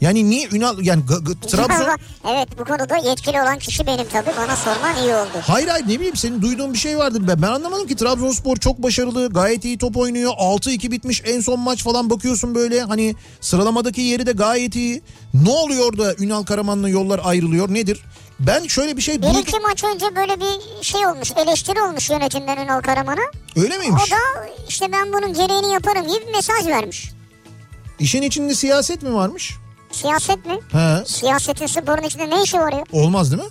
Yani 0.00 0.30
niye 0.30 0.48
Ünal 0.52 0.78
yani 0.82 1.02
G- 1.06 1.32
G- 1.32 1.48
Trabzon 1.48 1.98
evet 2.30 2.48
bu 2.58 2.64
konuda 2.64 2.96
yetkili 2.96 3.42
olan 3.42 3.58
kişi 3.58 3.86
benim 3.86 4.08
tabii 4.08 4.30
bana 4.36 4.56
sorman 4.56 4.96
iyi 4.96 5.14
oldu. 5.14 5.28
Hayır 5.46 5.68
hayır 5.68 5.84
ne 5.88 5.94
bileyim 5.94 6.16
senin 6.16 6.42
duyduğun 6.42 6.72
bir 6.72 6.78
şey 6.78 6.98
vardır. 6.98 7.22
Ben, 7.28 7.42
ben 7.42 7.48
anlamadım 7.48 7.86
ki 7.86 7.96
Trabzonspor 7.96 8.56
çok 8.56 8.82
başarılı. 8.82 9.28
Gayet 9.30 9.64
iyi 9.64 9.78
top 9.78 9.96
oynuyor. 9.96 10.32
6-2 10.32 10.90
bitmiş 10.90 11.22
en 11.26 11.40
son 11.40 11.60
maç 11.60 11.84
falan 11.84 12.10
bakıyorsun 12.10 12.54
böyle. 12.54 12.80
Hani 12.82 13.14
sıralamadaki 13.40 14.00
yeri 14.00 14.26
de 14.26 14.32
gayet 14.32 14.76
iyi. 14.76 15.02
Ne 15.34 15.50
oluyor 15.50 15.98
da 15.98 16.14
Ünal 16.18 16.42
Karaman'la 16.44 16.88
yollar 16.88 17.20
ayrılıyor 17.24 17.74
nedir? 17.74 18.04
Ben 18.40 18.66
şöyle 18.66 18.96
bir 18.96 19.02
şey 19.02 19.22
Bir 19.22 19.38
iki 19.38 19.58
maç 19.60 19.84
önce 19.84 20.16
böyle 20.16 20.36
bir 20.40 20.82
şey 20.84 21.06
olmuş 21.06 21.32
eleştiri 21.36 21.82
olmuş 21.82 22.10
yönetimden 22.10 22.56
Ünal 22.64 22.80
Karaman'a. 22.80 23.22
Öyle 23.56 23.78
miymiş? 23.78 24.02
O 24.06 24.10
da 24.10 24.46
işte 24.68 24.92
ben 24.92 25.12
bunun 25.12 25.32
gereğini 25.32 25.72
yaparım 25.72 26.06
gibi 26.08 26.26
bir 26.26 26.32
mesaj 26.32 26.66
vermiş. 26.66 27.10
İşin 27.98 28.22
içinde 28.22 28.54
siyaset 28.54 29.02
mi 29.02 29.14
varmış? 29.14 29.54
Siyaset 30.00 30.46
mi? 30.46 30.58
He. 30.72 31.04
Siyasetin 31.06 31.66
sporun 31.66 32.02
içinde 32.02 32.30
ne 32.30 32.42
işi 32.42 32.58
var 32.58 32.72
ya? 32.72 32.84
Olmaz 32.92 33.32
değil 33.32 33.42
mi? 33.42 33.48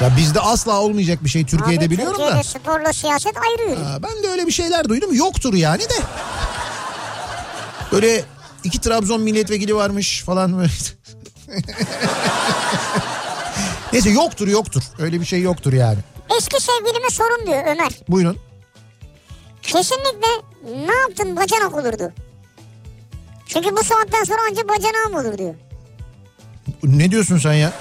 Ya 0.00 0.16
bizde 0.16 0.40
asla 0.40 0.80
olmayacak 0.80 1.24
bir 1.24 1.28
şey 1.28 1.46
Türkiye'de 1.46 1.84
Abi, 1.84 1.90
biliyorum 1.90 2.16
Türkiye'de 2.16 2.38
da. 2.38 2.42
sporla 2.42 2.92
siyaset 2.92 3.34
ayrı. 3.36 3.84
Ha, 3.84 3.98
ben 4.02 4.22
de 4.22 4.28
öyle 4.28 4.46
bir 4.46 4.52
şeyler 4.52 4.88
duydum. 4.88 5.14
Yoktur 5.14 5.54
yani 5.54 5.82
de. 5.82 5.94
Böyle 7.92 8.24
iki 8.64 8.80
Trabzon 8.80 9.20
milletvekili 9.20 9.76
varmış 9.76 10.22
falan 10.22 10.58
böyle. 10.58 10.70
Neyse 13.92 14.10
yoktur 14.10 14.48
yoktur. 14.48 14.82
Öyle 14.98 15.20
bir 15.20 15.26
şey 15.26 15.40
yoktur 15.42 15.72
yani. 15.72 15.98
Eski 16.38 16.62
sevgilime 16.62 17.10
sorun 17.10 17.46
diyor 17.46 17.62
Ömer. 17.66 17.92
Buyurun. 18.08 18.38
Kesinlikle 19.62 20.28
ne 20.86 20.94
yaptın 20.94 21.36
bacanak 21.36 21.74
olurdu. 21.74 22.12
Çünkü 23.46 23.76
bu 23.76 23.84
saatten 23.84 24.24
sonra 24.24 24.38
anca 24.50 24.68
bacanağım 24.68 25.14
olur 25.26 25.38
diyor. 25.38 25.54
Ne 26.82 27.10
diyorsun 27.10 27.38
sen 27.38 27.52
ya? 27.52 27.72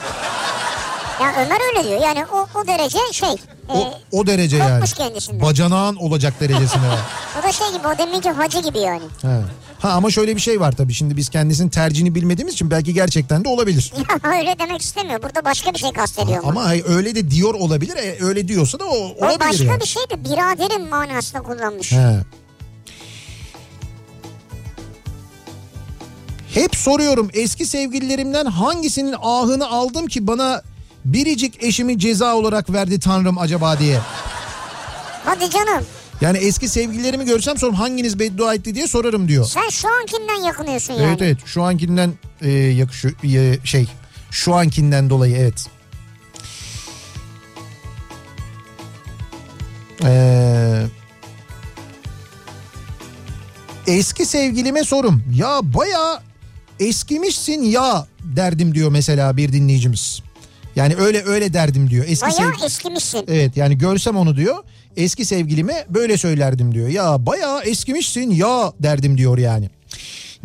Ya 1.22 1.34
Ömer 1.46 1.60
öyle 1.78 1.90
diyor. 1.90 2.02
Yani 2.02 2.26
o, 2.34 2.60
o 2.60 2.68
derece 2.68 2.98
şey. 3.12 3.30
O, 3.70 3.78
e, 3.78 3.94
o 4.12 4.28
derece 4.28 4.58
yani. 4.58 4.86
kendisinden. 4.86 5.42
Bacanağın 5.42 5.96
olacak 5.96 6.34
derecesine. 6.40 6.82
o 7.40 7.44
da 7.44 7.52
şey 7.52 7.68
gibi 7.78 7.88
o 7.88 7.98
deminki 7.98 8.30
hacı 8.30 8.60
gibi 8.60 8.80
yani. 8.80 9.04
ha. 9.22 9.42
ha 9.80 9.90
ama 9.90 10.12
şöyle 10.12 10.36
bir 10.36 10.42
şey 10.42 10.60
var 10.60 10.72
tabii. 10.72 10.94
Şimdi 10.94 11.18
biz 11.18 11.30
kendisinin 11.30 11.70
tercihini 11.70 12.16
bilmediğimiz 12.16 12.54
için 12.54 12.72
belki 12.72 12.94
gerçekten 12.94 13.44
de 13.46 13.50
olabilir. 13.50 13.94
Ya 14.24 14.32
öyle 14.32 14.56
demek 14.60 14.82
istemiyor. 14.82 15.24
Burada 15.24 15.46
başka 15.46 15.74
bir 15.74 15.80
şey 15.80 15.92
kastediyor 15.94 16.38
ama. 16.44 16.50
Ama 16.52 16.66
hay- 16.66 16.84
öyle 16.88 17.16
de 17.16 17.32
diyor 17.32 17.54
olabilir. 17.54 17.98
E, 17.98 18.18
öyle 18.26 18.48
diyorsa 18.48 18.80
da 18.80 18.86
o 18.86 18.90
O 18.90 19.26
olabilir 19.26 19.40
başka 19.40 19.64
yani. 19.64 19.82
bir 19.82 19.86
şey 19.88 20.04
de 20.10 20.24
biraderin 20.24 20.90
manasında 20.90 21.42
kullanmış. 21.44 21.92
He. 21.92 22.18
Hep 26.56 26.76
soruyorum 26.76 27.30
eski 27.34 27.66
sevgililerimden 27.66 28.46
hangisinin 28.46 29.16
ahını 29.22 29.70
aldım 29.70 30.08
ki 30.08 30.28
bana 30.28 30.62
biricik 31.06 31.64
eşimi 31.64 32.00
ceza 32.00 32.36
olarak 32.36 32.74
verdi 32.74 33.00
tanrım 33.00 33.38
acaba 33.38 33.80
diye. 33.80 34.00
Hadi 35.26 35.50
canım. 35.50 35.86
Yani 36.22 36.38
eski 36.38 36.70
sevgililerimi 36.70 37.26
görsem 37.26 37.58
sorum 37.58 37.76
hanginiz 37.76 38.20
beddua 38.20 38.54
etti 38.54 38.76
diye 38.76 38.88
sorarım 38.88 39.28
diyor. 39.28 39.46
Sen 39.46 39.70
şu 39.70 39.88
ankinden 40.02 40.44
yakınıyorsun 40.44 40.94
yani. 40.94 41.06
Evet 41.06 41.22
evet 41.22 41.38
şu 41.46 41.64
ankinden 41.64 42.14
e, 42.42 42.50
yakışıyor 42.52 43.14
e, 43.24 43.66
şey 43.66 43.88
şu 44.32 44.56
ankinden 44.56 45.10
dolayı 45.10 45.36
evet. 45.36 45.68
Ee, 50.04 50.86
eski 53.88 54.26
sevgilime 54.26 54.84
sorum. 54.84 55.24
Ya 55.36 55.60
baya 55.64 56.22
eskimişsin 56.80 57.62
ya 57.62 58.08
derdim 58.24 58.76
diyor 58.76 58.92
mesela 58.92 59.38
bir 59.38 59.54
dinleyicimiz. 59.54 60.22
Yani 60.76 60.96
öyle 60.96 61.24
öyle 61.26 61.54
derdim 61.54 61.90
diyor. 61.90 62.06
Eski 62.08 62.26
Bayağı 62.26 62.58
sev- 62.60 62.66
eskimişsin. 62.66 63.24
Evet 63.28 63.58
yani 63.58 63.78
görsem 63.78 64.16
onu 64.18 64.36
diyor. 64.36 64.56
Eski 64.98 65.26
sevgilime 65.26 65.86
böyle 65.90 66.18
söylerdim 66.18 66.74
diyor. 66.74 66.88
Ya 66.88 67.26
bayağı 67.26 67.62
eskimişsin 67.64 68.30
ya 68.32 68.74
derdim 68.80 69.18
diyor 69.18 69.38
yani. 69.38 69.70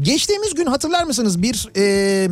Geçtiğimiz 0.01 0.55
gün 0.55 0.67
hatırlar 0.67 1.05
mısınız 1.05 1.43
bir 1.43 1.69
e, 1.77 2.29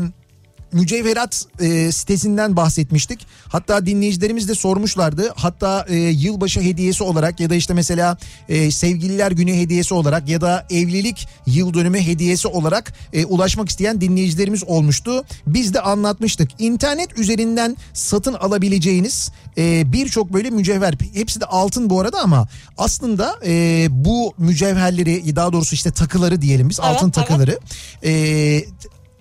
mücevherat 0.73 1.47
e, 1.61 1.93
sitesinden 1.93 2.57
bahsetmiştik. 2.57 3.27
Hatta 3.49 3.87
dinleyicilerimiz 3.87 4.49
de 4.49 4.55
sormuşlardı. 4.55 5.33
Hatta 5.37 5.87
e, 5.89 5.97
yılbaşı 5.97 6.61
hediyesi 6.61 7.05
olarak 7.05 7.41
ya 7.41 7.51
da 7.51 7.55
işte 7.55 7.75
mesela 7.75 8.19
e, 8.49 8.71
sevgililer 8.71 9.31
günü 9.31 9.53
hediyesi 9.53 9.95
olarak 9.95 10.29
ya 10.29 10.41
da 10.41 10.67
evlilik 10.71 11.29
yıl 11.47 11.75
dönümü 11.75 12.01
hediyesi 12.01 12.49
olarak 12.49 12.93
e, 13.13 13.25
ulaşmak 13.25 13.69
isteyen 13.69 14.01
dinleyicilerimiz 14.01 14.65
olmuştu. 14.65 15.25
Biz 15.47 15.75
de 15.75 15.81
anlatmıştık. 15.81 16.51
İnternet 16.59 17.19
üzerinden 17.19 17.77
satın 17.93 18.35
alabileceğiniz 18.35 19.33
e, 19.59 19.93
birçok 19.93 20.33
böyle 20.33 20.51
mücevher 20.51 20.95
hepsi 21.15 21.41
de 21.41 21.45
altın 21.45 21.91
bu 21.91 22.01
arada 22.01 22.21
ama 22.21 22.49
aslında 22.79 23.39
e, 23.47 23.87
bu 23.91 24.35
mücevherleri 24.39 25.37
daha 25.37 25.53
doğrusu 25.53 25.75
işte 25.75 25.91
takıları 25.91 26.43
diyelim 26.43 26.69
biz 26.69 26.81
altın 26.81 27.11
takıları 27.11 27.59
e, 28.05 28.11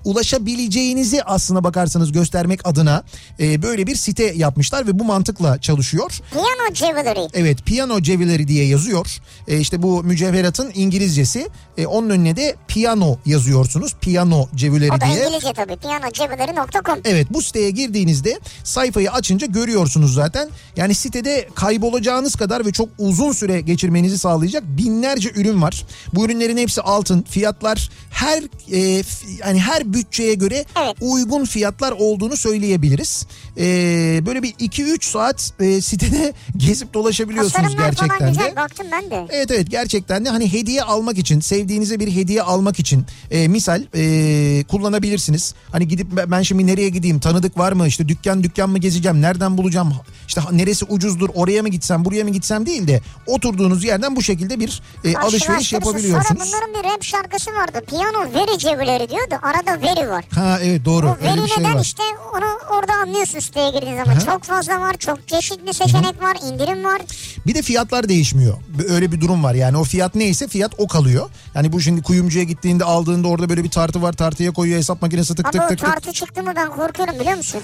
ulaşabileceğinizi 0.07 1.23
aslına 1.23 1.63
bakarsanız 1.63 2.11
göstermek 2.11 2.67
adına 2.67 3.03
e, 3.39 3.61
böyle 3.61 3.87
bir 3.87 3.95
site 3.95 4.33
yapmışlar 4.35 4.87
ve 4.87 4.99
bu 4.99 5.03
mantıkla 5.03 5.61
çalışıyor. 5.61 6.19
Piyano 6.31 6.73
Jewelry. 6.73 7.27
Evet 7.33 7.65
Piano 7.65 7.99
Jewelry 7.99 8.47
diye 8.47 8.65
yazıyor. 8.65 9.17
E, 9.47 9.59
işte 9.59 9.81
bu 9.81 10.03
mücevheratın 10.03 10.71
İngilizcesi. 10.75 11.49
E, 11.77 11.87
onun 11.87 12.09
önüne 12.09 12.35
de 12.35 12.55
piano 12.67 13.17
yazıyorsunuz. 13.25 13.95
Piano 14.01 14.37
O 14.37 14.57
Jewelry 14.57 14.89
da 14.89 15.05
diye. 15.05 15.25
İngilizce 15.25 15.53
tabii. 15.53 15.75
Piyanojewelry.com. 15.75 16.99
Evet 17.05 17.27
bu 17.29 17.41
siteye 17.41 17.69
girdiğinizde 17.69 18.39
sayfayı 18.63 19.11
açınca 19.11 19.47
görüyorsunuz 19.47 20.13
zaten. 20.13 20.49
Yani 20.75 20.95
sitede 20.95 21.49
kaybolacağınız 21.55 22.35
kadar 22.35 22.65
ve 22.65 22.71
çok 22.71 22.89
uzun 22.97 23.31
süre 23.31 23.61
geçirmenizi 23.61 24.17
sağlayacak 24.17 24.63
binlerce 24.67 25.31
ürün 25.35 25.61
var. 25.61 25.85
Bu 26.13 26.25
ürünlerin 26.25 26.57
hepsi 26.57 26.81
altın. 26.81 27.25
Fiyatlar 27.29 27.89
her 28.09 28.43
e, 28.71 29.03
yani 29.45 29.59
her 29.59 29.93
bütçeye 29.97 30.33
göre 30.33 30.65
uygun 31.01 31.45
fiyatlar 31.45 31.91
olduğunu 31.91 32.37
söyleyebiliriz. 32.37 33.25
Ee, 33.57 34.21
böyle 34.25 34.43
bir 34.43 34.53
2-3 34.53 35.05
saat 35.05 35.53
e, 35.59 35.81
sitede 35.81 36.33
gezip 36.57 36.93
dolaşabiliyorsunuz 36.93 37.53
Tasarımlar 37.53 37.85
gerçekten 37.85 38.07
falan 38.17 38.27
de. 38.27 38.37
güzel 38.37 38.55
baktım 38.55 38.87
ben 38.91 39.11
de. 39.11 39.27
Evet 39.29 39.51
evet 39.51 39.69
gerçekten 39.71 40.25
de 40.25 40.29
hani 40.29 40.53
hediye 40.53 40.83
almak 40.83 41.17
için 41.17 41.39
sevdiğinize 41.39 41.99
bir 41.99 42.15
hediye 42.15 42.41
almak 42.41 42.79
için 42.79 43.05
e, 43.31 43.47
misal 43.47 43.83
e, 43.95 44.63
kullanabilirsiniz. 44.67 45.53
Hani 45.71 45.87
gidip 45.87 46.07
ben- 46.27 46.41
şimdi 46.41 46.67
nereye 46.67 46.89
gideyim 46.89 47.19
tanıdık 47.19 47.57
var 47.57 47.71
mı 47.71 47.87
işte 47.87 48.07
dükkan 48.07 48.43
dükkan 48.43 48.69
mı 48.69 48.77
gezeceğim 48.77 49.21
nereden 49.21 49.57
bulacağım 49.57 49.93
işte 50.27 50.41
neresi 50.51 50.85
ucuzdur 50.85 51.29
oraya 51.33 51.61
mı 51.61 51.69
gitsem 51.69 52.05
buraya 52.05 52.23
mı 52.23 52.29
gitsem 52.29 52.65
değil 52.65 52.87
de 52.87 53.01
oturduğunuz 53.27 53.83
yerden 53.83 54.15
bu 54.15 54.21
şekilde 54.21 54.59
bir 54.59 54.81
e, 55.05 55.15
alışveriş 55.15 55.45
Karşılaştırırsın. 55.47 55.75
yapabiliyorsunuz. 55.75 56.27
Sonra 56.49 56.61
bunların 56.61 56.83
bir 56.83 56.89
rap 56.89 57.03
şarkısı 57.03 57.51
vardı. 57.51 57.81
Piyano 57.89 58.33
veri 58.33 58.57
cevherleri 58.59 59.09
diyordu. 59.09 59.35
Arada 59.41 59.81
veri 59.95 60.09
var. 60.09 60.25
Ha 60.35 60.59
evet 60.63 60.85
doğru 60.85 61.17
öyle 61.21 61.41
veri 61.41 61.49
şey 61.49 61.63
neden 61.63 61.75
var. 61.75 61.81
işte 61.81 62.03
onu 62.37 62.77
orada 62.77 62.93
anlıyorsun 62.93 63.39
siteye 63.39 63.69
girdiğin 63.69 63.97
zaman. 63.97 64.11
Aha. 64.11 64.19
Çok 64.19 64.43
fazla 64.43 64.79
var, 64.79 64.93
çok 64.97 65.27
çeşitli 65.27 65.73
seçenek 65.73 66.21
var, 66.23 66.37
indirim 66.51 66.83
var. 66.83 67.01
Bir 67.47 67.55
de 67.55 67.61
fiyatlar 67.61 68.09
değişmiyor. 68.09 68.57
Öyle 68.89 69.11
bir 69.11 69.21
durum 69.21 69.43
var 69.43 69.53
yani 69.53 69.77
o 69.77 69.83
fiyat 69.83 70.15
neyse 70.15 70.47
fiyat 70.47 70.71
o 70.77 70.87
kalıyor. 70.87 71.29
Yani 71.55 71.71
bu 71.71 71.81
şimdi 71.81 72.01
kuyumcuya 72.03 72.43
gittiğinde 72.43 72.83
aldığında 72.83 73.27
orada 73.27 73.49
böyle 73.49 73.63
bir 73.63 73.69
tartı 73.71 74.01
var 74.01 74.13
tartıya 74.13 74.51
koyuyor 74.51 74.77
hesap 74.79 75.01
makinesi 75.01 75.35
tık 75.35 75.45
Ama 75.45 75.51
tık 75.51 75.61
o 75.63 75.67
tık 75.67 75.77
tık. 75.79 75.87
tartı 75.87 76.13
çıktı 76.13 76.43
mı 76.43 76.53
ben 76.55 76.69
korkuyorum 76.69 77.19
biliyor 77.19 77.37
musun? 77.37 77.61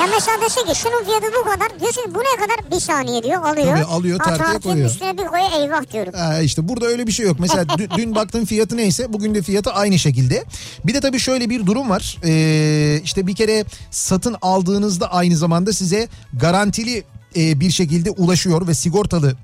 Ya 0.00 0.06
mesela 0.14 0.40
dese 0.40 0.60
ki 0.64 0.74
şunun 0.78 1.04
fiyatı 1.04 1.26
bu 1.40 1.44
kadar. 1.50 1.80
Diyorsun 1.80 2.04
bu 2.14 2.18
ne 2.18 2.36
kadar? 2.46 2.70
Bir 2.70 2.80
saniye 2.80 3.22
diyor 3.22 3.42
alıyor. 3.44 3.66
Tabii, 3.76 3.84
alıyor, 3.84 4.18
Ha, 4.18 4.24
tartıya 4.24 4.46
tartının 4.46 4.72
koyuyor. 4.72 4.90
üstüne 4.90 5.18
bir 5.18 5.24
koyuyor 5.24 5.50
eyvah 5.60 5.92
diyorum. 5.92 6.12
Ha 6.16 6.40
işte 6.40 6.68
burada 6.68 6.86
öyle 6.86 7.06
bir 7.06 7.12
şey 7.12 7.26
yok. 7.26 7.36
Mesela 7.40 7.78
dün, 7.78 7.88
dün 7.96 8.14
baktığın 8.14 8.44
fiyatı 8.44 8.76
neyse 8.76 9.12
bugün 9.12 9.34
de 9.34 9.42
fiyatı 9.42 9.72
aynı 9.72 9.98
şekilde. 9.98 10.44
Bir 10.84 10.94
de 10.94 11.00
tabii 11.00 11.18
şöyle 11.20 11.33
bir 11.40 11.66
durum 11.66 11.90
var. 11.90 12.18
Ee, 12.24 13.00
işte 13.04 13.26
bir 13.26 13.34
kere 13.34 13.64
satın 13.90 14.36
aldığınızda 14.42 15.12
aynı 15.12 15.36
zamanda 15.36 15.72
size 15.72 16.08
garantili 16.32 17.04
e, 17.36 17.60
bir 17.60 17.70
şekilde 17.70 18.10
ulaşıyor 18.10 18.66
ve 18.68 18.74
sigortalı 18.74 19.36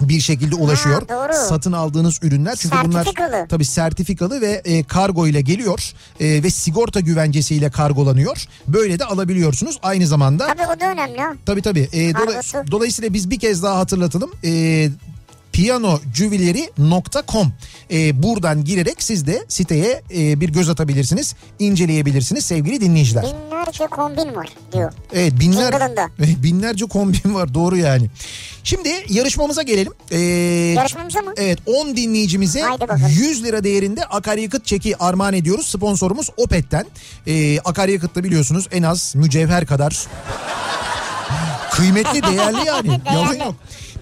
bir 0.00 0.20
şekilde 0.20 0.54
ulaşıyor. 0.54 1.02
Ha, 1.08 1.08
doğru. 1.08 1.48
Satın 1.48 1.72
aldığınız 1.72 2.18
ürünler 2.22 2.56
çünkü 2.56 2.76
bunlar 2.84 3.04
tabii 3.48 3.64
sertifikalı 3.64 4.40
ve 4.40 4.62
e, 4.64 4.82
kargo 4.82 5.26
ile 5.26 5.40
geliyor 5.40 5.92
e, 6.20 6.42
ve 6.42 6.50
sigorta 6.50 7.00
güvencesiyle 7.00 7.70
kargolanıyor. 7.70 8.46
Böyle 8.68 8.98
de 8.98 9.04
alabiliyorsunuz 9.04 9.78
aynı 9.82 10.06
zamanda. 10.06 10.46
Tabii 10.46 10.66
o 10.76 10.80
da 10.80 10.92
önemli. 10.92 11.38
Tabii 11.46 11.62
tabii. 11.62 11.88
Ee, 11.92 12.10
dola- 12.10 12.70
dolayısıyla 12.70 13.12
biz 13.14 13.30
bir 13.30 13.38
kez 13.38 13.62
daha 13.62 13.78
hatırlatalım. 13.78 14.30
Ee, 14.44 14.90
piyanojuvileri.com 15.54 17.52
Ee, 17.90 18.22
buradan 18.22 18.64
girerek 18.64 19.02
siz 19.02 19.26
de 19.26 19.44
siteye 19.48 20.02
e, 20.16 20.40
bir 20.40 20.48
göz 20.48 20.68
atabilirsiniz, 20.68 21.34
inceleyebilirsiniz 21.58 22.44
sevgili 22.44 22.80
dinleyiciler. 22.80 23.24
Binlerce 23.24 23.86
kombin 23.86 24.34
var 24.36 24.48
diyor. 24.72 24.92
Evet 25.12 25.32
binler, 25.40 25.72
Jingle'ında. 25.72 26.08
binlerce 26.42 26.84
kombin 26.86 27.34
var 27.34 27.54
doğru 27.54 27.76
yani. 27.76 28.10
Şimdi 28.64 28.88
yarışmamıza 29.08 29.62
gelelim. 29.62 29.92
Ee, 30.10 30.18
Yarışmamıza 30.76 31.20
mı? 31.20 31.32
Evet 31.36 31.58
10 31.66 31.96
dinleyicimize 31.96 32.60
Haydi 32.60 32.80
bakalım. 32.80 33.08
100 33.08 33.44
lira 33.44 33.64
değerinde 33.64 34.04
akaryakıt 34.04 34.66
çeki 34.66 34.96
armağan 34.96 35.34
ediyoruz. 35.34 35.66
Sponsorumuz 35.66 36.30
Opet'ten. 36.36 36.84
Ee, 37.26 37.58
akaryakıt 37.58 38.14
da 38.14 38.24
biliyorsunuz 38.24 38.68
en 38.72 38.82
az 38.82 39.12
mücevher 39.16 39.66
kadar 39.66 40.06
kıymetli 41.70 42.22
değerli 42.22 42.66
yani. 42.66 43.00
Yalan 43.14 43.34
yok. 43.34 43.54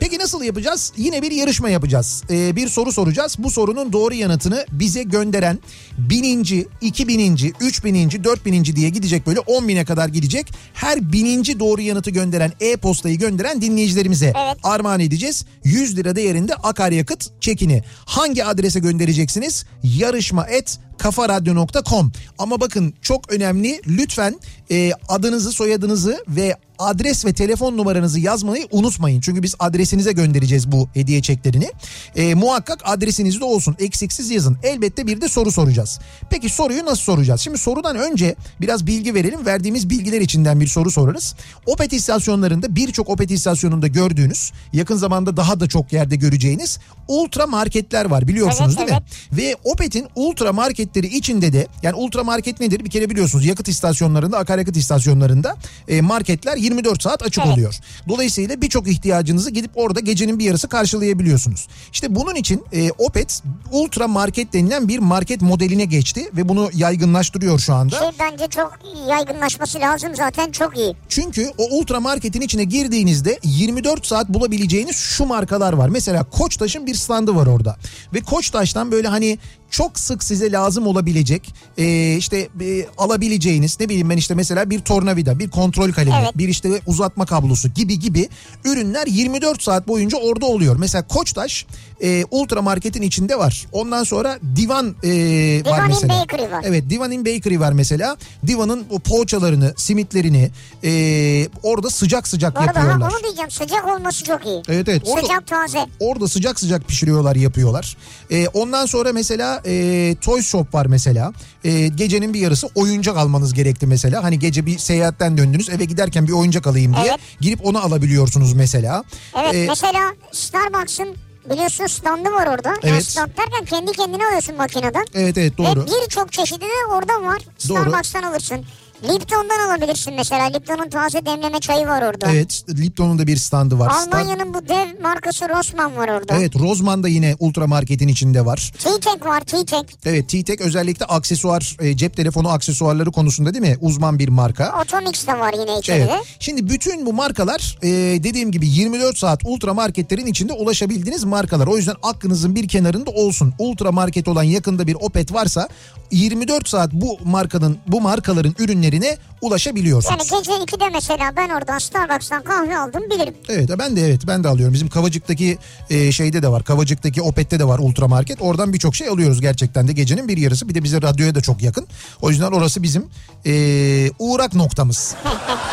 Peki 0.03 0.19
nasıl 0.19 0.43
yapacağız? 0.43 0.93
Yine 0.97 1.23
bir 1.23 1.31
yarışma 1.31 1.69
yapacağız. 1.69 2.23
Ee, 2.31 2.57
bir 2.57 2.69
soru 2.69 2.93
soracağız. 2.93 3.37
Bu 3.39 3.51
sorunun 3.51 3.93
doğru 3.93 4.15
yanıtını 4.15 4.67
bize 4.73 5.03
gönderen 5.03 5.59
bininci, 5.99 6.69
iki 6.81 7.09
bininci, 7.09 7.53
üç 7.61 7.85
bininci, 7.85 8.25
dört 8.25 8.47
bininci 8.47 8.77
diye 8.77 8.89
gidecek 8.89 9.27
böyle 9.27 9.41
on 9.41 9.69
bine 9.69 9.85
kadar 9.85 10.09
gidecek. 10.09 10.53
Her 10.75 11.13
bininci 11.13 11.61
doğru 11.61 11.81
yanıtı 11.81 12.11
gönderen 12.11 12.53
e-postayı 12.61 13.19
gönderen 13.19 13.63
dinleyicilerimize 13.63 14.33
armağan 14.63 15.01
edeceğiz. 15.01 15.45
100 15.65 15.97
lira 15.97 16.17
değerinde 16.17 16.55
akaryakıt 16.55 17.43
çekini. 17.43 17.83
Hangi 18.05 18.45
adrese 18.45 18.81
göndereceksiniz? 18.81 19.65
Yarışma 19.83 20.47
et 20.47 20.79
kafaradyo.com 20.99 22.13
ama 22.39 22.61
bakın 22.61 22.95
çok 23.03 23.33
önemli 23.33 23.81
lütfen 23.87 24.41
e, 24.71 24.93
adınızı 25.09 25.53
soyadınızı 25.53 26.25
ve 26.29 26.57
adres 26.79 27.25
ve 27.25 27.33
telefon 27.33 27.77
numaranızı 27.77 28.21
yazmayı 28.21 28.69
unutmayın. 28.71 29.21
Çünkü 29.21 29.43
biz 29.43 29.55
adresinize 29.59 30.13
göndereceğiz 30.13 30.73
bu 30.73 30.89
hediye 30.95 31.23
çeklerini. 31.23 31.71
E, 32.17 32.35
muhakkak 32.35 32.81
adresiniz 32.85 33.41
de 33.41 33.45
olsun 33.45 33.77
eksiksiz 33.79 34.31
yazın. 34.31 34.59
Elbette 34.63 35.07
bir 35.07 35.21
de 35.21 35.29
soru 35.29 35.53
soracağız. 35.53 36.01
Peki 36.31 36.49
soruyu 36.49 36.85
nasıl 36.85 37.03
soracağız? 37.03 37.41
Şimdi 37.41 37.59
sorudan 37.59 37.97
önce 37.97 38.37
biraz 38.61 38.87
bilgi 38.87 39.15
verelim. 39.15 39.47
Verdiğimiz 39.47 39.91
bilgiler 39.91 40.21
içinden 40.21 40.61
bir 40.61 40.67
soru 40.67 40.91
sorarız. 40.91 41.35
Opet 41.67 41.93
istasyonlarında 41.93 42.77
birçok 42.77 43.09
Opet 43.09 43.31
istasyonunda 43.31 43.87
gördüğünüz 43.87 44.53
yakın 44.73 44.97
zamanda 44.97 45.37
daha 45.37 45.61
da 45.61 45.69
çok 45.69 45.93
yerde 45.93 46.17
göreceğiniz 46.17 46.79
ultra 47.09 47.47
marketler 47.47 48.05
var 48.05 48.29
biliyorsunuz 48.29 48.77
Evet, 48.79 48.89
değil 48.89 49.01
mi? 49.01 49.07
Ve 49.33 49.57
Opet'in 49.65 50.07
ultra 50.17 50.53
marketleri 50.93 51.17
içinde 51.17 51.53
de 51.53 51.67
yani 51.83 51.95
ultra 51.95 52.25
market 52.25 52.61
nedir 52.61 52.85
bir 52.85 52.91
kere 52.91 53.11
biliyorsunuz 53.11 53.47
yakıt 53.47 53.69
istasyonlarında 53.69 54.39
akaryakıt 54.39 54.77
istasyonlarında 54.77 55.57
e, 55.89 56.01
marketler 56.01 56.57
24 56.57 57.03
saat 57.03 57.23
açık 57.23 57.47
oluyor. 57.47 57.75
Dolayısıyla 58.09 58.61
birçok 58.61 58.89
ihtiyacınızı 58.89 59.51
gidip 59.51 59.71
orada 59.75 60.01
gecenin 60.01 60.39
bir 60.39 60.45
yarısı 60.45 60.69
karşılayabiliyorsunuz. 60.69 61.69
İşte 61.93 62.15
bunun 62.15 62.35
için 62.35 62.65
e, 62.73 62.91
Opet 62.99 63.43
ultra 63.71 64.09
market 64.09 64.53
denilen 64.53 64.89
bir 64.89 64.99
market 64.99 65.43
modeline 65.43 65.85
geçti 65.85 66.31
ve 66.37 66.49
bunu 66.49 66.71
yaygınlaştırıyor 66.75 67.59
şu 67.59 67.75
anda. 67.75 67.99
Şey 67.99 68.09
bence 68.21 68.47
çok 68.47 68.79
yaygınlaşması 69.09 69.81
lazım 69.81 70.15
zaten 70.15 70.51
çok 70.51 70.77
iyi. 70.77 70.97
Çünkü 71.09 71.51
o 71.59 71.79
ultra 71.79 72.01
marketin 72.01 72.41
içine 72.41 72.65
girdiğinizde 72.65 73.39
24 73.45 74.07
saat 74.07 74.29
bulabileceğiniz 74.29 74.97
şu 74.97 75.27
markalar 75.27 75.73
var. 75.73 75.89
Mesela 75.89 76.25
Koçtaş'ın 76.25 76.87
bir 76.87 76.95
standı 76.95 77.37
var 77.37 77.47
orada. 77.47 77.77
Ve 78.15 78.21
Koçtaş'tan 78.21 78.93
böyle 78.93 79.09
hani 79.09 79.39
çok 79.73 79.99
sık 79.99 80.25
size 80.25 80.53
lazım 80.53 80.87
olabilecek 80.87 81.55
e, 81.79 82.17
işte 82.17 82.49
e, 82.61 82.87
alabileceğiniz 82.99 83.81
ne 83.81 83.89
bileyim 83.89 84.11
ben 84.11 84.17
işte 84.17 84.35
mesela 84.35 84.71
bir 84.71 84.81
tornavida, 84.81 85.39
bir 85.39 85.51
kontrol 85.51 85.93
kalemi, 85.93 86.17
Evet. 86.23 86.39
bir 86.39 86.49
işte 86.49 86.81
uzatma 86.87 87.27
kablosu 87.27 87.69
gibi 87.69 87.99
gibi 87.99 88.29
ürünler 88.65 89.07
24 89.07 89.63
saat 89.63 89.89
boyunca 89.89 90.19
orada 90.19 90.47
oluyor. 90.47 90.77
Mesela 90.77 91.07
Koçtaş 91.07 91.67
e, 92.03 92.25
ultra 92.31 92.63
marketin 92.63 93.03
içinde 93.03 93.39
var. 93.39 93.67
Ondan 93.73 94.05
sonra 94.05 94.39
Divan 94.57 94.87
e, 95.03 95.09
var 95.11 95.65
Divan 95.65 95.83
in 95.83 95.89
mesela. 95.89 96.21
Bakery 96.21 96.53
var. 96.53 96.65
Evet 96.67 96.91
Divan'in 96.91 97.27
Bakery 97.27 97.61
var 97.61 97.73
mesela. 97.73 98.17
Divan'ın 98.47 98.85
o 98.91 98.99
poğaçalarını, 98.99 99.75
simitlerini 99.77 100.51
e, 100.85 101.49
orada 101.63 101.91
sıcak 101.91 102.29
sıcak 102.29 102.59
ha, 102.61 102.65
yapıyorlar. 102.65 103.11
onu 103.11 103.23
diyeceğim 103.23 103.51
sıcak 103.51 103.89
olması 103.89 104.25
çok 104.25 104.47
iyi. 104.47 104.63
Evet 104.69 104.89
evet. 104.89 105.03
Orada- 105.07 105.23
Sıcak 105.23 105.47
taze. 105.47 105.87
Orada 106.01 106.29
sıcak 106.29 106.61
sıcak 106.61 106.89
pişiriyorlar 106.89 107.37
yapıyorlar. 107.37 107.97
E, 108.31 108.49
ondan 108.49 108.87
sonra 108.87 109.13
mesela 109.13 109.62
e, 109.67 110.15
Toy 110.21 110.43
Shop 110.43 110.75
var 110.75 110.87
mesela. 110.87 111.33
E, 111.65 111.89
gecenin 111.89 112.35
bir 112.35 112.41
yarısı 112.41 112.69
oyuncak 112.75 113.17
almanız 113.17 113.55
gerekti 113.55 113.87
mesela. 113.87 114.25
Hani 114.25 114.39
gece 114.39 114.67
bir 114.67 114.79
seyahatten 114.79 115.39
döndünüz 115.39 115.69
eve 115.69 115.85
giderken 115.85 116.27
bir 116.27 116.33
oyuncak 116.33 116.67
alayım 116.67 116.95
diye. 116.95 117.07
Evet. 117.09 117.21
Girip 117.41 117.67
onu 117.67 117.85
alabiliyorsunuz 117.85 118.53
mesela. 118.53 119.05
Evet 119.41 119.55
E, 119.55 119.67
mesela 119.69 120.13
Starbucks'ın 120.33 121.17
biliyorsun 121.51 121.87
standı 121.87 122.33
var 122.33 122.47
orada. 122.47 122.69
Yani 122.69 122.79
Evet. 122.85 123.05
stand 123.05 123.29
derken 123.29 123.65
kendi 123.65 123.93
kendine 123.93 124.27
alıyorsun 124.27 124.57
makineden. 124.57 125.05
Evet 125.15 125.39
evet 125.39 125.59
doğru. 125.59 125.81
Ve 125.83 125.87
birçok 126.05 126.33
çeşidi 126.33 126.61
de 126.61 126.87
orada 126.95 127.23
var. 127.23 127.39
Doğru. 127.69 127.79
Starbucks'tan 127.81 128.23
alırsın. 128.23 128.65
Lipton'dan 129.05 129.69
alabilirsin 129.69 130.15
mesela. 130.15 130.45
Lipton'un 130.45 130.89
taze 130.91 131.27
demleme 131.27 131.61
çayı 131.61 131.87
var 131.87 132.03
orada. 132.03 132.33
Evet 132.33 132.65
Lipton'un 132.71 133.19
da 133.19 133.27
bir 133.27 133.37
standı 133.37 133.79
var. 133.79 133.91
Almanya'nın 133.91 134.55
bu 134.55 134.69
dev 134.69 135.03
markası 135.03 135.49
Rossmann 135.49 135.97
var 135.97 136.09
orada. 136.09 136.35
Evet 136.37 136.57
Rozman 136.57 137.03
da 137.03 137.09
yine 137.09 137.37
ultra 137.39 137.67
marketin 137.67 138.09
içinde 138.09 138.47
var. 138.47 138.73
T-Tek 138.79 139.27
var 139.27 139.41
T-Tek. 139.41 139.97
Evet 140.05 140.29
T-Tek 140.29 140.61
özellikle 140.61 141.07
aksesuar 141.07 141.77
e, 141.81 141.97
cep 141.97 142.17
telefonu 142.17 142.49
aksesuarları 142.49 143.13
konusunda 143.13 143.55
değil 143.55 143.65
mi? 143.65 143.77
Uzman 143.81 144.19
bir 144.19 144.29
marka. 144.29 144.65
Atomix 144.65 145.27
de 145.27 145.39
var 145.39 145.55
yine 145.61 145.79
içeride. 145.79 146.09
Evet. 146.13 146.23
Şimdi 146.41 146.69
bütün 146.69 147.07
bu 147.07 147.13
markalar 147.13 147.79
e, 147.83 147.89
dediğim 148.25 148.53
gibi 148.53 148.69
24 148.69 149.19
saat 149.19 149.41
ultra 149.45 149.75
marketlerin 149.75 150.27
içinde 150.27 150.53
ulaşabildiğiniz 150.53 151.25
markalar. 151.25 151.67
O 151.67 151.77
yüzden 151.77 151.97
aklınızın 152.03 152.55
bir 152.55 152.69
kenarında 152.69 153.11
olsun. 153.11 153.55
Ultra 153.59 153.93
market 153.93 154.29
olan 154.29 154.43
yakında 154.43 154.87
bir 154.87 154.95
Opet 154.95 155.33
varsa 155.33 155.69
24 156.11 156.69
saat 156.69 156.93
bu 156.93 157.19
markanın 157.25 157.79
bu 157.87 158.01
markaların 158.01 158.55
ürünlerine 158.93 159.19
ulaşabiliyorsunuz. 159.41 160.31
Yani 160.31 160.43
gece 160.43 160.53
2'de 160.53 160.89
mesela 160.89 161.33
ben 161.37 161.49
oradan 161.49 161.79
Starbucks'tan 161.79 162.43
kahve 162.43 162.79
aldım 162.79 163.03
bilirim. 163.11 163.35
Evet 163.49 163.71
ben 163.79 163.97
de 163.97 164.07
evet 164.07 164.21
ben 164.27 164.45
de 164.45 164.49
alıyorum. 164.49 164.75
Bizim 164.75 164.89
Kavacık'taki 164.89 165.59
e, 165.91 166.13
şeyde 166.13 166.43
de 166.43 166.49
var. 166.49 166.65
Kavacık'taki 166.65 167.23
Opet'te 167.23 167.59
de 167.59 167.65
var 167.65 167.79
ultra 167.79 168.09
market. 168.09 168.43
Oradan 168.43 168.73
birçok 168.73 168.97
şey 168.97 169.09
alıyoruz 169.09 169.41
gerçekten 169.41 169.89
de 169.89 169.93
gecenin 169.93 170.29
bir 170.29 170.37
yarısı. 170.37 170.69
Bir 170.69 170.75
de 170.75 170.83
bize 170.85 171.03
radyoya 171.03 171.35
da 171.35 171.41
çok 171.41 171.63
yakın. 171.63 171.87
O 172.21 172.31
yüzden 172.31 172.53
orası 172.53 172.83
bizim 172.83 173.07
e, 173.47 174.11
uğrak 174.19 174.55
noktamız. 174.55 175.15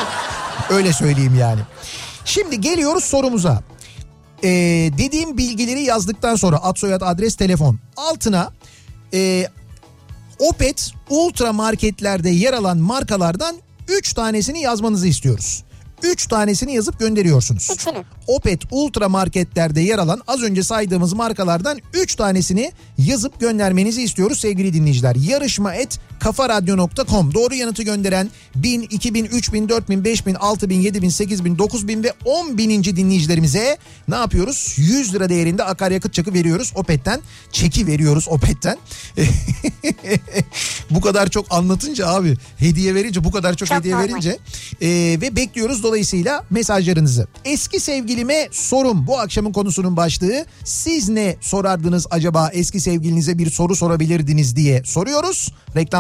Öyle 0.70 0.94
söyleyeyim 0.94 1.36
yani. 1.40 1.62
Şimdi 2.26 2.62
geliyoruz 2.62 3.04
sorumuza. 3.04 3.64
E, 4.44 4.50
dediğim 4.98 5.38
bilgileri 5.38 5.82
yazdıktan 5.82 6.36
sonra 6.36 6.64
ad 6.64 6.76
soyad 6.76 7.02
adres 7.02 7.36
telefon 7.36 7.80
altına 7.98 8.52
e, 9.14 9.48
Opet 10.40 10.92
ultra 11.10 11.54
marketlerde 11.54 12.30
yer 12.30 12.54
alan 12.54 12.78
markalardan 12.78 13.56
3 13.88 14.14
tanesini 14.14 14.62
yazmanızı 14.62 15.08
istiyoruz. 15.08 15.64
3 16.04 16.28
tanesini 16.28 16.76
yazıp 16.76 17.00
gönderiyorsunuz. 17.00 17.70
Üçünü. 17.74 18.04
Opet 18.28 18.62
ultra 18.72 19.10
marketlerde 19.10 19.82
yer 19.82 19.98
alan 19.98 20.22
az 20.28 20.42
önce 20.42 20.64
saydığımız 20.64 21.14
markalardan 21.14 21.80
3 21.94 22.16
tanesini 22.16 22.72
yazıp 22.98 23.40
göndermenizi 23.40 24.02
istiyoruz 24.02 24.40
sevgili 24.40 24.74
dinleyiciler. 24.74 25.16
Yarışma 25.16 25.76
et 25.76 26.00
kafaradyo.com 26.20 27.34
doğru 27.34 27.56
yanıtı 27.56 27.84
gönderen 27.84 28.30
1000, 28.56 28.82
2000, 28.82 29.26
3000, 29.26 29.70
4000, 29.70 30.04
5000, 30.04 30.34
6000, 30.36 30.80
7000, 30.80 31.10
8000, 31.10 31.58
9000 31.58 32.04
ve 32.04 32.14
10 32.26 32.58
bininci 32.58 32.96
dinleyicilerimize 32.96 33.78
ne 34.08 34.16
yapıyoruz? 34.16 34.74
100 34.78 35.14
lira 35.14 35.30
değerinde 35.30 35.64
akaryakıt 35.64 36.14
çakı 36.14 36.34
veriyoruz 36.34 36.72
Opet'ten. 36.76 37.22
Çeki 37.52 37.88
veriyoruz 37.88 38.28
Opet'ten. 38.28 38.78
bu 40.90 41.02
kadar 41.02 41.30
çok 41.30 41.46
anlatınca 41.50 42.08
abi 42.08 42.38
hediye 42.58 42.96
verince 42.96 43.24
bu 43.24 43.32
kadar 43.32 43.54
çok, 43.54 43.68
Çok 43.68 43.78
hediye 43.78 43.96
normal. 43.96 44.08
verince 44.08 44.38
e, 44.82 44.88
ve 45.22 45.36
bekliyoruz 45.36 45.84
dolayısıyla 45.84 46.44
mesajlarınızı. 46.50 47.28
Eski 47.46 47.80
sevgilime 47.80 48.50
sorum 48.52 49.08
bu 49.08 49.20
akşamın 49.20 49.52
konusunun 49.52 49.98
başlığı. 49.98 50.46
Siz 50.64 51.10
ne 51.10 51.36
sorardınız 51.42 52.08
acaba 52.10 52.50
eski 52.54 52.80
sevgilinize 52.80 53.38
bir 53.38 53.52
soru 53.52 53.76
sorabilirdiniz 53.76 54.56
diye 54.56 54.84
soruyoruz. 54.86 55.52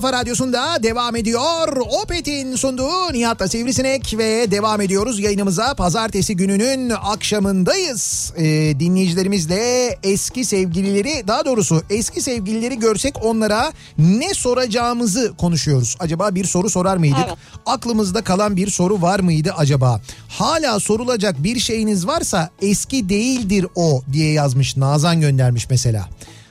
kafa 0.00 0.12
radyosunda 0.12 0.82
devam 0.82 1.16
ediyor. 1.16 1.76
Opet'in 2.02 2.56
sunduğu 2.56 3.12
Nihat'la 3.12 3.48
Sivrisinek 3.48 4.14
ve 4.18 4.50
devam 4.50 4.80
ediyoruz 4.80 5.20
yayınımıza. 5.20 5.74
Pazartesi 5.74 6.36
gününün 6.36 6.90
akşamındayız. 6.90 8.32
Ee, 8.36 8.44
dinleyicilerimizle 8.80 9.98
eski 10.02 10.44
sevgilileri 10.44 11.28
daha 11.28 11.44
doğrusu 11.44 11.82
eski 11.90 12.22
sevgilileri 12.22 12.78
görsek 12.78 13.24
onlara 13.24 13.72
ne 13.98 14.34
soracağımızı 14.34 15.32
konuşuyoruz. 15.36 15.96
Acaba 15.98 16.34
bir 16.34 16.44
soru 16.44 16.70
sorar 16.70 16.96
mıydık? 16.96 17.26
Aklımızda 17.66 18.24
kalan 18.24 18.56
bir 18.56 18.70
soru 18.70 19.02
var 19.02 19.20
mıydı 19.20 19.52
acaba? 19.56 20.00
Hala 20.28 20.80
sorulacak 20.80 21.44
bir 21.44 21.58
şeyiniz 21.58 22.06
varsa 22.06 22.50
eski 22.62 23.08
değildir 23.08 23.66
o 23.74 24.02
diye 24.12 24.32
yazmış 24.32 24.76
Nazan 24.76 25.20
göndermiş 25.20 25.70
mesela. 25.70 26.08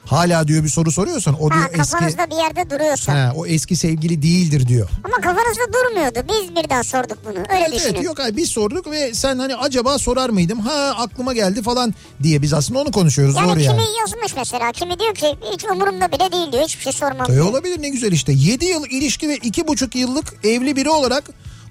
Hala 0.10 0.48
diyor 0.48 0.64
bir 0.64 0.70
soru 0.70 0.92
soruyorsan 0.92 1.34
o 1.44 1.50
diyor 1.52 1.62
Ha, 1.62 1.68
eski 1.74 1.78
kafanızda 1.78 2.30
bir 2.30 2.36
yerde 2.36 2.70
duruyorsa. 2.70 3.14
Ha, 3.14 3.34
o 3.36 3.46
eski 3.46 3.76
sevgili 3.76 4.22
değildir 4.22 4.68
diyor. 4.68 4.90
Ama 5.04 5.16
kafanızda 5.16 5.74
durmuyordu. 5.74 6.20
Biz 6.30 6.56
birden 6.64 6.82
sorduk 6.82 7.18
bunu. 7.26 7.38
Öyle 7.40 7.46
Evet, 7.60 7.74
düşünün. 7.74 7.94
evet, 7.94 8.04
yok 8.04 8.20
hayır 8.20 8.36
biz 8.36 8.50
sorduk 8.50 8.92
ve 8.92 9.14
sen 9.14 9.40
hani 9.40 9.56
acaba 9.56 9.98
sorar 9.98 10.30
mıydım? 10.30 10.60
Ha 10.60 10.94
aklıma 10.98 11.34
geldi 11.34 11.62
falan 11.64 11.94
diye 12.24 12.42
biz 12.42 12.54
aslında 12.54 12.80
onu 12.80 12.92
konuşuyoruz 12.92 13.36
yani 13.36 13.48
doğru 13.48 13.56
kimi 13.56 13.66
yani. 13.68 13.82
yazmış 14.00 14.36
mesela. 14.38 14.72
Kimi 14.72 15.00
diyor 15.00 15.16
ki 15.16 15.36
hiç 15.54 15.66
umurumda 15.66 16.12
bile 16.12 16.32
değil 16.32 16.52
diyor. 16.52 16.64
Hiçbir 16.64 16.84
şey 16.84 16.92
sormam. 16.94 17.28
Diyor. 17.28 17.50
olabilir 17.50 17.82
ne 17.82 17.90
güzel 17.90 18.12
işte. 18.12 18.32
7 18.36 18.66
yıl 18.66 18.86
ilişki 18.86 19.30
ve 19.30 19.36
2,5 19.38 19.98
yıllık 19.98 20.46
evli 20.46 20.76
biri 20.76 20.90
olarak 20.90 21.24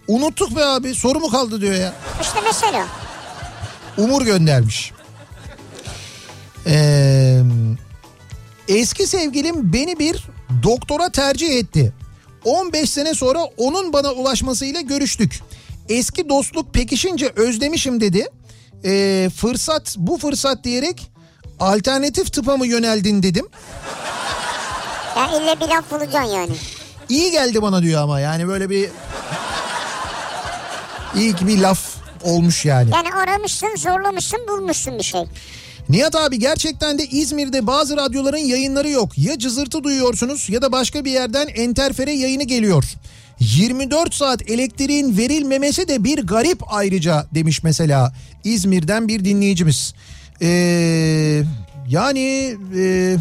unuttuk 0.09 0.57
be 0.57 0.65
abi 0.65 0.95
soru 0.95 1.21
mu 1.21 1.31
kaldı 1.31 1.61
diyor 1.61 1.75
ya. 1.75 1.93
İşte 2.23 2.39
mesela. 2.45 2.87
Umur 3.97 4.23
göndermiş. 4.23 4.93
Ee, 6.67 7.41
eski 8.69 9.07
sevgilim 9.07 9.73
beni 9.73 9.99
bir 9.99 10.25
doktora 10.63 11.13
tercih 11.13 11.59
etti. 11.59 11.93
15 12.45 12.91
sene 12.91 13.15
sonra 13.15 13.45
onun 13.57 13.93
bana 13.93 14.13
ulaşmasıyla 14.13 14.81
görüştük. 14.81 15.41
Eski 15.89 16.29
dostluk 16.29 16.75
pekişince 16.75 17.33
özlemişim 17.37 18.01
dedi. 18.01 18.27
Ee, 18.85 19.31
fırsat 19.37 19.95
bu 19.99 20.19
fırsat 20.19 20.65
diyerek 20.65 21.11
alternatif 21.61 22.33
tıpa 22.33 22.57
mı 22.57 22.67
yöneldin 22.67 23.23
dedim. 23.23 23.47
Ya 25.17 25.29
ille 25.41 25.61
bir 25.61 25.69
laf 25.69 25.91
bulacaksın 25.91 26.35
yani. 26.35 26.53
İyi 27.09 27.31
geldi 27.31 27.63
bana 27.63 27.83
diyor 27.83 28.03
ama 28.03 28.21
yani 28.21 28.49
böyle 28.49 28.71
bir 28.71 28.89
iyi 31.17 31.37
ki 31.37 31.47
bir 31.47 31.59
laf 31.59 31.81
olmuş 32.23 32.65
yani. 32.65 32.91
Yani 32.95 33.15
aramışsın, 33.15 33.77
zorlamışsın, 33.77 34.41
bulmuşsun 34.49 34.99
bir 34.99 35.05
şey. 35.05 35.25
Nihat 35.89 36.17
abi 36.17 36.39
gerçekten 36.39 36.99
de 36.99 37.07
İzmir'de 37.07 37.67
bazı 37.67 37.97
radyoların 37.97 38.37
yayınları 38.37 38.91
yok. 38.91 39.19
Ya 39.19 39.39
cızırtı 39.39 39.85
duyuyorsunuz 39.85 40.49
ya 40.51 40.63
da 40.63 40.73
başka 40.73 41.05
bir 41.05 41.11
yerden 41.11 41.47
enterfere 41.47 42.13
yayını 42.13 42.45
geliyor. 42.45 42.85
24 43.41 44.15
saat 44.15 44.51
elektriğin 44.51 45.17
verilmemesi 45.17 45.89
de 45.89 46.05
bir 46.05 46.19
garip 46.19 46.63
ayrıca 46.67 47.27
demiş 47.35 47.63
mesela 47.63 48.13
İzmir'den 48.45 49.09
bir 49.09 49.25
dinleyicimiz. 49.25 49.95
Ee, 50.43 51.43
yani 51.89 52.57
e, 52.77 53.17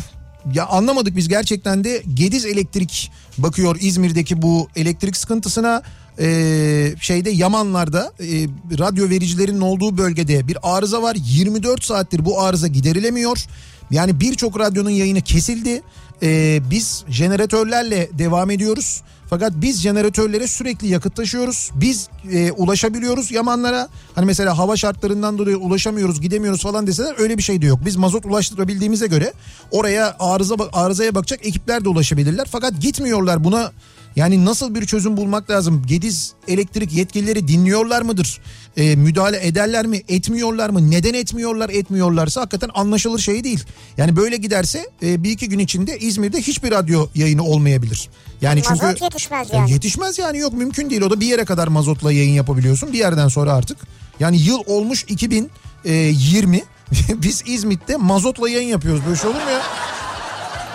ya 0.53 0.65
anlamadık 0.65 1.15
biz 1.15 1.27
gerçekten 1.27 1.83
de 1.83 2.03
Gediz 2.13 2.45
Elektrik 2.45 3.11
bakıyor 3.37 3.77
İzmir'deki 3.81 4.41
bu 4.41 4.67
elektrik 4.75 5.17
sıkıntısına. 5.17 5.81
Ee, 6.19 6.95
şeyde 6.99 7.29
Yamanlar'da 7.29 8.13
e, 8.19 8.47
radyo 8.79 9.09
vericilerinin 9.09 9.61
olduğu 9.61 9.97
bölgede 9.97 10.47
bir 10.47 10.57
arıza 10.63 11.01
var. 11.01 11.17
24 11.19 11.83
saattir 11.83 12.25
bu 12.25 12.41
arıza 12.41 12.67
giderilemiyor. 12.67 13.45
Yani 13.91 14.19
birçok 14.19 14.59
radyonun 14.59 14.89
yayını 14.89 15.21
kesildi. 15.21 15.81
Ee, 16.23 16.59
biz 16.71 17.03
jeneratörlerle 17.09 18.09
devam 18.13 18.51
ediyoruz. 18.51 19.01
Fakat 19.29 19.53
biz 19.55 19.81
jeneratörlere 19.81 20.47
sürekli 20.47 20.87
yakıt 20.87 21.15
taşıyoruz. 21.15 21.71
Biz 21.75 22.09
e, 22.31 22.51
ulaşabiliyoruz 22.51 23.31
Yamanlara. 23.31 23.89
Hani 24.15 24.25
mesela 24.25 24.57
hava 24.57 24.75
şartlarından 24.75 25.37
dolayı 25.37 25.57
ulaşamıyoruz, 25.57 26.21
gidemiyoruz 26.21 26.61
falan 26.61 26.87
deseler 26.87 27.15
öyle 27.17 27.37
bir 27.37 27.43
şey 27.43 27.61
de 27.61 27.65
yok. 27.65 27.79
Biz 27.85 27.95
mazot 27.95 28.25
ulaştırabildiğimize 28.25 29.07
göre 29.07 29.33
oraya 29.71 30.15
arıza 30.19 30.55
arızaya 30.73 31.15
bakacak 31.15 31.45
ekipler 31.45 31.85
de 31.85 31.89
ulaşabilirler. 31.89 32.47
Fakat 32.51 32.81
gitmiyorlar 32.81 33.43
buna 33.43 33.71
yani 34.17 34.45
nasıl 34.45 34.75
bir 34.75 34.85
çözüm 34.85 35.17
bulmak 35.17 35.49
lazım? 35.49 35.83
Gediz 35.87 36.33
elektrik 36.47 36.93
yetkilileri 36.93 37.47
dinliyorlar 37.47 38.01
mıdır? 38.01 38.41
Ee, 38.77 38.95
müdahale 38.95 39.47
ederler 39.47 39.85
mi? 39.85 40.01
Etmiyorlar 40.07 40.69
mı? 40.69 40.91
Neden 40.91 41.13
etmiyorlar? 41.13 41.69
Etmiyorlarsa 41.69 42.41
hakikaten 42.41 42.69
anlaşılır 42.73 43.19
şey 43.19 43.43
değil. 43.43 43.63
Yani 43.97 44.15
böyle 44.15 44.37
giderse 44.37 44.89
e, 45.03 45.23
bir 45.23 45.31
iki 45.31 45.49
gün 45.49 45.59
içinde 45.59 45.99
İzmir'de 45.99 46.41
hiçbir 46.41 46.71
radyo 46.71 47.07
yayını 47.15 47.43
olmayabilir. 47.43 48.09
Yani 48.41 48.61
çünkü 48.63 48.85
Mazot 48.85 49.01
yetişmez 49.01 49.53
Ya 49.53 49.59
yani. 49.59 49.71
yetişmez 49.71 50.19
yani 50.19 50.37
yok 50.37 50.53
mümkün 50.53 50.89
değil. 50.89 51.01
O 51.01 51.09
da 51.09 51.19
bir 51.19 51.27
yere 51.27 51.45
kadar 51.45 51.67
mazotla 51.67 52.11
yayın 52.11 52.33
yapabiliyorsun. 52.33 52.93
Bir 52.93 52.97
yerden 52.97 53.27
sonra 53.27 53.53
artık. 53.53 53.77
Yani 54.19 54.41
yıl 54.41 54.59
olmuş 54.65 55.05
2020. 55.07 56.63
Biz 57.09 57.43
İzmit'te 57.45 57.97
mazotla 57.97 58.49
yayın 58.49 58.67
yapıyoruz. 58.69 59.01
Böyle 59.05 59.15
şey 59.19 59.29
olur 59.29 59.43
mu 59.43 59.51
ya? 59.51 59.61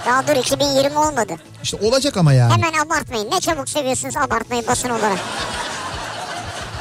Daha 0.07 0.27
dur 0.27 0.37
2020 0.37 0.99
olmadı. 0.99 1.33
İşte 1.62 1.77
olacak 1.83 2.16
ama 2.16 2.33
yani. 2.33 2.53
Hemen 2.53 2.73
abartmayın. 2.87 3.31
Ne 3.31 3.41
çabuk 3.41 3.69
seviyorsunuz 3.69 4.16
abartmayı 4.16 4.66
basın 4.66 4.89
olarak. 4.89 5.19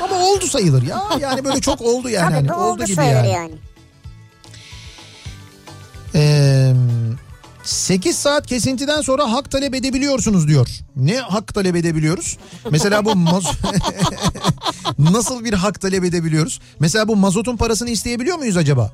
Ama 0.04 0.16
oldu 0.16 0.48
sayılır 0.48 0.84
ya. 0.84 1.02
Yani 1.20 1.46
böyle 1.46 1.62
çok 1.62 1.82
oldu 1.82 2.10
yani. 2.10 2.36
Tabii 2.36 2.48
Hani 2.48 2.54
oldu 2.54 2.72
oldu 2.74 2.84
gibi 2.86 2.96
sayılır 2.96 3.16
yani. 3.24 3.30
yani. 3.32 3.54
Ee, 6.16 6.74
8 7.64 8.18
saat 8.18 8.48
kesintiden 8.48 9.02
sonra 9.02 9.32
hak 9.34 9.52
talep 9.52 9.76
edebiliyorsunuz 9.76 10.48
diyor. 10.48 10.68
Ne 10.96 11.20
hak 11.20 11.54
talep 11.54 11.76
edebiliyoruz? 11.76 12.38
Mesela 12.72 13.06
bu 13.06 13.12
maz- 13.16 13.52
nasıl 15.00 15.46
bir 15.46 15.54
hak 15.54 15.82
talep 15.82 16.04
edebiliyoruz? 16.04 16.60
Mesela 16.80 17.08
bu 17.08 17.16
mazotun 17.16 17.58
parasını 17.58 17.90
isteyebiliyor 17.90 18.38
muyuz 18.38 18.58
acaba? 18.58 18.92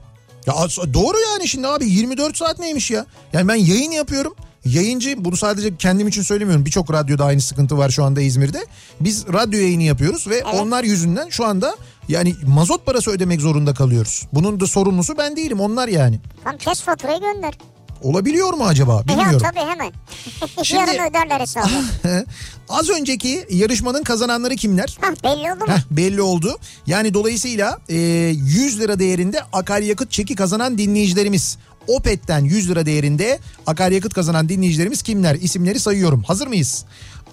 Ya 0.47 0.53
doğru 0.93 1.17
yani 1.31 1.47
şimdi 1.47 1.67
abi 1.67 1.85
24 1.89 2.37
saat 2.37 2.59
neymiş 2.59 2.91
ya? 2.91 3.05
Yani 3.33 3.47
ben 3.47 3.55
yayın 3.55 3.91
yapıyorum. 3.91 4.35
Yayıncı 4.65 5.25
bunu 5.25 5.37
sadece 5.37 5.77
kendim 5.77 6.07
için 6.07 6.21
söylemiyorum. 6.21 6.65
Birçok 6.65 6.93
radyoda 6.93 7.25
aynı 7.25 7.41
sıkıntı 7.41 7.77
var 7.77 7.89
şu 7.89 8.03
anda 8.03 8.21
İzmir'de. 8.21 8.65
Biz 8.99 9.27
radyo 9.33 9.59
yayını 9.59 9.83
yapıyoruz 9.83 10.27
ve 10.27 10.43
onlar 10.43 10.83
yüzünden 10.83 11.29
şu 11.29 11.45
anda 11.45 11.75
yani 12.07 12.35
mazot 12.47 12.85
parası 12.85 13.11
ödemek 13.11 13.41
zorunda 13.41 13.73
kalıyoruz. 13.73 14.23
Bunun 14.33 14.59
da 14.59 14.67
sorumlusu 14.67 15.17
ben 15.17 15.35
değilim 15.35 15.59
onlar 15.59 15.87
yani. 15.87 16.19
Tam 16.43 16.57
kes 16.57 16.81
faturayı 16.81 17.19
gönder. 17.19 17.53
Olabiliyor 18.01 18.53
mu 18.53 18.65
acaba? 18.65 19.03
Bilmiyorum. 19.07 19.41
tabii 19.43 19.69
hemen. 19.69 19.91
Şimdi- 20.63 20.81
Yarın 20.81 21.09
öderler 21.09 21.39
hesabı. 21.39 21.67
Az 22.69 22.89
önceki 22.89 23.45
yarışmanın 23.49 24.03
kazananları 24.03 24.55
kimler? 24.55 24.97
Hah, 25.01 25.11
belli 25.23 25.51
oldu 25.53 25.65
mu? 25.65 25.71
Heh, 25.73 25.81
belli 25.91 26.21
oldu. 26.21 26.57
Yani 26.87 27.13
dolayısıyla 27.13 27.79
e, 27.89 27.95
100 27.95 28.79
lira 28.79 28.99
değerinde 28.99 29.39
akaryakıt 29.53 30.11
çeki 30.11 30.35
kazanan 30.35 30.77
dinleyicilerimiz. 30.77 31.57
Opet'ten 31.87 32.39
100 32.45 32.69
lira 32.69 32.85
değerinde 32.85 33.39
akaryakıt 33.67 34.13
kazanan 34.13 34.49
dinleyicilerimiz 34.49 35.01
kimler? 35.01 35.35
İsimleri 35.35 35.79
sayıyorum. 35.79 36.23
Hazır 36.23 36.47
mıyız? 36.47 36.85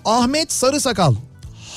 Ahmet 0.04 0.52
Sarısakal, 0.52 1.14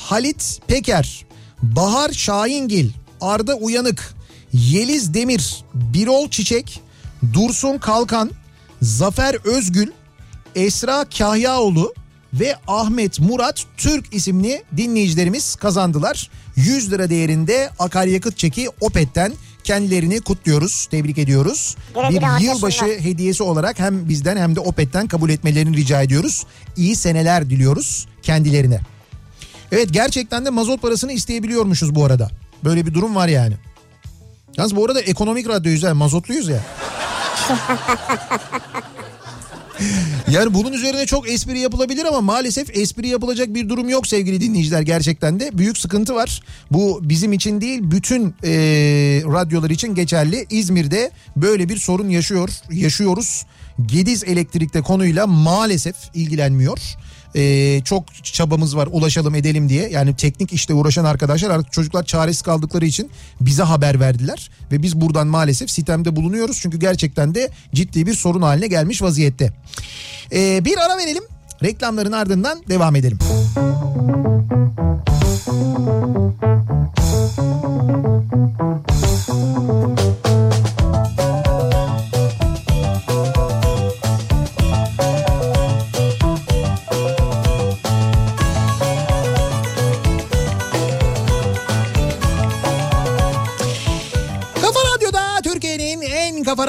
Halit 0.06 0.60
Peker, 0.66 1.26
Bahar 1.62 2.12
Şahingil, 2.12 2.90
Arda 3.20 3.54
Uyanık, 3.54 4.14
Yeliz 4.52 5.14
Demir, 5.14 5.64
Birol 5.74 6.28
Çiçek, 6.30 6.80
Dursun 7.32 7.78
Kalkan, 7.78 8.30
Zafer 8.82 9.36
Özgül, 9.44 9.90
Esra 10.54 11.04
Kahyaoğlu 11.18 11.94
ve 12.34 12.56
Ahmet 12.66 13.20
Murat 13.20 13.64
Türk 13.76 14.14
isimli 14.14 14.62
dinleyicilerimiz 14.76 15.56
kazandılar. 15.56 16.30
100 16.56 16.92
lira 16.92 17.10
değerinde 17.10 17.70
akaryakıt 17.78 18.38
çeki 18.38 18.68
Opet'ten 18.80 19.32
kendilerini 19.64 20.20
kutluyoruz, 20.20 20.86
tebrik 20.90 21.18
ediyoruz. 21.18 21.76
Güle 21.94 22.08
bir 22.08 22.14
güle 22.14 22.44
yılbaşı 22.44 22.84
hediyesi 22.84 23.42
olarak 23.42 23.78
hem 23.78 24.08
bizden 24.08 24.36
hem 24.36 24.56
de 24.56 24.60
Opet'ten 24.60 25.08
kabul 25.08 25.30
etmelerini 25.30 25.76
rica 25.76 26.02
ediyoruz. 26.02 26.46
İyi 26.76 26.96
seneler 26.96 27.50
diliyoruz 27.50 28.06
kendilerine. 28.22 28.80
Evet 29.72 29.88
gerçekten 29.92 30.44
de 30.44 30.50
mazot 30.50 30.82
parasını 30.82 31.12
isteyebiliyormuşuz 31.12 31.94
bu 31.94 32.04
arada. 32.04 32.30
Böyle 32.64 32.86
bir 32.86 32.94
durum 32.94 33.14
var 33.14 33.28
yani. 33.28 33.54
Yalnız 34.56 34.76
bu 34.76 34.84
arada 34.84 35.00
ekonomik 35.00 35.48
radyoyuz 35.48 35.82
yani 35.82 35.98
mazotluyuz 35.98 36.48
ya. 36.48 36.54
Yani 36.54 36.64
bunun 40.54 40.72
üzerine 40.72 41.06
çok 41.06 41.28
espri 41.28 41.58
yapılabilir 41.58 42.04
ama 42.04 42.20
maalesef 42.20 42.76
espri 42.76 43.08
yapılacak 43.08 43.54
bir 43.54 43.68
durum 43.68 43.88
yok 43.88 44.06
sevgili 44.06 44.40
dinleyiciler 44.40 44.82
gerçekten 44.82 45.40
de. 45.40 45.58
Büyük 45.58 45.78
sıkıntı 45.78 46.14
var. 46.14 46.42
Bu 46.70 47.00
bizim 47.02 47.32
için 47.32 47.60
değil 47.60 47.80
bütün 47.82 48.34
e, 48.44 48.50
radyolar 49.24 49.70
için 49.70 49.94
geçerli. 49.94 50.46
İzmir'de 50.50 51.10
böyle 51.36 51.68
bir 51.68 51.76
sorun 51.76 52.08
yaşıyor, 52.08 52.50
yaşıyoruz. 52.72 53.46
Gediz 53.86 54.24
Elektrik'te 54.24 54.80
konuyla 54.80 55.26
maalesef 55.26 55.96
ilgilenmiyor. 56.14 56.78
E, 57.34 57.80
çok 57.84 58.24
çabamız 58.24 58.76
var 58.76 58.88
ulaşalım 58.92 59.34
edelim 59.34 59.68
diye. 59.68 59.88
Yani 59.88 60.16
teknik 60.16 60.52
işte 60.52 60.74
uğraşan 60.74 61.04
arkadaşlar 61.04 61.50
artık 61.50 61.72
çocuklar 61.72 62.04
çaresiz 62.04 62.42
kaldıkları 62.42 62.86
için 62.86 63.10
bize 63.40 63.62
haber 63.62 64.00
verdiler. 64.00 64.50
Ve 64.72 64.82
biz 64.82 65.00
buradan 65.00 65.26
maalesef 65.26 65.70
sitemde 65.70 66.16
bulunuyoruz. 66.16 66.58
Çünkü 66.60 66.78
gerçekten 66.78 67.34
de 67.34 67.50
ciddi 67.74 68.06
bir 68.06 68.14
sorun 68.14 68.42
haline 68.42 68.66
gelmiş 68.66 69.02
vaziyette. 69.02 69.52
E, 70.32 70.64
bir 70.64 70.78
ara 70.78 70.98
verelim. 70.98 71.22
Reklamların 71.62 72.12
ardından 72.12 72.62
devam 72.68 72.96
edelim. 72.96 73.18
Kafa 79.68 80.27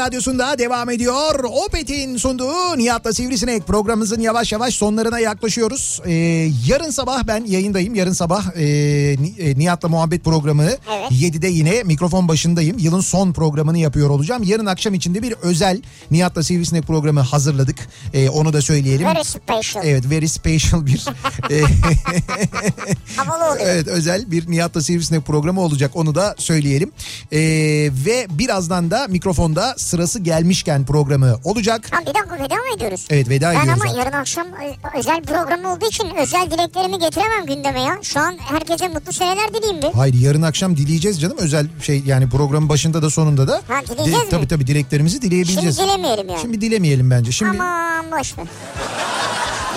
radyosunda 0.09 0.59
devam 0.59 0.89
ediyor. 0.89 1.43
Opet'in 1.65 2.17
sunduğu 2.17 2.77
Nihat'la 2.77 3.13
Sivrisinek 3.13 3.67
programımızın 3.67 4.21
yavaş 4.21 4.51
yavaş 4.51 4.75
sonlarına 4.75 5.19
yaklaşıyoruz. 5.19 6.01
Ee, 6.05 6.13
yarın 6.67 6.89
sabah 6.89 7.27
ben 7.27 7.45
yayındayım. 7.45 7.95
Yarın 7.95 8.13
sabah 8.13 8.55
e, 8.55 8.63
e, 8.63 9.59
Nihat'la 9.59 9.89
muhabbet 9.89 10.23
programı 10.23 10.69
7'de 11.09 11.47
yine 11.47 11.83
mikrofon 11.83 12.27
başındayım. 12.27 12.77
Yılın 12.77 13.01
son 13.01 13.33
programını 13.33 13.77
yapıyor 13.77 14.09
olacağım. 14.09 14.43
Yarın 14.43 14.65
akşam 14.65 14.93
içinde 14.93 15.21
bir 15.21 15.31
özel 15.31 15.81
Nihat'la 16.11 16.43
Sivrisinek 16.43 16.87
programı 16.87 17.19
hazırladık. 17.19 17.89
Ee, 18.13 18.29
onu 18.29 18.53
da 18.53 18.61
söyleyelim. 18.61 19.07
Very 19.07 19.23
special. 19.23 19.85
Evet 19.85 20.09
very 20.09 20.27
special 20.27 20.85
bir 20.85 21.05
e, 21.51 21.61
Havalı 23.15 23.51
oluyor. 23.51 23.67
Evet 23.67 23.87
özel 23.87 24.31
bir 24.31 24.51
Nihat'la 24.51 24.81
Sivrisinek 24.81 25.25
programı 25.25 25.61
olacak 25.61 25.91
onu 25.93 26.15
da 26.15 26.35
söyleyelim. 26.37 26.91
Ee, 27.31 27.39
ve 28.05 28.27
birazdan 28.29 28.91
da 28.91 29.07
mikrofonda 29.09 29.75
sırası 29.99 30.19
gelmişken 30.19 30.85
programı 30.85 31.35
olacak. 31.43 31.87
Ha 31.91 32.01
bir 32.01 32.05
dakika 32.05 32.35
veda 32.35 32.55
mı 32.55 32.75
ediyoruz? 32.77 33.07
Evet, 33.09 33.29
veda 33.29 33.51
ben 33.51 33.59
ediyoruz 33.59 33.81
ama 33.83 33.91
abi. 33.91 33.99
yarın 33.99 34.11
akşam 34.11 34.47
e, 34.47 34.75
özel 34.99 35.21
program 35.21 35.65
olduğu 35.65 35.85
için 35.85 36.15
özel 36.15 36.51
dileklerimi 36.51 36.99
getiremem 36.99 37.45
gündeme 37.45 37.81
ya. 37.81 37.99
Şu 38.01 38.19
an 38.19 38.37
herkese 38.37 38.87
mutlu 38.87 39.13
seneler 39.13 39.53
dileyim 39.53 39.81
bir. 39.81 39.93
Hayır 39.93 40.13
yarın 40.13 40.41
akşam 40.41 40.77
dileyeceğiz 40.77 41.21
canım 41.21 41.37
özel 41.39 41.67
şey 41.81 42.03
yani 42.05 42.29
programın 42.29 42.69
başında 42.69 43.01
da 43.01 43.09
sonunda 43.09 43.47
da. 43.47 43.61
Ha, 43.67 43.81
dileyeceğiz 43.85 44.23
mi? 44.23 44.29
Tabii 44.29 44.47
tabii 44.47 44.67
dileklerimizi 44.67 45.21
dileyebileceğiz. 45.21 45.77
Şimdi 45.77 45.89
dilemeyelim 45.89 46.29
yani. 46.29 46.41
Şimdi 46.41 46.61
dilemeyelim 46.61 47.11
bence. 47.11 47.31
Şimdi 47.31 47.61
Aman 47.61 48.11
boş 48.11 48.37
ver. 48.37 48.45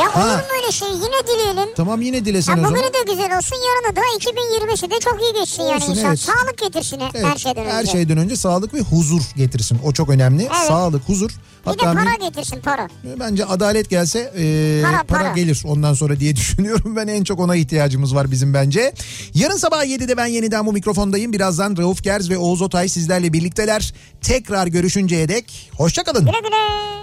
Ya 0.00 0.16
Ha. 0.16 0.20
olur 0.24 0.34
mu 0.36 0.42
öyle 0.62 0.72
şey? 0.72 0.88
Yine 0.88 1.26
dileyelim. 1.26 1.74
tamam 1.76 2.02
yine 2.02 2.24
dilesen 2.24 2.52
Ha, 2.52 2.58
o 2.58 2.62
zaman. 2.62 2.74
bugünü 2.80 2.94
de 2.94 3.12
güzel 3.12 3.36
olsun 3.38 3.56
yarını 3.56 3.96
da 3.96 4.00
2025'i 4.00 4.90
de 4.90 5.00
çok 5.00 5.22
iyi 5.22 5.40
geçsin 5.40 5.62
yani 5.62 5.74
Olsun, 5.76 5.90
inşallah. 5.92 6.08
evet. 6.08 6.18
Sağlık 6.18 6.58
getirsin 6.58 7.00
Evet, 7.00 7.24
her 7.24 7.36
şeyden 7.38 7.64
önce. 7.64 7.72
Her 7.76 7.84
şeyden 7.86 8.18
önce 8.18 8.36
sağlık 8.36 8.74
ve 8.74 8.80
huzur 8.80 9.22
getirsin. 9.36 9.78
O 9.84 9.92
çok 9.92 10.08
önemli. 10.10 10.42
Evet. 10.42 10.68
Sağlık, 10.68 11.08
huzur. 11.08 11.30
Bir 11.30 11.78
de 11.78 11.84
Hatta 11.86 11.92
para 11.92 12.14
getirsin 12.28 12.60
para. 12.60 12.88
Bence 13.20 13.44
adalet 13.44 13.90
gelse 13.90 14.18
e, 14.36 14.82
Para, 14.84 15.02
para, 15.04 15.22
para. 15.22 15.32
gelir 15.32 15.62
ondan 15.66 15.94
sonra 15.94 16.20
diye 16.20 16.36
düşünüyorum. 16.36 16.96
Ben 16.96 17.08
en 17.08 17.24
çok 17.24 17.40
ona 17.40 17.56
ihtiyacımız 17.56 18.14
var 18.14 18.30
bizim 18.30 18.54
bence. 18.54 18.92
Yarın 19.34 19.56
sabah 19.56 19.84
7'de 19.84 20.16
ben 20.16 20.26
yeniden 20.26 20.66
bu 20.66 20.72
mikrofondayım. 20.72 21.32
Birazdan 21.32 21.76
Rauf 21.76 22.02
Gerz 22.02 22.30
ve 22.30 22.38
Oğuz 22.38 22.62
Otay 22.62 22.88
sizlerle 22.88 23.32
birlikteler. 23.32 23.94
Tekrar 24.20 24.66
görüşünceye 24.66 25.28
dek 25.28 25.70
hoşçakalın. 25.76 26.20
Güle 26.24 26.38
güle. 26.42 27.02